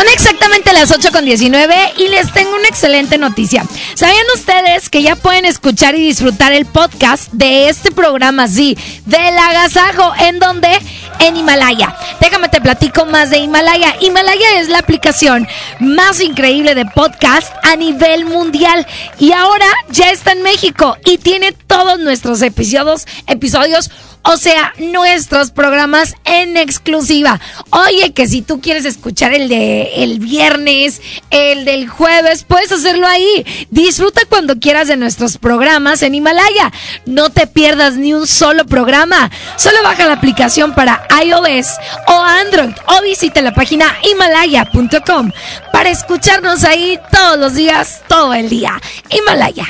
Son 0.00 0.08
exactamente 0.08 0.72
las 0.72 0.90
8 0.92 1.12
con 1.12 1.26
19 1.26 1.74
y 1.98 2.08
les 2.08 2.32
tengo 2.32 2.56
una 2.56 2.68
excelente 2.68 3.18
noticia. 3.18 3.66
¿Sabían 3.92 4.24
ustedes 4.34 4.88
que 4.88 5.02
ya 5.02 5.14
pueden 5.14 5.44
escuchar 5.44 5.94
y 5.94 6.00
disfrutar 6.00 6.54
el 6.54 6.64
podcast 6.64 7.30
de 7.32 7.68
este 7.68 7.90
programa, 7.90 8.48
sí, 8.48 8.78
del 9.04 9.36
agasajo, 9.36 10.14
en 10.20 10.38
donde? 10.38 10.70
En 11.18 11.36
Himalaya. 11.36 11.94
Déjame 12.18 12.48
te 12.48 12.62
platico 12.62 13.04
más 13.04 13.28
de 13.28 13.40
Himalaya. 13.40 13.94
Himalaya 14.00 14.60
es 14.60 14.70
la 14.70 14.78
aplicación 14.78 15.46
más 15.80 16.22
increíble 16.22 16.74
de 16.74 16.86
podcast 16.86 17.52
a 17.62 17.76
nivel 17.76 18.24
mundial 18.24 18.86
y 19.18 19.32
ahora 19.32 19.66
ya 19.90 20.10
está 20.12 20.32
en 20.32 20.42
México 20.42 20.96
y 21.04 21.18
tiene 21.18 21.52
todos 21.52 21.98
nuestros 21.98 22.40
episodios, 22.40 23.06
episodios 23.26 23.90
o 24.22 24.36
sea, 24.36 24.72
nuestros 24.78 25.50
programas 25.50 26.14
en 26.24 26.56
exclusiva. 26.56 27.40
Oye, 27.70 28.12
que 28.12 28.26
si 28.26 28.42
tú 28.42 28.60
quieres 28.60 28.84
escuchar 28.84 29.32
el 29.32 29.48
de 29.48 30.02
el 30.02 30.18
viernes, 30.18 31.00
el 31.30 31.64
del 31.64 31.88
jueves, 31.88 32.44
puedes 32.44 32.72
hacerlo 32.72 33.06
ahí. 33.06 33.46
Disfruta 33.70 34.22
cuando 34.28 34.58
quieras 34.58 34.88
de 34.88 34.96
nuestros 34.96 35.38
programas 35.38 36.02
en 36.02 36.14
Himalaya. 36.14 36.72
No 37.06 37.30
te 37.30 37.46
pierdas 37.46 37.96
ni 37.96 38.12
un 38.14 38.26
solo 38.26 38.66
programa. 38.66 39.30
Solo 39.56 39.82
baja 39.82 40.06
la 40.06 40.14
aplicación 40.14 40.74
para 40.74 41.06
iOS 41.24 41.68
o 42.06 42.20
Android 42.20 42.74
o 42.86 43.02
visita 43.02 43.40
la 43.40 43.54
página 43.54 43.86
himalaya.com 44.02 45.32
para 45.72 45.90
escucharnos 45.90 46.64
ahí 46.64 46.98
todos 47.10 47.38
los 47.38 47.54
días, 47.54 48.02
todo 48.08 48.34
el 48.34 48.48
día. 48.48 48.80
Himalaya. 49.10 49.66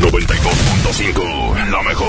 92.5, 0.00 1.70
la 1.70 1.82
mejor, 1.82 2.08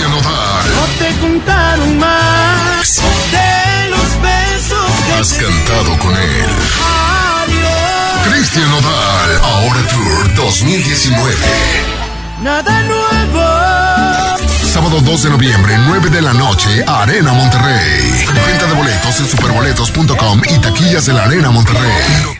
Cristian 0.00 0.18
Odal. 0.18 0.66
No 0.76 0.86
te 0.98 1.20
contaron 1.20 1.98
más 1.98 3.02
de 3.30 3.90
los 3.90 4.22
besos 4.22 4.90
que 5.04 5.12
Has 5.12 5.32
cantado 5.34 5.98
con 5.98 6.16
él. 6.16 6.46
Adiós. 7.44 8.32
Cristian 8.32 8.72
Odal, 8.72 9.40
ahora 9.42 9.80
Tour 9.88 10.34
2019. 10.36 11.34
Nada 12.42 12.82
nuevo. 12.84 13.44
Sábado 14.72 15.00
2 15.02 15.22
de 15.24 15.30
noviembre, 15.30 15.76
9 15.86 16.08
de 16.08 16.22
la 16.22 16.32
noche, 16.32 16.82
Arena 16.86 17.34
Monterrey. 17.34 18.26
Venta 18.46 18.66
de 18.66 18.72
boletos 18.72 19.20
en 19.20 19.28
superboletos.com 19.28 20.40
y 20.48 20.58
taquillas 20.60 21.04
de 21.04 21.12
la 21.12 21.24
Arena 21.24 21.50
Monterrey. 21.50 22.39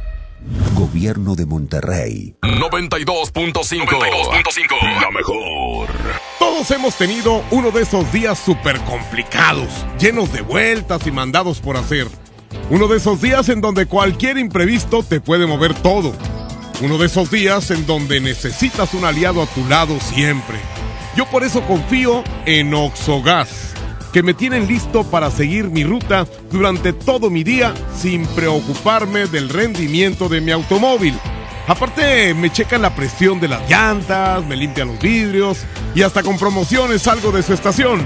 Gobierno 0.73 1.35
de 1.35 1.45
Monterrey. 1.45 2.35
92.5. 2.41 5.01
La 5.01 5.11
mejor. 5.11 5.89
Todos 6.39 6.71
hemos 6.71 6.97
tenido 6.97 7.43
uno 7.51 7.71
de 7.71 7.83
esos 7.83 8.11
días 8.11 8.39
súper 8.39 8.79
complicados, 8.81 9.69
llenos 9.99 10.33
de 10.33 10.41
vueltas 10.41 11.05
y 11.05 11.11
mandados 11.11 11.59
por 11.59 11.77
hacer. 11.77 12.07
Uno 12.69 12.87
de 12.87 12.97
esos 12.97 13.21
días 13.21 13.49
en 13.49 13.61
donde 13.61 13.85
cualquier 13.85 14.37
imprevisto 14.37 15.03
te 15.03 15.21
puede 15.21 15.45
mover 15.45 15.75
todo. 15.75 16.13
Uno 16.81 16.97
de 16.97 17.05
esos 17.05 17.29
días 17.29 17.69
en 17.69 17.85
donde 17.85 18.19
necesitas 18.19 18.95
un 18.95 19.05
aliado 19.05 19.43
a 19.43 19.45
tu 19.45 19.63
lado 19.67 19.99
siempre. 19.99 20.57
Yo 21.15 21.27
por 21.27 21.43
eso 21.43 21.61
confío 21.67 22.23
en 22.45 22.73
Oxogas, 22.73 23.70
que 24.11 24.23
me 24.23 24.33
tienen 24.33 24.67
listo 24.67 25.03
para 25.03 25.31
seguir 25.31 25.69
mi 25.69 25.83
ruta 25.83 26.27
durante 26.51 26.93
todo 26.93 27.29
mi 27.29 27.43
día 27.43 27.73
sin 27.95 28.25
preocuparme 28.27 29.27
del 29.27 29.49
rendimiento 29.49 30.27
de 30.29 30.41
mi 30.41 30.51
automóvil. 30.51 31.17
Aparte, 31.67 32.33
me 32.33 32.51
checan 32.51 32.81
la 32.81 32.95
presión 32.95 33.39
de 33.39 33.47
las 33.47 33.69
llantas, 33.69 34.45
me 34.45 34.55
limpian 34.55 34.89
los 34.89 34.99
vidrios 34.99 35.59
y 35.95 36.01
hasta 36.01 36.23
con 36.23 36.37
promociones 36.37 37.03
salgo 37.03 37.31
de 37.31 37.43
su 37.43 37.53
estación. 37.53 38.05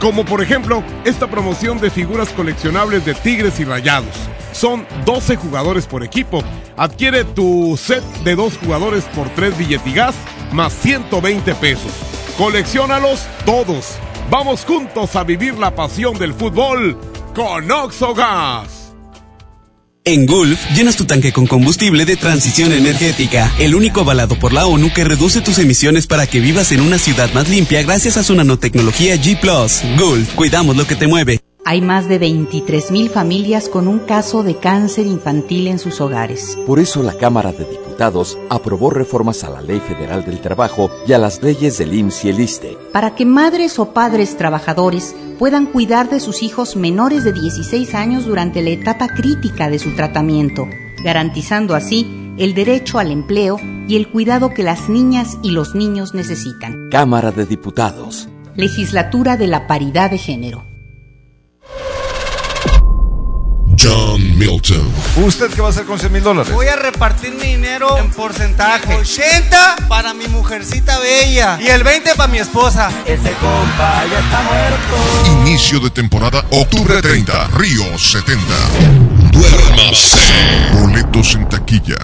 Como 0.00 0.24
por 0.24 0.42
ejemplo, 0.42 0.82
esta 1.04 1.26
promoción 1.26 1.80
de 1.80 1.90
figuras 1.90 2.28
coleccionables 2.30 3.04
de 3.04 3.14
Tigres 3.14 3.58
y 3.60 3.64
Rayados. 3.64 4.14
Son 4.52 4.86
12 5.04 5.36
jugadores 5.36 5.86
por 5.86 6.02
equipo. 6.04 6.42
Adquiere 6.76 7.24
tu 7.24 7.76
set 7.76 8.02
de 8.24 8.34
dos 8.34 8.56
jugadores 8.58 9.04
por 9.14 9.28
3 9.30 9.58
billetigas 9.58 10.14
más 10.52 10.72
120 10.72 11.54
pesos. 11.56 11.92
Colecciónalos 12.38 13.26
todos. 13.44 13.98
Vamos 14.30 14.64
juntos 14.64 15.16
a 15.16 15.24
vivir 15.24 15.58
la 15.58 15.74
pasión 15.74 16.16
del 16.16 16.32
fútbol 16.32 16.96
con 17.34 17.68
Oxogas. 17.68 18.92
En 20.04 20.24
Gulf, 20.24 20.70
llenas 20.70 20.96
tu 20.96 21.04
tanque 21.04 21.32
con 21.32 21.48
combustible 21.48 22.04
de 22.04 22.16
transición 22.16 22.72
energética, 22.72 23.52
el 23.58 23.74
único 23.74 24.02
avalado 24.02 24.38
por 24.38 24.52
la 24.52 24.66
ONU 24.66 24.92
que 24.94 25.02
reduce 25.02 25.40
tus 25.40 25.58
emisiones 25.58 26.06
para 26.06 26.28
que 26.28 26.38
vivas 26.38 26.70
en 26.70 26.80
una 26.80 26.98
ciudad 26.98 27.32
más 27.34 27.48
limpia 27.48 27.82
gracias 27.82 28.16
a 28.16 28.22
su 28.22 28.34
nanotecnología 28.36 29.16
G⁇ 29.16 29.38
Gulf, 29.98 30.34
cuidamos 30.36 30.76
lo 30.76 30.86
que 30.86 30.94
te 30.94 31.08
mueve. 31.08 31.40
Hay 31.66 31.80
más 31.80 32.08
de 32.08 32.20
23.000 32.20 33.10
familias 33.10 33.68
con 33.68 33.88
un 33.88 33.98
caso 33.98 34.44
de 34.44 34.56
cáncer 34.56 35.06
infantil 35.06 35.66
en 35.66 35.78
sus 35.80 36.00
hogares. 36.00 36.56
Por 36.66 36.78
eso 36.78 37.02
la 37.02 37.14
Cámara 37.14 37.52
de 37.52 37.64
Diputados 37.64 37.89
aprobó 38.48 38.90
reformas 38.90 39.44
a 39.44 39.50
la 39.50 39.60
Ley 39.60 39.80
Federal 39.80 40.24
del 40.24 40.40
Trabajo 40.40 40.90
y 41.06 41.12
a 41.12 41.18
las 41.18 41.42
leyes 41.42 41.78
del 41.78 41.92
IMSS 41.92 42.24
y 42.24 42.28
el 42.30 42.40
ISTE. 42.40 42.78
Para 42.92 43.14
que 43.14 43.26
madres 43.26 43.78
o 43.78 43.92
padres 43.92 44.36
trabajadores 44.36 45.14
puedan 45.38 45.66
cuidar 45.66 46.08
de 46.08 46.20
sus 46.20 46.42
hijos 46.42 46.76
menores 46.76 47.24
de 47.24 47.32
16 47.32 47.94
años 47.94 48.24
durante 48.24 48.62
la 48.62 48.70
etapa 48.70 49.08
crítica 49.08 49.68
de 49.68 49.78
su 49.78 49.94
tratamiento, 49.94 50.66
garantizando 51.04 51.74
así 51.74 52.32
el 52.38 52.54
derecho 52.54 52.98
al 52.98 53.10
empleo 53.10 53.58
y 53.86 53.96
el 53.96 54.08
cuidado 54.08 54.54
que 54.54 54.62
las 54.62 54.88
niñas 54.88 55.36
y 55.42 55.50
los 55.50 55.74
niños 55.74 56.14
necesitan. 56.14 56.88
Cámara 56.90 57.32
de 57.32 57.44
Diputados. 57.44 58.28
Legislatura 58.56 59.36
de 59.36 59.46
la 59.46 59.66
Paridad 59.66 60.10
de 60.10 60.18
Género. 60.18 60.64
John 63.82 64.36
Milton. 64.36 64.92
¿Usted 65.16 65.50
qué 65.50 65.62
va 65.62 65.68
a 65.68 65.70
hacer 65.70 65.86
con 65.86 65.98
100 65.98 66.12
mil 66.12 66.22
dólares? 66.22 66.52
Voy 66.52 66.66
a 66.66 66.76
repartir 66.76 67.32
mi 67.32 67.44
dinero 67.44 67.96
en 67.96 68.10
porcentaje. 68.10 68.94
80 68.94 69.76
para 69.88 70.12
mi 70.12 70.28
mujercita 70.28 70.98
bella 70.98 71.58
y 71.60 71.68
el 71.68 71.82
20 71.82 72.14
para 72.14 72.30
mi 72.30 72.38
esposa. 72.38 72.90
Ese 73.06 73.32
compa 73.32 74.04
ya 74.10 74.18
está 74.18 74.42
muerto. 74.42 75.40
Inicio 75.40 75.80
de 75.80 75.90
temporada, 75.90 76.44
octubre 76.50 77.00
30, 77.00 77.48
Río 77.54 77.98
70. 77.98 78.42
Duérmase. 79.32 80.18
Boletos 80.74 81.34
en 81.34 81.48
taquilla. 81.48 81.96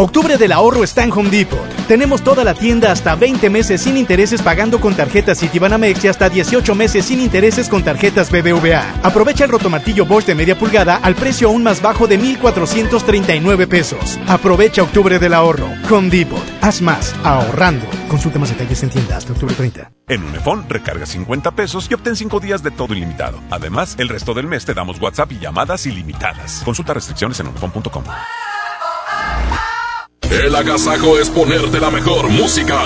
Octubre 0.00 0.38
del 0.38 0.52
ahorro 0.52 0.84
está 0.84 1.02
en 1.02 1.10
Home 1.10 1.28
Depot. 1.28 1.58
Tenemos 1.88 2.22
toda 2.22 2.44
la 2.44 2.54
tienda 2.54 2.92
hasta 2.92 3.16
20 3.16 3.50
meses 3.50 3.82
sin 3.82 3.96
intereses 3.96 4.40
pagando 4.42 4.80
con 4.80 4.94
tarjetas 4.94 5.40
Citibanamex 5.40 6.04
y 6.04 6.06
hasta 6.06 6.28
18 6.28 6.72
meses 6.76 7.06
sin 7.06 7.20
intereses 7.20 7.68
con 7.68 7.82
tarjetas 7.82 8.30
BBVA. 8.30 9.00
Aprovecha 9.02 9.42
el 9.42 9.50
rotomartillo 9.50 10.06
Bosch 10.06 10.24
de 10.24 10.36
media 10.36 10.56
pulgada 10.56 11.00
al 11.02 11.16
precio 11.16 11.48
aún 11.48 11.64
más 11.64 11.82
bajo 11.82 12.06
de 12.06 12.16
1,439 12.16 13.66
pesos. 13.66 14.20
Aprovecha 14.28 14.84
Octubre 14.84 15.18
del 15.18 15.34
ahorro. 15.34 15.68
Home 15.90 16.10
Depot. 16.10 16.44
Haz 16.60 16.80
más 16.80 17.12
ahorrando. 17.24 17.84
Consulta 18.06 18.38
más 18.38 18.50
detalles 18.50 18.80
en 18.84 18.90
tienda 18.90 19.16
hasta 19.16 19.32
octubre 19.32 19.56
30. 19.56 19.90
En 20.06 20.22
Unifón, 20.22 20.64
recarga 20.68 21.06
50 21.06 21.50
pesos 21.56 21.88
y 21.90 21.94
obtén 21.94 22.14
5 22.14 22.38
días 22.38 22.62
de 22.62 22.70
todo 22.70 22.94
ilimitado. 22.94 23.40
Además, 23.50 23.96
el 23.98 24.08
resto 24.08 24.32
del 24.32 24.46
mes 24.46 24.64
te 24.64 24.74
damos 24.74 25.00
WhatsApp 25.00 25.32
y 25.32 25.40
llamadas 25.40 25.86
ilimitadas. 25.86 26.62
Consulta 26.64 26.94
restricciones 26.94 27.40
en 27.40 27.48
unifón.com. 27.48 28.04
El 30.30 30.54
agasajo 30.54 31.18
es 31.18 31.30
ponerte 31.30 31.80
la 31.80 31.90
mejor 31.90 32.28
música. 32.28 32.78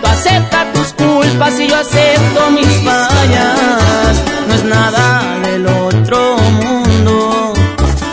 Tú 0.21 0.29
aceptas 0.29 0.73
tus 0.73 0.93
culpas 0.93 1.59
y 1.59 1.67
yo 1.67 1.75
acepto 1.75 2.51
mis 2.51 2.67
fallas. 2.83 4.23
No 4.47 4.53
es 4.53 4.63
nada 4.65 5.39
del 5.39 5.65
otro 5.65 6.37
mundo, 6.37 7.53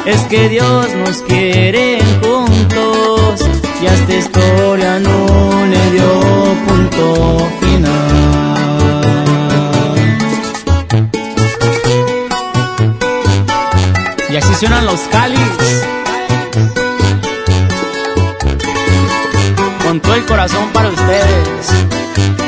es 0.07 0.21
que 0.23 0.49
Dios 0.49 0.87
nos 0.95 1.19
quiere 1.23 1.99
juntos 2.23 3.41
y 3.83 3.87
a 3.87 3.93
esta 3.93 4.15
historia 4.15 4.99
no 5.01 5.67
le 5.67 5.91
dio 5.91 6.21
punto 6.67 7.51
final. 7.61 7.89
Y 14.31 14.37
así 14.37 14.55
suenan 14.55 14.87
los 14.87 15.01
cáliz. 15.11 15.88
El 20.19 20.27
corazón 20.27 20.69
para 20.73 20.89
ustedes. 20.89 22.48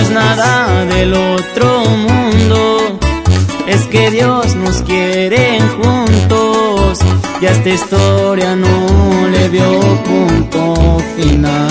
Es 0.00 0.10
nada 0.10 0.84
del 0.84 1.12
otro 1.12 1.84
mundo, 1.84 2.98
es 3.66 3.86
que 3.86 4.10
Dios 4.10 4.54
nos 4.54 4.82
quiere 4.82 5.60
juntos 5.60 6.98
y 7.40 7.46
a 7.46 7.50
esta 7.50 7.68
historia 7.68 8.54
no 8.54 9.28
le 9.28 9.48
dio 9.48 9.80
punto 10.04 10.98
final. 11.16 11.68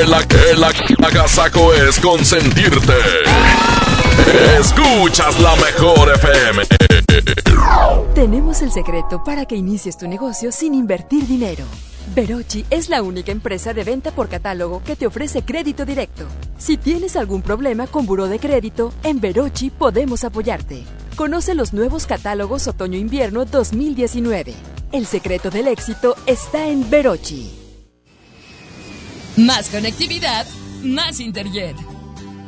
El, 0.00 0.14
el, 0.14 0.64
el 0.64 1.04
agasaco 1.04 1.74
es 1.74 1.98
consentirte. 1.98 2.94
Escuchas 4.30 5.40
la 5.40 5.56
mejor 5.56 6.12
FM. 6.14 6.62
Tenemos 8.14 8.62
el 8.62 8.70
secreto 8.70 9.24
para 9.24 9.44
que 9.44 9.56
inicies 9.56 9.98
tu 9.98 10.06
negocio 10.06 10.52
sin 10.52 10.74
invertir 10.74 11.26
dinero. 11.26 11.64
Verochi 12.14 12.64
es 12.70 12.88
la 12.88 13.02
única 13.02 13.32
empresa 13.32 13.74
de 13.74 13.82
venta 13.82 14.12
por 14.12 14.28
catálogo 14.28 14.82
que 14.84 14.94
te 14.94 15.08
ofrece 15.08 15.42
crédito 15.42 15.84
directo. 15.84 16.26
Si 16.58 16.76
tienes 16.76 17.16
algún 17.16 17.42
problema 17.42 17.88
con 17.88 18.06
buró 18.06 18.28
de 18.28 18.38
crédito, 18.38 18.92
en 19.02 19.20
Verochi 19.20 19.70
podemos 19.70 20.22
apoyarte. 20.22 20.84
Conoce 21.16 21.56
los 21.56 21.72
nuevos 21.72 22.06
catálogos 22.06 22.68
Otoño-Invierno 22.68 23.46
2019. 23.46 24.54
El 24.92 25.06
secreto 25.06 25.50
del 25.50 25.66
éxito 25.66 26.14
está 26.26 26.68
en 26.68 26.88
Verochi. 26.88 27.50
Más 29.36 29.70
conectividad, 29.70 30.46
más 30.82 31.18
Interjet. 31.18 31.76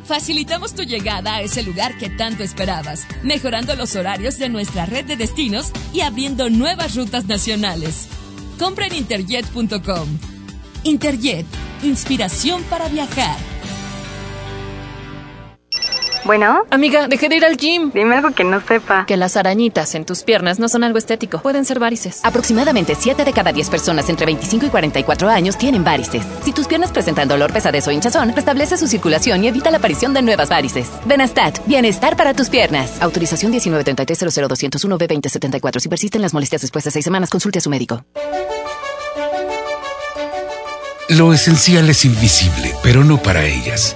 Facilitamos 0.05 0.73
tu 0.75 0.83
llegada 0.83 1.35
a 1.35 1.41
ese 1.41 1.63
lugar 1.63 1.97
que 1.97 2.09
tanto 2.09 2.43
esperabas, 2.43 3.07
mejorando 3.23 3.75
los 3.75 3.95
horarios 3.95 4.37
de 4.37 4.49
nuestra 4.49 4.85
red 4.85 5.05
de 5.05 5.15
destinos 5.15 5.71
y 5.93 6.01
abriendo 6.01 6.49
nuevas 6.49 6.95
rutas 6.95 7.25
nacionales. 7.25 8.07
Compra 8.59 8.87
en 8.87 8.95
interjet.com. 8.95 10.07
Interjet, 10.83 11.45
inspiración 11.83 12.63
para 12.63 12.89
viajar. 12.89 13.52
Bueno. 16.25 16.63
Amiga, 16.69 17.07
dejé 17.07 17.29
de 17.29 17.37
ir 17.37 17.45
al 17.45 17.57
gym. 17.57 17.91
Dime 17.93 18.15
algo 18.15 18.31
que 18.31 18.43
no 18.43 18.61
sepa. 18.65 19.05
Que 19.05 19.17
las 19.17 19.35
arañitas 19.35 19.93
en 19.95 20.05
tus 20.05 20.23
piernas 20.23 20.59
no 20.59 20.69
son 20.69 20.83
algo 20.83 20.97
estético. 20.97 21.39
Pueden 21.39 21.65
ser 21.65 21.79
varices. 21.79 22.21
Aproximadamente 22.23 22.95
7 22.95 23.25
de 23.25 23.33
cada 23.33 23.51
10 23.51 23.69
personas 23.69 24.09
entre 24.09 24.25
25 24.25 24.67
y 24.67 24.69
44 24.69 25.29
años 25.29 25.57
tienen 25.57 25.83
varices. 25.83 26.23
Si 26.43 26.53
tus 26.53 26.67
piernas 26.67 26.91
presentan 26.91 27.27
dolor, 27.27 27.51
pesadez 27.51 27.87
o 27.87 27.91
hinchazón, 27.91 28.33
restablece 28.35 28.77
su 28.77 28.87
circulación 28.87 29.43
y 29.43 29.47
evita 29.47 29.71
la 29.71 29.77
aparición 29.77 30.13
de 30.13 30.21
nuevas 30.21 30.49
varices. 30.49 30.89
Benastat, 31.05 31.65
bienestar 31.65 32.15
para 32.15 32.33
tus 32.33 32.49
piernas. 32.49 33.01
Autorización 33.01 33.51
1933 33.51 34.35
b 34.35 34.47
2074 34.47 35.81
Si 35.81 35.89
persisten 35.89 36.21
las 36.21 36.33
molestias 36.33 36.61
después 36.61 36.85
de 36.85 36.91
6 36.91 37.03
semanas, 37.03 37.29
consulte 37.29 37.59
a 37.59 37.61
su 37.61 37.69
médico. 37.69 38.05
Lo 41.09 41.33
esencial 41.33 41.89
es 41.89 42.05
invisible, 42.05 42.73
pero 42.81 43.03
no 43.03 43.17
para 43.17 43.45
ellas. 43.45 43.95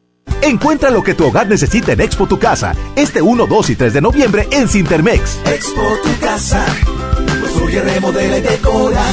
Encuentra 0.41 0.89
lo 0.89 1.03
que 1.03 1.13
tu 1.13 1.27
hogar 1.27 1.47
necesita 1.47 1.91
en 1.91 2.01
Expo 2.01 2.27
Tu 2.27 2.39
Casa, 2.39 2.73
este 2.95 3.21
1, 3.21 3.45
2 3.45 3.69
y 3.69 3.75
3 3.75 3.93
de 3.93 4.01
noviembre 4.01 4.47
en 4.51 4.67
Cintermex. 4.67 5.39
Expo 5.45 5.81
tu 6.03 6.19
casa. 6.19 6.65
Construye, 7.41 7.79
remodela 7.81 8.39
y 8.39 8.41
decora. 8.41 9.03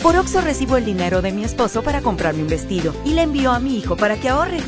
Por 0.00 0.16
Oxo 0.16 0.40
recibo 0.40 0.76
el 0.76 0.84
dinero 0.84 1.22
de 1.22 1.32
mi 1.32 1.42
esposo 1.42 1.82
para 1.82 2.02
comprarme 2.02 2.42
un 2.42 2.48
vestido 2.48 2.94
y 3.04 3.14
le 3.14 3.22
envío 3.22 3.50
a 3.50 3.58
mi 3.58 3.78
hijo 3.78 3.96
para 3.96 4.16
que 4.16 4.28
ahorre. 4.28 4.58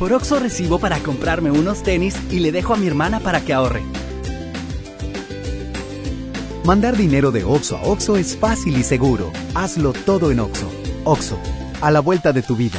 Por 0.00 0.12
Oxo 0.12 0.40
recibo 0.40 0.80
para 0.80 0.98
comprarme 0.98 1.52
unos 1.52 1.84
tenis 1.84 2.16
y 2.32 2.40
le 2.40 2.50
dejo 2.50 2.74
a 2.74 2.76
mi 2.76 2.88
hermana 2.88 3.20
para 3.20 3.42
que 3.42 3.54
ahorre. 3.54 3.82
Mandar 6.64 6.96
dinero 6.96 7.30
de 7.30 7.44
Oxo 7.44 7.76
a 7.76 7.82
Oxo 7.82 8.16
es 8.16 8.36
fácil 8.36 8.76
y 8.76 8.82
seguro. 8.82 9.30
Hazlo 9.54 9.92
todo 9.92 10.32
en 10.32 10.40
Oxo. 10.40 10.68
Oxo, 11.04 11.38
a 11.80 11.92
la 11.92 12.00
vuelta 12.00 12.32
de 12.32 12.42
tu 12.42 12.56
vida. 12.56 12.78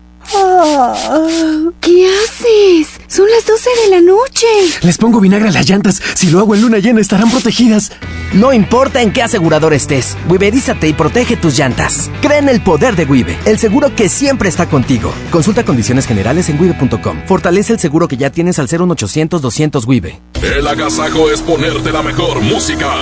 ¿Qué 1.81 2.07
haces? 2.07 2.87
Son 3.07 3.27
las 3.29 3.45
12 3.45 3.69
de 3.83 3.89
la 3.89 4.01
noche. 4.01 4.47
Les 4.81 4.97
pongo 4.97 5.19
vinagre 5.19 5.49
a 5.49 5.51
las 5.51 5.69
llantas. 5.69 6.01
Si 6.13 6.29
lo 6.29 6.39
hago 6.39 6.55
en 6.55 6.61
luna 6.61 6.77
llena, 6.79 7.01
estarán 7.01 7.29
protegidas. 7.29 7.91
No 8.33 8.53
importa 8.53 9.01
en 9.01 9.11
qué 9.11 9.21
asegurador 9.23 9.73
estés, 9.73 10.15
Wiberízate 10.29 10.87
y 10.87 10.93
protege 10.93 11.35
tus 11.35 11.57
llantas. 11.57 12.09
Cree 12.21 12.37
en 12.37 12.47
el 12.47 12.61
poder 12.61 12.95
de 12.95 13.03
Wibe, 13.03 13.37
el 13.45 13.59
seguro 13.59 13.93
que 13.93 14.07
siempre 14.07 14.47
está 14.47 14.69
contigo. 14.69 15.13
Consulta 15.31 15.65
condiciones 15.65 16.07
generales 16.07 16.47
en 16.47 16.59
wibe.com. 16.61 17.23
Fortalece 17.27 17.73
el 17.73 17.79
seguro 17.79 18.07
que 18.07 18.15
ya 18.15 18.29
tienes 18.29 18.57
al 18.59 18.69
01800 18.69 19.41
200 19.41 19.85
Wibe. 19.85 20.21
El 20.41 20.65
agasajo 20.65 21.29
es 21.29 21.41
ponerte 21.41 21.91
la 21.91 22.03
mejor 22.03 22.39
música. 22.41 22.93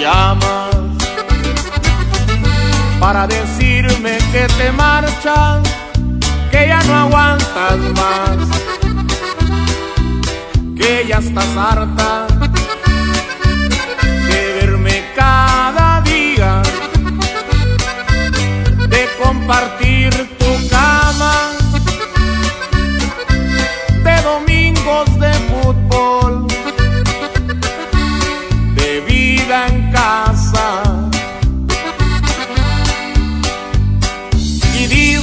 Llamas 0.00 0.74
para 2.98 3.26
decirme 3.26 4.16
que 4.32 4.46
te 4.56 4.72
marchas, 4.72 5.60
que 6.50 6.66
ya 6.66 6.82
no 6.84 6.94
aguantas 6.96 7.78
más, 7.94 8.36
que 10.76 11.06
ya 11.08 11.18
estás 11.18 11.56
harta 11.56 12.26
de 14.28 14.52
verme 14.60 15.04
cada 15.14 16.00
día, 16.02 16.62
de 18.88 19.08
compartir 19.22 20.10
tu 20.38 20.68
cama, 20.68 21.34
de 24.04 24.22
domingos 24.22 25.18
de 25.18 25.32
fútbol 25.50 26.46
de 28.74 29.00
vida 29.08 29.66
en 29.68 29.92
casa. 29.92 30.29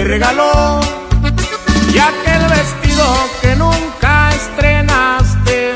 te 0.00 0.04
regaló 0.04 0.80
y 1.92 1.98
aquel 1.98 2.42
vestido 2.48 3.04
que 3.42 3.54
nunca 3.56 4.30
estrenaste 4.30 5.74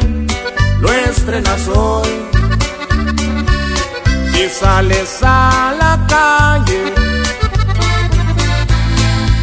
lo 0.81 0.93
estrenas 0.93 1.69
hoy. 1.69 2.09
Y 4.35 4.49
sales 4.49 5.19
a 5.23 5.75
la 5.79 5.99
calle 6.09 6.95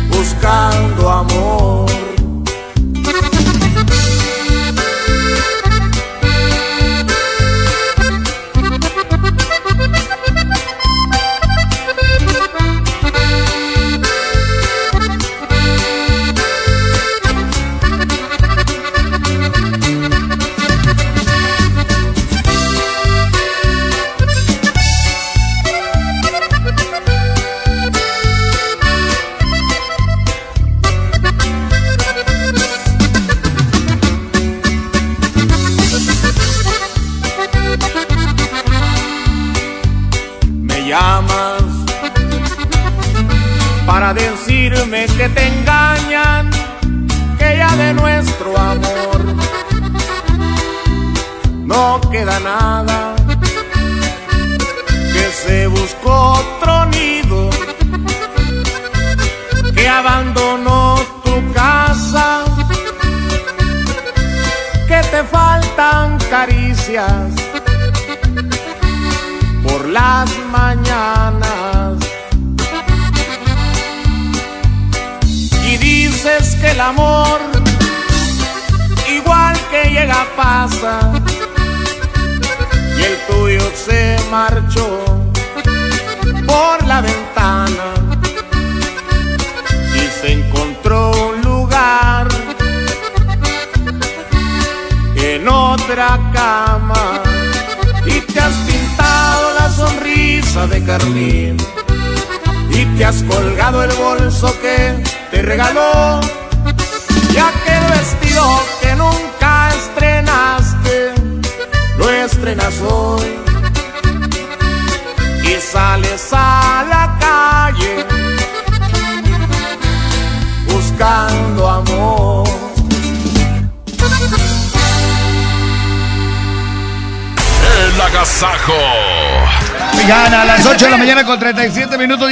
buscando 0.09 1.09
amor 1.09 1.80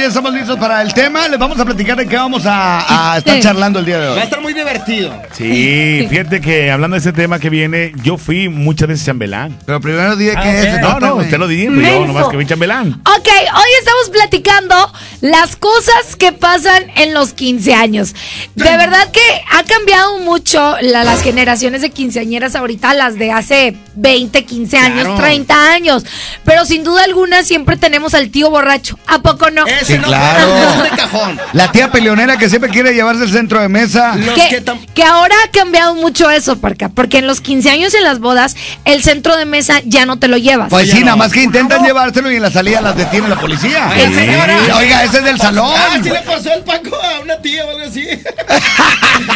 minutos 0.00 0.02
ya 0.02 0.08
estamos 0.08 0.32
listos 0.50 0.58
para 0.68 0.82
el 0.82 0.92
tema. 0.94 1.28
Les 1.28 1.38
vamos 1.38 1.58
a 1.60 1.64
platicar 1.64 1.96
de 1.96 2.06
qué 2.06 2.16
vamos 2.16 2.44
a, 2.46 3.12
a 3.14 3.18
estar 3.18 3.40
charlando 3.40 3.78
el 3.78 3.84
día 3.84 3.98
de 3.98 4.06
Va 4.06 4.12
a 4.12 4.16
hoy. 4.16 4.22
estar 4.22 4.40
muy 4.40 4.52
divertido. 4.52 5.12
Sí, 5.32 6.06
fíjate 6.08 6.40
que 6.40 6.70
hablando 6.70 6.94
de 6.94 7.00
ese 7.00 7.12
tema 7.12 7.38
que 7.38 7.50
viene, 7.50 7.92
yo 8.02 8.16
fui 8.16 8.48
muchas 8.48 8.88
veces 8.88 9.06
chambelán. 9.06 9.56
Pero 9.66 9.80
primero 9.80 10.16
dije 10.16 10.34
Ah, 10.36 10.42
que 10.42 10.48
ok. 10.48 10.54
es. 10.66 10.80
No, 10.80 11.00
no, 11.00 11.14
usted 11.16 11.38
lo 11.38 11.46
dije, 11.48 11.68
pero 11.70 12.00
yo 12.00 12.06
nomás 12.06 12.28
que 12.28 12.36
vi 12.36 12.46
chambelán. 12.46 12.92
Ok, 12.92 13.28
hoy 13.28 13.70
estamos 13.78 14.10
platicando 14.12 14.92
las 15.20 15.56
cosas 15.56 16.16
que 16.16 16.32
pasan 16.32 16.84
en 16.96 17.14
los 17.14 17.32
15 17.32 17.74
años. 17.74 18.14
De 18.54 18.76
verdad 18.76 19.10
que 19.12 19.20
ha 19.52 19.62
cambiado 19.64 20.18
mucho 20.18 20.76
la- 20.82 21.04
las 21.04 21.22
generaciones 21.22 21.82
de 21.82 21.90
quinceañeras 21.90 22.54
ahorita, 22.56 22.94
las 22.94 23.16
de 23.18 23.30
hace 23.32 23.76
20, 23.94 24.44
15 24.44 24.76
años, 24.78 25.04
Claro. 25.04 25.20
30 25.20 25.72
años. 25.72 26.04
Pero 26.44 26.64
sin 26.64 26.84
duda 26.84 27.04
alguna 27.04 27.42
siempre 27.42 27.76
tenemos 27.76 28.14
al 28.14 28.30
tío 28.30 28.50
borracho. 28.50 28.98
¿A 29.06 29.20
poco 29.20 29.50
no? 29.50 29.66
Ese 29.66 29.84
Sí, 29.84 29.98
no, 29.98 30.04
claro. 30.04 30.39
No 30.46 30.84
es 30.84 30.90
de 30.90 30.96
cajón. 30.96 31.40
La 31.52 31.72
tía 31.72 31.90
peleonera 31.90 32.36
que 32.36 32.48
siempre 32.48 32.70
quiere 32.70 32.92
llevarse 32.94 33.24
el 33.24 33.30
centro 33.30 33.60
de 33.60 33.68
mesa. 33.68 34.14
Los 34.16 34.34
que, 34.34 34.48
que 34.48 34.64
tam- 34.64 34.84
que 34.94 35.04
ahora 35.04 35.34
ha 35.46 35.50
cambiado 35.50 35.94
mucho 35.94 36.30
eso, 36.30 36.56
porque, 36.60 36.88
porque 36.88 37.18
en 37.18 37.26
los 37.26 37.40
15 37.40 37.70
años 37.70 37.94
en 37.94 38.04
las 38.04 38.18
bodas, 38.20 38.56
el 38.84 39.02
centro 39.02 39.36
de 39.36 39.44
mesa 39.44 39.80
ya 39.84 40.06
no 40.06 40.18
te 40.18 40.28
lo 40.28 40.36
llevas. 40.36 40.68
Pues 40.70 40.90
sí, 40.90 41.00
no. 41.00 41.06
nada 41.06 41.16
más 41.16 41.32
que 41.32 41.42
intentan 41.42 41.84
llevárselo 41.84 42.30
y 42.30 42.36
en 42.36 42.42
la 42.42 42.50
salida 42.50 42.80
las 42.80 42.96
detiene 42.96 43.28
la 43.28 43.38
policía. 43.38 43.88
Ay, 43.90 44.12
señora. 44.14 44.56
Oiga, 44.76 45.04
ese 45.04 45.18
es 45.18 45.24
del 45.24 45.38
salón. 45.38 45.72
Ah, 45.76 45.98
sí 46.02 46.08
le 46.10 46.20
pasó 46.22 46.52
el 46.52 46.62
Paco 46.62 46.96
a 46.96 47.20
una 47.20 47.36
tía 47.38 47.64
o 47.64 47.70
algo 47.70 47.86
así. 47.88 48.04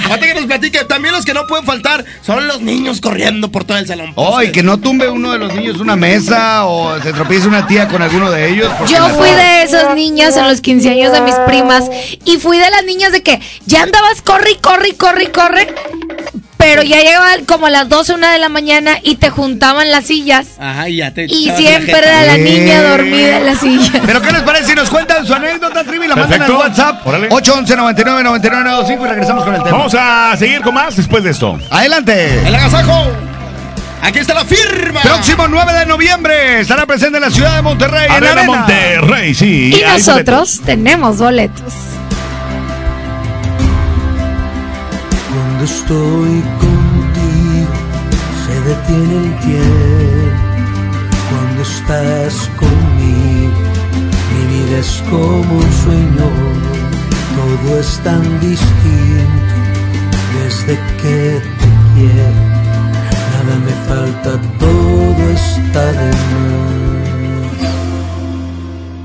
Fíjate 0.05 0.27
que 0.27 0.35
nos 0.35 0.45
platique. 0.47 0.85
También 0.85 1.15
los 1.15 1.25
que 1.25 1.35
no 1.35 1.47
pueden 1.47 1.65
faltar 1.65 2.05
son 2.23 2.47
los 2.47 2.61
niños 2.61 3.01
corriendo 3.01 3.51
por 3.51 3.65
todo 3.65 3.79
el 3.79 3.87
salón. 3.87 4.13
Oh, 4.17 4.43
y 4.43 4.53
que 4.53 4.63
no 4.63 4.79
tumbe 4.79 5.09
uno 5.09 5.33
de 5.33 5.39
los 5.39 5.55
niños 5.55 5.79
una 5.81 5.97
mesa 5.97 6.65
o 6.67 7.01
se 7.01 7.13
tropiece 7.13 7.47
una 7.49 7.67
tía 7.67 7.89
con 7.89 8.03
alguno 8.03 8.31
de 8.31 8.51
ellos. 8.51 8.71
Yo 8.89 8.99
la- 9.09 9.15
fui 9.15 9.29
de 9.31 9.63
esas 9.63 9.95
niñas 9.95 10.37
en 10.37 10.49
los 10.49 10.61
15 10.61 10.89
años 10.91 10.94
de 10.95 11.21
mis 11.21 11.35
primas 11.47 11.85
y 12.25 12.37
fui 12.39 12.59
de 12.59 12.71
las 12.71 12.85
niñas 12.85 13.13
de 13.13 13.23
que 13.23 13.41
ya 13.67 13.83
andabas 13.83 14.23
corre 14.23 14.57
corre 14.61 14.95
corre 14.97 15.31
corre, 15.33 15.75
pero 16.57 16.83
ya 16.83 17.01
llegaban 17.03 17.45
como 17.45 17.67
a 17.67 17.71
las 17.71 17.89
12, 17.89 18.15
una 18.15 18.33
de 18.33 18.39
la 18.39 18.49
mañana 18.49 18.99
y 19.03 19.17
te 19.17 19.29
juntaban 19.29 19.91
las 19.91 20.07
sillas 20.07 20.47
Ajá, 20.59 20.89
y 20.89 20.97
ya 20.97 21.13
te. 21.13 21.25
y 21.25 21.51
siempre 21.57 22.01
la 22.01 22.23
era 22.23 22.33
la 22.33 22.39
niña 22.39 22.83
dormida 22.83 23.37
en 23.39 23.47
la 23.47 23.55
silla. 23.55 24.01
Pero 24.07 24.23
¿qué 24.23 24.33
les 24.33 24.43
parece 24.43 24.67
si 24.71 24.75
nos 24.75 24.89
cuentan 24.89 25.27
su 25.27 25.35
anécdota, 25.35 25.85
Trivi? 25.85 26.07
La 26.09 26.17
mandan 26.17 26.43
al. 26.43 26.51
WhatsApp. 26.53 27.07
Órale. 27.07 27.29
811 27.31 27.77
99 27.77 28.23
99 28.23 28.65
95 28.71 29.05
y 29.05 29.09
regresamos 29.09 29.45
con 29.45 29.55
el 29.55 29.63
tema. 29.63 29.77
Vamos 29.79 29.95
a 29.99 30.35
seguir 30.39 30.63
con 30.63 30.75
más 30.75 30.97
después 30.97 31.23
de 31.25 31.31
esto. 31.31 31.59
Adelante. 31.71 32.41
El 32.47 32.55
agasajo. 32.55 33.34
Aquí 34.05 34.19
está 34.19 34.35
la 34.35 34.45
firma. 34.45 35.01
Próximo 35.01 35.49
9 35.49 35.73
de 35.73 35.87
noviembre 35.87 36.61
estará 36.61 36.85
presente 36.85 37.17
en 37.17 37.23
la 37.23 37.31
ciudad 37.31 37.57
de 37.57 37.63
Monterrey. 37.63 38.05
en 38.05 38.13
Arena 38.13 38.33
Arena. 38.33 38.59
Monterrey, 38.59 39.35
sí. 39.35 39.75
Y 39.75 39.83
nosotros 39.83 40.61
tenemos 40.63 41.17
boletos. 41.17 41.73
Cuando 45.33 45.65
estoy 45.65 46.43
contigo 46.61 47.73
se 48.47 48.61
detiene 48.61 49.17
el 49.25 49.39
tiempo. 49.41 50.45
Cuando 51.31 51.63
estás 51.63 52.51
conmigo 52.57 53.55
mi 54.35 54.55
vida 54.55 54.79
es 54.81 55.03
como 55.09 55.55
un 55.55 55.73
sueño. 55.83 56.29
Todo 57.37 57.81
es 57.81 57.99
tan 58.05 58.41
distinto 58.41 59.55
desde 60.43 60.79
que 61.01 61.41
te 61.41 61.69
quiero. 61.95 62.54
Nada 63.45 63.59
me 63.59 63.73
falta, 63.89 64.31
todo 64.59 65.23
está 65.35 65.85
de 65.93 66.09
más. 66.33 66.75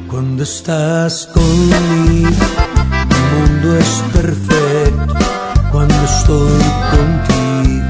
Cuando 0.07 0.43
estás 0.43 1.27
conmigo 1.33 1.79
mi 2.09 3.17
mundo 3.31 3.77
es 3.77 4.03
perfecto 4.13 5.25
cuando 5.71 5.95
estoy 6.05 6.63
contigo. 6.93 7.85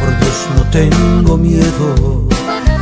Por 0.00 0.10
Dios 0.20 0.38
no 0.56 0.62
tengo 0.70 1.36
miedo 1.36 2.28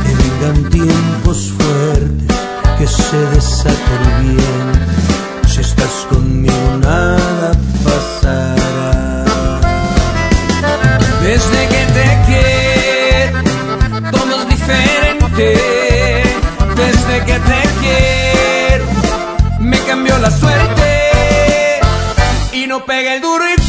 que 0.03 0.11
vengan 0.21 0.69
tiempos 0.69 1.51
fuertes, 1.57 2.37
que 2.77 2.87
se 2.87 3.17
desate 3.33 3.95
el. 4.21 5.49
Si 5.49 5.59
estás 5.59 6.07
conmigo 6.09 6.77
nada 6.81 7.51
pasará. 7.83 9.25
Desde 11.21 11.67
que 11.67 11.80
Que 17.25 17.33
te 17.33 17.61
quiero, 17.79 18.85
me 19.59 19.79
cambió 19.81 20.17
la 20.17 20.31
suerte. 20.31 21.79
Y 22.53 22.67
no 22.67 22.85
pega 22.85 23.13
el 23.13 23.21
duro 23.21 23.43
y 23.47 23.60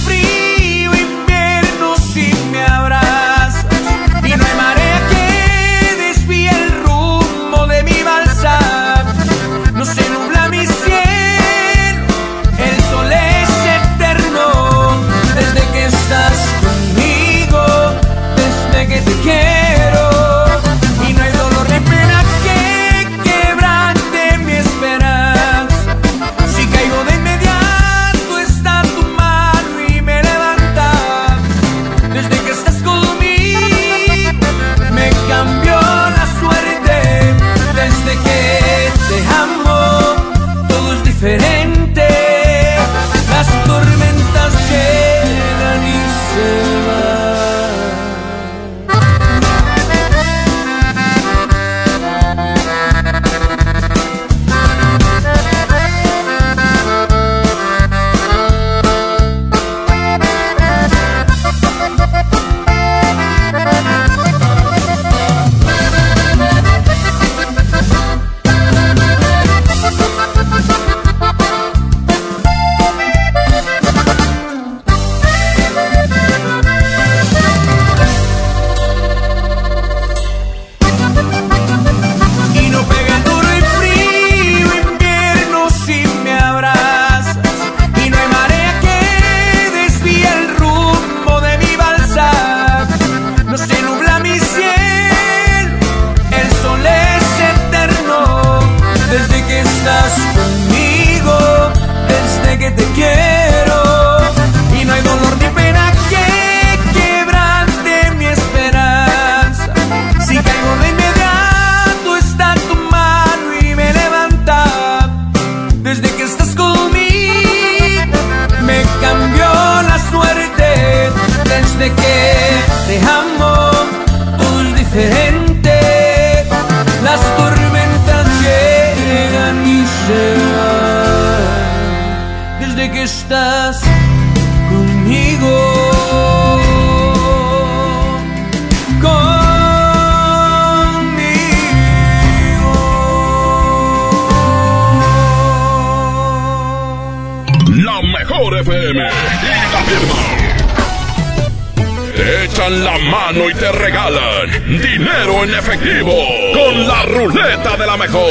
con 155.79 156.87
la 156.87 157.03
ruleta 157.05 157.77
de 157.79 157.87
la 157.87 157.97
mejor. 157.97 158.31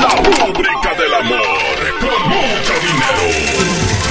La 0.00 0.14
rúbrica 0.16 0.94
del 0.98 1.12
amor 1.12 1.76
con 2.00 2.28
mucho 2.30 2.72
dinero. 2.80 3.26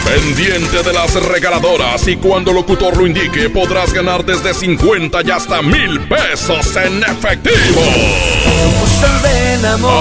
Pendiente 0.05 0.83
de 0.83 0.93
las 0.93 1.15
regaladoras 1.15 2.07
y 2.07 2.17
cuando 2.17 2.51
el 2.51 2.57
locutor 2.57 2.95
lo 2.95 3.07
indique 3.07 3.49
podrás 3.49 3.91
ganar 3.91 4.23
desde 4.23 4.53
50 4.53 5.21
y 5.25 5.31
hasta 5.31 5.63
mil 5.63 5.99
pesos 6.01 6.75
en 6.75 7.01
efectivo. 7.01 7.81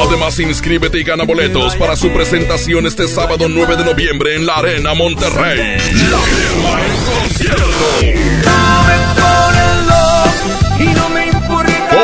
Además, 0.06 0.38
inscríbete 0.40 0.98
y 0.98 1.04
gana 1.04 1.24
boletos 1.24 1.74
para 1.76 1.96
su 1.96 2.10
presentación 2.10 2.86
este 2.86 3.08
sábado 3.08 3.48
9 3.48 3.76
de 3.76 3.84
noviembre 3.84 4.36
en 4.36 4.44
la 4.44 4.56
Arena 4.56 4.92
Monterrey. 4.92 5.78
La 6.10 6.18
firma 6.18 6.80
en 6.84 6.96
concierto. 7.04 8.08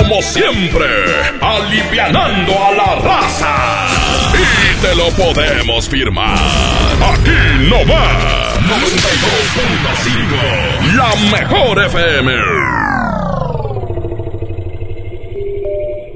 Como 0.07 0.21
siempre, 0.21 0.85
alivianando 1.41 2.53
a 2.63 2.73
la 2.73 2.97
raza. 2.97 3.87
Y 4.35 4.75
te 4.83 4.95
lo 4.95 5.09
podemos 5.13 5.89
firmar. 5.89 6.37
Aquí 7.01 7.31
no 7.71 7.77
va. 7.91 8.53
92.5. 8.61 10.95
La 10.95 11.09
mejor 11.31 11.83
FM. 11.87 12.35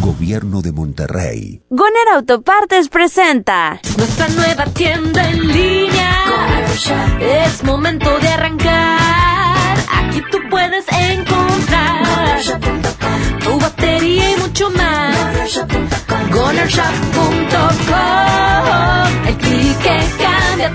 Gobierno 0.00 0.62
de 0.62 0.72
Monterrey. 0.72 1.62
Goner 1.70 2.08
Autopartes 2.14 2.88
presenta 2.88 3.80
Nuestra 3.96 4.28
nueva 4.30 4.64
tienda 4.66 5.28
en 5.28 5.46
línea. 5.48 6.12
Es 7.20 7.62
momento 7.64 8.18
de 8.18 8.28
arrancar. 8.28 9.78
Aquí 9.90 10.22
tú 10.30 10.38
puedes 10.50 10.84
encontrar 10.90 12.40
tu 13.44 13.58
batería 13.60 14.32
y 14.32 14.36
mucho 14.40 14.70
más. 14.70 15.16
GonerShop.com 16.30 19.26
El 19.28 19.36
clic 19.36 19.78
que 19.78 20.00
cambia 20.22 20.71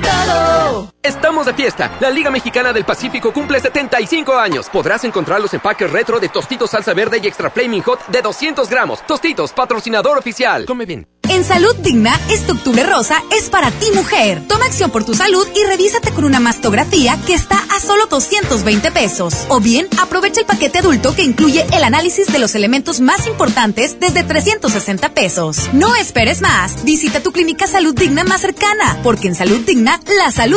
Estamos 1.01 1.45
de 1.45 1.53
fiesta. 1.53 1.95
La 1.99 2.09
Liga 2.09 2.29
Mexicana 2.29 2.73
del 2.73 2.83
Pacífico 2.83 3.31
cumple 3.31 3.59
75 3.59 4.37
años. 4.37 4.67
Podrás 4.69 5.03
encontrar 5.05 5.39
los 5.39 5.53
empaques 5.53 5.89
retro 5.89 6.19
de 6.19 6.29
Tostitos 6.29 6.71
Salsa 6.71 6.93
Verde 6.93 7.19
y 7.23 7.27
Extra 7.27 7.49
Flaming 7.49 7.81
Hot 7.83 8.07
de 8.07 8.21
200 8.21 8.69
gramos. 8.69 9.05
Tostitos, 9.07 9.53
patrocinador 9.53 10.17
oficial. 10.17 10.65
Come 10.65 10.85
bien. 10.85 11.07
En 11.29 11.43
Salud 11.43 11.75
Digna, 11.77 12.17
este 12.29 12.53
octubre 12.53 12.83
rosa 12.83 13.21
es 13.37 13.49
para 13.49 13.69
ti 13.69 13.87
mujer. 13.93 14.47
Toma 14.47 14.65
acción 14.65 14.91
por 14.91 15.03
tu 15.03 15.13
salud 15.13 15.45
y 15.55 15.63
revísate 15.65 16.11
con 16.11 16.23
una 16.23 16.39
mastografía 16.39 17.19
que 17.25 17.33
está 17.33 17.61
a 17.75 17.81
solo 17.81 18.05
220 18.05 18.91
pesos. 18.91 19.33
O 19.49 19.59
bien, 19.59 19.87
aprovecha 20.01 20.39
el 20.39 20.45
paquete 20.45 20.79
adulto 20.79 21.13
que 21.15 21.23
incluye 21.23 21.65
el 21.73 21.83
análisis 21.83 22.31
de 22.31 22.39
los 22.39 22.55
elementos 22.55 23.01
más 23.01 23.27
importantes 23.27 23.99
desde 23.99 24.23
360 24.23 25.09
pesos. 25.09 25.69
No 25.73 25.93
esperes 25.95 26.41
más. 26.41 26.85
Visita 26.85 27.19
tu 27.19 27.33
clínica 27.33 27.67
Salud 27.67 27.93
Digna 27.93 28.23
más 28.23 28.39
cercana, 28.39 28.97
porque 29.03 29.27
en 29.27 29.35
Salud 29.35 29.59
Digna, 29.59 29.99
la 30.17 30.31
salud 30.31 30.56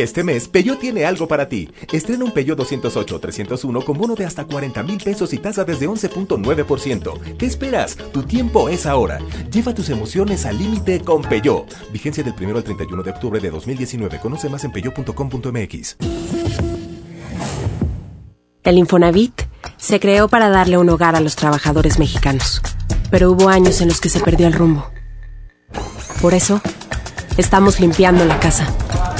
Este 0.00 0.24
mes, 0.24 0.48
Peyo 0.48 0.78
tiene 0.78 1.04
algo 1.04 1.28
para 1.28 1.46
ti. 1.46 1.68
Estrena 1.92 2.24
un 2.24 2.32
Peyo 2.32 2.56
208 2.56 3.20
301 3.20 3.84
con 3.84 3.98
bono 3.98 4.14
de 4.14 4.24
hasta 4.24 4.46
40 4.46 4.82
mil 4.82 4.96
pesos 4.96 5.34
y 5.34 5.38
tasa 5.38 5.62
desde 5.62 5.86
11.9%. 5.86 7.36
¿Qué 7.36 7.44
esperas? 7.44 7.96
Tu 8.10 8.22
tiempo 8.22 8.70
es 8.70 8.86
ahora. 8.86 9.18
Lleva 9.52 9.74
tus 9.74 9.90
emociones 9.90 10.46
al 10.46 10.56
límite 10.56 11.00
con 11.00 11.20
Peyo. 11.20 11.66
Vigencia 11.92 12.24
del 12.24 12.32
1 12.32 12.56
al 12.56 12.64
31 12.64 13.02
de 13.02 13.10
octubre 13.10 13.40
de 13.40 13.50
2019. 13.50 14.20
Conoce 14.20 14.48
más 14.48 14.64
en 14.64 14.72
peyo.com.mx. 14.72 15.96
El 18.62 18.78
Infonavit 18.78 19.42
se 19.76 20.00
creó 20.00 20.28
para 20.28 20.48
darle 20.48 20.78
un 20.78 20.88
hogar 20.88 21.14
a 21.14 21.20
los 21.20 21.36
trabajadores 21.36 21.98
mexicanos, 21.98 22.62
pero 23.10 23.30
hubo 23.30 23.50
años 23.50 23.82
en 23.82 23.88
los 23.88 24.00
que 24.00 24.08
se 24.08 24.20
perdió 24.20 24.46
el 24.46 24.54
rumbo. 24.54 24.90
Por 26.22 26.32
eso, 26.32 26.62
estamos 27.36 27.80
limpiando 27.80 28.24
la 28.24 28.38
casa, 28.40 28.66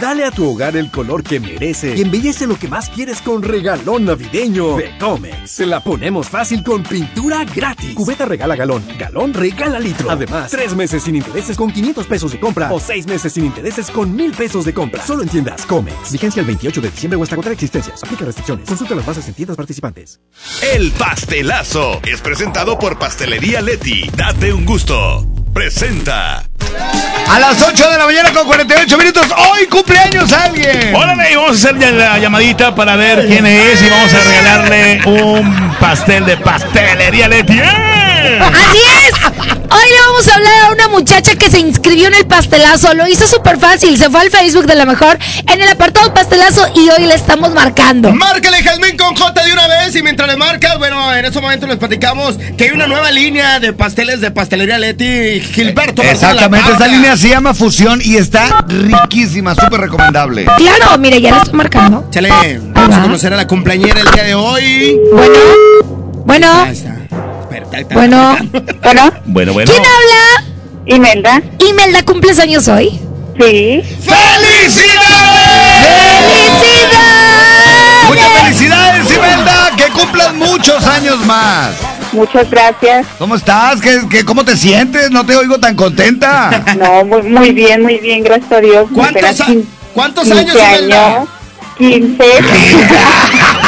Dale 0.00 0.24
a 0.24 0.30
tu 0.30 0.50
hogar 0.50 0.76
el 0.76 0.90
color 0.90 1.22
que 1.22 1.38
merece 1.38 1.94
y 1.96 2.02
embellece 2.02 2.46
lo 2.46 2.58
que 2.58 2.68
más 2.68 2.88
quieres 2.88 3.20
con 3.20 3.42
regalón 3.42 4.06
navideño 4.06 4.76
de 4.76 4.96
Comex. 4.98 5.50
Se 5.50 5.66
la 5.66 5.80
ponemos 5.80 6.28
fácil 6.28 6.64
con 6.64 6.82
pintura 6.82 7.44
gratis. 7.44 7.94
Cubeta 7.94 8.24
regala 8.24 8.56
galón, 8.56 8.82
galón 8.98 9.34
regala 9.34 9.78
litro. 9.78 10.10
Además, 10.10 10.50
tres 10.50 10.74
meses 10.74 11.02
sin 11.02 11.16
intereses 11.16 11.56
con 11.56 11.70
500 11.70 12.06
pesos 12.06 12.32
de 12.32 12.40
compra 12.40 12.72
o 12.72 12.80
seis 12.80 13.06
meses 13.06 13.32
sin 13.32 13.44
intereses 13.44 13.90
con 13.90 14.14
1000 14.14 14.32
pesos 14.32 14.64
de 14.64 14.74
compra. 14.74 15.04
Solo 15.06 15.22
en 15.22 15.28
tiendas 15.28 15.64
Comex. 15.66 16.12
Vigencia 16.12 16.40
el 16.40 16.46
28 16.46 16.80
de 16.80 16.90
diciembre 16.90 17.18
o 17.18 17.22
hasta 17.22 17.36
contra 17.36 17.52
existencias. 17.52 18.02
Aplica 18.02 18.24
restricciones. 18.24 18.66
Consulta 18.66 18.94
las 18.94 19.06
bases 19.06 19.28
en 19.28 19.34
participantes. 19.54 20.20
El 20.74 20.92
pastelazo 20.92 22.00
es 22.06 22.20
presentado 22.20 22.78
por 22.78 22.98
Pastelería 22.98 23.60
Leti. 23.60 24.08
Date 24.16 24.52
un 24.52 24.64
gusto. 24.64 25.43
Presenta. 25.54 26.42
A 27.30 27.38
las 27.38 27.62
8 27.62 27.90
de 27.90 27.96
la 27.96 28.06
mañana 28.06 28.32
con 28.32 28.44
48 28.44 28.98
minutos. 28.98 29.26
Hoy 29.36 29.66
cumpleaños 29.68 30.32
alguien. 30.32 30.92
Órale, 30.92 31.30
y 31.30 31.36
vamos 31.36 31.52
a 31.52 31.54
hacer 31.54 31.78
ya 31.78 31.92
la 31.92 32.18
llamadita 32.18 32.74
para 32.74 32.96
ver 32.96 33.24
quién 33.28 33.46
es 33.46 33.80
y 33.80 33.88
vamos 33.88 34.12
a 34.12 34.20
regalarle 34.20 35.00
un 35.06 35.76
pastel 35.78 36.26
de 36.26 36.36
pastelería 36.38 37.28
Leti. 37.28 37.56
¡Eh! 37.56 38.40
Así. 38.40 38.83
Hoy 39.12 39.90
le 39.90 40.00
vamos 40.06 40.28
a 40.28 40.34
hablar 40.34 40.64
a 40.64 40.72
una 40.72 40.88
muchacha 40.88 41.34
que 41.36 41.50
se 41.50 41.58
inscribió 41.58 42.08
en 42.08 42.14
el 42.14 42.26
pastelazo. 42.26 42.94
Lo 42.94 43.06
hizo 43.06 43.26
súper 43.26 43.58
fácil. 43.58 43.98
Se 43.98 44.08
fue 44.08 44.20
al 44.20 44.30
Facebook 44.30 44.66
de 44.66 44.74
la 44.74 44.86
mejor 44.86 45.18
en 45.46 45.60
el 45.60 45.68
apartado 45.68 46.14
pastelazo 46.14 46.66
y 46.74 46.88
hoy 46.88 47.06
le 47.06 47.14
estamos 47.14 47.52
marcando. 47.52 48.12
Márcale 48.12 48.62
Jazmín 48.62 48.96
con 48.96 49.14
J 49.14 49.44
de 49.44 49.52
una 49.52 49.66
vez 49.66 49.94
y 49.96 50.02
mientras 50.02 50.28
le 50.28 50.36
marcas, 50.36 50.78
bueno, 50.78 51.14
en 51.14 51.24
este 51.24 51.40
momento 51.40 51.66
les 51.66 51.76
platicamos 51.76 52.36
que 52.56 52.64
hay 52.64 52.70
una 52.70 52.86
nueva 52.86 53.10
línea 53.10 53.60
de 53.60 53.72
pasteles 53.72 54.20
de 54.20 54.30
pastelería 54.30 54.78
Leti 54.78 55.40
Gilberto. 55.40 56.02
Exactamente, 56.02 56.72
esta 56.72 56.86
línea 56.86 57.16
se 57.16 57.28
llama 57.28 57.54
Fusión 57.54 58.00
y 58.02 58.16
está 58.16 58.64
riquísima, 58.68 59.54
súper 59.54 59.80
recomendable. 59.80 60.46
Claro, 60.56 60.98
mire, 60.98 61.20
ya 61.20 61.32
le 61.32 61.36
estoy 61.38 61.54
marcando. 61.54 62.08
Chale, 62.10 62.60
vamos 62.72 62.96
a 62.96 63.02
conocer 63.02 63.32
a 63.32 63.36
la 63.36 63.46
cumpleañera 63.46 64.00
el 64.00 64.10
día 64.10 64.24
de 64.24 64.34
hoy. 64.34 64.98
Bueno, 65.12 65.38
bueno. 66.24 66.62
Ahí 66.62 66.72
está. 66.72 66.96
Bueno, 67.92 68.36
bueno. 68.82 69.12
Bueno, 69.26 69.52
bueno. 69.52 69.70
¿Quién 69.72 69.82
habla? 69.84 70.44
Imelda. 70.86 71.42
Imelda, 71.58 72.02
¿cumples 72.04 72.38
años 72.38 72.68
hoy? 72.68 73.00
Sí. 73.40 73.82
¡Felicidades! 74.04 74.84
Muchas 78.08 78.28
felicidades, 78.42 79.10
Imelda. 79.10 79.70
Que 79.76 79.84
cumplan 79.92 80.38
muchos 80.38 80.84
años 80.84 81.18
más. 81.26 81.70
Muchas 82.12 82.48
gracias. 82.50 83.06
¿Cómo 83.18 83.34
estás? 83.34 83.80
¿Qué, 83.80 84.02
qué, 84.08 84.24
cómo 84.24 84.44
te 84.44 84.56
sientes? 84.56 85.10
No 85.10 85.24
te 85.26 85.34
oigo 85.34 85.58
tan 85.58 85.74
contenta. 85.74 86.62
No, 86.78 87.04
muy, 87.04 87.22
muy 87.22 87.50
bien, 87.52 87.82
muy 87.82 87.98
bien, 87.98 88.22
gracias 88.22 88.52
a 88.52 88.60
Dios. 88.60 88.86
¿Cuántos 88.94 89.40
a- 89.40 89.46
cuántos 89.94 90.24
15 90.24 90.38
años, 90.40 90.56
Imelda? 90.56 91.16
años. 91.16 91.28
15. 91.78 92.24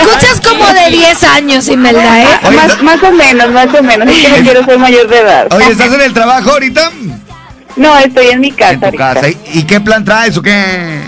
Escuchas 0.00 0.40
como 0.40 0.64
de 0.72 0.90
10 0.90 1.24
años, 1.24 1.68
Imelda, 1.68 2.22
¿eh? 2.22 2.26
más, 2.56 2.82
más 2.82 3.02
o 3.02 3.12
menos, 3.12 3.50
más 3.52 3.68
o 3.74 3.82
menos. 3.82 4.08
Es 4.08 4.18
que 4.18 4.28
no 4.28 4.36
quiero 4.44 4.64
ser 4.64 4.78
mayor 4.78 5.08
de 5.08 5.18
edad. 5.18 5.46
Oye, 5.52 5.70
¿estás 5.72 5.92
en 5.92 6.00
el 6.00 6.12
trabajo 6.12 6.50
ahorita? 6.52 6.90
No, 7.76 7.96
estoy 7.98 8.26
en 8.28 8.40
mi 8.40 8.52
casa 8.52 8.72
En 8.72 8.80
tu 8.80 8.86
ahorita. 8.86 9.14
casa. 9.14 9.28
¿Y, 9.28 9.38
y 9.54 9.62
qué 9.64 9.80
plan 9.80 10.04
traes 10.04 10.36
o 10.36 10.42
qué? 10.42 11.00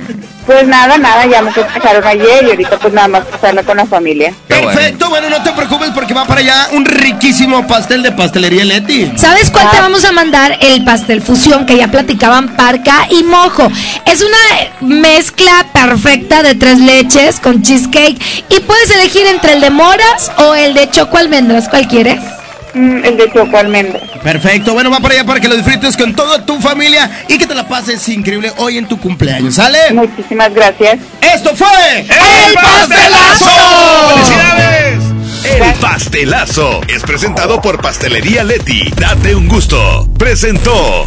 Pues 0.47 0.67
nada, 0.67 0.99
nada, 0.99 1.25
ya 1.27 1.41
me 1.41 1.51
festejaron 1.53 2.05
ayer 2.05 2.45
y 2.45 2.51
ahorita 2.51 2.79
pues 2.79 2.93
nada 2.93 3.09
más 3.09 3.25
pasarla 3.25 3.63
con 3.63 3.79
la 3.79 3.87
familia. 3.87 4.35
Perfecto, 4.47 5.09
bueno, 5.09 5.31
no 5.31 5.43
te 5.43 5.53
preocupes 5.53 5.91
porque 5.95 6.13
va 6.13 6.27
para 6.27 6.41
allá 6.41 6.69
un 6.73 6.85
riquísimo 6.85 7.67
pastel 7.67 8.03
de 8.03 8.13
pastelería 8.13 8.65
Leti. 8.65 9.13
¿Sabes 9.17 9.51
cuál 9.51 9.71
te 9.71 9.79
vamos 9.79 10.05
a 10.05 10.13
mandar? 10.13 10.59
El 10.61 10.85
pastel 10.85 11.23
fusión 11.23 11.65
que 11.65 11.77
ya 11.79 11.89
platicaban 11.89 12.55
Parca 12.57 13.07
y 13.11 13.23
Mojo. 13.23 13.71
Es 14.05 14.23
una 14.23 14.37
mezcla 14.81 15.67
perfecta 15.73 16.43
de 16.43 16.55
tres 16.55 16.79
leches 16.79 17.41
con 17.41 17.63
cheesecake 17.63 18.21
y 18.51 18.61
puedes 18.61 18.91
elegir 18.91 19.27
entre 19.27 19.55
el 19.55 19.61
de 19.63 19.71
moras 19.71 20.31
o 20.39 20.55
el 20.55 20.75
de 20.75 20.91
choco 20.91 21.17
almendras. 21.17 21.69
¿Cuál 21.69 21.89
quieres? 21.89 22.21
Mm, 22.75 23.05
el 23.05 23.17
de 23.17 23.31
choco 23.33 23.57
almendras. 23.57 24.03
Perfecto, 24.23 24.75
bueno, 24.75 24.91
va 24.91 25.01
para 25.01 25.15
allá 25.15 25.25
para 25.25 25.41
que 25.41 25.49
lo 25.49 25.57
disfrutes 25.57 25.97
con 25.97 26.15
toda 26.15 26.45
tu 26.45 26.61
familia 26.61 27.11
y 27.29 27.39
que 27.39 27.47
te 27.47 27.55
la 27.55 27.69
pases 27.69 28.09
increíble 28.09 28.53
hoy 28.57 28.79
en 28.79 28.87
tu 28.89 28.99
cumpleaños, 28.99 29.55
¿sale? 29.55 29.79
Muchísimas 29.93 30.53
gracias. 30.53 30.99
Esto 31.21 31.55
fue 31.55 32.01
¡El 32.01 32.55
pastelazo! 32.55 33.51
¡Felicidades! 34.15 35.15
El 35.45 35.75
pastelazo 35.75 36.81
es 36.89 37.03
presentado 37.03 37.61
por 37.61 37.81
Pastelería 37.81 38.45
Leti. 38.45 38.91
Date 38.97 39.35
un 39.35 39.47
gusto. 39.47 40.09
Presentó. 40.19 41.07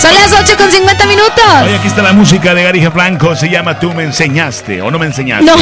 Son 0.00 0.14
las 0.14 0.32
8 0.32 0.56
con 0.56 0.70
50 0.70 1.06
minutos. 1.06 1.44
Oye, 1.64 1.74
aquí 1.74 1.88
está 1.88 2.02
la 2.02 2.12
música 2.12 2.54
de 2.54 2.62
Gary 2.62 2.86
Franco. 2.86 3.34
Se 3.34 3.48
llama 3.48 3.80
Tú 3.80 3.92
me 3.92 4.04
enseñaste 4.04 4.80
o 4.80 4.92
no 4.92 4.98
me 4.98 5.06
enseñaste. 5.06 5.44
No, 5.44 5.56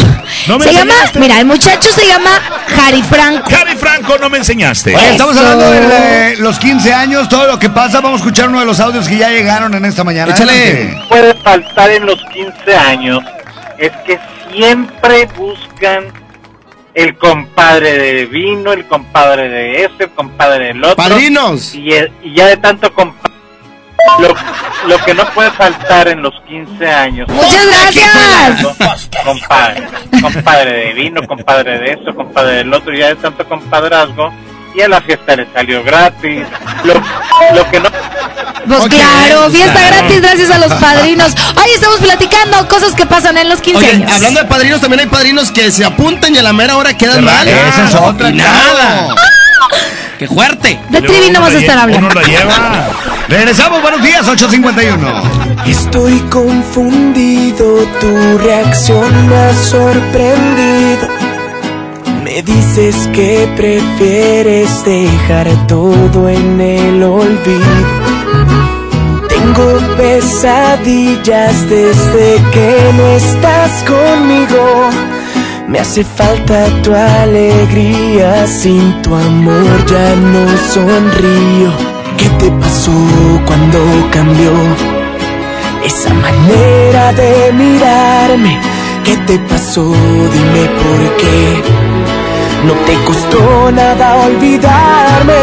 no 0.47 0.59
me 0.59 0.65
se 0.65 0.73
llama, 0.75 0.93
enseñaste. 0.93 1.19
mira, 1.21 1.41
el 1.41 1.47
muchacho 1.47 1.91
se 1.91 2.07
llama 2.07 2.31
Jari 2.69 3.03
Franco. 3.03 3.51
Jari 3.51 3.77
Franco, 3.77 4.19
no 4.21 4.29
me 4.29 4.39
enseñaste. 4.39 4.95
Oye, 4.95 5.11
estamos 5.13 5.37
hablando 5.39 5.71
de 5.71 6.33
eh, 6.33 6.37
los 6.39 6.59
15 6.59 6.93
años, 6.93 7.29
todo 7.31 7.47
lo 7.47 7.59
que 7.59 7.71
pasa. 7.71 8.03
Vamos 8.03 8.21
a 8.21 8.25
escuchar 8.25 8.51
uno 8.51 8.61
de 8.61 8.67
los 8.67 8.79
audios 8.79 9.09
que 9.09 9.17
ya 9.17 9.31
llegaron 9.31 9.73
en 9.75 9.87
esta 9.87 10.05
mañana. 10.05 10.35
Adelante. 10.35 10.99
puede 11.09 11.35
faltar 11.37 11.91
en 11.91 12.05
los 12.05 12.23
15 12.33 12.77
años 12.77 13.23
es 13.79 13.93
que 14.07 14.19
siempre 14.53 15.29
buscan 15.37 16.05
el 16.95 17.17
compadre 17.17 17.99
de 17.99 18.27
vino, 18.27 18.73
el 18.73 18.87
compadre 18.87 19.49
de 19.49 19.85
este, 19.85 20.05
el 20.05 20.11
compadre 20.11 20.67
del 20.67 20.85
otro. 20.85 20.97
¡Padrinos! 20.97 21.75
Y, 21.75 21.91
y 22.23 22.35
ya 22.35 22.47
de 22.47 22.57
tanto 22.57 22.93
compadre. 22.93 23.36
Lo, 24.21 24.35
lo 24.89 25.05
que 25.05 25.15
no 25.15 25.25
puede 25.35 25.51
faltar 25.53 26.09
en 26.09 26.23
los 26.23 26.35
15 26.49 26.87
años. 26.89 27.29
Muchas 27.29 27.67
gracias. 27.67 28.77
Compadre, 29.25 29.89
compadre 30.21 30.73
de 30.73 30.93
vino, 30.95 31.27
compadre 31.27 31.79
de 31.79 31.93
esto, 31.93 32.15
compadre 32.15 32.57
del 32.59 32.73
otro, 32.73 32.95
y 32.95 32.99
ya 32.99 33.09
de 33.09 33.17
tanto 33.17 33.47
compadrazgo. 33.49 34.33
Y 34.75 34.83
a 34.83 34.89
la 34.89 35.01
fiesta 35.01 35.35
le 35.37 35.47
salió 35.55 35.83
gratis. 35.83 36.47
Lo, 36.85 36.95
lo 37.55 37.71
que 37.71 37.81
no. 37.81 37.89
Pues 38.69 38.89
claro, 38.89 39.49
fiesta 39.51 39.81
gratis 39.87 40.21
gracias 40.21 40.51
a 40.51 40.59
los 40.59 40.73
padrinos. 40.75 41.33
Hoy 41.57 41.71
estamos 41.75 41.99
platicando 42.01 42.69
cosas 42.69 42.93
que 42.95 43.07
pasan 43.07 43.39
en 43.39 43.49
los 43.49 43.61
15 43.61 43.79
Oye, 43.79 43.91
años. 43.93 44.13
hablando 44.13 44.41
de 44.41 44.47
padrinos, 44.47 44.81
también 44.81 45.01
hay 45.01 45.07
padrinos 45.07 45.51
que 45.51 45.71
se 45.71 45.85
apuntan 45.85 46.35
y 46.35 46.39
a 46.39 46.43
la 46.43 46.53
mera 46.53 46.77
hora 46.77 46.95
quedan 46.95 47.25
mal. 47.25 47.47
Esa 47.49 47.89
es 47.89 47.95
otra, 47.95 48.29
Y 48.31 48.35
nada. 48.35 49.15
¡Qué 50.19 50.27
fuerte! 50.27 50.81
De 50.89 51.03
Trivi 51.03 51.31
no 51.31 51.41
vas 51.43 51.55
a 51.55 51.59
estar 51.59 51.79
hablando. 51.79 52.07
Uno 52.07 52.21
la 52.21 52.27
lleva. 52.27 52.89
Regresamos, 53.29 53.83
buenos 53.83 54.03
días, 54.03 54.27
851. 54.27 55.67
Estoy 55.67 56.19
confundido, 56.31 57.85
tu 58.01 58.39
reacción 58.39 59.29
me 59.29 59.37
ha 59.37 59.53
sorprendido. 59.53 61.09
Me 62.25 62.43
dices 62.43 63.09
que 63.13 63.47
prefieres 63.57 64.85
dejar 64.85 65.49
todo 65.67 66.31
en 66.31 66.61
el 66.61 67.03
olvido. 67.03 68.17
Tengo 69.29 69.79
pesadillas 69.97 71.69
desde 71.69 72.43
que 72.53 72.93
no 72.97 73.07
estás 73.17 73.85
conmigo. 73.85 75.16
Me 75.69 75.81
hace 75.81 76.05
falta 76.05 76.67
tu 76.83 76.95
alegría, 76.95 78.47
sin 78.47 79.03
tu 79.03 79.13
amor 79.15 79.85
ya 79.87 80.15
no 80.15 80.47
sonrío. 80.73 81.73
¿Qué 82.17 82.29
te 82.39 82.51
pasó 82.53 82.93
cuando 83.47 83.79
cambió 84.13 84.53
esa 85.85 86.15
manera 86.15 87.13
de 87.15 87.53
mirarme? 87.53 88.61
¿Qué 89.05 89.17
te 89.27 89.39
pasó? 89.41 89.83
Dime 89.83 90.69
por 90.81 91.17
qué. 91.17 91.63
No 92.65 92.73
te 92.87 92.95
costó 93.05 93.73
nada 93.73 94.15
olvidarme. 94.25 95.35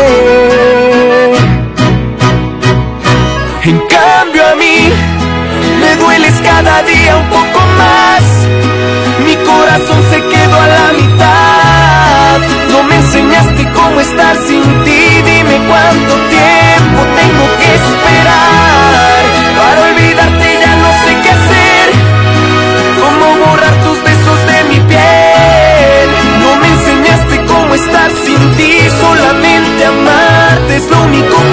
En 3.65 3.77
cambio 3.89 4.47
a 4.47 4.55
mí 4.55 4.89
me 5.81 5.95
dueles 5.97 6.33
cada 6.43 6.81
día 6.83 7.17
un 7.17 7.27
poco 7.27 7.59
más. 7.77 8.72
Mi 9.33 9.43
corazón 9.45 9.99
se 10.11 10.21
quedó 10.21 10.61
a 10.61 10.67
la 10.67 10.93
mitad. 10.93 12.37
No 12.69 12.83
me 12.83 12.95
enseñaste 12.97 13.67
cómo 13.73 13.99
estar 13.99 14.35
sin 14.45 14.61
ti. 14.83 15.01
Dime 15.25 15.57
cuánto 15.67 16.13
tiempo 16.37 16.99
tengo 17.19 17.45
que 17.57 17.69
esperar. 17.81 19.21
Para 19.57 19.81
olvidarte 19.89 20.59
ya 20.61 20.75
no 20.75 20.89
sé 21.03 21.11
qué 21.23 21.29
hacer. 21.31 21.87
Cómo 23.01 23.25
borrar 23.43 23.75
tus 23.83 24.03
besos 24.03 24.39
de 24.51 24.63
mi 24.69 24.79
piel. 24.91 26.07
No 26.39 26.55
me 26.61 26.67
enseñaste 26.67 27.35
cómo 27.51 27.73
estar 27.73 28.11
sin 28.23 28.51
ti. 28.51 28.87
Solamente 29.01 29.85
amarte 29.85 30.75
es 30.75 30.91
lo 30.91 31.01
único 31.05 31.37
que 31.49 31.52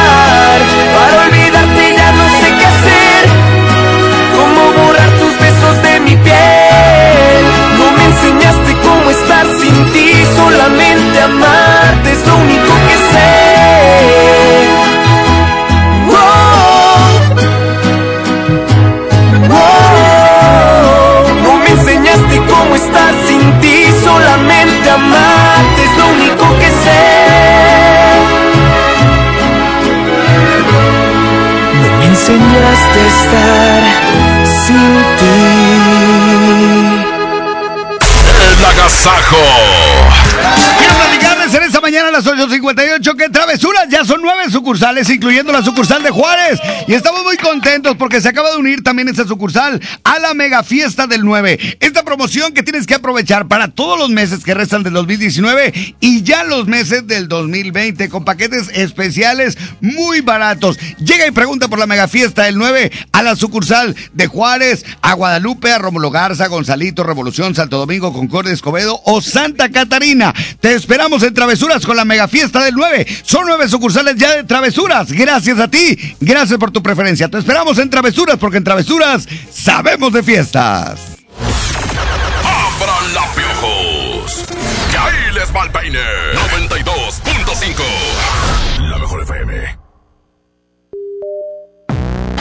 Solamente 11.11 11.21
amarte 11.23 12.11
es 12.11 12.25
lo 12.25 12.35
único 12.37 12.73
que 12.87 12.95
sé. 13.11 13.31
No 21.43 21.51
me 21.57 21.69
enseñaste 21.69 22.35
cómo 22.47 22.75
estar 22.75 23.13
sin 23.27 23.59
ti, 23.59 23.77
solamente 24.05 24.89
amarte 24.89 25.83
es 25.83 25.97
lo 25.97 26.07
único 26.07 26.45
que 26.59 26.69
sé. 26.83 27.03
No 31.81 31.89
me 31.97 32.05
enseñaste 32.05 32.99
a 33.01 33.07
estar 33.17 33.81
sin 34.65 34.93
ti. 35.19 35.39
El 38.53 38.65
agasajo. 38.65 39.43
Las 42.11 42.25
8.58 42.25 43.15
que 43.15 43.29
travesuras 43.29 43.87
ya 43.89 44.03
son 44.05 44.21
nueve 44.21 44.50
sucursales, 44.61 45.09
incluyendo 45.09 45.51
la 45.51 45.63
sucursal 45.63 46.03
de 46.03 46.11
Juárez. 46.11 46.59
Y 46.87 46.93
estamos 46.93 47.23
muy 47.23 47.35
contentos 47.37 47.95
porque 47.97 48.21
se 48.21 48.29
acaba 48.29 48.51
de 48.51 48.57
unir 48.57 48.83
también 48.83 49.09
esta 49.09 49.25
sucursal 49.25 49.81
a 50.03 50.19
la 50.19 50.35
mega 50.35 50.61
fiesta 50.61 51.07
del 51.07 51.25
9. 51.25 51.77
Esta 51.79 52.03
promoción 52.03 52.53
que 52.53 52.61
tienes 52.61 52.85
que 52.85 52.93
aprovechar 52.93 53.47
para 53.47 53.69
todos 53.69 53.97
los 53.97 54.09
meses 54.11 54.43
que 54.43 54.53
restan 54.53 54.83
del 54.83 54.93
2019 54.93 55.95
y 55.99 56.21
ya 56.21 56.43
los 56.43 56.67
meses 56.67 57.07
del 57.07 57.27
2020 57.27 58.07
con 58.09 58.23
paquetes 58.23 58.69
especiales 58.69 59.57
muy 59.81 60.21
baratos. 60.21 60.77
Llega 60.99 61.25
y 61.25 61.31
pregunta 61.31 61.67
por 61.67 61.79
la 61.79 61.87
mega 61.87 62.07
fiesta 62.07 62.43
del 62.43 62.59
9 62.59 62.91
a 63.13 63.23
la 63.23 63.35
sucursal 63.35 63.95
de 64.13 64.27
Juárez, 64.27 64.85
a 65.01 65.13
Guadalupe, 65.13 65.71
a 65.71 65.79
Rómulo 65.79 66.11
Garza, 66.11 66.45
Gonzalito, 66.45 67.03
Revolución, 67.03 67.55
Santo 67.55 67.79
Domingo, 67.79 68.13
Concordia, 68.13 68.53
Escobedo 68.53 69.01
o 69.05 69.21
Santa 69.21 69.69
Catarina. 69.69 70.35
Te 70.59 70.75
esperamos 70.75 71.23
en 71.23 71.33
Travesuras 71.33 71.83
con 71.83 71.97
la 71.97 72.05
mega 72.05 72.27
fiesta 72.27 72.63
del 72.63 72.75
9. 72.75 73.07
Son 73.23 73.47
nueve 73.47 73.67
sucursales 73.67 74.17
ya 74.17 74.35
de 74.35 74.50
Travesuras. 74.51 75.09
Gracias 75.13 75.57
a 75.59 75.69
ti. 75.69 75.97
Gracias 76.19 76.59
por 76.59 76.71
tu 76.71 76.83
preferencia. 76.83 77.29
Te 77.29 77.37
esperamos 77.37 77.77
en 77.77 77.89
Travesuras 77.89 78.35
porque 78.37 78.57
en 78.57 78.65
Travesuras 78.65 79.25
sabemos 79.49 80.11
de 80.11 80.21
fiestas. 80.23 80.99
¡Abran 82.43 83.13
la 83.13 83.33
piojos! 83.33 84.43
¡Que 84.91 84.97
ahí 84.97 85.33
les 85.33 85.55
va 85.55 85.63
el 85.63 85.71
peine! 85.71 85.99
92.5 86.51 88.10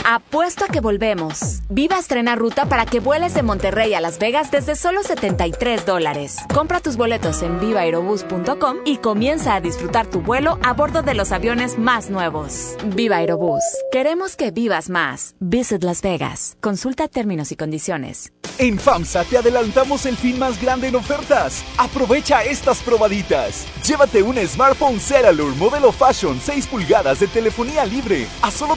Apuesto 0.05 0.65
a 0.65 0.69
que 0.69 0.81
volvemos. 0.81 1.61
Viva 1.69 1.99
estrena 1.99 2.35
ruta 2.35 2.67
para 2.67 2.87
que 2.87 3.01
vueles 3.01 3.35
de 3.35 3.43
Monterrey 3.43 3.95
a 3.95 4.01
Las 4.01 4.19
Vegas 4.19 4.51
desde 4.51 4.75
solo 4.75 5.03
73 5.03 5.87
dólares. 5.87 6.39
Compra 6.53 6.81
tus 6.81 6.97
boletos 6.97 7.43
en 7.43 7.61
vivaerobus.com 7.61 8.79
y 8.85 8.99
comienza 8.99 9.55
a 9.55 9.61
disfrutar 9.61 10.07
tu 10.07 10.21
vuelo 10.21 10.59
a 10.63 10.73
bordo 10.73 11.03
de 11.03 11.15
los 11.15 11.33
aviones 11.33 11.79
más 11.79 12.11
nuevos. 12.11 12.77
Viva 12.95 13.17
Aerobús. 13.17 13.63
Queremos 13.93 14.37
que 14.37 14.51
vivas 14.51 14.91
más. 14.91 15.35
Visit 15.41 15.85
Las 15.85 16.03
Vegas. 16.03 16.57
Consulta 16.61 17.09
términos 17.09 17.53
y 17.53 17.57
condiciones. 17.57 18.33
En 18.59 18.79
FAMSA 18.79 19.25
te 19.25 19.39
adelantamos 19.39 20.05
el 20.05 20.17
fin 20.17 20.39
más 20.39 20.61
grande 20.61 20.89
en 20.89 20.97
ofertas. 20.97 21.65
Aprovecha 21.79 22.45
estas 22.45 22.83
probaditas. 22.83 23.67
Llévate 23.87 24.23
un 24.23 24.37
smartphone 24.47 25.01
Ceralur 25.01 25.55
modelo 25.57 25.93
Fashion 25.93 26.39
6 26.39 26.67
pulgadas 26.67 27.21
de 27.21 27.27
telefonía 27.29 27.87
libre 27.87 28.27
a 28.43 28.51
solo 28.51 28.77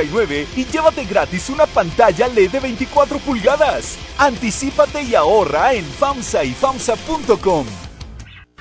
3,299 0.00 0.46
y 0.56 0.64
llévate 0.64 1.04
gratis 1.04 1.50
una 1.50 1.66
pantalla 1.66 2.28
LED 2.28 2.50
de 2.50 2.60
24 2.60 3.18
pulgadas. 3.18 3.96
Anticípate 4.18 5.02
y 5.02 5.14
ahorra 5.14 5.74
en 5.74 5.84
FAMSA 5.84 6.44
y 6.44 6.52
FAMSA.com. 6.52 7.66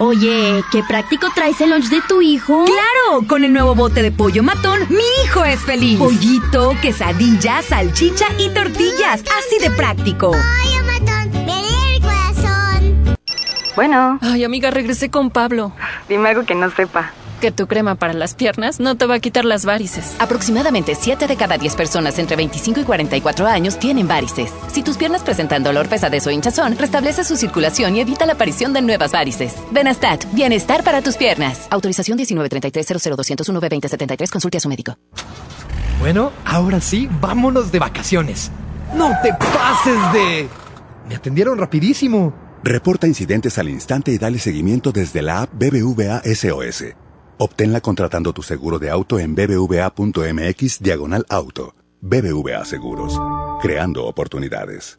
Oye, 0.01 0.63
qué 0.71 0.81
práctico 0.87 1.27
traes 1.35 1.59
el 1.59 1.71
lunch 1.71 1.89
de 1.89 2.01
tu 2.07 2.21
hijo. 2.21 2.63
Claro, 2.63 3.27
con 3.27 3.43
el 3.43 3.51
nuevo 3.51 3.75
bote 3.75 4.01
de 4.01 4.13
pollo 4.13 4.41
matón, 4.43 4.79
mi 4.89 5.03
hijo 5.25 5.43
es 5.43 5.59
feliz. 5.59 5.99
Pollito, 5.99 6.73
quesadilla, 6.81 7.61
salchicha 7.61 8.27
y 8.37 8.49
tortillas. 8.49 9.21
Así 9.37 9.59
de 9.59 9.69
práctico. 9.71 10.31
Pollo 10.31 10.83
matón, 10.85 11.45
me 11.45 11.95
el 11.95 12.01
corazón. 12.01 13.17
Bueno. 13.75 14.19
Ay, 14.21 14.45
amiga, 14.45 14.71
regresé 14.71 15.11
con 15.11 15.31
Pablo. 15.31 15.73
Dime 16.07 16.29
algo 16.29 16.45
que 16.45 16.55
no 16.55 16.71
sepa. 16.71 17.11
Que 17.41 17.51
tu 17.51 17.67
crema 17.67 17.95
para 17.95 18.11
las 18.11 18.33
piernas 18.33 18.81
no 18.81 18.95
te 18.95 19.05
va 19.05 19.15
a 19.15 19.19
quitar 19.19 19.45
las 19.45 19.63
varices. 19.63 20.15
Aproximadamente 20.19 20.93
7 20.93 21.25
de 21.25 21.37
cada 21.37 21.57
10 21.57 21.75
personas 21.75 22.19
entre 22.19 22.35
25 22.35 22.81
y 22.81 22.83
44 22.83 23.47
años 23.47 23.79
tienen 23.79 24.09
varices. 24.09 24.51
Si 24.69 24.83
tus 24.83 24.97
piernas 24.97 25.23
presentan 25.23 25.63
dolor, 25.63 25.87
pesadez 25.87 26.27
o 26.27 26.31
hinchazón, 26.31 26.77
restablece 26.77 27.23
su 27.23 27.37
circulación 27.37 27.95
y 27.95 28.01
evita 28.01 28.25
la 28.25 28.33
aparición 28.33 28.73
de 28.73 28.81
nuevas 28.81 29.13
varices. 29.13 29.55
Benastat, 29.71 30.25
bienestar 30.33 30.83
para 30.83 31.01
tus 31.01 31.15
piernas. 31.15 31.67
Autorización 31.69 32.17
1933 32.17 32.85
00201 33.15 33.61
B2073. 33.61 34.29
Consulte 34.29 34.57
a 34.57 34.59
su 34.59 34.67
médico. 34.67 34.97
Bueno, 36.01 36.33
ahora 36.43 36.81
sí, 36.81 37.07
vámonos 37.21 37.71
de 37.71 37.79
vacaciones. 37.79 38.51
No 38.95 39.13
te 39.23 39.33
pases 39.33 40.13
de... 40.13 40.49
Me 41.07 41.15
atendieron 41.15 41.57
rapidísimo. 41.57 42.33
Reporta 42.63 43.07
incidentes 43.07 43.57
al 43.57 43.69
instante 43.69 44.11
y 44.11 44.17
dale 44.17 44.39
seguimiento 44.39 44.91
desde 44.91 45.21
la 45.21 45.43
app 45.43 45.51
BBVA 45.53 46.21
SOS. 46.23 46.83
Obténla 47.41 47.79
contratando 47.79 48.33
tu 48.33 48.43
seguro 48.43 48.79
de 48.79 48.89
auto 48.89 49.17
en 49.17 49.33
bbva.mx 49.33 50.81
diagonal 50.81 51.25
auto. 51.29 51.73
BBVA 52.01 52.65
Seguros. 52.65 53.17
Creando 53.61 54.07
oportunidades. 54.07 54.98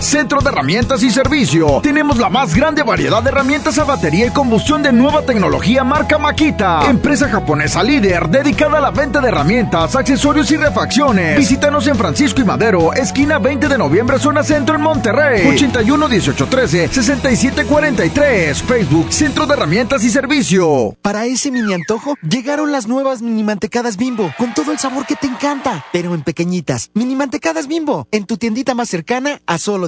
Centro 0.00 0.40
de 0.40 0.50
Herramientas 0.50 1.02
y 1.02 1.10
Servicio. 1.10 1.80
Tenemos 1.82 2.18
la 2.18 2.28
más 2.28 2.54
grande 2.54 2.82
variedad 2.82 3.22
de 3.22 3.30
herramientas 3.30 3.78
a 3.78 3.84
batería 3.84 4.26
y 4.26 4.30
combustión 4.30 4.82
de 4.82 4.92
nueva 4.92 5.22
tecnología 5.22 5.82
marca 5.82 6.18
Makita. 6.18 6.88
Empresa 6.88 7.28
japonesa 7.28 7.82
líder 7.82 8.28
dedicada 8.28 8.78
a 8.78 8.80
la 8.80 8.90
venta 8.90 9.20
de 9.20 9.28
herramientas, 9.28 9.96
accesorios 9.96 10.50
y 10.52 10.56
refacciones. 10.56 11.36
Visítanos 11.36 11.86
en 11.88 11.96
Francisco 11.96 12.40
y 12.40 12.44
Madero, 12.44 12.92
esquina 12.92 13.38
20 13.38 13.68
de 13.68 13.76
noviembre, 13.76 14.18
zona 14.18 14.44
centro 14.44 14.76
en 14.76 14.82
Monterrey. 14.82 15.48
81 15.48 16.08
18 16.08 16.46
13 16.46 16.88
67 16.88 17.64
43. 17.64 18.62
Facebook 18.62 19.12
Centro 19.12 19.46
de 19.46 19.54
Herramientas 19.54 20.04
y 20.04 20.10
Servicio. 20.10 20.96
Para 21.02 21.26
ese 21.26 21.50
mini 21.50 21.74
antojo, 21.74 22.14
llegaron 22.22 22.70
las 22.70 22.86
nuevas 22.86 23.20
mini 23.20 23.42
mantecadas 23.42 23.96
bimbo, 23.96 24.32
con 24.38 24.54
todo 24.54 24.70
el 24.70 24.78
sabor 24.78 25.06
que 25.06 25.16
te 25.16 25.26
encanta, 25.26 25.84
pero 25.92 26.14
en 26.14 26.22
pequeñitas. 26.22 26.90
Mini 26.94 27.16
mantecadas 27.16 27.66
bimbo, 27.66 28.06
en 28.12 28.26
tu 28.26 28.36
tiendita 28.36 28.74
más 28.74 28.88
cercana 28.88 29.40
a 29.46 29.58
solo 29.58 29.87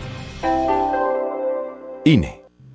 INE. 2.03 2.40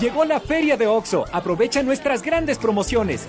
Llegó 0.00 0.24
la 0.24 0.40
feria 0.40 0.76
de 0.76 0.86
OXO. 0.86 1.24
Aprovecha 1.32 1.82
nuestras 1.82 2.22
grandes 2.22 2.58
promociones. 2.58 3.26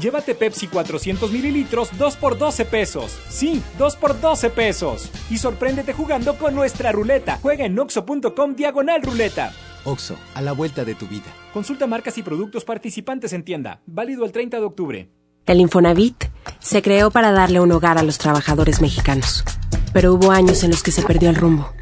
Llévate 0.00 0.34
Pepsi 0.34 0.68
400 0.68 1.32
mililitros 1.32 1.90
2 1.98 2.16
por 2.16 2.38
12 2.38 2.64
pesos. 2.66 3.18
Sí, 3.28 3.62
2 3.78 3.96
por 3.96 4.20
12 4.20 4.50
pesos. 4.50 5.10
Y 5.28 5.38
sorpréndete 5.38 5.92
jugando 5.92 6.38
con 6.38 6.54
nuestra 6.54 6.92
ruleta. 6.92 7.38
Juega 7.42 7.64
en 7.64 7.78
oxo.com 7.78 8.54
diagonal 8.54 9.02
ruleta. 9.02 9.52
OXO, 9.84 10.16
a 10.34 10.42
la 10.42 10.52
vuelta 10.52 10.84
de 10.84 10.94
tu 10.94 11.06
vida. 11.06 11.26
Consulta 11.52 11.86
marcas 11.86 12.16
y 12.18 12.22
productos 12.22 12.64
participantes 12.64 13.32
en 13.32 13.42
tienda. 13.42 13.80
Válido 13.86 14.24
el 14.24 14.32
30 14.32 14.58
de 14.58 14.64
octubre. 14.64 15.10
El 15.46 15.60
Infonavit 15.60 16.26
se 16.58 16.82
creó 16.82 17.10
para 17.10 17.32
darle 17.32 17.58
un 17.58 17.72
hogar 17.72 17.98
a 17.98 18.02
los 18.02 18.18
trabajadores 18.18 18.80
mexicanos. 18.80 19.44
Pero 19.92 20.12
hubo 20.12 20.30
años 20.30 20.62
en 20.62 20.70
los 20.70 20.82
que 20.82 20.92
se 20.92 21.02
perdió 21.02 21.30
el 21.30 21.36
rumbo. 21.36 21.72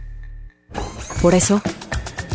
Por 1.21 1.35
eso, 1.35 1.61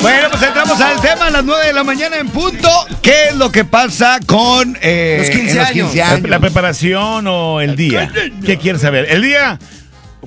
Bueno, 0.00 0.28
pues 0.30 0.42
entramos 0.42 0.80
al 0.80 1.00
tema 1.00 1.26
a 1.26 1.30
las 1.30 1.44
9 1.44 1.66
de 1.66 1.72
la 1.72 1.84
mañana 1.84 2.16
en 2.18 2.28
punto. 2.28 2.68
¿Qué 3.02 3.28
es 3.30 3.36
lo 3.36 3.50
que 3.50 3.64
pasa 3.64 4.18
con 4.26 4.76
eh, 4.80 5.16
Los 5.20 5.30
15 5.30 5.50
en 5.52 5.58
años. 5.60 5.96
años? 5.96 6.28
¿La 6.30 6.38
preparación 6.38 7.26
o 7.26 7.60
el 7.60 7.74
día? 7.76 8.10
¿Qué 8.44 8.58
quieres 8.58 8.80
saber? 8.82 9.06
El 9.10 9.22
día, 9.22 9.58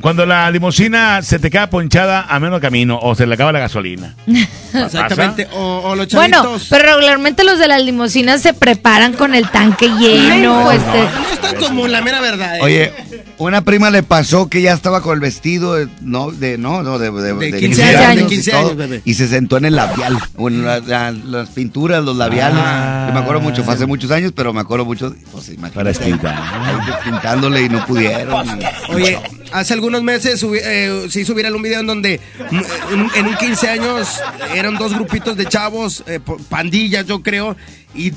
cuando 0.02 0.26
la 0.26 0.52
limusina 0.52 1.22
se 1.22 1.40
te 1.40 1.50
queda 1.50 1.70
ponchada 1.70 2.26
a 2.28 2.40
menos 2.40 2.60
camino 2.60 3.00
o 3.02 3.16
se 3.16 3.26
le 3.26 3.34
acaba 3.36 3.52
la 3.54 3.60
gasolina. 3.60 4.14
Exactamente. 4.74 5.48
O, 5.54 5.82
o 5.86 5.96
los 5.96 6.10
Bueno, 6.10 6.44
chavitos. 6.44 6.68
pero 6.70 6.84
regularmente 6.86 7.44
los 7.44 7.58
de 7.58 7.68
las 7.70 7.82
limusinas 7.82 8.42
se 8.42 8.54
preparan 8.54 9.14
con 9.14 9.34
el 9.36 9.50
tanque 9.50 9.88
lleno. 9.88 10.70
Ay, 10.70 10.78
este, 10.78 11.00
No 11.00 11.30
está 11.34 11.56
como 11.56 11.88
la 11.88 12.02
mera 12.02 12.20
verdad. 12.20 12.58
¿eh? 12.58 12.62
Oye, 12.62 12.94
una 13.48 13.62
prima 13.64 13.90
le 13.90 14.04
pasó 14.04 14.48
que 14.50 14.62
ya 14.62 14.74
estaba 14.74 15.02
con 15.02 15.14
el 15.16 15.20
vestido 15.20 15.76
de, 15.76 15.88
no, 16.02 16.32
de, 16.32 16.58
no, 16.58 16.84
no, 16.84 16.98
de, 17.00 17.12
de, 17.12 17.34
De 17.34 17.52
de 17.52 17.60
15 17.60 17.84
años. 17.98 18.24
y 18.24 18.36
15 18.36 18.52
todo, 18.52 18.60
años, 18.62 18.76
bebé. 18.78 19.02
Y 19.06 19.14
se 19.16 19.28
sentó 19.28 19.58
en 19.58 19.66
el 19.66 19.76
labial, 19.76 20.18
o 20.36 20.48
en 20.50 20.66
la- 20.66 20.80
la- 20.80 21.12
las 21.12 21.50
pinturas, 21.50 22.04
los 22.04 22.16
labiales. 22.18 22.62
Ah. 22.64 23.06
que 23.08 23.14
me 23.14 23.20
acuerdo 23.20 23.42
mucho, 23.42 23.64
fue 23.64 23.74
hace 23.74 23.86
muchos 23.86 24.12
años, 24.12 24.32
pero 24.36 24.54
me 24.54 24.62
acuerdo 24.62 24.86
mucho, 24.86 25.14
pues 25.32 25.48
imagínate. 25.50 25.74
Para 25.76 25.90
despintar. 25.90 26.36
ahí 26.38 26.94
Pintándole 27.12 27.62
y 27.64 27.70
no 27.70 27.86
pudieron. 27.86 28.48
Oye, 28.94 29.20
hace 29.52 29.74
algunos 29.74 30.04
meses 30.04 30.42
subi- 30.44 30.62
eh, 30.64 31.08
se 31.10 31.22
hizo 31.22 31.34
viral 31.34 31.56
un 31.56 31.62
video 31.62 31.80
en 31.80 31.88
donde 31.88 32.20
mm, 32.52 32.94
en, 32.94 33.08
en 33.16 33.28
un 33.28 33.36
15 33.38 33.70
años 33.70 34.08
eran 34.54 34.76
dos 34.78 34.94
grupitos 34.94 35.36
de 35.36 35.46
chavos, 35.48 36.04
eh, 36.08 36.20
pandillas 36.50 37.06
yo 37.06 37.22
creo, 37.22 37.56
y 37.96 38.12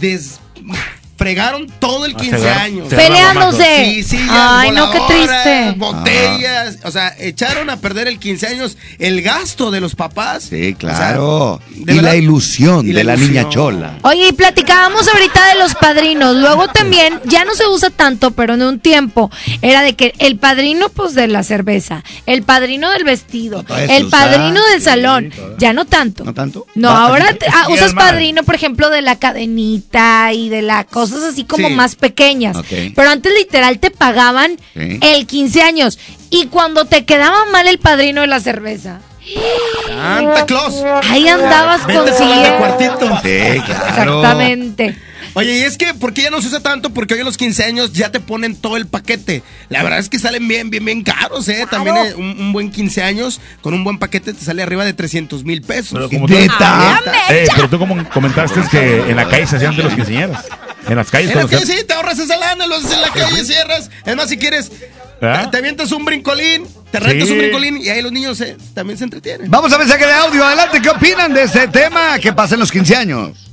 fregaron 1.25 1.67
todo 1.79 2.05
el 2.07 2.15
15 2.15 2.39
se 2.39 2.45
agarra- 2.49 2.63
años. 2.63 2.89
Peleándose. 2.89 3.85
Sí, 3.85 4.03
sí, 4.05 4.27
Ay, 4.31 4.71
no, 4.73 4.91
qué 4.91 5.01
triste. 5.09 5.75
Botellas, 5.77 6.79
o 6.85 6.91
sea, 6.91 7.15
echaron 7.19 7.71
a 7.71 7.77
perder 7.79 8.09
el 8.09 8.19
15 8.19 8.47
años 8.47 8.77
el 8.99 9.23
gasto 9.23 9.71
de 9.71 9.81
los 9.81 9.95
papás. 9.95 10.45
Sí, 10.51 10.75
claro. 10.75 11.61
y 11.75 11.85
la 12.01 12.15
ilusión 12.17 12.87
y 12.87 12.93
de 12.93 13.05
la 13.05 13.15
la 13.15 13.21
niña 13.21 13.49
chola. 13.49 13.99
Oye, 14.03 14.29
y 14.29 14.33
platicábamos 14.33 15.07
ahorita 15.09 15.49
de 15.49 15.55
los 15.61 15.75
padrinos. 15.77 16.35
Luego 16.37 16.67
también, 16.69 17.21
ya 17.25 17.45
no 17.45 17.55
se 17.55 17.67
usa 17.69 17.91
tanto, 17.91 18.33
pero 18.33 18.55
en 18.55 18.63
un 18.63 18.81
tiempo 18.81 19.31
era 19.63 19.83
de 19.83 19.95
que 19.95 20.15
el 20.19 20.37
padrino, 20.37 20.89
pues, 20.89 21.15
de 21.15 21.29
la 21.29 21.43
cerveza, 21.45 22.03
el 22.27 22.43
padrino 22.43 22.91
del 22.91 23.05
vestido, 23.05 23.65
el 23.89 24.07
usa. 24.07 24.19
padrino 24.19 24.61
del 24.73 24.83
salón. 24.83 25.33
Ya 25.59 25.73
no 25.73 25.85
tanto. 25.85 26.25
¿No 26.25 26.35
tanto? 26.35 26.67
No, 26.75 26.89
Va, 26.89 27.05
ahora 27.07 27.33
te- 27.35 27.47
ah, 27.47 27.67
usas 27.71 27.95
padrino, 27.95 28.43
por 28.43 28.55
ejemplo, 28.57 28.91
de 28.91 29.01
la 29.03 29.17
cadenita 29.17 30.33
y 30.33 30.49
de 30.49 30.63
las 30.63 30.87
cosas 31.15 31.33
así 31.33 31.45
como 31.45 31.69
Sí. 31.69 31.75
más 31.75 31.95
pequeñas. 31.97 32.57
Pero 32.95 33.11
antes 33.11 33.33
literal 33.33 33.79
te 33.79 33.91
pagaban 33.91 34.57
el 34.75 35.27
15 35.27 35.63
años. 35.63 35.99
Y 36.31 36.47
cuando 36.47 36.85
te 36.85 37.05
quedaba 37.05 37.45
mal 37.53 37.67
el 37.67 37.79
padrino 37.79 38.21
de 38.23 38.27
la 38.27 38.41
cerveza, 38.41 39.01
Santa 39.87 40.45
Claus. 40.47 40.75
ahí 41.11 41.29
andabas 41.29 41.83
consiguiendo. 41.83 42.77
Sí, 43.23 43.61
claro. 43.65 43.89
Exactamente. 43.89 44.97
Oye, 45.35 45.59
y 45.59 45.63
es 45.63 45.77
que, 45.77 45.95
¿por 45.95 46.15
qué 46.15 46.23
ya 46.23 46.31
no 46.31 46.41
se 46.41 46.49
usa 46.49 46.61
tanto? 46.61 46.91
Porque 46.91 47.15
hoy 47.15 47.21
en 47.21 47.27
los 47.27 47.37
15 47.37 47.65
años 47.65 47.93
ya 47.93 48.11
te 48.13 48.21
ponen 48.21 48.55
todo 48.57 48.77
el 48.77 48.87
paquete. 48.87 49.43
La 49.69 49.83
verdad 49.83 49.99
es 49.99 50.09
que 50.09 50.19
salen 50.19 50.47
bien, 50.47 50.71
bien, 50.71 50.85
bien 50.85 51.03
caros, 51.03 51.49
¿eh? 51.49 51.67
También 51.71 51.97
eh, 51.97 52.15
un, 52.17 52.39
un 52.39 52.53
buen 52.53 52.71
15 52.71 53.03
años 53.03 53.41
con 53.61 53.75
un 53.75 53.83
buen 53.85 53.99
paquete 53.99 54.33
te 54.33 54.45
sale 54.45 54.63
arriba 54.63 54.85
de 54.85 54.93
300 54.93 55.45
mil 55.45 55.63
pesos. 55.63 55.91
Pero 55.93 56.09
como 56.09 56.27
tú, 56.29 56.35
Neta. 56.35 57.01
Eh, 57.31 57.47
pero 57.55 57.69
tú 57.69 57.79
como 57.79 58.09
comentaste 58.11 58.61
que 58.71 59.01
en 59.11 59.17
la 59.17 59.29
calle 59.29 59.47
se 59.47 59.57
hacían 59.57 59.77
de 59.77 59.83
los 59.83 59.95
quinceañeras. 59.95 60.45
En 60.89 60.97
las 60.97 61.11
calles. 61.11 61.31
En 61.31 61.39
las 61.39 61.47
calles 61.47 61.69
sí, 61.69 61.85
te 61.87 61.95
ahorras 61.95 62.19
esa 62.19 62.37
lana, 62.37 62.67
lo 62.67 62.77
haces 62.77 62.93
en 62.93 63.01
la 63.03 63.11
calle, 63.11 63.45
cierras. 63.45 63.91
Es 64.05 64.15
más, 64.17 64.29
si 64.29 64.37
quieres, 64.37 64.71
¿Ah? 65.23 65.43
te, 65.47 65.51
te 65.53 65.57
avientas 65.59 65.91
un 65.93 66.05
brincolín, 66.05 66.67
te 66.93 67.01
rentas 67.01 67.27
Sí. 67.27 67.33
un 67.33 67.39
brincolín 67.39 67.79
y 67.79 67.89
ahí 67.89 68.03
los 68.03 68.13
niños 68.13 68.37
se- 68.39 68.57
también 68.75 68.99
se 68.99 69.05
entretienen. 69.05 69.51
Vamos 69.51 69.73
a 69.73 69.79
mensaje 69.79 70.05
de 70.07 70.13
audio. 70.13 70.45
Adelante, 70.45 70.81
¿qué 70.83 70.91
opinan 70.91 71.33
de 71.33 71.43
este 71.45 71.67
tema 71.69 72.19
que 72.21 72.33
pasa 72.35 72.55
en 72.55 72.61
los 72.61 72.71
15 72.71 72.95
años? 72.95 73.44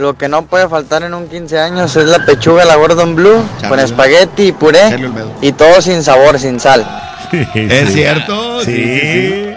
Lo 0.00 0.14
que 0.16 0.28
no 0.28 0.46
puede 0.46 0.66
faltar 0.66 1.02
en 1.02 1.12
un 1.12 1.28
15 1.28 1.58
años 1.60 1.94
es 1.94 2.06
la 2.06 2.24
pechuga, 2.24 2.64
la 2.64 2.76
Gordon 2.76 3.14
Blue, 3.14 3.44
con 3.68 3.78
espagueti 3.78 4.44
y 4.44 4.52
puré, 4.52 4.88
y 5.42 5.52
todo 5.52 5.82
sin 5.82 6.02
sabor, 6.02 6.38
sin 6.40 6.58
sal. 6.58 6.86
¿Es 7.54 7.92
cierto? 7.92 8.64
Sí. 8.64 8.72
Eh, 8.72 9.56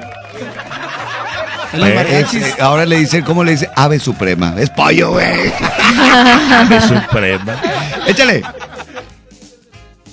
es- 2.09 2.33
eh, 2.35 2.55
ahora 2.59 2.85
le 2.85 2.97
dicen, 2.97 3.23
¿cómo 3.23 3.43
le 3.43 3.51
dice? 3.53 3.69
Ave 3.75 3.99
suprema. 3.99 4.53
Es 4.57 4.69
pollo, 4.69 5.11
güey. 5.11 5.25
De 6.69 6.81
suprema. 6.81 7.55
Échale. 8.05 8.43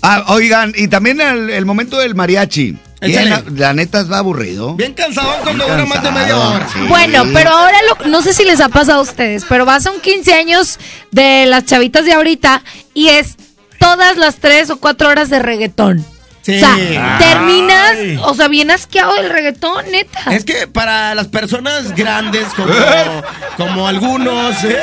Ah, 0.02 0.25
oigan, 0.28 0.73
y 0.76 0.86
también 0.89 1.20
el, 1.20 1.50
el 1.50 1.67
momento 1.67 1.99
del 1.99 2.15
mariachi. 2.15 2.78
La, 3.01 3.43
la 3.55 3.73
neta 3.73 4.03
va 4.05 4.19
aburrido. 4.19 4.75
Bien 4.75 4.93
cansado 4.93 5.33
cuando 5.43 5.67
dura 5.67 5.87
más 5.87 6.03
de 6.03 6.11
media 6.11 6.37
hora. 6.37 6.69
sí. 6.73 6.81
Bueno, 6.87 7.25
pero 7.33 7.51
ahora 7.51 7.79
lo, 7.89 8.09
no 8.09 8.20
sé 8.20 8.35
si 8.35 8.45
les 8.45 8.61
ha 8.61 8.69
pasado 8.69 8.99
a 8.99 9.03
ustedes, 9.03 9.45
pero 9.49 9.65
vas 9.65 9.87
a 9.87 9.91
un 9.91 10.01
15 10.01 10.35
años 10.35 10.79
de 11.11 11.47
las 11.47 11.65
chavitas 11.65 12.05
de 12.05 12.12
ahorita 12.12 12.62
y 12.93 13.09
es 13.09 13.37
todas 13.79 14.19
las 14.19 14.37
3 14.37 14.70
o 14.70 14.77
4 14.79 15.09
horas 15.09 15.31
de 15.31 15.39
reggaetón. 15.39 16.05
Sí. 16.43 16.57
O 16.57 16.59
sea, 16.59 16.75
Ay. 16.75 16.99
terminas, 17.19 17.97
o 18.25 18.35
sea, 18.35 18.49
bien 18.49 18.70
asqueado 18.70 19.15
del 19.15 19.29
reggaetón, 19.31 19.91
neta. 19.91 20.20
Es 20.35 20.45
que 20.45 20.67
para 20.67 21.15
las 21.15 21.29
personas 21.29 21.95
grandes 21.95 22.47
como, 22.57 22.73
como 23.59 23.87
algunos, 23.87 24.62
¡eh! 24.65 24.79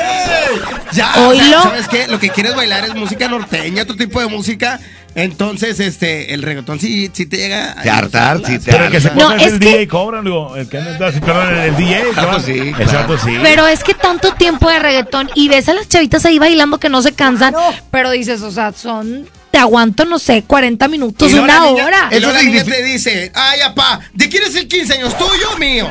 ya, 0.92 1.12
o 1.18 1.34
sea. 1.34 1.62
¿sabes 1.62 1.88
qué? 1.88 2.06
Lo 2.06 2.18
que 2.20 2.30
quieres 2.30 2.54
bailar 2.54 2.84
es 2.84 2.94
música 2.94 3.28
norteña, 3.28 3.82
otro 3.82 3.96
tipo 3.96 4.20
de 4.20 4.26
música. 4.26 4.78
Entonces, 5.22 5.80
este, 5.80 6.32
el 6.32 6.42
reggaetón 6.42 6.78
sí, 6.78 7.10
sí 7.12 7.26
te 7.26 7.36
llega 7.38 7.72
a 7.72 7.82
Te 7.82 7.90
hartar, 7.90 8.38
sí 8.44 8.58
te 8.58 8.70
Pero 8.70 8.84
el 8.86 8.90
que 8.92 9.00
se 9.00 9.08
No, 9.10 9.14
pone 9.16 9.36
es 9.36 9.46
es 9.48 9.52
el 9.54 9.58
que- 9.60 9.66
DJ 9.66 9.88
cobran, 9.88 10.24
digo, 10.24 10.56
el 10.56 10.68
que 10.68 10.78
anda 10.78 11.08
así, 11.08 11.20
perdón, 11.20 11.48
el, 11.54 11.58
el 11.58 11.76
DJ. 11.76 11.98
Exacto, 12.08 12.32
¿no? 12.32 12.40
sí, 12.40 12.52
Exacto, 12.58 12.86
claro. 13.16 13.18
sí. 13.24 13.32
Pero 13.42 13.66
es 13.66 13.82
que 13.84 13.94
tanto 13.94 14.32
tiempo 14.34 14.68
de 14.70 14.78
reggaetón 14.78 15.30
y 15.34 15.48
ves 15.48 15.68
a 15.68 15.74
las 15.74 15.88
chavitas 15.88 16.24
ahí 16.24 16.38
bailando 16.38 16.78
que 16.78 16.88
no 16.88 17.02
se 17.02 17.12
cansan, 17.12 17.54
pero 17.90 18.10
dices, 18.10 18.42
o 18.42 18.50
sea, 18.52 18.72
son, 18.72 19.26
te 19.50 19.58
aguanto, 19.58 20.04
no 20.04 20.18
sé, 20.18 20.44
40 20.46 20.86
minutos, 20.88 21.32
Y 21.32 21.38
una 21.38 21.60
niña- 21.70 21.84
hora. 21.86 22.08
Luego 22.12 22.32
la 22.32 22.42
niña 22.42 22.64
te 22.64 22.82
dice, 22.84 23.32
ay, 23.34 23.60
apá, 23.62 24.00
¿de 24.14 24.28
quién 24.28 24.42
es 24.44 24.54
el 24.54 24.68
15 24.68 24.94
años? 24.94 25.16
¿Tuyo 25.18 25.50
o 25.54 25.58
mío? 25.58 25.88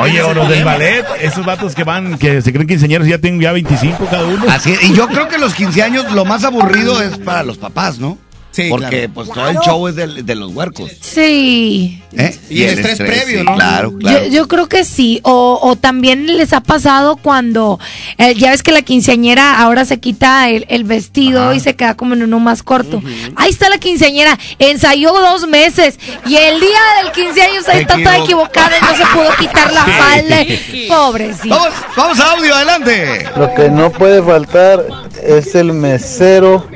Oye, 0.00 0.20
o 0.22 0.34
los 0.34 0.48
del 0.48 0.64
ballet, 0.64 1.04
esos 1.22 1.46
vatos 1.46 1.74
que 1.74 1.84
van, 1.84 2.18
que 2.18 2.42
se 2.42 2.52
creen 2.52 2.66
quinceañeros 2.68 3.06
ya 3.08 3.18
tienen 3.18 3.40
ya 3.40 3.52
25 3.52 4.06
cada 4.10 4.24
uno. 4.26 4.44
Así 4.50 4.72
es, 4.72 4.82
y 4.82 4.92
yo 4.94 5.06
creo 5.08 5.28
que 5.28 5.38
los 5.38 5.54
15 5.54 5.82
años 5.82 6.10
lo 6.12 6.24
más 6.24 6.44
aburrido 6.44 7.00
es 7.02 7.16
para 7.18 7.42
los 7.42 7.56
papás, 7.58 7.98
¿no? 7.98 8.18
Sí, 8.52 8.66
Porque 8.68 8.88
claro. 9.08 9.10
pues 9.14 9.30
todo 9.30 9.48
el 9.48 9.58
show 9.60 9.86
es 9.88 9.94
de, 9.94 10.22
de 10.24 10.34
los 10.34 10.52
huercos. 10.52 10.90
Sí. 11.00 12.02
¿eh? 12.16 12.36
Y 12.50 12.64
el 12.64 12.80
estrés 12.80 12.98
previo, 12.98 13.40
sí, 13.40 13.44
¿no? 13.44 13.54
Claro, 13.54 13.96
claro. 13.96 14.24
Yo, 14.26 14.30
yo 14.32 14.48
creo 14.48 14.68
que 14.68 14.84
sí. 14.84 15.20
O, 15.22 15.58
o 15.62 15.76
también 15.76 16.26
les 16.36 16.52
ha 16.52 16.60
pasado 16.60 17.16
cuando 17.16 17.78
eh, 18.18 18.34
ya 18.34 18.50
ves 18.50 18.64
que 18.64 18.72
la 18.72 18.82
quinceañera 18.82 19.60
ahora 19.60 19.84
se 19.84 20.00
quita 20.00 20.48
el, 20.50 20.66
el 20.68 20.82
vestido 20.82 21.54
y 21.54 21.60
se 21.60 21.76
queda 21.76 21.94
como 21.96 22.14
en 22.14 22.24
uno 22.24 22.40
más 22.40 22.64
corto. 22.64 23.00
Ahí 23.36 23.50
está 23.50 23.68
la 23.68 23.78
quinceañera, 23.78 24.36
ensayó 24.58 25.12
dos 25.12 25.46
meses 25.46 25.98
y 26.26 26.34
el 26.36 26.58
día 26.60 26.78
del 27.04 27.12
15 27.12 27.42
años 27.42 27.68
ahí 27.68 27.80
está 27.82 27.96
toda 28.02 28.18
equivocada 28.18 28.72
y 28.78 28.80
no 28.84 28.96
se 28.96 29.06
pudo 29.14 29.36
quitar 29.38 29.72
la 29.72 29.84
falda. 29.98 30.44
Pobrecito. 30.88 31.54
Vamos, 31.54 31.74
vamos 31.96 32.18
a 32.20 32.32
audio, 32.32 32.54
adelante. 32.54 33.28
Lo 33.36 33.54
que 33.54 33.70
no 33.70 33.92
puede 33.92 34.20
faltar 34.22 34.84
es 35.22 35.54
el 35.54 35.72
mesero 35.72 36.66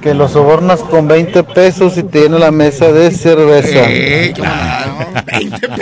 que 0.00 0.14
lo 0.14 0.28
sobornas 0.28 0.80
con 0.80 1.08
20 1.08 1.42
pesos 1.44 1.96
y 1.98 2.02
te 2.02 2.22
llena 2.22 2.38
la 2.38 2.50
mesa 2.50 2.90
de 2.90 3.10
cerveza. 3.10 3.84
Eh, 3.88 4.32
claro. 4.34 4.98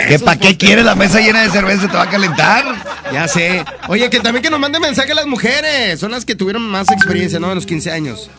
¿Que 0.07 0.19
para 0.19 0.39
qué 0.39 0.57
quieres 0.57 0.85
la 0.85 0.95
mesa 0.95 1.19
llena 1.19 1.41
de 1.41 1.49
cerveza? 1.49 1.87
¿Te 1.87 1.97
va 1.97 2.03
a 2.03 2.09
calentar? 2.09 2.65
Ya 3.13 3.27
sé. 3.27 3.63
Oye, 3.87 4.09
que 4.09 4.19
también 4.19 4.43
que 4.43 4.49
nos 4.49 4.59
manden 4.59 4.81
mensaje 4.81 5.13
las 5.13 5.25
mujeres. 5.25 5.99
Son 5.99 6.11
las 6.11 6.25
que 6.25 6.35
tuvieron 6.35 6.61
más 6.63 6.89
experiencia, 6.91 7.39
¿no? 7.39 7.49
En 7.49 7.55
los 7.55 7.65
15 7.65 7.91
años. 7.91 8.29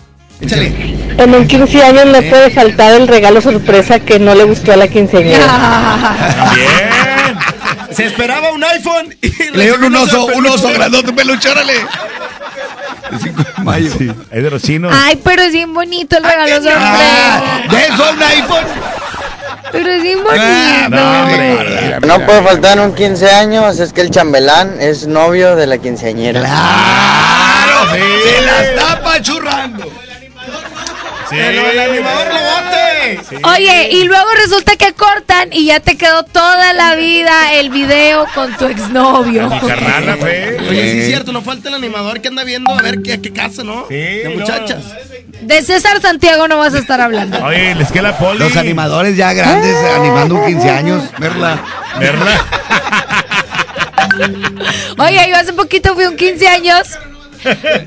Échale. 0.41 0.73
En 1.19 1.35
un 1.35 1.47
15 1.47 1.83
años 1.83 2.07
no 2.07 2.23
puede 2.23 2.51
faltar 2.51 2.95
el 3.01 3.09
regalo 3.09 3.41
sorpresa 3.41 4.01
que 4.01 4.19
no 4.19 4.35
le 4.35 4.45
gustó 4.45 4.73
a 4.73 4.77
la 4.77 4.89
quinceañera. 4.89 5.47
Bien. 6.55 7.41
Se 7.91 8.07
esperaba 8.07 8.53
un 8.53 8.63
iPhone 8.63 9.15
y 9.21 9.57
Le 9.57 9.65
dieron 9.65 9.85
un 9.85 9.97
oso, 9.97 10.27
un 10.27 10.47
oso 10.47 10.69
grandote, 10.73 11.13
peluche, 11.13 11.49
órale. 11.51 11.75
El 13.11 13.19
5 13.21 13.43
de 13.57 13.65
mayo. 13.65 13.91
Sí, 13.97 14.11
es 14.31 14.43
de 14.43 14.51
los 14.51 14.63
chinos. 14.63 14.93
Ay, 14.95 15.21
pero 15.23 15.43
es 15.43 15.53
bien 15.53 15.73
bonito 15.75 16.17
el 16.17 16.25
regalo 16.25 16.57
Ah, 16.77 17.41
sorpresa. 17.69 17.77
¿De 17.77 17.95
eso 17.95 18.11
un 18.13 18.23
iPhone? 18.23 18.65
Pero 19.73 19.91
es 19.91 20.03
bien 20.03 20.19
Ah, 20.29 20.87
bonito. 20.89 20.97
no, 21.03 21.21
hombre. 21.23 21.99
No 22.07 22.27
puede 22.27 22.43
faltar 22.43 22.79
en 22.79 22.85
un 22.85 22.95
15 22.95 23.31
años 23.31 23.79
es 23.79 23.93
que 23.93 24.01
el 24.01 24.11
chambelán 24.11 24.81
es 24.81 25.07
novio 25.07 25.55
de 25.57 25.67
la 25.67 25.79
quinceañera. 25.79 26.41
¡Claro! 26.41 27.91
Se 27.93 28.43
la 28.43 28.63
está 28.65 29.03
pachurrando. 29.03 29.87
Pero 31.31 31.67
el 31.71 31.79
animador 31.79 32.27
lo 32.27 32.35
bote. 32.35 32.90
Oye, 33.45 33.89
y 33.93 34.05
luego 34.05 34.27
resulta 34.37 34.77
que 34.77 34.93
cortan 34.93 35.53
y 35.53 35.67
ya 35.67 35.81
te 35.81 35.97
quedó 35.97 36.25
toda 36.25 36.73
la 36.73 36.95
vida 36.95 37.55
el 37.55 37.71
video 37.71 38.27
con 38.35 38.57
tu 38.57 38.67
exnovio. 38.67 39.49
Mi 39.49 39.61
carnala, 39.61 40.17
fe. 40.17 40.57
Oye, 40.69 40.93
sí 40.93 40.99
es 41.01 41.07
cierto, 41.07 41.33
no 41.33 41.43
falta 41.43 41.69
el 41.69 41.75
animador 41.75 42.21
que 42.21 42.29
anda 42.29 42.45
viendo 42.45 42.71
a 42.71 42.83
ver 42.83 43.03
qué, 43.03 43.21
qué 43.21 43.33
casa, 43.33 43.65
¿no? 43.65 43.87
de 43.89 44.23
no. 44.25 44.41
muchachas. 44.41 44.85
De 45.43 45.63
César 45.63 46.01
Santiago 46.03 46.49
no 46.49 46.59
vas 46.59 46.75
a 46.75 46.79
estar 46.79 47.01
hablando. 47.01 47.43
Oye, 47.45 47.75
les 47.75 47.91
queda 47.91 48.03
la 48.03 48.19
poli. 48.19 48.39
Los 48.39 48.57
animadores 48.57 49.17
ya 49.17 49.33
grandes 49.33 49.75
animando 49.97 50.35
un 50.37 50.47
15 50.47 50.71
años. 50.71 51.03
Verla. 51.19 51.59
¿Verdad? 51.99 52.41
Oye, 54.99 55.27
yo 55.31 55.37
hace 55.37 55.53
poquito 55.53 55.95
fui 55.95 56.05
un 56.05 56.17
15 56.17 56.49
años 56.49 56.89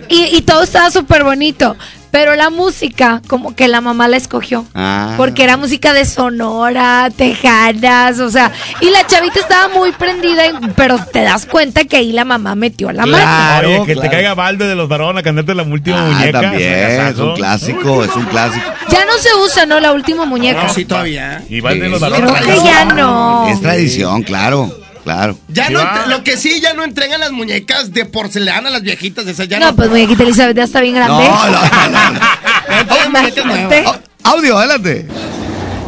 y, 0.09 0.35
y 0.35 0.41
todo 0.41 0.63
estaba 0.63 0.89
súper 0.89 1.23
bonito. 1.23 1.75
Pero 2.13 2.35
la 2.35 2.51
música, 2.51 3.23
como 3.27 3.55
que 3.55 3.67
la 3.67 3.81
mamá 3.81 4.07
la 4.07 4.17
escogió. 4.17 4.65
Ah. 4.75 5.15
Porque 5.17 5.43
era 5.43 5.57
música 5.57 5.93
de 5.93 6.05
Sonora, 6.05 7.09
Tejanas, 7.09 8.19
o 8.19 8.29
sea, 8.29 8.51
y 8.81 8.91
la 8.91 9.03
chavita 9.07 9.39
estaba 9.39 9.73
muy 9.73 9.91
prendida, 9.93 10.45
y- 10.45 10.51
pero 10.75 10.97
te 11.11 11.23
das 11.23 11.47
cuenta 11.47 11.85
que 11.85 11.97
ahí 11.97 12.11
la 12.11 12.23
mamá 12.23 12.53
metió 12.53 12.91
la 12.91 13.07
mano. 13.07 13.17
Claro, 13.17 13.67
Oye, 13.69 13.77
que 13.87 13.93
claro. 13.93 14.01
te 14.01 14.15
caiga 14.15 14.35
balde 14.35 14.67
de 14.67 14.75
los 14.75 14.87
varones 14.87 15.21
a 15.21 15.23
cantarte 15.23 15.55
la 15.55 15.63
última 15.63 16.01
Ah, 16.05 16.11
muñeca. 16.11 16.41
también, 16.41 17.01
es 17.07 17.17
un 17.17 17.33
clásico, 17.35 18.03
es 18.03 18.15
un 18.15 18.25
clásico. 18.25 18.65
Ya 18.89 19.05
no 19.05 19.13
se 19.17 19.29
usa, 19.43 19.65
¿no? 19.65 19.79
La 19.79 19.91
última 19.91 20.25
muñeca. 20.25 20.65
No, 20.65 20.69
sí, 20.69 20.85
todavía. 20.85 21.41
Y 21.49 21.61
balde 21.61 21.81
de 21.85 21.89
los 21.89 21.99
Sí, 21.99 22.05
Creo 22.11 22.27
varones. 22.31 22.45
que 22.45 22.63
ya 22.63 22.85
no. 22.85 23.47
Es 23.49 23.59
tradición, 23.59 24.21
claro, 24.21 24.71
claro. 25.03 25.37
Ya 25.49 25.67
Sí 25.67 25.73
no, 25.73 25.79
va. 25.79 25.95
entre- 25.97 26.07
lo 26.17 26.23
que 26.23 26.37
sí, 26.37 26.59
ya 26.61 26.73
no 26.73 26.83
entregan 26.83 27.19
las 27.19 27.31
muñecas 27.31 27.91
de 27.93 28.05
porcelana, 28.05 28.69
las 28.69 28.81
viejitas, 28.81 29.25
esas 29.27 29.47
ya 29.47 29.59
No, 29.59 29.67
no. 29.71 29.75
pues 29.75 29.89
muñequita 29.89 30.23
Elizabeth 30.23 30.55
ya 30.57 30.63
está 30.63 30.81
bien 30.81 30.95
grande. 30.95 31.23
No, 31.27 31.49
no, 31.49 31.59
no, 31.89 32.11
no. 32.11 33.05
Imagínate. 33.07 33.85
Audio, 34.23 34.57
adelante. 34.57 35.05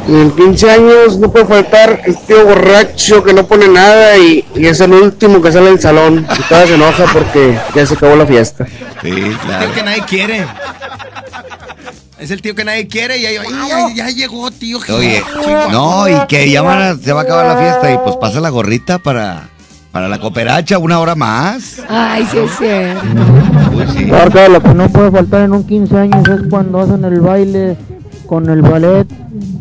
En 0.08 0.30
15 0.36 0.70
años 0.72 1.18
no 1.18 1.32
puede 1.32 1.46
faltar 1.46 2.02
el 2.06 2.16
tío 2.28 2.46
borracho 2.46 3.24
que 3.24 3.34
no 3.34 3.48
pone 3.48 3.68
nada 3.68 4.16
y, 4.20 4.46
y 4.54 4.68
es 4.68 4.80
el 4.82 4.92
último 4.94 5.42
que 5.42 5.52
sale 5.52 5.68
del 5.72 5.80
salón. 5.80 6.28
Y 6.38 6.42
toda 6.44 6.68
se 6.68 6.76
enoja 6.76 7.06
porque 7.12 7.58
ya 7.74 7.86
se 7.88 7.96
acabó 7.96 8.16
la 8.16 8.26
fiesta. 8.28 8.68
Sí, 9.02 9.10
Es 9.10 9.64
el 9.64 9.72
que 9.72 9.82
nadie 9.84 10.04
quiere. 10.08 10.46
Es 12.20 12.32
el 12.32 12.42
tío 12.42 12.56
que 12.56 12.64
nadie 12.64 12.88
quiere 12.88 13.18
y 13.18 13.26
ahí, 13.26 13.38
ya, 13.68 13.94
ya 13.94 14.10
llegó, 14.10 14.50
tío. 14.52 14.80
Oye, 14.90 15.22
no, 15.72 16.08
y 16.08 16.14
que 16.28 16.50
ya 16.50 16.62
van 16.62 16.82
a- 16.82 16.96
se 16.96 17.12
va 17.12 17.22
a 17.22 17.24
acabar 17.24 17.46
la 17.46 17.58
fiesta 17.58 17.92
y 17.92 17.98
pues 18.06 18.16
pasa 18.16 18.40
la 18.40 18.50
gorrita 18.50 19.00
para, 19.00 19.50
para 19.92 20.08
la 20.08 20.18
cooperacha 20.20 20.78
una 20.78 21.00
hora 21.00 21.16
más. 21.16 21.82
Ay, 21.90 22.26
sí 22.32 22.38
es 22.38 22.52
cierto. 22.58 23.04
Marca, 24.10 24.48
lo 24.48 24.64
que 24.64 24.74
no 24.74 24.90
puede 24.90 25.12
faltar 25.12 25.42
en 25.42 25.54
un 25.54 25.68
15 25.68 25.98
años 25.98 26.28
es 26.30 26.42
cuando 26.50 26.80
hacen 26.82 27.04
el 27.04 27.20
baile 27.20 27.76
con 28.28 28.50
el 28.50 28.62
ballet. 28.62 29.06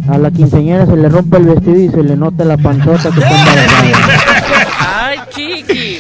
A 0.09 0.19
la 0.19 0.31
quinceañera 0.31 0.87
se 0.87 0.97
le 0.97 1.09
rompe 1.09 1.39
el 1.39 1.45
vestido 1.47 1.77
y 1.81 1.89
se 1.89 2.03
le 2.05 2.15
nota 2.15 2.45
la 2.45 2.57
panzota 2.57 3.11
que 3.11 3.21
está 3.21 3.39
embarazada. 3.41 5.07
Ay, 5.07 5.19
chiqui. 5.35 5.99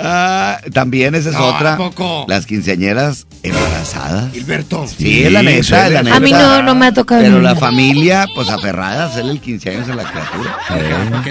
Ah, 0.00 0.60
también 0.72 1.14
esa 1.14 1.30
es 1.30 1.34
No, 1.34 1.46
otra. 1.46 1.74
¿a 1.74 1.76
poco? 1.76 2.24
Las 2.28 2.46
quinceañeras 2.46 3.26
embarazadas. 3.42 4.32
Gilberto. 4.32 4.86
Sí, 4.86 5.24
es 5.24 5.32
la 5.32 5.42
neta, 5.42 5.86
es 5.86 5.92
la 5.92 6.02
neta. 6.02 6.16
A 6.16 6.20
mí 6.20 6.30
no, 6.30 6.62
no 6.62 6.74
me 6.74 6.86
ha 6.86 6.92
tocado 6.92 7.20
Pero 7.22 7.40
la 7.40 7.56
familia, 7.56 8.26
pues 8.34 8.48
aferrada 8.48 9.04
a 9.04 9.06
hacerle 9.06 9.32
el 9.32 9.40
15 9.40 9.70
años 9.70 9.88
a 9.88 9.94
la 9.94 10.04
criatura. 10.04 10.56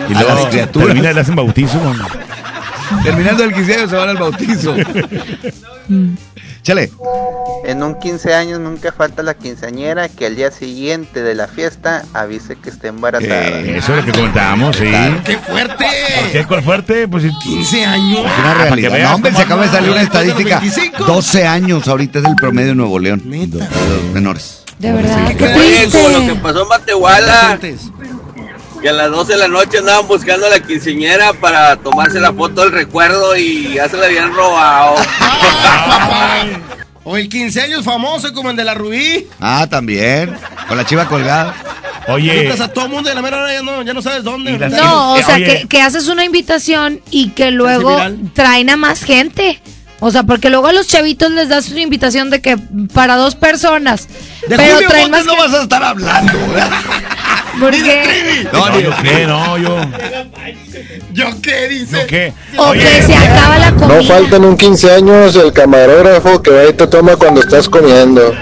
Y 0.10 0.14
a 0.14 0.22
luego 0.22 0.36
las 0.42 0.46
criaturas. 0.50 0.88
termina 0.88 1.14
le 1.14 1.22
hacen 1.22 1.36
bautizo. 1.36 1.80
Terminando 3.04 3.44
el 3.44 3.54
15 3.54 3.74
años 3.76 3.90
se 3.90 3.96
van 3.96 4.10
al 4.10 4.18
bautizo. 4.18 4.76
Chale. 6.68 6.92
En 7.64 7.82
un 7.82 7.98
15 7.98 8.34
años 8.34 8.60
nunca 8.60 8.92
falta 8.92 9.24
la 9.24 9.36
quinceañera 9.36 10.10
que 10.10 10.26
al 10.26 10.36
día 10.36 10.52
siguiente 10.52 11.24
de 11.24 11.34
la 11.34 11.48
fiesta 11.48 12.04
avise 12.14 12.58
que 12.58 12.70
está 12.70 12.90
embarazada. 12.90 13.62
Eh, 13.62 13.78
eso 13.78 13.94
es 13.94 14.00
lo 14.00 14.12
que 14.12 14.20
comentábamos, 14.20 14.76
sí. 14.76 14.92
¡Qué 15.24 15.38
fuerte! 15.38 15.86
¿Por 16.20 16.32
qué? 16.34 16.46
¿Cuál 16.46 16.64
fuerte? 16.64 17.08
Pues 17.08 17.24
15 17.42 17.86
años. 17.86 18.20
Es 18.20 18.40
una 18.40 18.54
realidad. 18.56 19.00
No, 19.02 19.16
hombre, 19.16 19.32
se 19.32 19.44
acaba 19.44 19.64
de 19.64 19.70
salir 19.70 19.92
una 19.92 20.02
estadística. 20.02 20.62
12 21.08 21.48
años 21.48 21.88
ahorita 21.88 22.20
es 22.20 22.26
el 22.26 22.36
promedio 22.36 22.72
en 22.72 22.78
Nuevo 22.80 23.00
León. 23.00 23.22
De 23.24 23.48
los 23.48 24.14
menores. 24.14 24.64
De 24.78 24.92
verdad, 24.92 25.36
qué 25.38 25.46
Oye, 25.46 25.90
como 25.90 26.10
lo 26.10 26.34
que 26.34 26.36
pasó 26.36 26.64
en 26.64 26.68
Matehuala, 26.68 27.60
que 28.82 28.90
a 28.90 28.94
las 28.94 29.10
12 29.12 29.34
de 29.34 29.40
la 29.40 29.48
noche 29.48 29.80
andaban 29.80 30.08
buscando 30.08 30.46
a 30.48 30.50
la 30.50 30.60
quinceñera 30.60 31.34
para 31.34 31.76
tomarse 31.78 32.20
la 32.20 32.32
foto 32.34 32.62
del 32.62 32.72
recuerdo 32.72 33.36
y 33.36 33.74
ya 33.76 33.88
se 33.90 33.98
la 33.98 34.06
habían 34.06 34.34
robado. 34.34 34.96
O 37.10 37.16
el 37.16 37.30
15 37.30 37.62
años 37.62 37.86
famoso 37.86 38.34
como 38.34 38.50
el 38.50 38.58
de 38.58 38.66
la 38.66 38.74
Rubí. 38.74 39.26
Ah, 39.40 39.66
también. 39.70 40.36
Con 40.68 40.76
la 40.76 40.86
chiva 40.86 41.08
colgada. 41.08 41.56
Invitas 42.18 42.60
a 42.60 42.68
todo 42.74 42.84
el 42.88 42.92
mundo 42.92 43.08
y 43.08 43.14
a 43.14 43.16
la 43.16 43.22
mera 43.22 43.38
hora 43.38 43.54
ya 43.54 43.62
no, 43.62 43.82
ya 43.82 43.94
no 43.94 44.02
sabes 44.02 44.26
dónde. 44.26 44.58
No, 44.58 45.14
o 45.14 45.18
Eh, 45.18 45.24
sea, 45.24 45.36
oye, 45.36 45.46
que, 45.62 45.68
que 45.70 45.82
haces 45.82 46.10
una 46.10 46.26
invitación 46.26 47.00
y 47.10 47.30
que 47.30 47.52
luego 47.52 47.98
traen 48.34 48.70
a 48.70 48.76
más 48.76 49.06
gente. 49.06 49.62
O 50.02 50.12
sea, 50.12 50.24
porque 50.24 50.50
luego 50.50 50.68
a 50.68 50.74
los 50.74 50.88
chavitos 50.88 51.32
les 51.32 51.48
das 51.48 51.70
una 51.70 51.80
invitación 51.80 52.30
de 52.30 52.42
que 52.42 52.58
para 52.94 53.16
dos 53.16 53.36
personas. 53.36 54.10
De 54.50 54.58
pero 54.58 54.74
Julio 54.74 54.90
traen 54.90 55.10
Montes 55.10 55.26
más 55.28 55.36
no 55.38 55.42
vas 55.42 55.54
a 55.54 55.64
estar 55.64 55.84
hablando. 55.84 56.34
¿Por 57.60 57.72
qué? 57.72 58.48
No, 58.54 58.70
No, 58.70 58.80
yo 58.80 58.92
qué, 59.02 59.26
no, 59.28 59.58
yo. 59.58 59.78
¿Yo 61.14 61.26
qué 61.42 61.68
dice? 61.68 62.02
¿Yo 62.02 62.08
qué? 62.08 62.34
O 62.58 62.72
que 62.74 63.02
se 63.02 63.16
acaba 63.16 63.58
la 63.58 63.72
No 63.72 63.88
comida. 63.88 64.04
falta 64.04 64.36
en 64.36 64.46
un 64.46 64.58
15 64.58 64.92
años 64.94 65.36
el 65.36 65.52
camarógrafo 65.54 66.42
que 66.42 66.52
va 66.52 66.66
y 66.66 66.74
te 66.74 66.88
toma 66.88 67.16
cuando 67.16 67.42
estás 67.42 67.68
comiendo. 67.68 68.34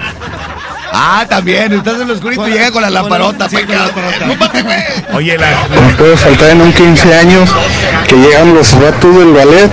Ah, 0.92 1.26
también. 1.28 1.72
Estás 1.72 2.00
en 2.00 2.08
lo 2.08 2.14
oscurito 2.14 2.46
y 2.48 2.52
llega 2.52 2.70
con 2.70 2.80
la 2.82 2.90
lamparota. 2.90 3.48
peca. 3.48 3.90
Oye, 5.14 5.36
la. 5.36 5.50
No 5.50 5.96
puede 5.96 6.16
faltar 6.16 6.50
en 6.50 6.60
un 6.62 6.72
15 6.72 7.14
años 7.14 7.50
que 8.08 8.16
llegan 8.16 8.54
los 8.54 8.72
vatos 8.80 9.16
del 9.18 9.32
ballet, 9.32 9.70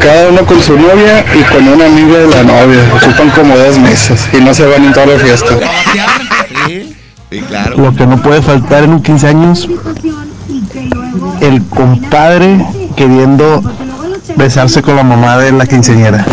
cada 0.00 0.28
uno 0.28 0.44
con 0.44 0.62
su 0.62 0.78
novia 0.78 1.24
y 1.34 1.42
con 1.44 1.66
una 1.68 1.86
amiga 1.86 2.18
de 2.18 2.26
la 2.28 2.42
novia. 2.42 2.80
Ocupan 2.96 3.30
como 3.30 3.56
dos 3.56 3.78
meses 3.78 4.28
y 4.32 4.38
no 4.38 4.52
se 4.52 4.66
van 4.66 4.84
en 4.84 4.92
toda 4.92 5.06
la 5.06 5.18
fiesta. 5.18 5.54
Sí, 7.36 7.42
claro. 7.42 7.76
Lo 7.76 7.94
que 7.94 8.06
no 8.06 8.16
puede 8.22 8.40
faltar 8.40 8.84
en 8.84 8.94
un 8.94 9.02
15 9.02 9.28
años, 9.28 9.68
el 11.42 11.62
compadre 11.66 12.66
queriendo 12.96 13.62
besarse 14.36 14.80
con 14.80 14.96
la 14.96 15.02
mamá 15.02 15.36
de 15.36 15.52
la 15.52 15.66
quinceañera. 15.66 16.24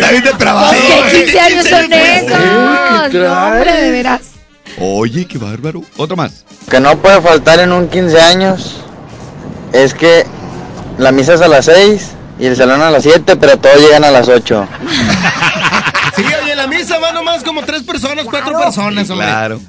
David 0.00 0.24
depravado. 0.24 0.72
¿Qué 0.72 1.22
15 1.26 1.40
años 1.40 1.66
son 1.68 1.92
esos? 1.92 3.12
No, 3.12 3.46
hombre, 3.46 3.72
de 3.72 3.90
veras. 3.92 4.20
Oye, 4.80 5.26
qué 5.26 5.38
bárbaro. 5.38 5.82
Otro 5.96 6.16
más. 6.16 6.44
que 6.68 6.80
no 6.80 6.98
puede 6.98 7.20
faltar 7.20 7.60
en 7.60 7.70
un 7.70 7.88
15 7.88 8.20
años 8.20 8.82
es 9.72 9.94
que 9.94 10.26
la 10.98 11.12
misa 11.12 11.34
es 11.34 11.40
a 11.40 11.46
las 11.46 11.66
6 11.66 12.10
y 12.40 12.46
el 12.46 12.56
salón 12.56 12.82
a 12.82 12.90
las 12.90 13.04
7, 13.04 13.36
pero 13.36 13.58
todos 13.58 13.76
llegan 13.76 14.02
a 14.02 14.10
las 14.10 14.28
8. 14.28 14.66
La 16.58 16.66
misa 16.66 16.98
van 16.98 17.14
nomás 17.14 17.42
como 17.44 17.62
tres 17.62 17.82
personas, 17.82 18.24
cuatro 18.24 18.58
personas, 18.58 19.08
hombre. 19.10 19.26
Claro. 19.26 19.60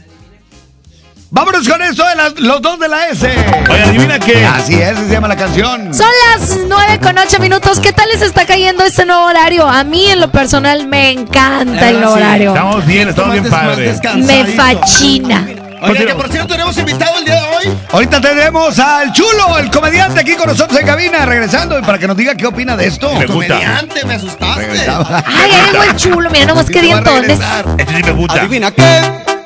Vámonos 1.31 1.69
con 1.69 1.79
esto 1.83 2.03
de 2.07 2.15
las- 2.15 2.39
los 2.39 2.59
dos 2.59 2.79
de 2.79 2.87
la 2.87 3.07
S. 3.09 3.27
Oye, 3.69 3.83
adivina 3.83 4.17
qué. 4.17 4.43
Así 4.43 4.73
es, 4.81 4.97
se 4.97 5.07
llama 5.09 5.27
la 5.27 5.35
canción. 5.35 5.93
Son 5.93 6.07
las 6.31 6.57
9 6.67 6.99
con 6.99 7.15
8 7.19 7.37
minutos. 7.39 7.79
¿Qué 7.79 7.93
tal 7.93 8.09
les 8.09 8.23
está 8.23 8.47
cayendo 8.47 8.83
este 8.83 9.05
nuevo 9.05 9.25
horario? 9.25 9.67
A 9.67 9.83
mí, 9.83 10.07
en 10.07 10.19
lo 10.19 10.31
personal, 10.31 10.87
me 10.87 11.11
encanta 11.11 11.89
el 11.89 11.99
nuevo 11.99 12.13
horario. 12.15 12.49
Estamos 12.55 12.83
bien, 12.87 13.09
estamos 13.09 13.33
bien 13.33 13.47
padres. 13.47 13.99
Me 14.15 14.45
fascina. 14.55 15.47
Oye, 15.81 16.05
que 16.05 16.15
por 16.15 16.29
cierto 16.29 16.47
tenemos 16.47 16.77
invitado 16.77 17.17
el 17.19 17.25
día 17.25 17.35
de 17.35 17.41
hoy. 17.41 17.77
Ahorita 17.91 18.19
tenemos 18.19 18.77
al 18.79 19.13
chulo, 19.13 19.57
el 19.57 19.71
comediante 19.71 20.19
aquí 20.19 20.35
con 20.35 20.47
nosotros 20.47 20.77
en 20.79 20.85
cabina, 20.85 21.25
regresando 21.25 21.79
y 21.79 21.81
para 21.81 21.97
que 21.97 22.07
nos 22.07 22.17
diga 22.17 22.35
qué 22.35 22.47
opina 22.47 22.75
de 22.75 22.87
esto. 22.87 23.07
Me 23.13 23.25
gusta. 23.25 23.55
Comediante, 23.55 24.05
me 24.05 24.13
asustaste. 24.15 24.61
Regresaba. 24.61 25.23
Ay, 25.25 25.51
ahí 25.51 25.71
llegó 25.71 25.83
el 25.83 25.95
chulo. 25.95 26.29
Mira 26.29 26.45
nomás 26.47 26.65
qué 26.65 26.81
dientones. 26.81 27.39
Este 27.77 27.95
sí 27.95 28.03
me 28.03 28.11
gusta. 28.11 28.41
Adivina 28.41 28.71
qué, 28.71 29.01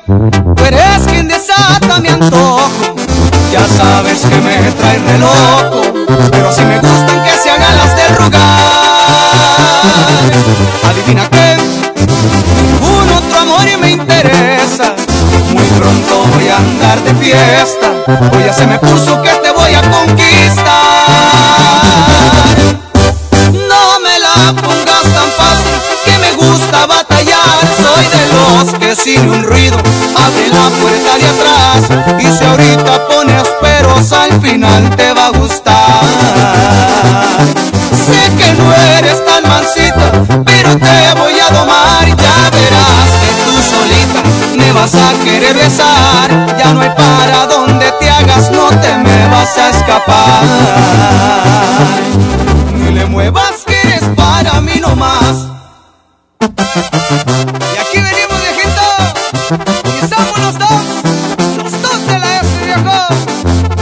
tú 0.06 0.64
eres 0.64 1.02
quien 1.06 1.28
desata 1.28 2.00
mi 2.00 2.08
antojo. 2.08 2.96
Ya 3.52 3.66
sabes 3.68 4.20
que 4.22 4.34
me 4.36 4.72
trae 4.72 4.98
re 4.98 5.18
loco, 5.18 5.82
pero 6.32 6.52
si 6.52 6.62
me 6.62 6.80
gustan 6.80 7.22
que 7.22 7.30
se 7.40 7.50
hagan 7.50 7.76
las 7.76 7.96
de 7.96 8.08
rogar. 8.16 8.42
Adivina 10.90 11.28
qué, 11.30 11.56
ningún 12.62 13.08
otro 13.12 13.38
amor 13.38 13.78
me 13.78 13.90
interesa. 13.92 14.93
Voy 16.32 16.48
a 16.48 16.56
andar 16.56 17.02
de 17.02 17.14
fiesta, 17.14 17.92
hoy 18.32 18.44
ya 18.44 18.52
se 18.52 18.66
me 18.66 18.78
puso 18.78 19.20
que 19.22 19.30
te 19.30 19.50
voy 19.50 19.74
a 19.74 19.82
conquistar. 19.82 20.64
No 23.52 24.00
me 24.00 24.18
la 24.18 24.52
pongas 24.60 25.02
tan 25.02 25.30
fácil, 25.36 25.76
que 26.04 26.18
me 26.18 26.32
gusta 26.32 26.86
batallar. 26.86 27.58
Soy 27.82 28.06
de 28.08 28.26
los 28.34 28.78
que 28.78 28.96
sin 28.96 29.28
un 29.28 29.42
ruido 29.42 29.76
abre 29.76 30.48
la 30.48 30.70
puerta 30.80 31.18
de 31.18 31.26
atrás. 31.34 31.78
Y 32.18 32.26
si 32.36 32.44
ahorita 32.44 33.06
pones 33.08 33.48
peros, 33.60 34.12
al 34.12 34.40
final 34.40 34.96
te 34.96 35.12
va 35.12 35.26
a 35.26 35.30
gustar. 35.30 36.04
Sé 38.06 38.20
que 38.38 38.52
no 38.54 38.72
eres 38.98 39.24
tan 39.26 39.42
mansita, 39.48 40.12
pero 40.44 40.76
te 40.76 41.14
voy 41.20 41.38
a 41.40 41.50
domar. 41.52 42.06
Ya 42.06 42.50
verás 42.50 43.10
que 43.20 43.30
tú 43.44 43.52
solita 43.70 44.43
me 44.56 44.72
vas 44.72 44.94
a 44.94 45.12
querer 45.24 45.54
besar. 45.56 46.30
Ya 46.58 46.72
no 46.72 46.80
hay 46.80 46.90
para 46.90 47.46
donde 47.46 47.90
te 48.00 48.10
hagas, 48.10 48.50
no 48.50 48.68
te 48.68 48.96
me 48.98 49.28
vas 49.28 49.56
a 49.58 49.70
escapar. 49.70 50.44
Ni 52.74 52.92
le 52.92 53.06
muevas 53.06 53.64
que 53.66 53.80
eres 53.80 54.04
para 54.16 54.60
mí 54.60 54.80
nomás. 54.80 55.48
Y 56.40 57.78
aquí 57.82 57.98
venimos 58.08 58.38
viejito. 58.46 58.86
Y 60.02 60.08
somos 60.08 60.38
los 60.38 60.58
dos. 60.58 60.82
Los 61.62 61.82
dos 61.82 62.06
de 62.06 62.18
la 62.18 62.40
S 62.40 62.64
viejo. 62.64 63.73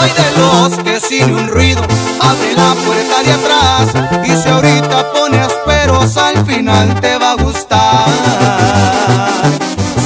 Soy 0.00 0.10
de 0.12 0.30
los 0.40 0.78
que 0.78 0.98
sin 0.98 1.34
un 1.34 1.48
ruido 1.48 1.82
abre 2.20 2.54
la 2.56 2.74
puerta 2.86 3.22
de 3.22 3.32
atrás. 3.32 3.88
Y 4.24 4.34
si 4.34 4.48
ahorita 4.48 5.12
pones 5.12 5.48
peros, 5.66 6.16
al 6.16 6.42
final 6.46 6.98
te 7.02 7.18
va 7.18 7.32
a 7.32 7.34
gustar. 7.34 8.06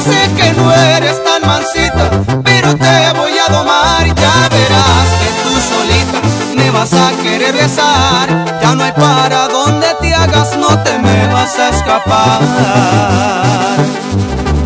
Sé 0.05 0.31
que 0.36 0.52
no 0.55 0.73
eres 0.73 1.23
tan 1.23 1.47
mansita, 1.47 2.10
pero 2.42 2.74
te 2.74 3.12
voy 3.16 3.39
a 3.39 3.52
domar. 3.52 4.06
Ya 4.06 4.48
verás 4.50 5.08
que 5.20 5.28
tú 5.44 5.50
solita 5.70 6.18
me 6.56 6.70
vas 6.73 6.92
a 6.92 7.12
querer 7.23 7.55
besar. 7.55 8.26
Ya 8.60 8.74
no 8.74 8.82
hay 8.82 8.92
para 8.92 9.47
donde 9.47 9.94
te 10.00 10.12
hagas, 10.12 10.56
no 10.56 10.76
te 10.82 10.98
me 10.98 11.28
vas 11.28 11.56
a 11.56 11.68
escapar. 11.68 12.40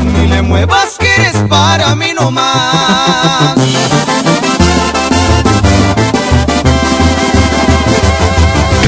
Ni 0.05 0.27
le 0.27 0.41
muevas 0.41 0.97
que 0.99 1.15
eres 1.17 1.37
para 1.51 1.95
mí 1.95 2.15
nomás. 2.15 3.98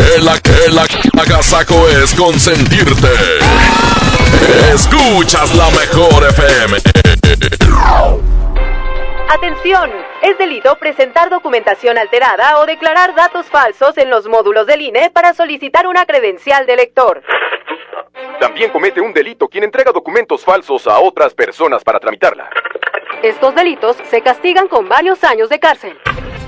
El 0.00 0.78
agasajo 1.20 1.86
es 1.88 2.14
consentirte. 2.14 3.08
Escuchas 4.72 5.54
la 5.54 5.68
mejor 5.70 6.26
FM. 6.30 6.78
Atención, 9.28 9.90
es 10.22 10.38
delito 10.38 10.76
presentar 10.76 11.28
documentación 11.28 11.98
alterada 11.98 12.58
o 12.60 12.66
declarar 12.66 13.14
datos 13.14 13.46
falsos 13.46 13.96
en 13.98 14.08
los 14.10 14.26
módulos 14.26 14.66
del 14.66 14.80
INE 14.80 15.10
para 15.10 15.34
solicitar 15.34 15.86
una 15.86 16.06
credencial 16.06 16.66
de 16.66 16.76
lector. 16.76 17.22
También 18.40 18.70
comete 18.70 19.00
un 19.00 19.12
delito 19.12 19.48
quien 19.48 19.64
entrega 19.64 19.92
documentos 19.92 20.44
falsos 20.44 20.86
a 20.86 20.98
otras 20.98 21.34
personas 21.34 21.84
para 21.84 22.00
tramitarla. 22.00 22.48
Estos 23.22 23.54
delitos 23.54 23.96
se 24.08 24.22
castigan 24.22 24.66
con 24.66 24.88
varios 24.88 25.22
años 25.24 25.50
de 25.50 25.60
cárcel. 25.60 25.98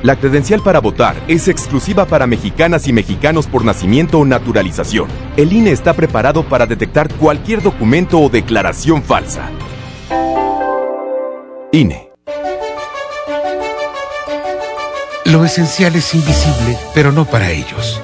La 0.03 0.17
credencial 0.17 0.61
para 0.63 0.81
votar 0.81 1.15
es 1.29 1.47
exclusiva 1.47 2.07
para 2.07 2.27
mexicanas 2.27 2.89
y 2.89 2.93
mexicanos 2.93 3.47
por 3.47 3.65
nacimiento 3.65 4.19
o 4.19 4.25
naturalización. 4.25 5.09
El 5.37 5.53
INE 5.53 5.71
está 5.71 5.95
preparado 5.95 6.43
para 6.43 6.67
detectar 6.67 7.09
cualquier 7.15 7.63
documento 7.63 8.19
o 8.19 8.29
declaración 8.29 9.05
falsa. 9.05 9.49
INE. 11.71 12.11
Lo 15.25 15.45
esencial 15.45 15.95
es 15.95 16.13
invisible, 16.15 16.77
pero 16.95 17.13
no 17.13 17.25
para 17.25 17.53
ellos. 17.53 18.03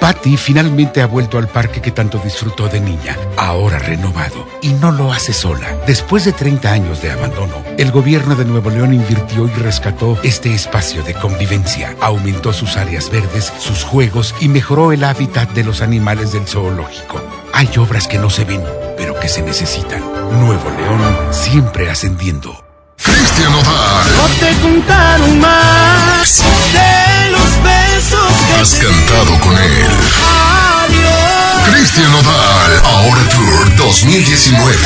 Patty 0.00 0.38
finalmente 0.38 1.02
ha 1.02 1.06
vuelto 1.06 1.36
al 1.36 1.46
parque 1.46 1.82
que 1.82 1.90
tanto 1.90 2.18
disfrutó 2.18 2.68
de 2.68 2.80
niña, 2.80 3.18
ahora 3.36 3.78
renovado, 3.78 4.48
y 4.62 4.70
no 4.70 4.90
lo 4.92 5.12
hace 5.12 5.34
sola. 5.34 5.76
Después 5.86 6.24
de 6.24 6.32
30 6.32 6.72
años 6.72 7.02
de 7.02 7.12
abandono, 7.12 7.62
el 7.76 7.92
gobierno 7.92 8.34
de 8.34 8.46
Nuevo 8.46 8.70
León 8.70 8.94
invirtió 8.94 9.46
y 9.46 9.50
rescató 9.60 10.18
este 10.22 10.54
espacio 10.54 11.02
de 11.02 11.12
convivencia, 11.12 11.94
aumentó 12.00 12.54
sus 12.54 12.78
áreas 12.78 13.10
verdes, 13.10 13.52
sus 13.58 13.84
juegos 13.84 14.34
y 14.40 14.48
mejoró 14.48 14.92
el 14.92 15.04
hábitat 15.04 15.50
de 15.50 15.64
los 15.64 15.82
animales 15.82 16.32
del 16.32 16.46
zoológico. 16.46 17.20
Hay 17.52 17.68
obras 17.76 18.08
que 18.08 18.18
no 18.18 18.30
se 18.30 18.44
ven, 18.44 18.64
pero 18.96 19.20
que 19.20 19.28
se 19.28 19.42
necesitan. 19.42 20.00
Nuevo 20.40 20.70
León 20.70 21.02
siempre 21.30 21.90
ascendiendo. 21.90 22.64
Cristian 22.96 23.52
Nodal. 23.52 24.06
No 24.16 24.26
te 24.40 24.60
contaron 24.62 25.40
más 25.40 26.42
de 26.72 27.30
los 27.32 27.79
Has 28.58 28.74
cantado 28.74 29.38
con 29.40 29.56
él. 29.56 29.86
Cristian 31.70 32.10
Nodal. 32.12 32.82
Ahora 32.84 33.22
Tour 33.28 33.76
2019. 33.76 34.76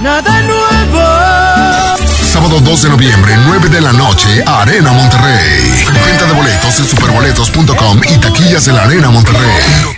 Nada 0.00 0.42
nuevo. 0.42 2.08
Sábado 2.32 2.60
2 2.60 2.82
de 2.82 2.88
noviembre, 2.90 3.36
9 3.46 3.68
de 3.68 3.80
la 3.80 3.92
noche, 3.92 4.44
Arena 4.46 4.92
Monterrey. 4.92 5.86
Venta 6.06 6.26
de 6.26 6.32
boletos 6.34 6.78
en 6.78 6.86
superboletos.com 6.86 8.00
y 8.08 8.18
taquillas 8.18 8.64
de 8.66 8.72
la 8.72 8.82
Arena 8.84 9.10
Monterrey. 9.10 9.97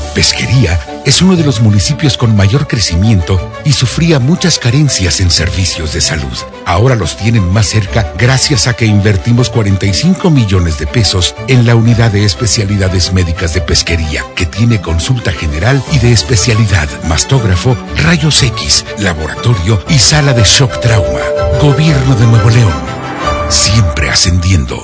Pesquería 0.13 0.77
es 1.05 1.21
uno 1.21 1.37
de 1.37 1.43
los 1.45 1.61
municipios 1.61 2.17
con 2.17 2.35
mayor 2.35 2.67
crecimiento 2.67 3.39
y 3.63 3.71
sufría 3.71 4.19
muchas 4.19 4.59
carencias 4.59 5.21
en 5.21 5.31
servicios 5.31 5.93
de 5.93 6.01
salud. 6.01 6.37
Ahora 6.65 6.95
los 6.95 7.15
tienen 7.15 7.47
más 7.51 7.67
cerca 7.67 8.11
gracias 8.17 8.67
a 8.67 8.73
que 8.73 8.85
invertimos 8.85 9.49
45 9.49 10.29
millones 10.29 10.77
de 10.79 10.87
pesos 10.87 11.33
en 11.47 11.65
la 11.65 11.75
unidad 11.75 12.11
de 12.11 12.25
especialidades 12.25 13.13
médicas 13.13 13.53
de 13.53 13.61
pesquería, 13.61 14.25
que 14.35 14.45
tiene 14.45 14.81
consulta 14.81 15.31
general 15.31 15.81
y 15.93 15.99
de 15.99 16.11
especialidad, 16.11 16.89
mastógrafo, 17.07 17.77
rayos 18.03 18.43
X, 18.43 18.85
laboratorio 18.99 19.81
y 19.87 19.97
sala 19.97 20.33
de 20.33 20.43
shock 20.43 20.81
trauma. 20.81 21.21
Gobierno 21.61 22.15
de 22.15 22.25
Nuevo 22.27 22.49
León. 22.49 22.73
Siempre 23.49 24.09
ascendiendo. 24.09 24.77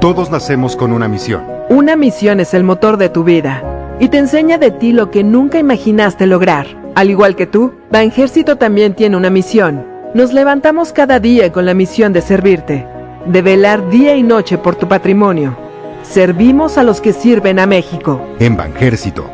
Todos 0.00 0.30
nacemos 0.30 0.76
con 0.76 0.92
una 0.92 1.08
misión. 1.08 1.42
Una 1.70 1.96
misión 1.96 2.40
es 2.40 2.52
el 2.52 2.64
motor 2.64 2.98
de 2.98 3.08
tu 3.08 3.24
vida 3.24 3.71
y 4.00 4.08
te 4.08 4.18
enseña 4.18 4.58
de 4.58 4.70
ti 4.70 4.92
lo 4.92 5.10
que 5.10 5.24
nunca 5.24 5.58
imaginaste 5.58 6.26
lograr. 6.26 6.66
Al 6.94 7.10
igual 7.10 7.36
que 7.36 7.46
tú, 7.46 7.72
Banjército 7.90 8.56
también 8.56 8.94
tiene 8.94 9.16
una 9.16 9.30
misión. 9.30 9.86
Nos 10.14 10.32
levantamos 10.32 10.92
cada 10.92 11.20
día 11.20 11.50
con 11.52 11.64
la 11.64 11.74
misión 11.74 12.12
de 12.12 12.20
servirte, 12.20 12.86
de 13.26 13.42
velar 13.42 13.88
día 13.88 14.14
y 14.14 14.22
noche 14.22 14.58
por 14.58 14.76
tu 14.76 14.86
patrimonio. 14.88 15.56
Servimos 16.02 16.76
a 16.78 16.82
los 16.82 17.00
que 17.00 17.12
sirven 17.12 17.58
a 17.58 17.66
México. 17.66 18.20
En 18.38 18.56
Banjército, 18.56 19.30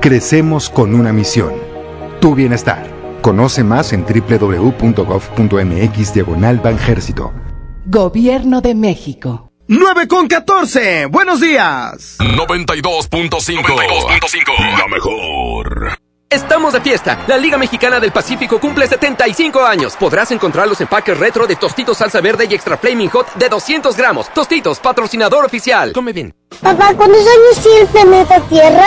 crecemos 0.00 0.68
con 0.68 0.94
una 0.94 1.12
misión. 1.12 1.52
Tu 2.20 2.34
bienestar. 2.34 2.98
Conoce 3.22 3.64
más 3.64 3.92
en 3.92 4.04
www.gov.mx 4.04 4.94
diagonal 6.14 6.58
Banjército. 6.58 7.32
Gobierno 7.86 8.60
de 8.60 8.74
México. 8.74 9.47
9 9.70 10.08
con 10.08 10.28
14. 10.28 11.04
Buenos 11.06 11.42
días. 11.42 12.16
92.5. 12.20 14.78
La 14.78 14.88
mejor. 14.88 15.98
Estamos 16.30 16.72
de 16.72 16.80
fiesta. 16.80 17.22
La 17.26 17.36
Liga 17.36 17.58
Mexicana 17.58 18.00
del 18.00 18.10
Pacífico 18.10 18.58
cumple 18.58 18.86
75 18.86 19.62
años. 19.62 19.94
Podrás 19.96 20.30
encontrar 20.30 20.68
los 20.68 20.80
empaques 20.80 21.18
retro 21.18 21.46
de 21.46 21.56
Tostitos 21.56 21.98
Salsa 21.98 22.22
Verde 22.22 22.46
y 22.48 22.54
Extra 22.54 22.78
Flaming 22.78 23.10
Hot 23.10 23.34
de 23.34 23.50
200 23.50 23.94
gramos. 23.94 24.32
Tostitos, 24.32 24.78
patrocinador 24.78 25.44
oficial. 25.44 25.92
Come 25.92 26.14
bien. 26.14 26.34
Papá, 26.62 26.94
¿cuántos 26.94 27.20
años 27.20 27.62
tiene 27.62 27.80
el 27.80 27.88
planeta 27.88 28.40
Tierra? 28.48 28.86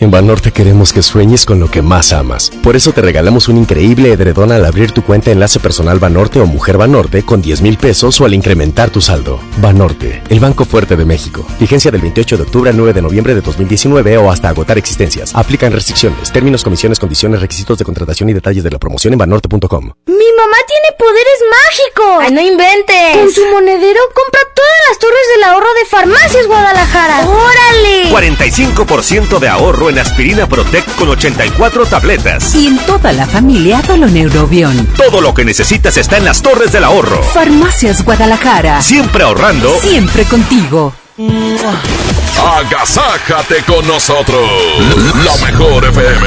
En 0.00 0.10
Banorte 0.10 0.50
queremos 0.50 0.94
que 0.94 1.02
sueñes 1.02 1.44
con 1.44 1.60
lo 1.60 1.70
que 1.70 1.82
más 1.82 2.14
amas. 2.14 2.50
Por 2.62 2.74
eso 2.74 2.90
te 2.94 3.02
regalamos 3.02 3.48
un 3.48 3.58
increíble 3.58 4.10
edredón 4.10 4.50
al 4.50 4.64
abrir 4.64 4.92
tu 4.92 5.04
cuenta 5.04 5.30
Enlace 5.30 5.60
Personal 5.60 5.98
Banorte 5.98 6.40
o 6.40 6.46
Mujer 6.46 6.78
Banorte 6.78 7.22
con 7.22 7.42
10 7.42 7.60
mil 7.60 7.76
pesos 7.76 8.18
o 8.18 8.24
al 8.24 8.32
incrementar 8.32 8.88
tu 8.88 9.02
saldo. 9.02 9.38
Banorte, 9.58 10.22
el 10.30 10.40
Banco 10.40 10.64
Fuerte 10.64 10.96
de 10.96 11.04
México. 11.04 11.46
Vigencia 11.58 11.90
del 11.90 12.00
28 12.00 12.38
de 12.38 12.42
octubre 12.44 12.70
al 12.70 12.78
9 12.78 12.94
de 12.94 13.02
noviembre 13.02 13.34
de 13.34 13.42
2019 13.42 14.16
o 14.16 14.30
hasta 14.30 14.48
agotar 14.48 14.78
existencias. 14.78 15.34
Aplican 15.34 15.70
restricciones, 15.70 16.32
términos, 16.32 16.64
comisiones, 16.64 16.98
condiciones, 16.98 17.42
requisitos 17.42 17.76
de 17.76 17.84
contratación 17.84 18.30
y 18.30 18.32
detalles 18.32 18.64
de 18.64 18.70
la 18.70 18.78
promoción 18.78 19.12
en 19.12 19.18
banorte.com. 19.18 19.84
Mi 20.06 20.32
mamá 20.34 20.56
tiene 20.66 20.96
poderes 20.98 21.40
mágicos. 21.50 22.18
¡Ay, 22.20 22.32
no 22.32 22.40
inventes! 22.40 23.18
Con 23.18 23.30
su 23.30 23.44
monedero 23.52 24.00
compra 24.14 24.40
todas 24.54 24.70
las 24.88 24.98
torres 24.98 25.28
del 25.34 25.44
ahorro 25.44 25.74
de 25.74 25.84
Farmacias 25.84 26.46
Guadalajara. 26.46 27.28
¡Órale! 27.28 28.10
45% 28.10 29.38
de 29.38 29.48
ahorro 29.48 29.89
en 29.90 29.98
aspirina 29.98 30.46
Protect 30.46 30.96
con 30.96 31.08
84 31.08 31.84
tabletas. 31.86 32.54
Y 32.54 32.68
en 32.68 32.78
toda 32.86 33.12
la 33.12 33.26
familia 33.26 33.82
Doloneurobión. 33.86 34.86
Todo 34.96 35.20
lo 35.20 35.34
que 35.34 35.44
necesitas 35.44 35.96
está 35.96 36.16
en 36.16 36.24
las 36.24 36.42
torres 36.42 36.72
del 36.72 36.84
ahorro. 36.84 37.22
Farmacias 37.22 38.04
Guadalajara. 38.04 38.80
Siempre 38.80 39.24
ahorrando. 39.24 39.76
Siempre 39.80 40.24
contigo. 40.24 40.94
Agasájate 42.58 43.64
con 43.64 43.86
nosotros. 43.86 44.48
La 45.24 45.46
mejor 45.46 45.84
FM. 45.84 46.26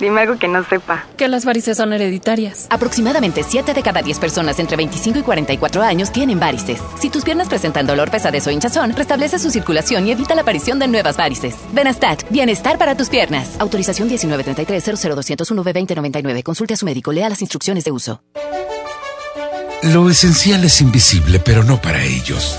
Dime 0.00 0.22
algo 0.22 0.38
que 0.38 0.48
no 0.48 0.64
sepa. 0.64 1.06
Que 1.16 1.28
las 1.28 1.44
varices 1.44 1.76
son 1.76 1.92
hereditarias. 1.92 2.66
Aproximadamente 2.70 3.44
7 3.46 3.74
de 3.74 3.82
cada 3.82 4.00
10 4.02 4.18
personas 4.18 4.58
entre 4.58 4.78
25 4.78 5.18
y 5.18 5.22
44 5.22 5.82
años 5.82 6.10
tienen 6.10 6.40
varices. 6.40 6.80
Si 6.98 7.10
tus 7.10 7.22
piernas 7.22 7.48
presentan 7.48 7.86
dolor, 7.86 8.10
pesadez 8.10 8.46
o 8.46 8.50
hinchazón, 8.50 8.96
restablece 8.96 9.38
su 9.38 9.50
circulación 9.50 10.06
y 10.06 10.12
evita 10.12 10.34
la 10.34 10.40
aparición 10.42 10.78
de 10.78 10.88
nuevas 10.88 11.18
varices. 11.18 11.56
Benastat, 11.72 12.22
bienestar 12.30 12.78
para 12.78 12.96
tus 12.96 13.10
piernas. 13.10 13.60
Autorización 13.60 14.08
1933-00201-V2099. 14.08 16.42
Consulte 16.42 16.72
a 16.74 16.76
su 16.76 16.84
médico. 16.86 17.12
Lea 17.12 17.28
las 17.28 17.42
instrucciones 17.42 17.84
de 17.84 17.92
uso. 17.92 18.22
Lo 19.82 20.10
esencial 20.10 20.64
es 20.64 20.80
invisible, 20.80 21.40
pero 21.40 21.64
no 21.64 21.80
para 21.80 22.04
ellos. 22.04 22.58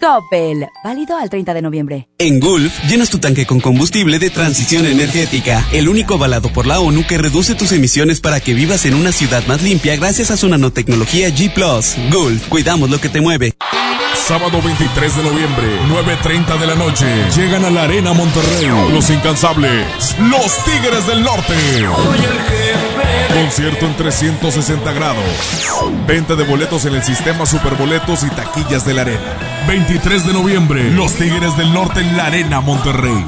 Coppel, 0.00 0.66
válido 0.82 1.16
al 1.16 1.28
30 1.28 1.52
de 1.52 1.62
noviembre. 1.62 2.08
En 2.18 2.40
Gulf, 2.40 2.72
llenas 2.88 3.10
tu 3.10 3.18
tanque 3.18 3.44
con 3.44 3.60
combustible 3.60 4.18
de 4.18 4.30
transición 4.30 4.86
energética, 4.86 5.64
el 5.72 5.88
único 5.88 6.14
avalado 6.14 6.50
por 6.52 6.66
la 6.66 6.80
ONU 6.80 7.06
que 7.06 7.18
reduce 7.18 7.54
tus 7.54 7.72
emisiones 7.72 8.20
para 8.20 8.40
que 8.40 8.54
vivas 8.54 8.86
en 8.86 8.94
una 8.94 9.12
ciudad 9.12 9.46
más 9.46 9.62
limpia 9.62 9.96
gracias 9.96 10.30
a 10.30 10.36
su 10.36 10.48
nanotecnología 10.48 11.28
G⁇ 11.28 11.52
Gulf, 12.10 12.48
cuidamos 12.48 12.88
lo 12.88 13.00
que 13.00 13.10
te 13.10 13.20
mueve. 13.20 13.54
Sábado 14.14 14.60
23 14.62 15.16
de 15.16 15.22
noviembre, 15.22 15.66
9.30 15.88 16.58
de 16.58 16.66
la 16.66 16.74
noche, 16.74 17.06
llegan 17.36 17.64
a 17.64 17.70
la 17.70 17.82
Arena 17.82 18.12
Monterrey, 18.12 18.66
los 18.92 19.10
incansables, 19.10 20.16
los 20.18 20.64
Tigres 20.64 21.06
del 21.06 21.22
Norte. 21.22 21.54
Concierto 23.34 23.86
en 23.86 23.96
360 23.96 24.92
grados. 24.92 25.24
Venta 26.06 26.34
de 26.34 26.44
boletos 26.44 26.84
en 26.84 26.94
el 26.94 27.02
sistema 27.02 27.46
Superboletos 27.46 28.24
y 28.24 28.30
taquillas 28.30 28.84
de 28.84 28.94
la 28.94 29.02
arena. 29.02 29.49
23 29.66 30.26
de 30.26 30.32
noviembre, 30.32 30.90
Los 30.90 31.14
Tigres 31.14 31.56
del 31.56 31.72
Norte 31.72 32.00
en 32.00 32.16
la 32.16 32.26
Arena 32.26 32.60
Monterrey. 32.60 33.24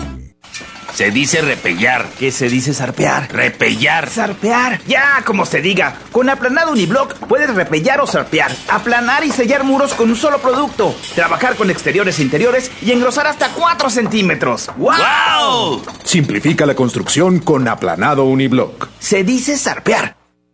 Se 0.94 1.10
dice 1.10 1.40
repellar. 1.40 2.06
¿Qué 2.18 2.30
se 2.30 2.48
dice 2.48 2.74
zarpear? 2.74 3.32
Repellar. 3.32 4.10
Zarpear. 4.10 4.82
Ya, 4.86 5.22
como 5.24 5.46
se 5.46 5.62
diga. 5.62 5.96
Con 6.12 6.28
aplanado 6.28 6.72
uniblock 6.72 7.16
puedes 7.26 7.54
repellar 7.54 8.00
o 8.00 8.06
zarpear. 8.06 8.52
Aplanar 8.68 9.24
y 9.24 9.30
sellar 9.30 9.64
muros 9.64 9.94
con 9.94 10.10
un 10.10 10.16
solo 10.16 10.38
producto. 10.38 10.94
Trabajar 11.14 11.56
con 11.56 11.70
exteriores 11.70 12.18
e 12.18 12.22
interiores 12.22 12.70
y 12.82 12.92
engrosar 12.92 13.26
hasta 13.26 13.48
4 13.48 13.88
centímetros. 13.88 14.70
¡Wow! 14.76 15.82
Simplifica 16.04 16.66
la 16.66 16.74
construcción 16.74 17.38
con 17.38 17.66
aplanado 17.68 18.24
uniblock. 18.24 18.88
Se 18.98 19.24
dice 19.24 19.56
zarpear. 19.56 20.21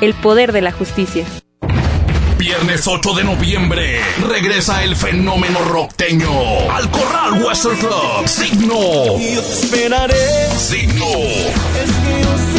El 0.00 0.14
poder 0.14 0.52
de 0.52 0.62
la 0.62 0.70
justicia. 0.70 1.24
Viernes 2.38 2.86
8 2.86 3.14
de 3.14 3.24
noviembre 3.24 4.00
regresa 4.28 4.84
el 4.84 4.94
fenómeno 4.94 5.58
rockteño 5.64 6.30
al 6.70 6.88
Corral 6.88 7.42
Western 7.42 7.76
Club. 7.78 8.28
Signo. 8.28 8.78
Yo 9.18 9.42
te 9.42 9.52
esperaré. 9.52 10.50
Signo. 10.56 11.04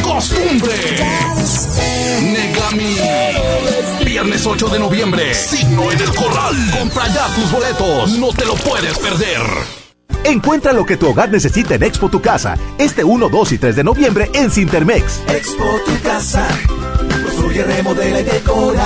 Costumbre. 0.03 0.75
Negami. 2.21 2.97
Viernes 4.03 4.45
8 4.45 4.67
de 4.67 4.79
noviembre. 4.79 5.33
Signo 5.33 5.89
en 5.93 5.99
el 5.99 6.13
Corral. 6.13 6.55
Compra 6.77 7.07
ya 7.07 7.25
tus 7.35 7.49
boletos. 7.49 8.17
No 8.17 8.33
te 8.33 8.43
lo 8.43 8.55
puedes 8.55 8.99
perder. 8.99 9.39
Encuentra 10.25 10.73
lo 10.73 10.85
que 10.85 10.97
tu 10.97 11.07
hogar 11.07 11.29
necesita 11.29 11.75
en 11.75 11.83
Expo 11.83 12.09
Tu 12.09 12.21
Casa, 12.21 12.57
este 12.77 13.05
1, 13.05 13.29
2 13.29 13.51
y 13.53 13.57
3 13.57 13.75
de 13.77 13.83
noviembre 13.85 14.29
en 14.33 14.51
Cintermex. 14.51 15.21
Expo 15.29 15.79
tu 15.85 15.97
casa. 16.01 16.45
Construye, 17.49 17.63
remodela 17.63 18.19
y 18.19 18.23
decora. 18.23 18.85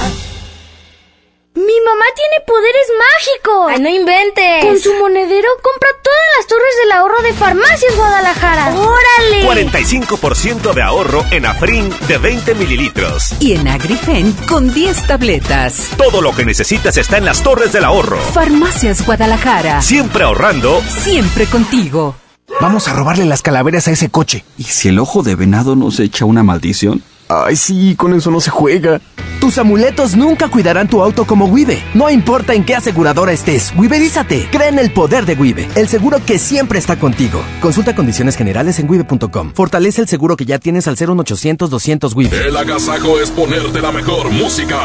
¡Mi 1.56 1.80
mamá 1.85 2.06
tiene 2.16 2.45
poderes 2.48 2.88
mágicos! 2.98 3.72
¡Ay, 3.72 3.82
no 3.82 3.90
inventes! 3.90 4.66
Con 4.66 4.80
su 4.80 4.93
monedero 4.93 5.50
compra 5.61 5.90
todas 6.01 6.19
las 6.38 6.48
torres 6.48 6.74
del 6.82 6.92
ahorro 6.93 7.22
de 7.22 7.33
Farmacias 7.33 7.95
Guadalajara. 7.95 8.74
¡Órale! 8.74 9.45
45% 9.45 10.74
de 10.74 10.82
ahorro 10.82 11.25
en 11.32 11.45
Afrin 11.45 11.93
de 12.08 12.17
20 12.17 12.56
mililitros. 12.56 13.35
Y 13.40 13.53
en 13.53 13.67
Agrifen 13.67 14.32
con 14.48 14.74
10 14.74 15.08
tabletas. 15.08 15.90
Todo 15.98 16.22
lo 16.22 16.33
que 16.33 16.45
necesitas 16.45 16.95
está 16.98 17.17
en 17.17 17.25
las 17.25 17.43
torres 17.43 17.74
del 17.74 17.83
ahorro. 17.83 18.17
Farmacias 18.17 19.06
Guadalajara. 19.06 19.82
Siempre 19.82 20.24
ahorrando. 20.24 20.82
Siempre 21.03 21.48
contigo. 21.48 22.16
Vamos 22.61 22.88
a 22.88 22.93
robarle 22.93 23.25
las 23.25 23.42
calaveras 23.42 23.88
a 23.88 23.92
ese 23.92 24.09
coche. 24.09 24.45
¿Y 24.58 24.64
si 24.64 24.88
el 24.88 25.00
ojo 25.00 25.22
de 25.22 25.35
venado 25.35 25.75
nos 25.75 26.00
echa 26.00 26.25
una 26.25 26.43
maldición? 26.43 27.03
Ay, 27.27 27.56
sí, 27.56 27.95
con 27.95 28.14
eso 28.14 28.32
no 28.32 28.40
se 28.40 28.50
juega. 28.50 29.00
Tus 29.40 29.58
amuletos 29.58 30.16
nunca 30.16 30.48
cuidarán 30.48 30.88
tu 30.88 31.02
auto 31.02 31.26
como 31.26 31.45
Wibe. 31.45 31.84
No 31.93 32.10
importa 32.10 32.53
en 32.53 32.64
qué 32.64 32.76
aseguradora 32.76 33.34
estés, 33.34 33.74
Wiberízate. 33.76 34.48
Cree 34.52 34.69
en 34.69 34.80
el 34.80 34.92
poder 34.92 35.26
de 35.26 35.34
Wibe, 35.34 35.68
el 35.76 35.90
seguro 35.90 36.19
que 36.26 36.40
siempre 36.40 36.80
está 36.80 36.98
contigo. 36.98 37.42
Consulta 37.61 37.93
condiciones 37.93 38.38
generales 38.38 38.80
en 38.80 38.90
wibe.com. 38.90 39.52
Fortalece 39.53 40.02
el 40.02 40.08
seguro 40.08 40.38
que 40.38 40.45
ya 40.45 40.60
tienes 40.60 40.88
al 40.88 40.95
01800 40.95 41.69
200 41.69 42.16
Wibe. 42.16 42.48
El 42.48 42.56
agasajo 42.56 43.19
es 43.19 43.30
ponerte 43.32 43.82
la 43.82 43.92
mejor 43.92 44.32
música. 44.32 44.80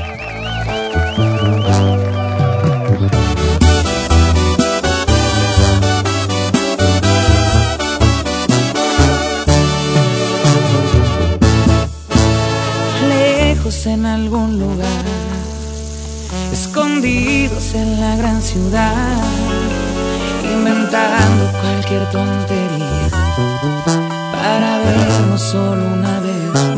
En 13.87 14.07
algún 14.07 14.59
lugar, 14.59 15.05
escondidos 16.53 17.75
en 17.75 18.01
la 18.01 18.17
gran 18.17 18.41
ciudad, 18.41 19.17
inventando 20.43 21.51
cualquier 21.61 22.09
tontería 22.11 23.09
para 24.33 24.79
vernos 24.79 25.43
solo 25.43 25.87
una 25.93 26.21
vez 26.21 26.74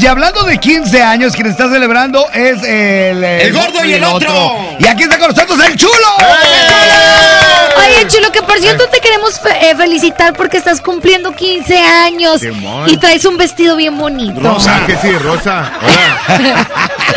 y 0.00 0.06
hablando 0.06 0.42
de 0.44 0.58
15 0.58 1.02
años, 1.02 1.34
quien 1.34 1.46
está 1.46 1.68
celebrando 1.68 2.26
es 2.32 2.62
el... 2.62 3.22
El 3.22 3.52
gordo 3.52 3.84
y 3.84 3.92
el 3.94 4.04
otro. 4.04 4.56
Y 4.78 4.86
aquí 4.86 5.02
está 5.04 5.18
con 5.18 5.28
nosotros 5.28 5.58
el 5.66 5.76
chulo. 5.76 5.92
Oye, 7.76 8.06
Chulo, 8.08 8.30
que 8.32 8.42
por 8.42 8.58
cierto 8.58 8.86
te 8.88 9.00
queremos 9.00 9.38
fe- 9.40 9.70
eh, 9.70 9.76
felicitar 9.76 10.32
porque 10.34 10.56
estás 10.58 10.80
cumpliendo 10.80 11.32
15 11.34 11.78
años 11.78 12.40
y 12.86 12.96
traes 12.96 13.24
un 13.24 13.36
vestido 13.36 13.76
bien 13.76 13.96
bonito. 13.96 14.40
Rosa, 14.40 14.80
que 14.86 14.96
sí, 14.96 15.12
Rosa. 15.18 15.70
Hola. 16.28 16.68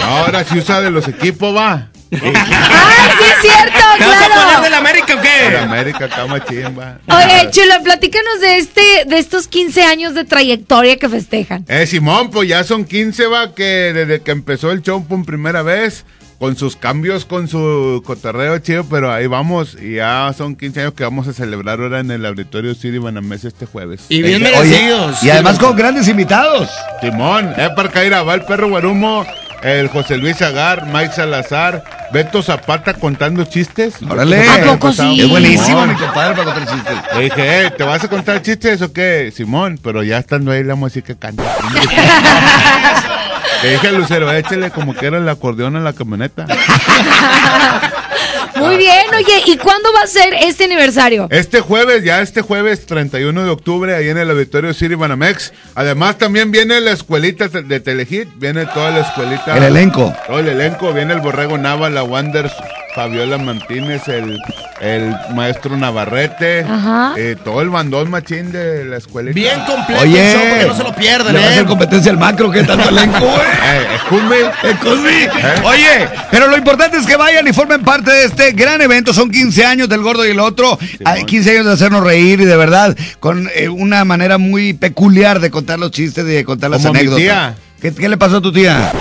Ahora 0.08 0.44
sí 0.44 0.58
usa 0.60 0.82
de 0.82 0.92
los 0.92 1.08
equipos, 1.08 1.56
va. 1.56 1.88
¡Ay, 2.12 2.20
sí 2.22 3.24
es 3.24 3.42
cierto, 3.42 3.80
¿Te 3.98 4.06
vas 4.06 4.22
a 4.22 4.26
claro! 4.28 4.42
poner 4.42 4.62
del 4.62 4.74
América 5.12 5.14
o 5.14 5.22
De 5.22 5.50
qué? 5.50 5.58
América, 5.58 6.10
cama 6.10 6.46
chimba. 6.46 7.00
Oye, 7.08 7.50
Chulo, 7.52 7.84
platícanos 7.84 8.40
de 8.42 8.58
este, 8.58 8.82
de 9.08 9.18
estos 9.18 9.48
15 9.48 9.84
años 9.84 10.14
de 10.14 10.26
trayectoria 10.26 10.98
que 10.98 11.10
festejan. 11.10 11.66
Eh, 11.68 11.86
Simón, 11.86 12.32
pues 12.32 12.50
ya 12.50 12.64
son 12.64 12.86
15, 12.86 13.28
va, 13.28 13.54
que 13.54 13.92
desde 13.94 14.22
que 14.22 14.32
empezó 14.32 14.72
el 14.72 14.82
show 14.82 15.06
por 15.06 15.26
primera 15.26 15.62
vez, 15.62 16.06
con 16.40 16.58
sus 16.58 16.76
cambios, 16.76 17.24
con 17.24 17.48
su 17.48 18.04
cotorreo 18.06 18.60
chido, 18.60 18.86
pero 18.90 19.12
ahí 19.14 19.28
vamos, 19.28 19.78
y 19.82 19.96
ya 19.96 20.34
son 20.38 20.58
15 20.58 20.82
años 20.82 20.94
que 20.94 21.04
vamos 21.06 21.28
a 21.28 21.34
celebrar 21.34 21.80
ahora 21.80 22.02
en 22.02 22.12
el 22.12 22.26
Auditorio 22.26 22.76
City 22.76 22.98
Banamex 22.98 23.46
este 23.46 23.66
jueves. 23.66 24.02
Y 24.10 24.22
bien 24.22 24.44
Oye, 24.44 24.52
merecidos. 24.52 25.24
y 25.24 25.30
además 25.30 25.58
con 25.58 25.76
grandes 25.76 26.08
invitados. 26.10 26.70
Simón, 27.00 27.54
eh, 27.58 27.70
para 27.76 27.90
caer 27.90 28.14
va 28.28 28.34
el 28.34 28.42
perro 28.42 28.68
Guarumo, 28.68 29.26
el 29.64 29.88
José 29.88 30.18
Luis 30.18 30.42
Agar, 30.42 30.86
Mike 30.88 31.14
Salazar, 31.14 31.84
Beto 32.12 32.44
Zapata 32.44 32.94
contando 32.94 33.46
chistes. 33.46 33.96
Órale. 34.08 34.48
¿A 34.48 34.66
poco 34.66 34.92
sí? 34.92 35.22
Es 35.22 35.30
buenísimo, 35.30 35.86
mi 35.88 35.96
compadre, 35.96 36.36
para 36.36 36.54
contar 36.54 36.76
chistes. 36.76 36.98
Le 37.16 37.24
dije, 37.24 37.66
eh, 37.66 37.72
¿te 37.72 37.84
vas 37.84 38.04
a 38.04 38.08
contar 38.08 38.42
chistes 38.42 38.82
o 38.82 38.92
qué? 38.92 39.32
Simón, 39.36 39.80
pero 39.82 40.04
ya 40.04 40.18
estando 40.18 40.52
ahí 40.52 40.64
la 40.64 40.76
música 40.76 41.16
canta. 41.16 41.44
Le 43.64 43.72
dije 43.72 43.88
al 43.88 43.96
Lucero, 43.96 44.32
échale 44.34 44.72
como 44.72 44.94
que 44.94 45.06
era 45.06 45.18
el 45.18 45.30
acordeón 45.30 45.78
en 45.78 45.86
la 45.86 45.94
camioneta. 45.94 46.46
Muy 48.56 48.78
bien, 48.78 49.06
oye, 49.16 49.44
¿y 49.46 49.58
cuándo 49.58 49.92
va 49.94 50.02
a 50.02 50.08
ser 50.08 50.34
este 50.34 50.66
aniversario? 50.66 51.28
Este 51.32 51.60
jueves, 51.60 52.04
ya 52.04 52.22
este 52.22 52.42
jueves 52.42 52.86
31 52.86 53.44
de 53.44 53.50
octubre, 53.50 53.96
ahí 53.96 54.10
en 54.10 54.18
el 54.18 54.30
Auditorio 54.30 54.74
City 54.74 54.96
Banamex. 54.96 55.54
Además, 55.76 56.18
también 56.18 56.52
viene 56.52 56.80
la 56.80 56.92
escuelita 56.92 57.48
de 57.48 57.80
Telehit, 57.80 58.28
viene 58.36 58.66
toda 58.68 58.92
la 58.92 59.00
escuelita. 59.02 59.58
El 59.58 59.64
elenco. 59.64 60.14
Todo 60.28 60.40
el 60.40 60.50
elenco, 60.50 60.94
viene 60.94 61.14
el 61.14 61.22
Borrego 61.22 61.58
Nava, 61.58 61.90
la 61.90 62.04
Wanders, 62.04 62.54
Fabiola 62.96 63.38
Martínez, 63.40 64.08
el, 64.08 64.38
el 64.80 65.16
maestro 65.34 65.76
Navarrete, 65.76 66.62
Ajá. 66.62 67.14
eh, 67.18 67.36
todo 67.44 67.62
el 67.62 67.70
bandón 67.70 68.12
machín 68.12 68.52
de 68.52 68.86
la 68.86 68.98
escuelita. 68.98 69.34
Bien 69.34 69.60
completo 69.66 70.02
Oye, 70.04 70.32
el 70.32 70.38
show, 70.38 70.44
para 70.50 70.60
que 70.62 70.68
no 70.68 70.76
se 70.76 70.84
lo 70.84 70.96
pierdan, 70.96 71.34
le 71.34 71.40
va 71.40 71.46
a 71.46 71.50
¿eh? 71.50 71.54
hacer 71.54 71.66
competencia 71.66 72.12
al 72.12 72.18
macro, 72.20 72.52
¿qué 72.52 72.64
tanto 72.64 72.90
elenco, 72.90 73.20
güey? 73.20 73.32
Eh, 73.32 73.88
escúchame. 73.96 74.36
Eh, 74.42 74.76
Cosmi. 74.82 75.66
Oye, 75.68 76.08
pero 76.30 76.48
lo 76.48 76.58
importante 76.58 76.98
es 76.98 77.06
que 77.08 77.16
vayan 77.16 77.48
y 77.48 77.54
formen 77.54 77.82
parte 77.84 78.12
de 78.12 78.26
este 78.26 78.52
gran 78.52 78.80
evento. 78.82 79.12
Son 79.14 79.32
15 79.32 79.66
años 79.66 79.90
del 79.90 80.02
gordo 80.04 80.26
y 80.26 80.30
el 80.32 80.40
otro. 80.40 80.78
Hay 81.06 81.24
15 81.26 81.52
años 81.52 81.66
de 81.66 81.72
hacernos 81.74 82.04
reír 82.04 82.42
y 82.42 82.46
de 82.46 82.56
verdad, 82.58 82.96
con 83.20 83.50
eh, 83.56 83.70
una 83.70 84.06
manera 84.06 84.38
muy 84.38 84.74
peculiar 84.74 85.40
de 85.40 85.50
contar 85.50 85.80
los 85.80 85.92
chistes 85.92 86.26
y 86.26 86.28
de 86.30 86.44
contar 86.46 86.70
las 86.70 86.82
Como 86.82 86.94
mi 86.94 87.00
anécdotas. 87.00 87.22
tía. 87.24 87.56
¿Qué, 87.82 87.94
qué 87.94 88.08
le 88.08 88.18
pasó 88.18 88.38
a 88.38 88.42
tu 88.42 88.54
tía? 88.54 88.92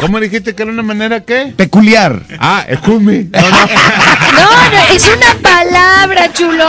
¿Cómo 0.00 0.18
dijiste 0.18 0.54
que 0.54 0.62
era 0.62 0.72
una 0.72 0.82
manera 0.82 1.20
qué? 1.20 1.52
Peculiar. 1.54 2.22
Ah, 2.38 2.64
escúchame. 2.66 3.26
No, 3.30 3.40
no. 3.40 3.50
No, 3.50 4.70
no, 4.70 4.94
es 4.94 5.06
una 5.08 5.34
palabra, 5.42 6.32
chulo. 6.32 6.66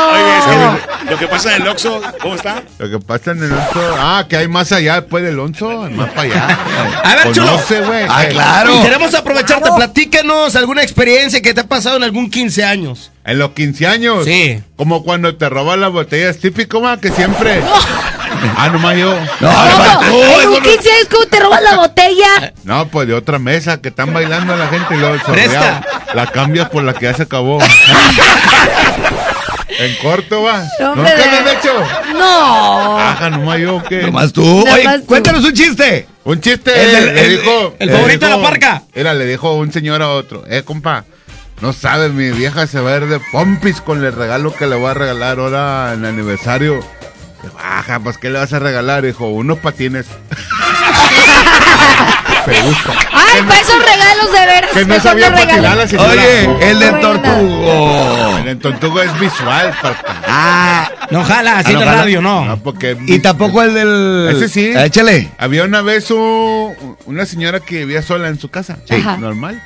Lo 1.10 1.18
que 1.18 1.28
pasa 1.28 1.56
en 1.56 1.62
el 1.62 1.68
Oxxo, 1.70 2.02
¿cómo 2.22 2.36
está? 2.36 2.64
Lo 2.78 2.90
que 2.90 3.00
pasa 3.00 3.32
en 3.32 3.44
el 3.44 3.52
Onzo. 3.54 3.96
Ah, 3.98 4.26
que 4.28 4.36
hay 4.36 4.48
más 4.50 4.72
allá 4.74 5.00
después 5.00 5.24
del 5.24 5.40
Onzo, 5.40 5.90
más 5.92 6.10
para 6.10 6.22
allá. 6.24 6.60
A 7.04 7.16
ver, 7.16 7.34
chulo. 7.34 7.58
Güey. 7.86 8.06
Ah, 8.10 8.26
claro. 8.30 8.82
Queremos 8.82 9.14
aprovecharte, 9.14 9.70
platícanos 9.76 10.56
alguna 10.58 10.84
experiencia 10.84 11.42
que 11.42 11.54
te 11.54 11.62
ha 11.62 11.68
pasado 11.68 11.98
en 11.98 12.04
algún 12.04 12.30
15 12.30 12.66
años. 12.66 13.12
En 13.24 13.40
los 13.40 13.52
15 13.52 13.88
años. 13.88 14.26
Sí. 14.26 14.62
Como 14.76 15.04
cuando 15.04 15.36
te 15.38 15.48
roban 15.48 15.80
las 15.80 15.92
botellas, 15.92 16.38
típico, 16.38 16.82
ma, 16.82 17.00
que 17.00 17.12
siempre. 17.12 17.62
Ah, 18.58 18.70
nomás 18.70 18.98
yo. 18.98 19.14
No, 19.40 19.50
¿Cómo? 20.10 20.42
En 20.42 20.50
un 20.50 20.62
15 20.62 20.92
años, 20.92 21.08
¿cómo 21.12 21.26
te 21.26 21.40
robas 21.40 21.62
la 21.62 21.76
botella? 21.78 22.54
No, 22.64 22.88
pues 22.88 23.08
de 23.08 23.14
otra 23.14 23.40
mesa 23.40 23.80
que 23.82 23.90
están 23.90 24.14
bailando 24.14 24.56
la 24.56 24.68
gente 24.68 24.96
y 24.96 24.98
luego 24.98 25.16
el 25.16 25.22
Presta. 25.22 25.82
La 26.14 26.28
cambias 26.28 26.70
por 26.70 26.84
la 26.84 26.94
que 26.94 27.06
ya 27.06 27.14
se 27.14 27.24
acabó. 27.24 27.60
en 29.80 29.96
corto 30.02 30.44
va. 30.44 30.64
No, 30.80 30.96
¿Nunca 30.96 31.16
lo 31.16 31.24
han 31.24 31.48
hecho? 31.58 31.74
No. 32.14 33.00
Ajá, 33.00 33.30
nomás 33.30 33.60
yo 33.60 33.82
que. 33.84 34.04
Nomás 34.04 34.32
tú. 34.34 34.44
Oye, 34.70 34.84
más 34.84 35.00
tú. 35.02 35.06
cuéntanos 35.08 35.44
un 35.44 35.54
chiste. 35.54 36.08
Un 36.24 36.40
chiste. 36.42 36.72
El 36.84 36.92
del- 36.92 37.16
le 37.16 37.22
el- 37.26 37.38
dijo. 37.42 37.76
el 37.80 37.88
le 37.88 37.94
favorito 37.94 38.26
de 38.26 38.32
dijo- 38.32 38.42
la 38.44 38.50
parca. 38.50 38.84
Era, 38.94 39.14
le 39.14 39.26
dijo 39.26 39.54
un 39.56 39.72
señor 39.72 40.02
a 40.02 40.10
otro. 40.10 40.44
Eh, 40.48 40.64
compa. 40.64 41.06
No 41.62 41.74
sabes, 41.74 42.12
mi 42.12 42.32
vieja 42.32 42.66
se 42.66 42.80
va 42.80 42.92
a 42.94 42.98
ir 42.98 43.06
de 43.06 43.20
pompis 43.32 43.82
con 43.82 44.04
el 44.04 44.12
regalo 44.14 44.52
que 44.54 44.66
le 44.66 44.76
voy 44.76 44.90
a 44.90 44.94
regalar 44.96 45.38
ahora 45.40 45.94
en 45.94 46.00
el 46.06 46.06
aniversario. 46.14 46.80
Baja, 47.50 48.00
pues 48.00 48.18
¿qué 48.18 48.30
le 48.30 48.40
vas 48.40 48.54
a 48.54 48.60
regalar? 48.60 49.04
Dijo, 49.04 49.28
unos 49.30 49.60
patines. 49.60 50.06
Me 52.48 52.60
gusta. 52.62 52.92
Ay, 53.14 53.44
para 53.44 53.60
esos 53.62 53.76
regalos 53.80 54.32
de 54.34 54.46
veras. 54.48 54.72
Que 54.72 54.82
no 54.82 54.88
mejor 54.88 55.02
sabía 55.12 55.32
patinar 55.34 55.78
la 55.78 55.88
señora. 55.88 56.10
Oye, 56.12 56.70
el 56.72 56.80
de 56.80 56.92
tortugo. 56.94 58.38
El 58.40 58.48
entontugo 58.48 59.02
es 59.02 59.20
visual, 59.20 59.74
parca. 59.82 60.22
Ah, 60.28 60.92
No 61.12 61.24
jala, 61.24 61.60
así 61.60 61.70
Ah, 61.70 61.74
en 61.74 61.80
no 61.80 61.86
jala. 61.86 61.98
radio, 62.02 62.22
no. 62.22 62.46
No, 62.46 62.58
porque 62.58 62.98
y 63.06 63.20
tampoco 63.20 63.62
el 63.62 63.74
del. 63.76 64.30
Ese 64.36 64.50
sí. 64.50 64.72
Échale. 64.76 65.30
Había 65.38 65.64
una 65.66 65.82
vez 65.82 66.10
un- 66.10 66.98
una 67.06 67.26
señora 67.28 67.60
que 67.60 67.80
vivía 67.80 68.02
sola 68.02 68.28
en 68.28 68.40
su 68.40 68.50
casa. 68.50 68.78
Sí. 68.90 68.96
Ajá. 68.96 69.18
Normal. 69.18 69.62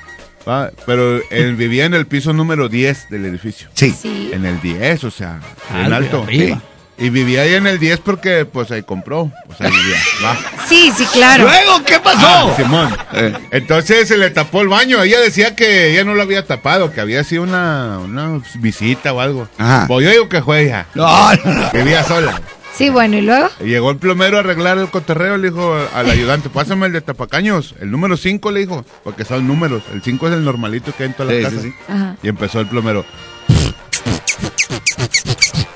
Va, 0.48 0.70
pero 0.86 1.22
él 1.32 1.56
vivía 1.56 1.86
en 1.86 1.94
el 1.94 2.06
piso 2.08 2.34
número 2.34 2.68
10 2.68 3.10
del 3.10 3.26
edificio. 3.26 3.70
Sí. 3.74 3.96
Sí. 4.00 4.32
En 4.34 4.46
el 4.46 4.60
10, 4.62 5.04
o 5.06 5.12
sea, 5.12 5.40
en 5.72 5.78
Algo 5.78 5.96
alto. 5.96 6.24
arriba. 6.28 6.58
Sí. 6.58 6.64
Y 6.98 7.10
vivía 7.10 7.42
ahí 7.42 7.56
en 7.56 7.68
el 7.68 7.78
10 7.78 8.00
porque 8.00 8.46
pues 8.46 8.72
ahí 8.72 8.82
compró. 8.84 9.24
O 9.50 9.56
sea, 9.58 9.70
vivía. 9.70 9.98
Va. 10.24 10.38
Sí, 10.68 10.94
sí, 10.96 11.06
claro. 11.08 11.44
Luego, 11.44 11.84
¿qué 11.86 12.00
pasó? 12.00 12.26
Ah, 12.26 12.54
Simón. 12.56 12.96
Eh. 13.14 13.34
Entonces 13.52 14.08
se 14.08 14.18
le 14.18 14.30
tapó 14.30 14.62
el 14.62 14.70
baño. 14.70 15.04
Ella 15.04 15.20
decía 15.20 15.56
que 15.58 15.92
ella 15.92 16.06
no 16.06 16.14
lo 16.14 16.22
había 16.22 16.46
tapado, 16.46 16.94
que 16.94 17.02
había 17.02 17.24
sido 17.26 17.44
una, 17.44 18.00
una 18.00 18.42
visita 18.60 19.12
o 19.12 19.20
algo. 19.20 19.48
Ajá. 19.58 19.86
Pues 19.88 20.06
yo 20.06 20.12
digo 20.12 20.30
que 20.30 20.42
fue 20.42 20.64
ella. 20.64 20.86
No, 20.96 21.34
no, 21.36 21.40
no. 21.54 21.72
Vivía 21.74 22.02
sola. 22.06 22.42
Sí, 22.78 22.90
bueno, 22.90 23.18
¿y 23.18 23.22
luego? 23.22 23.50
Llegó 23.62 23.92
el 23.92 23.98
plomero 23.98 24.38
a 24.38 24.42
arreglar 24.42 24.78
el 24.78 24.90
coterreo, 24.90 25.38
le 25.38 25.50
dijo 25.50 25.78
al 25.94 26.10
ayudante, 26.10 26.50
pásame 26.50 26.88
el 26.88 26.92
de 26.92 27.00
tapacaños, 27.00 27.74
el 27.80 27.90
número 27.90 28.18
5 28.18 28.52
le 28.52 28.60
dijo, 28.62 28.84
porque 29.02 29.24
son 29.24 29.48
números, 29.48 29.82
el 29.94 30.02
5 30.04 30.28
es 30.28 30.34
el 30.34 30.44
normalito 30.44 30.92
que 30.94 31.04
hay 31.04 31.08
en 31.10 31.16
todas 31.16 31.34
Sí, 31.34 31.42
las 31.42 31.52
sí, 31.54 31.58
casas. 31.58 31.72
sí. 31.72 31.92
Ajá. 31.94 32.16
Y 32.22 32.28
empezó 32.28 32.60
el 32.60 32.68
plomero. 32.68 33.06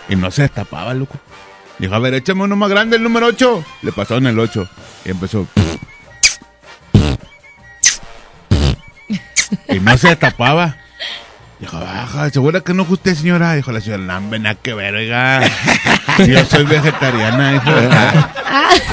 Y 0.10 0.16
no 0.16 0.32
se 0.32 0.42
destapaba, 0.44 0.94
loco. 0.94 1.18
Dijo, 1.78 1.96
a 1.96 2.00
ver, 2.00 2.14
échame 2.16 2.44
uno 2.44 2.56
más 2.56 2.70
grande, 2.70 2.98
el 2.98 3.04
número 3.04 3.28
8. 3.28 3.64
Le 3.84 3.92
pasaron 3.92 4.28
el 4.28 4.38
8. 4.38 4.68
Y 5.06 5.12
empezó. 5.12 5.48
Y 9.70 9.80
no 9.80 9.98
se 9.98 10.10
destapaba. 10.10 10.76
Dijo, 11.60 11.80
baja, 11.80 12.30
¿segura 12.30 12.62
que 12.62 12.74
no 12.74 12.84
es 12.84 12.90
usted, 12.90 13.16
señora? 13.16 13.54
Dijo 13.54 13.72
la 13.72 13.82
señora, 13.82 14.20
no, 14.20 14.30
ven 14.30 14.48
a 14.48 14.56
que 14.56 14.74
ver, 14.74 14.96
oiga. 14.96 15.42
Yo 16.26 16.46
soy 16.46 16.64
vegetariana, 16.66 17.52
dijo. 17.54 17.72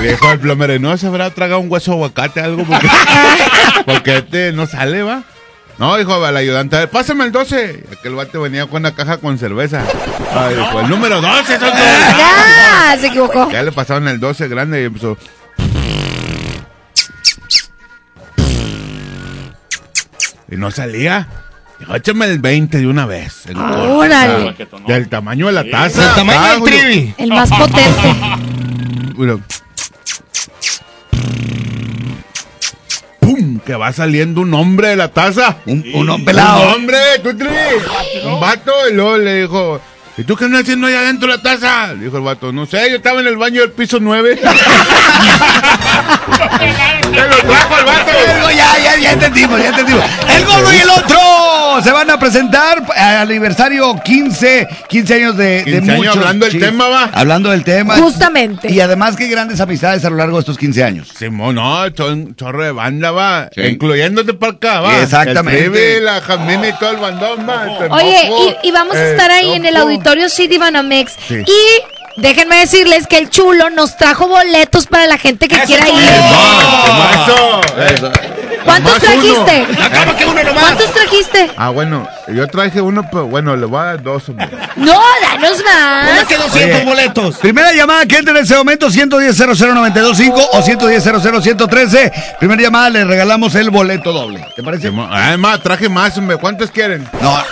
Le 0.00 0.10
dijo 0.10 0.32
el 0.32 0.40
plomero, 0.40 0.78
¿no 0.78 0.96
se 0.96 1.06
habrá 1.06 1.30
tragado 1.30 1.60
un 1.60 1.70
hueso 1.70 1.92
de 1.92 1.96
aguacate 1.96 2.40
algo? 2.40 2.64
Porque, 2.64 2.88
porque 3.86 4.16
este 4.18 4.52
no 4.52 4.66
sale, 4.66 5.02
va. 5.02 5.22
No, 5.78 5.96
dijo 5.96 6.24
al 6.24 6.36
ayudante, 6.36 6.86
pásame 6.88 7.24
el 7.24 7.32
12. 7.32 7.84
Aquel 7.98 8.14
bate 8.14 8.38
venía 8.38 8.66
con 8.66 8.80
una 8.82 8.94
caja 8.94 9.18
con 9.18 9.38
cerveza. 9.38 9.82
Ah, 10.34 10.48
dijo, 10.48 10.80
el 10.80 10.88
número 10.88 11.20
12, 11.20 11.58
son. 11.58 11.68
Ya, 12.18 12.96
se 12.98 13.06
equivocó. 13.08 13.50
Ya 13.50 13.62
le 13.62 13.72
pasaron 13.72 14.08
el 14.08 14.18
12 14.18 14.48
grande 14.48 14.80
y 14.82 14.84
empezó. 14.86 15.18
Y 20.50 20.56
no 20.56 20.70
salía. 20.70 21.26
Dijo, 21.78 21.94
échame 21.94 22.26
el 22.26 22.38
20 22.38 22.78
de 22.78 22.86
una 22.86 23.04
vez. 23.04 23.46
en 23.46 23.54
corto, 23.54 23.96
Órale. 23.98 24.56
Del 24.86 25.08
tamaño 25.08 25.46
de 25.46 25.52
la 25.52 25.64
taza. 25.70 26.06
Del 26.06 26.14
tamaño 26.14 26.40
Ah, 26.40 26.52
del 26.52 26.62
trivi. 26.62 27.14
El 27.18 27.28
más 27.30 27.50
potente. 27.50 28.14
¡Pum! 33.36 33.58
Que 33.60 33.74
va 33.74 33.92
saliendo 33.92 34.40
un 34.40 34.54
hombre 34.54 34.88
de 34.88 34.96
la 34.96 35.08
taza. 35.08 35.58
Un, 35.66 35.84
un 35.94 36.10
hombre 36.10 36.32
pelado. 36.32 36.68
Un 36.68 36.74
hombre, 36.74 36.98
tú. 37.22 37.30
Un 38.28 38.40
vato. 38.40 38.72
Y 38.90 38.94
luego 38.94 39.18
le 39.18 39.42
dijo, 39.42 39.80
¿y 40.16 40.24
tú 40.24 40.36
qué 40.36 40.44
andas 40.46 40.62
haciendo 40.62 40.86
allá 40.86 41.00
adentro 41.00 41.28
de 41.28 41.36
la 41.36 41.42
taza? 41.42 41.94
Le 41.94 42.04
dijo 42.04 42.16
el 42.16 42.22
vato, 42.22 42.52
no 42.52 42.66
sé, 42.66 42.90
yo 42.90 42.96
estaba 42.96 43.20
en 43.20 43.26
el 43.26 43.36
baño 43.36 43.60
del 43.60 43.72
piso 43.72 43.98
9. 44.00 44.40
Se 47.16 47.28
lo 47.28 47.36
trajo 47.36 47.78
el 47.78 47.84
vato. 47.84 48.10
Ya, 48.50 48.78
ya, 48.82 48.96
ya 49.00 49.12
entendimos, 49.12 49.60
ya 49.60 49.68
entendimos. 49.68 50.04
El 50.28 50.44
gordo 50.44 50.72
y 50.72 50.76
el 50.76 50.90
otro 50.90 51.16
se 51.82 51.92
van 51.92 52.10
a 52.10 52.18
presentar 52.18 52.82
al 52.96 53.28
aniversario 53.28 53.94
15, 54.02 54.68
15 54.88 55.14
años 55.14 55.36
de, 55.36 55.44
de 55.44 55.64
15 55.64 55.78
años 55.78 55.96
muchos 55.98 56.16
hablando 56.16 56.46
del 56.46 56.60
tema, 56.60 56.88
va. 56.88 57.10
Hablando 57.12 57.50
del 57.50 57.64
tema. 57.64 57.96
Justamente. 57.96 58.72
Y 58.72 58.80
además, 58.80 59.16
qué 59.16 59.28
grandes 59.28 59.60
amistades 59.60 60.04
a 60.04 60.10
lo 60.10 60.16
largo 60.16 60.36
de 60.36 60.40
estos 60.40 60.58
15 60.58 60.84
años. 60.84 61.08
Simón, 61.16 61.56
no, 61.56 61.88
chorro 61.90 62.64
de 62.64 62.72
banda, 62.72 63.10
va. 63.10 63.48
Sí. 63.54 63.62
Incluyéndote 63.62 64.34
para 64.34 64.52
acá, 64.52 64.80
va. 64.80 65.02
Exactamente. 65.02 65.64
El 65.64 65.72
Trivi, 65.72 66.00
la 66.00 66.20
Jamina 66.20 66.68
y 66.68 66.72
todo 66.78 66.90
el 66.90 66.96
bandón, 66.96 67.46
va. 67.48 67.64
el 67.84 67.92
Oye, 67.92 68.30
y, 68.62 68.68
y 68.68 68.70
vamos 68.72 68.96
a 68.96 69.10
estar 69.10 69.30
ahí 69.30 69.52
en 69.52 69.66
el 69.66 69.74
Topo. 69.74 69.86
Auditorio 70.06 70.28
City 70.28 70.58
Banamex. 70.58 71.14
Sí. 71.26 71.42
Y 71.46 72.20
déjenme 72.20 72.56
decirles 72.56 73.06
que 73.08 73.18
el 73.18 73.28
chulo 73.28 73.70
nos 73.70 73.96
trajo 73.96 74.28
boletos 74.28 74.86
para 74.86 75.06
la 75.06 75.18
gente 75.18 75.48
que 75.48 75.58
quiera 75.62 75.88
ir. 75.88 75.98
Eso, 77.24 77.60
eso. 77.94 78.12
¿Cuántos 78.64 78.98
trajiste? 78.98 79.66
uno. 79.68 80.16
Que 80.16 80.26
uno 80.26 80.42
nomás. 80.44 80.62
¿Cuántos 80.62 80.92
trajiste? 80.92 81.50
Ah, 81.56 81.70
bueno, 81.70 82.08
yo 82.28 82.46
traje 82.46 82.80
uno, 82.80 83.04
pero 83.10 83.26
bueno, 83.26 83.56
le 83.56 83.66
voy 83.66 83.80
a 83.80 83.84
dar 83.84 84.02
dos, 84.02 84.28
hombre. 84.28 84.48
No, 84.76 85.00
danos 85.22 85.62
más. 85.64 86.24
Que 86.26 86.36
200 86.36 86.84
boletos. 86.84 87.36
Primera 87.38 87.72
llamada 87.72 88.06
que 88.06 88.16
entre 88.16 88.32
en 88.32 88.44
ese 88.44 88.56
momento, 88.56 88.90
110 88.90 89.36
00925 89.36 90.50
o 90.52 90.62
110 90.62 91.04
113 91.42 92.12
Primera 92.38 92.62
llamada, 92.62 92.90
le 92.90 93.04
regalamos 93.04 93.54
el 93.54 93.70
boleto 93.70 94.12
doble. 94.12 94.46
¿Te 94.54 94.62
parece? 94.62 94.92
Además, 95.10 95.60
traje 95.62 95.88
más, 95.88 96.16
hombre. 96.18 96.36
¿Cuántos 96.36 96.70
quieren? 96.70 97.08
No. 97.20 97.42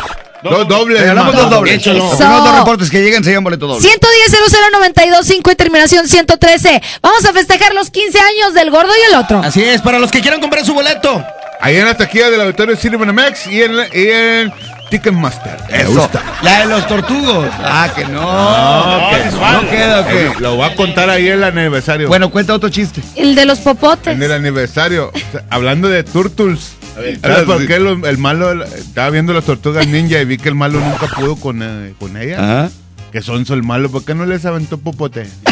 Dos 0.45 0.69
dobles. 0.69 1.01
Regalamos 1.01 1.35
dos 1.35 1.51
dobles. 1.51 1.75
Échalo. 1.77 1.99
Los 1.99 2.17
primeros 2.17 2.45
dos 2.45 2.59
reportes 2.59 2.91
que 2.91 3.01
lleguen 3.03 3.25
se 3.25 3.31
llevan 3.31 3.45
boleto 3.45 3.67
doble. 3.67 3.81
110 3.87 4.31
00925 4.73 5.51
y 5.51 5.55
terminación 5.57 6.07
113. 6.09 6.83
Vamos 7.03 7.25
a 7.25 7.33
festejar 7.33 7.75
los 7.75 7.91
15 7.91 8.19
años 8.19 8.55
del 8.55 8.71
gordo 8.71 8.91
y 8.97 9.13
el 9.13 9.19
otro. 9.19 9.41
Así 9.45 9.63
es, 9.65 9.81
para 9.81 9.99
los 9.99 10.11
que 10.11 10.21
quieran 10.21 10.41
comprar 10.41 10.65
su 10.65 10.75
boleto. 10.75 11.25
Ahí 11.61 11.77
en 11.77 11.87
la 11.87 11.97
taquilla 11.97 12.29
del 12.31 12.43
auditorio 12.43 12.77
Cinemax 12.77 13.47
y 13.47 13.63
en, 13.63 13.77
la- 13.77 13.87
y 13.97 14.09
en 14.11 14.53
Ticketmaster. 14.91 15.57
Me 15.71 15.81
Eso. 15.81 15.93
gusta. 15.93 16.23
La 16.43 16.59
de 16.61 16.67
los 16.67 16.87
tortugos. 16.87 17.49
Ah, 17.59 17.89
que 17.97 18.05
no. 18.05 18.21
No, 18.21 19.11
que 19.11 19.23
que- 19.23 19.31
no 19.31 19.71
queda. 19.71 20.07
Eh, 20.13 20.33
Lo 20.41 20.57
voy 20.57 20.67
a 20.69 20.75
contar 20.77 21.09
ahí 21.09 21.27
en 21.29 21.35
el 21.35 21.45
aniversario. 21.45 22.07
Bueno, 22.09 22.31
cuenta 22.31 22.53
otro 22.53 22.69
chiste. 22.69 23.01
El 23.17 23.35
de 23.35 23.47
los 23.47 23.61
popotes. 23.61 24.13
En 24.15 24.23
el 24.23 24.33
aniversario. 24.33 25.11
O 25.15 25.19
sea, 25.33 25.43
hablando 25.49 25.89
de 25.89 26.03
Turtles. 26.05 26.73
¿Sabes 26.95 27.45
por 27.45 27.67
qué 27.67 27.79
lo- 27.81 28.07
el 28.07 28.19
malo 28.19 28.65
estaba 28.65 29.11
viendo 29.11 29.33
las 29.33 29.45
tortugas 29.45 29.87
ninja 29.87 30.21
y 30.21 30.25
vi 30.25 30.39
que 30.39 30.49
el 30.49 30.55
malo 30.55 30.79
nunca 30.81 31.07
pudo 31.09 31.37
con, 31.37 31.61
eh, 31.63 31.95
con 31.99 32.17
ella? 32.17 32.39
Ajá. 32.39 32.71
Que 33.13 33.21
son 33.23 33.45
el 33.49 33.63
malo. 33.63 33.91
¿Por 33.91 34.05
qué 34.05 34.15
no 34.15 34.27
les 34.27 34.45
aventó 34.45 34.79
popote? 34.79 35.29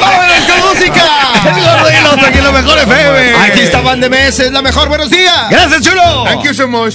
¡Vámonos 0.00 0.46
con 0.48 0.60
música! 0.70 1.04
El 1.44 1.54
gordo 1.54 1.90
y 1.90 2.06
otro, 2.06 2.26
aquí 2.26 2.38
en 2.38 2.44
lo 2.44 2.52
mejor 2.52 2.78
FM. 2.78 3.34
Aquí 3.36 3.60
está 3.60 3.80
Van 3.80 4.00
de 4.00 4.08
Meses, 4.10 4.52
la 4.52 4.62
mejor. 4.62 4.88
Buenos 4.88 5.10
días. 5.10 5.50
Gracias, 5.50 5.82
chulo. 5.82 6.24
Thank 6.24 6.44
you 6.44 6.54
so 6.54 6.68
much. 6.68 6.94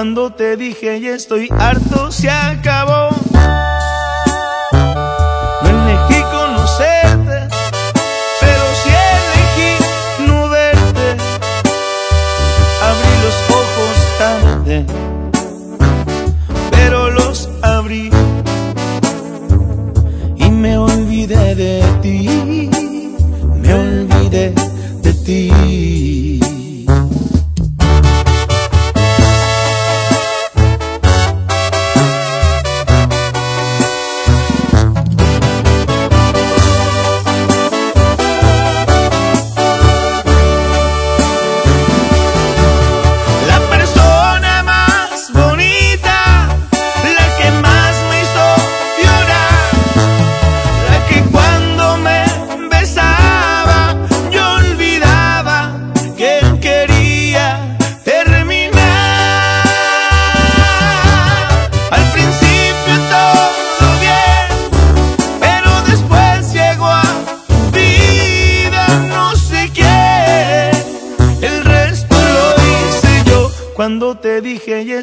Cuando 0.00 0.30
te 0.32 0.56
dije 0.56 0.98
ya 0.98 1.10
estoy 1.10 1.50
harto, 1.58 2.10
se 2.10 2.30
acabó. 2.30 3.10
No 5.62 5.68
elegí 5.68 6.22
conocerte, 6.32 7.38
pero 8.40 8.64
sí 8.80 8.90
elegí 9.12 10.26
no 10.26 10.48
verte. 10.48 11.06
Abrí 12.88 13.14
los 13.24 13.36
ojos 13.60 13.96
tarde 14.18 14.86
pero 16.70 17.10
los 17.10 17.50
abrí 17.60 18.10
y 20.36 20.50
me 20.50 20.78
olvidé 20.78 21.54
de 21.54 21.82
ti, 22.00 22.70
me 23.62 23.74
olvidé 23.74 24.54
de 25.02 25.12
ti. 25.12 26.29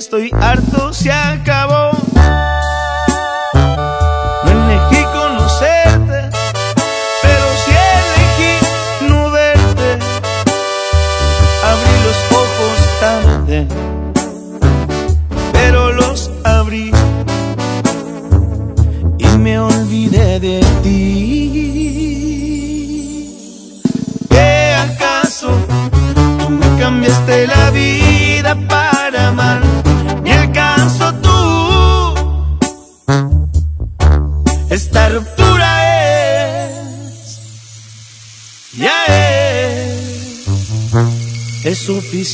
Estoy 0.08 0.32
harto, 0.40 0.94
se 0.94 1.11
acabó. 1.11 1.57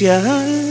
Oficial. 0.02 0.63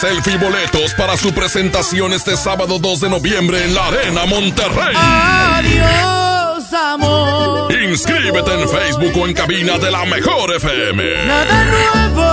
Selfie 0.00 0.32
y 0.32 0.38
boletos 0.38 0.94
para 0.94 1.14
su 1.18 1.34
presentación 1.34 2.14
este 2.14 2.34
sábado 2.34 2.78
2 2.78 3.00
de 3.00 3.10
noviembre 3.10 3.64
en 3.64 3.74
la 3.74 3.88
Arena 3.88 4.24
Monterrey. 4.24 4.94
Adiós, 4.96 6.72
amor. 6.72 7.70
Inscríbete 7.70 8.54
en 8.54 8.66
Facebook 8.66 9.12
o 9.20 9.26
en 9.26 9.34
cabina 9.34 9.76
de 9.76 9.90
la 9.90 10.06
Mejor 10.06 10.54
FM. 10.56 11.26
Nada 11.26 11.64
nuevo. 11.64 12.24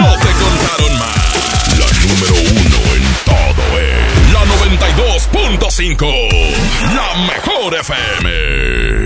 No 0.00 0.16
te 0.16 0.32
contaron 0.40 0.98
más. 0.98 1.78
La 1.78 1.86
número 2.08 2.34
uno 2.62 2.78
en 2.94 3.04
todo 3.26 3.64
es 3.78 4.32
la 4.32 4.42
92.5. 5.60 6.00
La 6.94 7.08
Mejor 7.26 7.74
FM. 7.74 9.05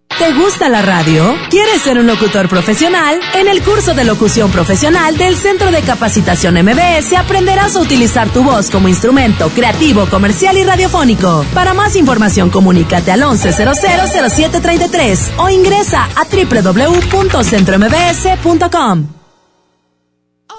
¿Te 0.21 0.33
gusta 0.33 0.69
la 0.69 0.83
radio? 0.83 1.33
¿Quieres 1.49 1.81
ser 1.81 1.97
un 1.97 2.05
locutor 2.05 2.47
profesional? 2.47 3.19
En 3.33 3.47
el 3.47 3.63
curso 3.63 3.95
de 3.95 4.03
locución 4.03 4.51
profesional 4.51 5.17
del 5.17 5.35
Centro 5.35 5.71
de 5.71 5.81
Capacitación 5.81 6.63
MBS 6.63 7.13
aprenderás 7.17 7.75
a 7.75 7.79
utilizar 7.79 8.29
tu 8.29 8.43
voz 8.43 8.69
como 8.69 8.87
instrumento 8.87 9.49
creativo, 9.49 10.05
comercial 10.05 10.59
y 10.59 10.63
radiofónico. 10.63 11.43
Para 11.55 11.73
más 11.73 11.95
información, 11.95 12.51
comunícate 12.51 13.11
al 13.11 13.23
11000733 13.23 15.39
o 15.39 15.49
ingresa 15.49 16.07
a 16.15 16.25
www.centrombs.com. 16.25 19.07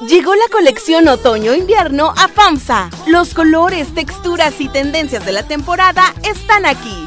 Llegó 0.08 0.34
la 0.34 0.48
colección 0.50 1.06
otoño-invierno 1.06 2.12
a 2.16 2.26
FAMSA. 2.26 2.90
Los 3.06 3.32
colores, 3.32 3.94
texturas 3.94 4.60
y 4.60 4.68
tendencias 4.68 5.24
de 5.24 5.30
la 5.30 5.44
temporada 5.44 6.12
están 6.24 6.66
aquí. 6.66 7.06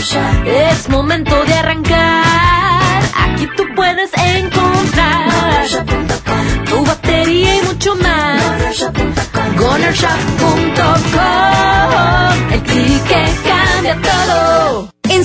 Es 0.00 0.88
momento 0.88 1.44
de 1.44 1.54
arrancar. 1.54 3.02
Aquí 3.16 3.48
tú 3.56 3.64
puedes 3.74 4.12
encontrar 4.16 5.66
tu 6.66 6.84
batería 6.84 7.56
y 7.56 7.62
mucho 7.62 7.96
más. 7.96 8.40
Gonershop.com. 9.56 12.52
El 12.52 12.62
clic 12.62 13.04
que 13.08 13.26
cambia 13.48 13.98
todo. 14.00 14.88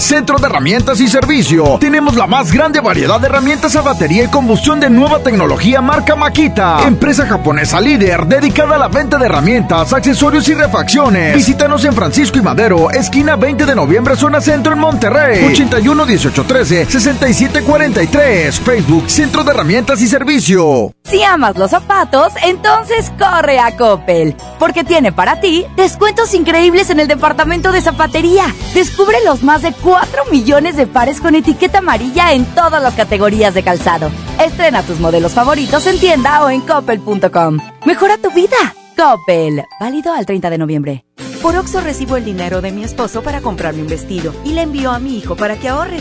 Centro 0.00 0.38
de 0.38 0.46
Herramientas 0.46 0.98
y 1.00 1.08
Servicio. 1.08 1.76
Tenemos 1.78 2.16
la 2.16 2.26
más 2.26 2.50
grande 2.50 2.80
variedad 2.80 3.20
de 3.20 3.26
herramientas 3.26 3.76
a 3.76 3.82
batería 3.82 4.24
y 4.24 4.28
combustión 4.28 4.80
de 4.80 4.88
nueva 4.88 5.18
tecnología 5.18 5.82
marca 5.82 6.16
Makita. 6.16 6.86
Empresa 6.86 7.26
japonesa 7.26 7.78
líder 7.82 8.24
dedicada 8.24 8.76
a 8.76 8.78
la 8.78 8.88
venta 8.88 9.18
de 9.18 9.26
herramientas, 9.26 9.92
accesorios 9.92 10.48
y 10.48 10.54
refacciones. 10.54 11.36
Visítanos 11.36 11.84
en 11.84 11.92
Francisco 11.92 12.38
y 12.38 12.40
Madero, 12.40 12.90
esquina 12.90 13.36
20 13.36 13.66
de 13.66 13.74
noviembre, 13.74 14.16
zona 14.16 14.40
centro 14.40 14.72
en 14.72 14.78
Monterrey. 14.78 15.44
81 15.44 16.06
18 16.06 16.44
13 16.44 16.86
67 16.86 17.62
43. 17.62 18.58
Facebook 18.58 19.10
Centro 19.10 19.44
de 19.44 19.50
Herramientas 19.50 20.00
y 20.00 20.08
Servicio. 20.08 20.94
Si 21.04 21.22
amas 21.22 21.58
los 21.58 21.72
zapatos, 21.72 22.32
entonces 22.42 23.12
corre 23.18 23.58
a 23.58 23.76
Coppel, 23.76 24.34
porque 24.58 24.82
tiene 24.82 25.12
para 25.12 25.40
ti 25.40 25.66
descuentos 25.76 26.32
increíbles 26.32 26.88
en 26.88 27.00
el 27.00 27.08
departamento 27.08 27.70
de 27.70 27.82
zapatería. 27.82 28.46
Descubre 28.72 29.18
los 29.26 29.42
más 29.42 29.60
de 29.60 29.72
4 29.72 29.89
millones 30.30 30.76
de 30.76 30.86
pares 30.86 31.20
con 31.20 31.34
etiqueta 31.34 31.78
amarilla 31.78 32.32
en 32.32 32.44
todas 32.54 32.82
las 32.82 32.94
categorías 32.94 33.54
de 33.54 33.62
calzado. 33.62 34.10
Estrena 34.38 34.82
tus 34.82 35.00
modelos 35.00 35.32
favoritos 35.32 35.86
en 35.86 35.98
tienda 35.98 36.44
o 36.44 36.50
en 36.50 36.60
coppel.com. 36.60 37.58
Mejora 37.84 38.16
tu 38.18 38.30
vida. 38.30 38.56
Coppel. 38.96 39.64
Válido 39.80 40.12
al 40.12 40.26
30 40.26 40.50
de 40.50 40.58
noviembre. 40.58 41.04
Por 41.42 41.56
Oxo 41.56 41.80
recibo 41.80 42.16
el 42.16 42.24
dinero 42.24 42.60
de 42.60 42.70
mi 42.70 42.84
esposo 42.84 43.22
para 43.22 43.40
comprarme 43.40 43.82
un 43.82 43.88
vestido 43.88 44.34
y 44.44 44.52
le 44.52 44.62
envío 44.62 44.90
a 44.90 44.98
mi 44.98 45.16
hijo 45.16 45.36
para 45.36 45.56
que 45.56 45.68
ahorre. 45.68 45.98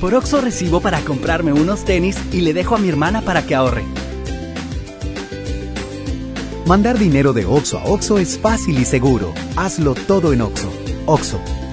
Por 0.00 0.14
Oxo 0.14 0.40
recibo 0.40 0.80
para 0.80 1.00
comprarme 1.00 1.52
unos 1.52 1.84
tenis 1.84 2.16
y 2.32 2.42
le 2.42 2.54
dejo 2.54 2.76
a 2.76 2.78
mi 2.78 2.88
hermana 2.88 3.22
para 3.22 3.42
que 3.42 3.54
ahorre. 3.54 3.84
Mandar 6.66 6.98
dinero 6.98 7.32
de 7.32 7.46
Oxo 7.46 7.78
a 7.78 7.84
Oxo 7.84 8.18
es 8.18 8.38
fácil 8.38 8.78
y 8.78 8.84
seguro. 8.84 9.32
Hazlo 9.56 9.94
todo 9.94 10.32
en 10.32 10.42
Oxo. 10.42 10.70
Oxo, 11.06 11.40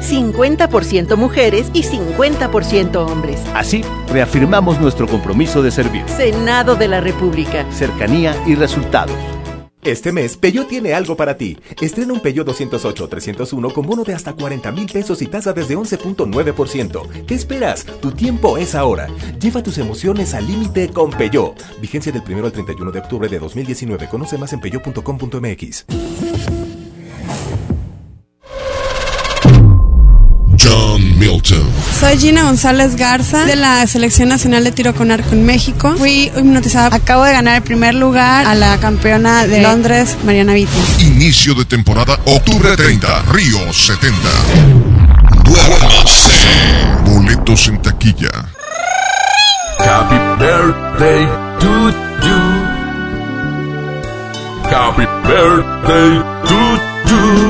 50% 0.00 1.16
mujeres 1.16 1.70
y 1.72 1.82
50% 1.82 2.96
hombres. 2.96 3.40
Así, 3.54 3.82
reafirmamos 4.08 4.80
nuestro 4.80 5.06
compromiso 5.06 5.62
de 5.62 5.70
servir. 5.70 6.08
Senado 6.08 6.76
de 6.76 6.88
la 6.88 7.00
República. 7.00 7.66
Cercanía 7.72 8.34
y 8.46 8.54
resultados. 8.54 9.16
Este 9.82 10.12
mes, 10.12 10.36
Peyo 10.36 10.66
tiene 10.66 10.92
algo 10.92 11.16
para 11.16 11.38
ti. 11.38 11.58
Estrena 11.80 12.12
un 12.12 12.20
Peyo 12.20 12.44
208-301 12.44 13.72
con 13.72 13.86
bono 13.86 14.04
de 14.04 14.12
hasta 14.12 14.34
40 14.34 14.70
mil 14.72 14.86
pesos 14.86 15.22
y 15.22 15.26
tasa 15.26 15.54
desde 15.54 15.74
11.9%. 15.74 17.24
¿Qué 17.26 17.34
esperas? 17.34 17.86
Tu 17.86 18.12
tiempo 18.12 18.58
es 18.58 18.74
ahora. 18.74 19.06
Lleva 19.40 19.62
tus 19.62 19.78
emociones 19.78 20.34
al 20.34 20.46
límite 20.46 20.90
con 20.90 21.10
Peyo. 21.10 21.54
Vigencia 21.80 22.12
del 22.12 22.22
1 22.22 22.44
al 22.44 22.52
31 22.52 22.92
de 22.92 22.98
octubre 22.98 23.28
de 23.28 23.38
2019. 23.38 24.08
Conoce 24.08 24.36
más 24.36 24.52
en 24.52 24.60
peyo.com.mx. 24.60 26.69
Milton. 31.20 31.70
Soy 32.00 32.18
Gina 32.18 32.44
González 32.44 32.96
Garza 32.96 33.44
de 33.44 33.54
la 33.54 33.86
Selección 33.86 34.30
Nacional 34.30 34.64
de 34.64 34.72
Tiro 34.72 34.94
con 34.94 35.10
Arco 35.10 35.32
en 35.32 35.44
México. 35.44 35.94
Fui 35.98 36.32
hipnotizada. 36.34 36.96
Acabo 36.96 37.24
de 37.24 37.32
ganar 37.32 37.56
el 37.56 37.62
primer 37.62 37.94
lugar 37.94 38.46
a 38.46 38.54
la 38.54 38.78
campeona 38.78 39.46
de 39.46 39.60
Londres, 39.60 40.16
Mariana 40.24 40.54
Vitti. 40.54 41.04
Inicio 41.04 41.54
de 41.54 41.66
temporada, 41.66 42.18
octubre 42.24 42.74
30, 42.74 43.22
Río 43.32 43.70
70. 43.70 44.16
Duérmase. 45.44 46.30
Boletos 47.04 47.68
en 47.68 47.82
taquilla. 47.82 48.30
Happy 49.78 50.16
birthday 50.42 51.26
to 51.60 51.90
you. 52.22 52.40
Happy 54.70 55.06
birthday 55.28 56.22
to 56.48 57.10
you. 57.10 57.49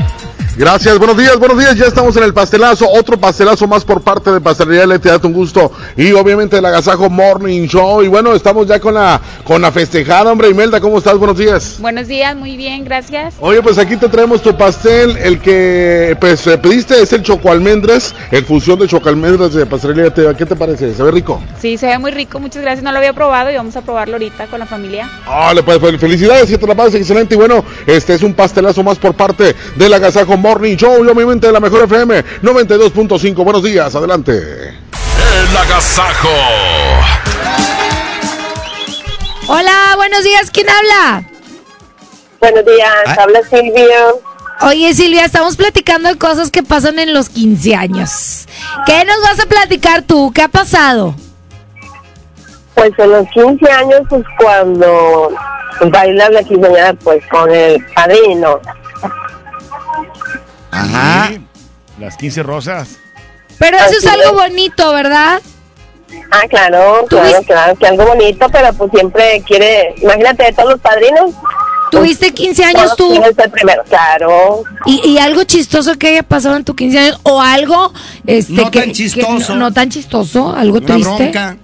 Gracias, 0.61 0.99
buenos 0.99 1.17
días, 1.17 1.39
buenos 1.39 1.57
días. 1.57 1.75
Ya 1.75 1.85
estamos 1.85 2.15
en 2.17 2.23
el 2.23 2.35
pastelazo. 2.35 2.87
Otro 2.87 3.17
pastelazo 3.17 3.65
más 3.65 3.83
por 3.83 4.03
parte 4.03 4.31
de 4.31 4.39
Pastelería 4.39 4.85
Lete, 4.85 5.09
un 5.23 5.33
gusto. 5.33 5.71
Y 5.97 6.11
obviamente 6.11 6.59
el 6.59 6.63
Agasajo 6.63 7.09
Morning 7.09 7.67
Show. 7.67 8.03
Y 8.03 8.07
bueno, 8.07 8.35
estamos 8.35 8.67
ya 8.67 8.79
con 8.79 8.93
la, 8.93 9.19
con 9.43 9.59
la 9.59 9.71
festejada, 9.71 10.31
hombre. 10.31 10.49
Imelda, 10.49 10.79
¿cómo 10.79 10.99
estás? 10.99 11.17
Buenos 11.17 11.39
días. 11.39 11.77
Buenos 11.79 12.07
días, 12.07 12.35
muy 12.35 12.57
bien, 12.57 12.85
gracias. 12.85 13.33
Oye, 13.39 13.59
pues 13.63 13.79
aquí 13.79 13.97
te 13.97 14.07
traemos 14.07 14.43
tu 14.43 14.55
pastel. 14.55 15.17
El 15.17 15.39
que 15.39 16.15
pues 16.21 16.45
eh, 16.45 16.59
pediste 16.59 17.01
es 17.01 17.11
el 17.11 17.23
choco 17.23 17.49
almendras, 17.49 18.13
el 18.29 18.45
fusión 18.45 18.77
de 18.77 18.87
choco 18.87 19.09
almendras 19.09 19.55
de 19.55 19.65
Pastelería 19.65 20.03
Lete. 20.15 20.35
¿Qué 20.37 20.45
te 20.45 20.55
parece? 20.55 20.93
¿Se 20.93 21.01
ve 21.01 21.09
rico? 21.09 21.41
Sí, 21.59 21.75
se 21.79 21.87
ve 21.87 21.97
muy 21.97 22.11
rico, 22.11 22.39
muchas 22.39 22.61
gracias. 22.61 22.83
No 22.83 22.91
lo 22.91 22.99
había 22.99 23.13
probado 23.13 23.49
y 23.49 23.55
vamos 23.55 23.75
a 23.77 23.81
probarlo 23.81 24.13
ahorita 24.13 24.45
con 24.45 24.59
la 24.59 24.67
familia. 24.67 25.09
Vale, 25.25 25.63
pues, 25.63 25.79
pues, 25.79 25.99
felicidades 25.99 26.51
y 26.51 26.57
te 26.59 26.67
la 26.67 26.75
pases 26.75 27.01
excelente. 27.01 27.33
Y 27.33 27.37
bueno, 27.39 27.65
este 27.87 28.13
es 28.13 28.21
un 28.21 28.35
pastelazo 28.35 28.83
más 28.83 28.99
por 28.99 29.15
parte 29.15 29.55
del 29.75 29.91
Agasajo 29.95 30.37
Morning 30.37 30.50
Show 30.59 31.05
y 31.05 31.07
obviamente 31.07 31.47
de 31.47 31.53
la 31.53 31.59
mejor 31.59 31.83
FM 31.85 32.23
92.5. 32.41 33.43
Buenos 33.43 33.63
días, 33.63 33.95
adelante. 33.95 34.33
El 34.33 35.57
Agasajo. 35.57 36.29
Hola, 39.47 39.93
buenos 39.95 40.23
días, 40.23 40.51
¿quién 40.51 40.67
habla? 40.69 41.23
Buenos 42.39 42.65
días, 42.65 43.17
habla 43.17 43.41
Silvia. 43.49 44.13
Oye 44.61 44.93
Silvia, 44.93 45.25
estamos 45.25 45.55
platicando 45.55 46.09
de 46.09 46.17
cosas 46.17 46.51
que 46.51 46.63
pasan 46.63 46.99
en 46.99 47.13
los 47.13 47.29
15 47.29 47.75
años. 47.75 48.47
¿Qué 48.85 49.05
nos 49.05 49.21
vas 49.21 49.39
a 49.39 49.45
platicar 49.47 50.03
tú? 50.03 50.31
¿Qué 50.33 50.41
ha 50.41 50.47
pasado? 50.47 51.15
Pues 52.75 52.91
en 52.97 53.11
los 53.11 53.27
15 53.29 53.71
años, 53.71 54.01
pues 54.09 54.23
cuando 54.37 55.31
bailan 55.89 56.33
la 56.33 56.43
quinceañera, 56.43 56.93
pues 56.93 57.23
con 57.27 57.49
el 57.49 57.83
padrino. 57.95 58.59
Ajá. 60.71 61.31
Las 61.99 62.17
15 62.17 62.43
rosas. 62.43 62.89
Pero 63.59 63.77
eso 63.77 63.97
es 63.99 64.07
algo 64.07 64.29
es. 64.43 64.49
bonito, 64.49 64.91
¿verdad? 64.93 65.41
Ah, 66.31 66.41
claro, 66.49 67.05
claro, 67.07 67.41
claro, 67.45 67.75
que 67.77 67.87
algo 67.87 68.05
bonito, 68.05 68.47
pero 68.51 68.73
pues 68.73 68.91
siempre 68.91 69.41
quiere, 69.45 69.93
imagínate 70.01 70.43
de 70.45 70.51
todos 70.53 70.71
los 70.71 70.79
padrinos. 70.79 71.31
¿Tuviste 71.91 72.33
15 72.33 72.63
años 72.63 72.95
tú? 72.95 73.21
primero, 73.51 73.83
claro. 73.87 74.63
¿Y, 74.85 75.05
y 75.09 75.17
algo 75.19 75.43
chistoso 75.43 75.97
que 75.97 76.07
haya 76.07 76.23
pasado 76.23 76.55
en 76.55 76.63
tu 76.63 76.73
15 76.73 76.99
años? 76.99 77.19
¿O 77.23 77.41
algo 77.41 77.93
este, 78.25 78.53
No 78.53 78.71
que, 78.71 78.79
tan 78.79 78.87
que 78.89 78.93
chistoso. 78.95 79.53
no, 79.55 79.59
no 79.67 79.73
tan 79.73 79.89
chistoso? 79.89 80.55
¿Algo 80.55 80.77
Una 80.77 80.85
triste? 80.87 81.09
bronca. 81.15 81.57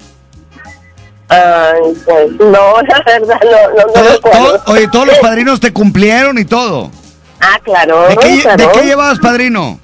Ay, 1.30 1.80
pues 2.06 2.32
no, 2.40 2.82
la 2.88 3.04
verdad, 3.06 3.40
no, 3.44 3.70
no, 3.76 3.86
no 3.86 4.20
Todo- 4.20 4.20
todo- 4.20 4.62
oye, 4.68 4.88
todos 4.90 5.08
los 5.08 5.18
padrinos 5.20 5.60
te 5.60 5.72
cumplieron 5.74 6.38
y 6.38 6.46
todo. 6.46 6.92
Ah, 7.40 7.60
claro, 7.64 8.08
¿De 8.10 8.18
qué, 8.18 8.28
lle- 8.36 8.42
claro. 8.42 8.58
de 8.68 8.72
qué 8.72 8.86
llevabas 8.86 9.20
padrino? 9.20 9.80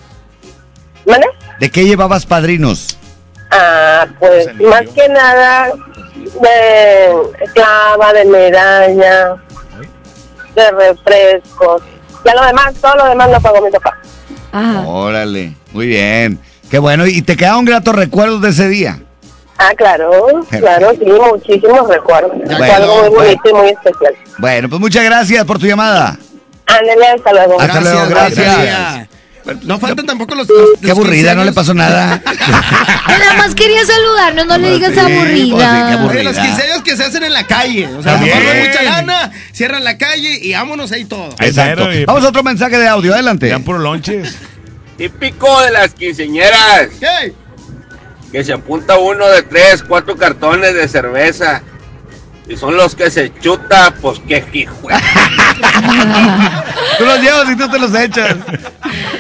¿Vale? 1.06 1.25
¿De 1.59 1.69
qué 1.72 1.85
llevabas 1.85 2.25
padrinos? 2.25 2.98
Ah, 3.51 4.07
pues 4.19 4.48
más 4.61 4.82
que 4.95 5.07
nada 5.09 5.72
de 6.41 7.49
clava, 7.53 8.14
de 8.14 8.25
medalla, 8.25 9.35
de 10.56 10.72
refrescos. 10.72 11.82
Ya 12.25 12.33
lo 12.35 12.45
demás, 12.45 12.73
todo 12.82 12.95
lo 12.95 13.06
demás 13.06 13.30
lo 13.30 13.40
pagó 13.41 13.61
mi 13.61 13.69
papá. 13.72 13.98
Órale, 14.85 15.53
muy 15.72 15.88
bien. 15.88 16.40
Qué 16.72 16.80
bueno. 16.80 17.06
¿Y 17.06 17.22
te 17.22 17.35
quedaron 17.38 17.65
gratos 17.65 17.95
recuerdos 17.95 18.41
de 18.41 18.49
ese 18.49 18.67
día? 18.69 18.99
Ah, 19.57 19.73
claro, 19.77 20.11
claro, 20.49 20.91
sí, 20.98 21.06
muchísimos 21.06 21.88
recuerdos. 21.88 22.32
Fue 22.48 22.56
bueno, 22.57 22.73
algo 22.73 22.95
muy 23.01 23.09
bueno. 23.09 23.15
bonito 23.23 23.49
y 23.49 23.53
muy 23.53 23.67
especial. 23.69 24.15
Bueno, 24.40 24.69
pues 24.69 24.82
muchas 24.82 25.03
gracias 25.03 25.45
por 25.45 25.59
tu 25.59 25.67
llamada. 25.67 26.17
Ándale, 26.66 27.08
hasta 27.08 27.33
luego. 27.33 27.61
Hasta 27.61 27.82
luego, 27.82 28.08
gracias. 28.08 29.08
No 29.64 29.77
faltan 29.77 30.06
tampoco 30.06 30.35
los. 30.35 30.48
Qué 30.82 30.92
aburrida, 30.92 31.35
no 31.35 31.43
le 31.43 31.51
pasó 31.51 31.74
nada. 31.74 32.22
Nada 33.08 33.33
más 33.38 33.53
quería 33.53 33.85
saludarnos, 33.85 34.45
no 34.45 34.58
le 34.58 34.72
digas 34.72 34.98
aburrida. 34.98 36.06
Oye, 36.09 36.24
los 36.24 36.38
15 36.38 36.64
años 36.64 36.82
que 36.83 36.95
se 36.95 37.03
hacen 37.03 37.24
en 37.24 37.33
la 37.33 37.45
calle. 37.45 37.88
O 37.88 38.01
sea, 38.01 38.17
no 38.17 38.24
hay 38.24 38.67
mucha 38.67 38.83
lana, 38.83 39.32
cierran 39.51 39.83
la 39.83 39.98
calle 39.98 40.40
y 40.42 40.53
vámonos 40.53 40.92
ahí 40.92 41.06
todo. 41.06 41.35
Exacto. 41.40 41.90
Vamos 42.08 42.24
a 42.24 42.30
otro 42.30 42.43
mensaje 42.43 42.77
de 42.77 42.88
audio, 42.88 43.14
adelante. 43.14 43.50
Dan 43.50 43.64
puro 43.64 43.80
lonches. 43.80 44.35
Típico 44.98 45.61
de 45.61 45.72
las 45.72 45.93
quinceñeras. 45.93 46.90
¿Qué? 47.00 47.33
Que 48.32 48.43
se 48.43 48.53
apunta 48.53 48.98
uno 48.98 49.27
de 49.27 49.43
tres, 49.43 49.83
cuatro 49.83 50.16
cartones 50.16 50.74
de 50.74 50.88
cerveza. 50.88 51.61
Y 52.47 52.57
son 52.57 52.75
los 52.75 52.93
que 52.93 53.09
se 53.09 53.31
chuta, 53.39 53.93
pues 54.01 54.19
qué 54.27 54.45
hijo. 54.53 54.75
Tú 56.97 57.05
los 57.05 57.19
llevas 57.22 57.49
y 57.49 57.55
tú 57.55 57.69
te 57.69 57.80
los 57.80 57.95
echas. 57.95 58.35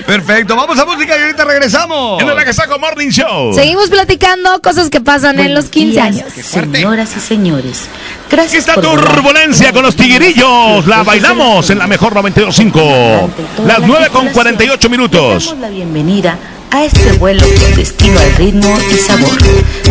Perfecto, 0.05 0.55
vamos 0.55 0.77
a 0.77 0.85
música 0.85 1.17
y 1.17 1.21
ahorita 1.21 1.45
regresamos. 1.45 2.21
En 2.21 2.29
el 2.29 2.37
Agasaco 2.37 2.77
Morning 2.77 3.09
Show. 3.09 3.53
Seguimos 3.53 3.89
platicando 3.89 4.61
cosas 4.61 4.89
que 4.89 4.99
pasan 5.01 5.39
en 5.39 5.55
los 5.55 5.65
15 5.65 6.01
años. 6.01 6.33
Señoras 6.33 7.15
y 7.17 7.19
señores, 7.19 7.87
gracias 8.29 8.67
Esta 8.67 8.75
por 8.75 8.83
turbulencia 8.83 9.71
con 9.71 9.83
los 9.83 9.95
tiguerillos 9.95 10.85
la 10.85 11.03
bailamos 11.03 11.69
en 11.69 11.79
la 11.79 11.87
mejor 11.87 12.13
92.5. 12.13 13.29
Las 13.65 13.79
9 13.79 14.09
con 14.11 14.29
48 14.29 14.89
minutos. 14.89 15.45
Damos 15.45 15.61
la 15.61 15.69
bienvenida 15.69 16.37
a 16.73 16.85
este 16.85 17.11
vuelo 17.13 17.45
con 17.45 17.75
destino 17.75 18.19
al 18.19 18.35
ritmo 18.35 18.75
y 18.91 18.97
sabor. 18.97 19.37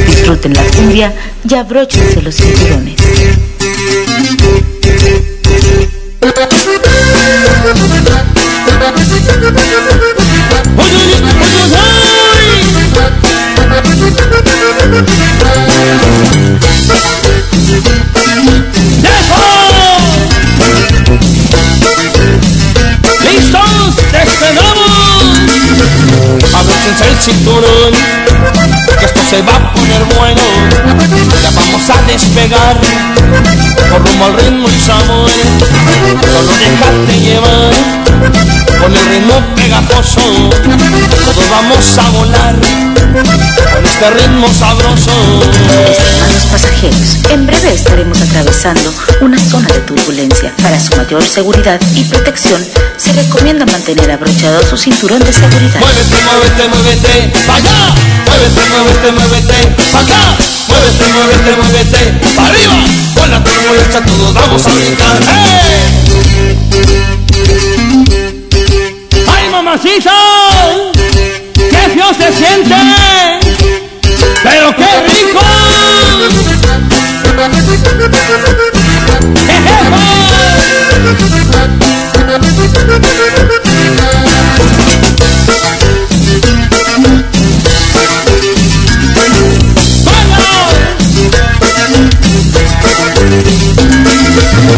Disfruten 0.04 0.52
la 0.52 0.64
cumbia 0.64 1.14
y 1.48 1.54
abróchense 1.54 2.20
los 2.20 2.34
cinturones. 2.34 2.96
Abróchense 26.92 27.10
el 27.10 27.18
cinturón, 27.18 28.81
que 29.02 29.06
esto 29.06 29.20
se 29.28 29.42
va 29.42 29.56
a 29.56 29.74
poner 29.74 30.04
bueno. 30.16 30.42
Ya 31.42 31.50
vamos 31.50 31.90
a 31.90 32.02
despegar, 32.06 32.76
por 33.90 34.06
rumbo 34.06 34.24
al 34.26 34.34
ritmo 34.34 34.68
y 34.68 34.80
sabor. 34.80 35.30
Solo 36.32 36.52
déjate 36.62 37.20
llevar, 37.20 37.72
con 38.80 38.94
el 38.94 39.06
ritmo 39.06 39.34
pegajoso. 39.56 40.20
Todos 41.24 41.50
vamos 41.50 41.98
a 41.98 42.10
volar, 42.10 42.54
con 43.72 43.84
este 43.84 44.10
ritmo 44.10 44.48
sabroso. 44.52 45.10
Estimados 45.90 46.46
pasajeros, 46.52 47.16
en 47.30 47.46
breve 47.46 47.74
estaremos 47.74 48.20
atravesando 48.20 48.94
una 49.20 49.38
zona 49.38 49.66
de 49.68 49.80
turbulencia. 49.80 50.52
Para 50.62 50.78
su 50.78 50.94
mayor 50.96 51.24
seguridad 51.24 51.80
y 51.96 52.04
protección, 52.04 52.64
se 52.96 53.12
recomienda 53.14 53.66
mantener 53.66 54.12
abrochado 54.12 54.64
su 54.64 54.76
cinturón 54.76 55.18
de 55.24 55.32
seguridad. 55.32 55.80
Muévete, 55.80 56.16
muévete, 56.24 56.68
muévete, 56.68 57.32
allá. 57.50 57.94
Muévete, 58.26 58.60
muévete, 58.70 58.91
muévete, 59.12 59.58
pa' 59.92 60.00
acá. 60.00 60.36
Muévete, 60.68 61.04
muévete, 61.12 61.50
muévete, 61.56 62.00
arriba. 62.38 62.76
Con 63.14 63.30
la 63.30 63.42
turbulencia 63.44 64.00
todos 64.04 64.34
vamos 64.34 64.66
a 64.66 64.70
brincar. 64.70 65.18
¡Ay, 69.34 69.48
mamacita! 69.50 70.12
¡Qué 71.54 71.82
feo 71.94 72.08
se 72.14 72.32
siente! 72.36 72.76
¡Pero 74.42 74.74
qué 74.76 74.90
rico! 75.08 75.40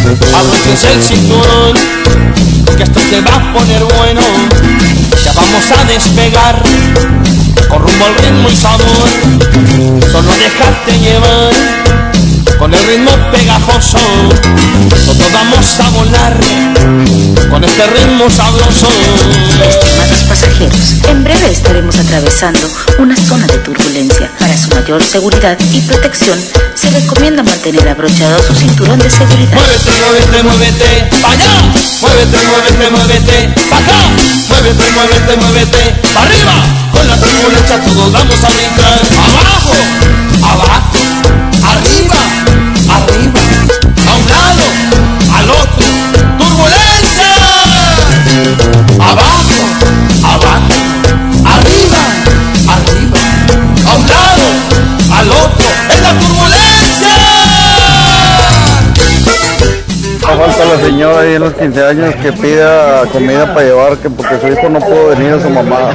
Abróchense 0.04 0.92
el 0.92 1.02
cinturón, 1.02 1.74
que 2.76 2.82
esto 2.82 3.00
se 3.08 3.20
va 3.22 3.36
a 3.36 3.52
poner 3.54 3.82
bueno. 3.84 4.20
Ya 5.24 5.32
vamos 5.32 5.64
a 5.78 5.84
despegar 5.84 6.62
con 7.70 7.82
rumbo 7.82 8.04
al 8.04 8.14
ritmo 8.16 8.50
y 8.50 8.56
sabor. 8.56 9.08
Solo 10.12 10.30
dejarte 10.36 10.98
llevar 10.98 11.52
con 12.64 12.72
el 12.72 12.82
ritmo 12.86 13.10
pegajoso. 13.30 13.98
Todos 15.04 15.32
vamos 15.34 15.80
a 15.80 15.90
volar 15.90 16.34
con 17.50 17.62
este 17.62 17.86
ritmo 17.88 18.30
sabroso. 18.30 18.88
Estimados 19.68 20.22
pasajeros, 20.26 20.94
en 21.06 21.24
breve 21.24 21.52
estaremos 21.52 21.98
atravesando 21.98 22.66
una 22.98 23.16
zona 23.18 23.46
de 23.48 23.58
turbulencia. 23.58 24.30
Para 24.38 24.56
su 24.56 24.70
mayor 24.70 25.02
seguridad 25.02 25.58
y 25.74 25.80
protección, 25.82 26.40
se 26.74 26.88
recomienda 26.88 27.42
mantener 27.42 27.86
abrochado 27.86 28.42
su 28.42 28.54
cinturón 28.54 28.98
de 28.98 29.10
seguridad. 29.10 29.52
Muévete, 29.52 29.90
muévete, 30.00 30.42
muévete, 30.42 31.20
pa' 31.20 31.32
allá. 31.32 31.52
Muévete, 32.00 32.38
muévete, 32.48 32.90
muévete, 32.90 33.54
pa' 33.68 33.76
acá. 33.76 33.98
Muévete, 34.48 34.84
muévete, 34.96 35.36
muévete, 35.36 36.00
arriba. 36.16 36.54
Con 36.92 37.06
la 37.08 37.16
turbulencia 37.20 37.78
todos 37.84 38.10
vamos 38.10 38.42
a 38.42 38.48
brincar. 38.48 39.02
Abajo, 39.20 39.74
abajo, 40.42 40.73
al 45.44 45.50
otro. 45.50 45.84
Turbulencia. 46.38 47.30
Abajo, 48.98 49.60
abajo, 50.24 50.74
arriba, 51.54 52.02
arriba. 52.74 53.22
A 53.86 53.96
un 53.96 54.04
lado, 54.08 54.46
al 55.12 55.28
otro. 55.30 55.66
Es 55.90 56.00
la 56.00 56.12
turbulencia. 56.18 57.14
No 60.20 60.28
falta 60.38 60.64
la 60.64 60.78
señora 60.80 61.20
ahí 61.20 61.34
en 61.34 61.42
los 61.42 61.54
15 61.54 61.84
años 61.84 62.14
que 62.16 62.32
pida 62.32 63.04
comida 63.12 63.52
para 63.52 63.66
llevar, 63.66 63.98
que 63.98 64.08
porque 64.08 64.40
su 64.40 64.48
hijo 64.48 64.68
no 64.70 64.80
pudo 64.80 65.08
venir 65.08 65.34
a 65.34 65.42
su 65.42 65.50
mamá. 65.50 65.92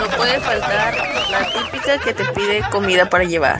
No 0.00 0.16
puede 0.16 0.38
faltar 0.38 0.94
la 1.30 1.40
típica 1.52 1.98
que 1.98 2.14
te 2.14 2.24
pide 2.26 2.62
comida 2.70 3.10
para 3.10 3.24
llevar. 3.24 3.58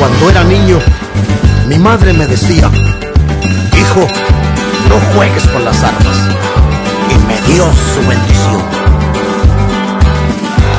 Cuando 0.00 0.30
era 0.30 0.42
niño, 0.44 0.78
mi 1.66 1.78
madre 1.78 2.14
me 2.14 2.26
decía, 2.26 2.70
hijo, 3.78 4.08
no 4.88 4.96
juegues 5.14 5.46
con 5.48 5.62
las 5.62 5.82
armas. 5.82 6.16
Y 7.10 7.18
me 7.26 7.38
dio 7.52 7.66
su 7.94 8.00
bendición. 8.08 8.62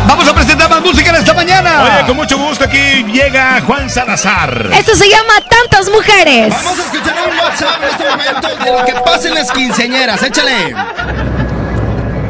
Vamos 0.08 0.28
a 0.28 0.34
presentar 0.34 0.72
más 0.72 0.82
música 0.82 1.12
en 1.12 1.18
esta 1.18 1.36
mañana. 1.36 1.84
Oye, 1.84 2.08
con 2.08 2.18
mucho 2.18 2.36
gusto 2.40 2.64
aquí 2.66 3.04
llega 3.14 3.62
Juan 3.62 3.88
Salazar. 3.92 4.70
Esto 4.74 4.96
se 4.96 5.08
llama 5.08 5.34
Tantas 5.48 5.92
Mujeres. 5.92 6.52
Vamos 6.52 6.80
a 6.80 6.82
escuchar 6.82 7.16
un 7.32 7.38
WhatsApp 7.38 7.84
en 7.84 7.90
este 7.90 8.10
momento 8.10 8.66
de 8.66 8.72
lo 8.80 8.86
que 8.86 8.94
pasa 9.06 9.28
en 9.28 9.36
las 9.36 9.52
quinceañeras. 9.52 10.24
Échale. 10.24 10.76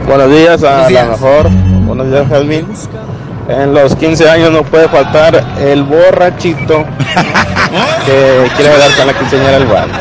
Buenos 0.05 0.29
días, 0.29 0.61
a 0.61 0.67
Buenos 0.69 0.87
días. 0.89 1.05
la 1.05 1.11
mejor. 1.13 1.49
Buenos 1.85 2.11
días, 2.11 2.27
Jasmine. 2.27 2.67
En 3.51 3.73
los 3.73 3.95
15 3.95 4.29
años 4.29 4.51
no 4.51 4.63
puede 4.63 4.87
faltar 4.87 5.43
el 5.59 5.83
borrachito 5.83 6.85
que 8.05 8.51
quiere 8.55 8.69
bailar 8.71 8.91
con 8.97 9.07
la 9.07 9.13
quinceañera 9.13 9.57
el 9.57 9.65
vals. 9.65 9.91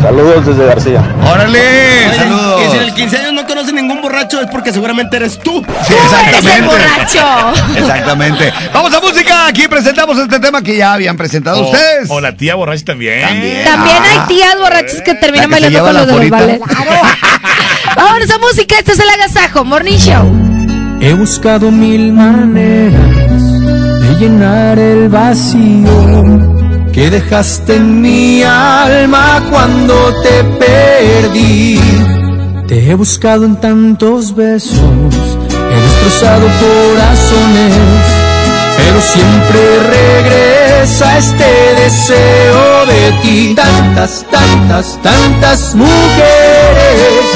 Saludos 0.00 0.44
desde 0.46 0.66
García. 0.66 1.02
¡Órale! 1.32 1.58
Oye, 1.58 2.14
¡Saludos! 2.16 2.60
Que 2.62 2.70
si 2.70 2.76
en 2.76 2.82
el 2.82 2.94
15 2.94 3.16
años 3.18 3.32
no 3.32 3.46
conoce 3.46 3.72
ningún 3.72 4.02
borracho 4.02 4.38
es 4.40 4.46
porque 4.50 4.70
seguramente 4.72 5.16
eres 5.16 5.38
tú. 5.38 5.64
Sí, 5.86 5.94
exactamente. 5.94 6.62
borracho. 6.62 7.74
Exactamente. 7.78 8.52
Vamos 8.74 8.92
a 8.92 9.00
música. 9.00 9.46
Aquí 9.46 9.66
presentamos 9.66 10.18
este 10.18 10.38
tema 10.40 10.60
que 10.62 10.76
ya 10.76 10.92
habían 10.92 11.16
presentado 11.16 11.60
O- 11.60 11.70
ustedes. 11.70 12.10
O 12.10 12.20
la 12.20 12.36
tía 12.36 12.54
borracha 12.54 12.84
también. 12.84 13.22
También 13.64 13.96
hay 14.02 14.18
tías 14.28 14.56
borrachas 14.58 15.00
que 15.02 15.14
terminan 15.14 15.50
bailando 15.50 15.80
con 15.80 15.94
los 15.94 16.06
de 16.06 16.12
los. 16.12 16.30
Vámonos 17.96 18.30
a 18.30 18.38
música. 18.38 18.76
Este 18.78 18.92
es 18.92 18.98
el 18.98 19.08
Agasajo 19.08 19.64
Morning 19.64 19.96
Show. 19.96 20.53
He 21.06 21.12
buscado 21.12 21.70
mil 21.70 22.14
maneras 22.14 23.14
de 24.00 24.16
llenar 24.18 24.78
el 24.78 25.10
vacío 25.10 25.84
que 26.94 27.10
dejaste 27.10 27.76
en 27.76 28.00
mi 28.00 28.42
alma 28.42 29.42
cuando 29.50 29.94
te 30.22 30.42
perdí. 30.58 31.78
Te 32.66 32.90
he 32.90 32.94
buscado 32.94 33.44
en 33.44 33.56
tantos 33.56 34.34
besos, 34.34 34.80
he 34.80 35.80
destrozado 35.82 36.46
corazones, 36.64 37.74
pero 38.78 38.98
siempre 39.02 39.60
regresa 39.98 41.18
este 41.18 41.50
deseo 41.82 42.86
de 42.86 43.12
ti. 43.20 43.52
Tantas, 43.54 44.24
tantas, 44.30 44.98
tantas 45.02 45.74
mujeres 45.74 47.26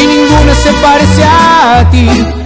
y 0.00 0.06
ninguna 0.06 0.54
se 0.54 0.72
parece 0.74 1.24
a 1.24 1.88
ti. 1.90 2.45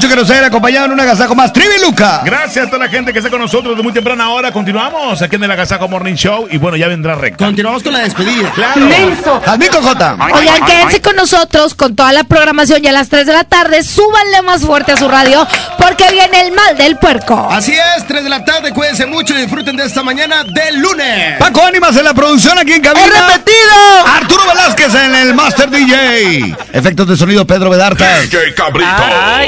Mucho 0.00 0.08
que 0.08 0.16
nos 0.16 0.30
hayan 0.30 0.44
acompañado 0.44 0.86
en 0.86 0.92
un 0.92 1.00
agasajo 1.00 1.34
más. 1.34 1.52
Trivi 1.52 1.74
Luca. 1.82 2.22
Gracias 2.24 2.66
a 2.66 2.70
toda 2.70 2.86
la 2.86 2.90
gente 2.90 3.12
que 3.12 3.18
está 3.18 3.30
con 3.30 3.38
nosotros 3.38 3.76
de 3.76 3.82
muy 3.82 3.92
temprana 3.92 4.30
hora. 4.30 4.50
Continuamos 4.50 5.20
aquí 5.20 5.36
en 5.36 5.44
el 5.44 5.50
Agasajo 5.50 5.88
Morning 5.88 6.14
Show 6.14 6.48
y 6.50 6.56
bueno, 6.56 6.78
ya 6.78 6.88
vendrá 6.88 7.16
recta. 7.16 7.44
Continuamos 7.44 7.82
con 7.82 7.92
la 7.92 7.98
despedida. 7.98 8.50
Claro. 8.54 8.80
Con 8.80 9.82
J. 9.82 10.16
Oigan, 10.32 10.64
quédense 10.64 11.02
con 11.02 11.16
nosotros 11.16 11.74
con 11.74 11.94
toda 11.94 12.14
la 12.14 12.24
programación 12.24 12.82
y 12.82 12.88
a 12.88 12.92
las 12.92 13.10
3 13.10 13.26
de 13.26 13.34
la 13.34 13.44
tarde 13.44 13.82
súbanle 13.82 14.40
más 14.40 14.62
fuerte 14.62 14.92
a 14.92 14.96
su 14.96 15.06
radio 15.06 15.46
porque 15.78 16.04
viene 16.10 16.46
el 16.46 16.52
mal 16.52 16.78
del 16.78 16.96
puerco. 16.96 17.48
Así 17.50 17.74
es, 17.74 18.06
3 18.06 18.24
de 18.24 18.30
la 18.30 18.42
tarde, 18.42 18.72
cuídense 18.72 19.04
mucho 19.04 19.34
y 19.34 19.42
disfruten 19.42 19.76
de 19.76 19.84
esta 19.84 20.02
mañana 20.02 20.44
del 20.44 20.80
lunes. 20.80 21.36
Paco 21.38 21.62
Ánimas 21.62 21.94
en 21.98 22.04
la 22.04 22.14
producción 22.14 22.58
aquí 22.58 22.72
en 22.72 22.80
cabina. 22.80 23.04
¡He 23.04 23.32
repetido! 23.32 24.14
Arturo 24.16 24.44
Velázquez 24.48 24.94
en 24.94 25.14
el 25.14 25.34
Master 25.34 25.68
DJ. 25.68 26.56
Efectos 26.72 27.06
de 27.06 27.16
sonido 27.18 27.46
Pedro 27.46 27.68
Bedartas. 27.68 28.22
DJ 28.22 28.54
Cabrito. 28.54 28.90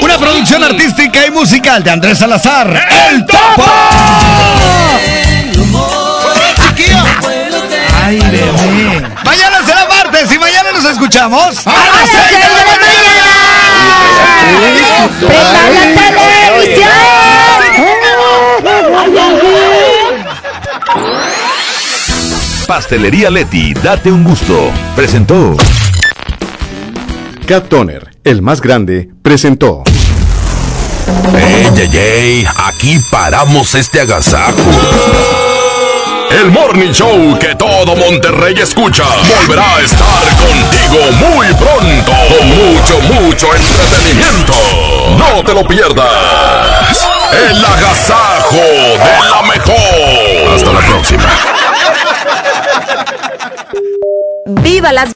Una 0.01 0.17
producción 0.19 0.42
artística 0.51 1.25
y 1.25 1.31
musical 1.31 1.81
de 1.83 1.89
Andrés 1.89 2.17
Salazar. 2.17 2.67
¡El 3.09 3.25
Topo! 3.25 3.63
Ay, 8.03 8.19
bebé. 8.19 9.01
Mañana 9.23 9.63
será 9.65 9.87
martes 9.87 10.29
y 10.33 10.37
mañana 10.37 10.73
nos 10.73 10.83
escuchamos. 10.85 11.65
¡A 11.65 11.71
las 11.71 12.09
seis 12.09 12.31
de 12.31 12.39
la 12.39 12.65
mañana! 12.65 13.23
¡Prendan 15.21 15.75
la 15.75 15.81
televisión! 15.95 16.89
Pastelería 22.67 23.29
Leti, 23.29 23.73
date 23.73 24.11
un 24.11 24.25
gusto. 24.25 24.71
Presentó. 24.95 25.55
Cat 27.47 27.69
Toner, 27.69 28.09
el 28.25 28.41
más 28.41 28.59
grande, 28.61 29.09
presentó. 29.21 29.83
¡Ey, 31.35 31.69
ey, 31.77 31.97
ey! 31.97 32.47
Aquí 32.65 32.99
paramos 33.11 33.75
este 33.75 34.01
agasajo. 34.01 34.53
El 36.31 36.51
Morning 36.51 36.91
Show 36.91 37.37
que 37.39 37.55
todo 37.55 37.95
Monterrey 37.95 38.55
escucha 38.59 39.03
volverá 39.37 39.75
a 39.75 39.81
estar 39.81 40.23
contigo 40.37 41.11
muy 41.19 41.47
pronto 41.53 42.11
con 42.11 42.47
mucho, 42.47 42.99
mucho 43.01 43.47
entretenimiento. 43.53 44.53
No 45.17 45.43
te 45.43 45.53
lo 45.53 45.67
pierdas. 45.67 47.07
El 47.49 47.63
agasajo 47.63 48.55
de 48.55 49.29
la 49.29 49.41
mejor. 49.43 50.55
Hasta 50.55 50.73
la 50.73 50.79
próxima. 50.79 51.23
¡Viva 54.45 54.91
las 54.91 55.11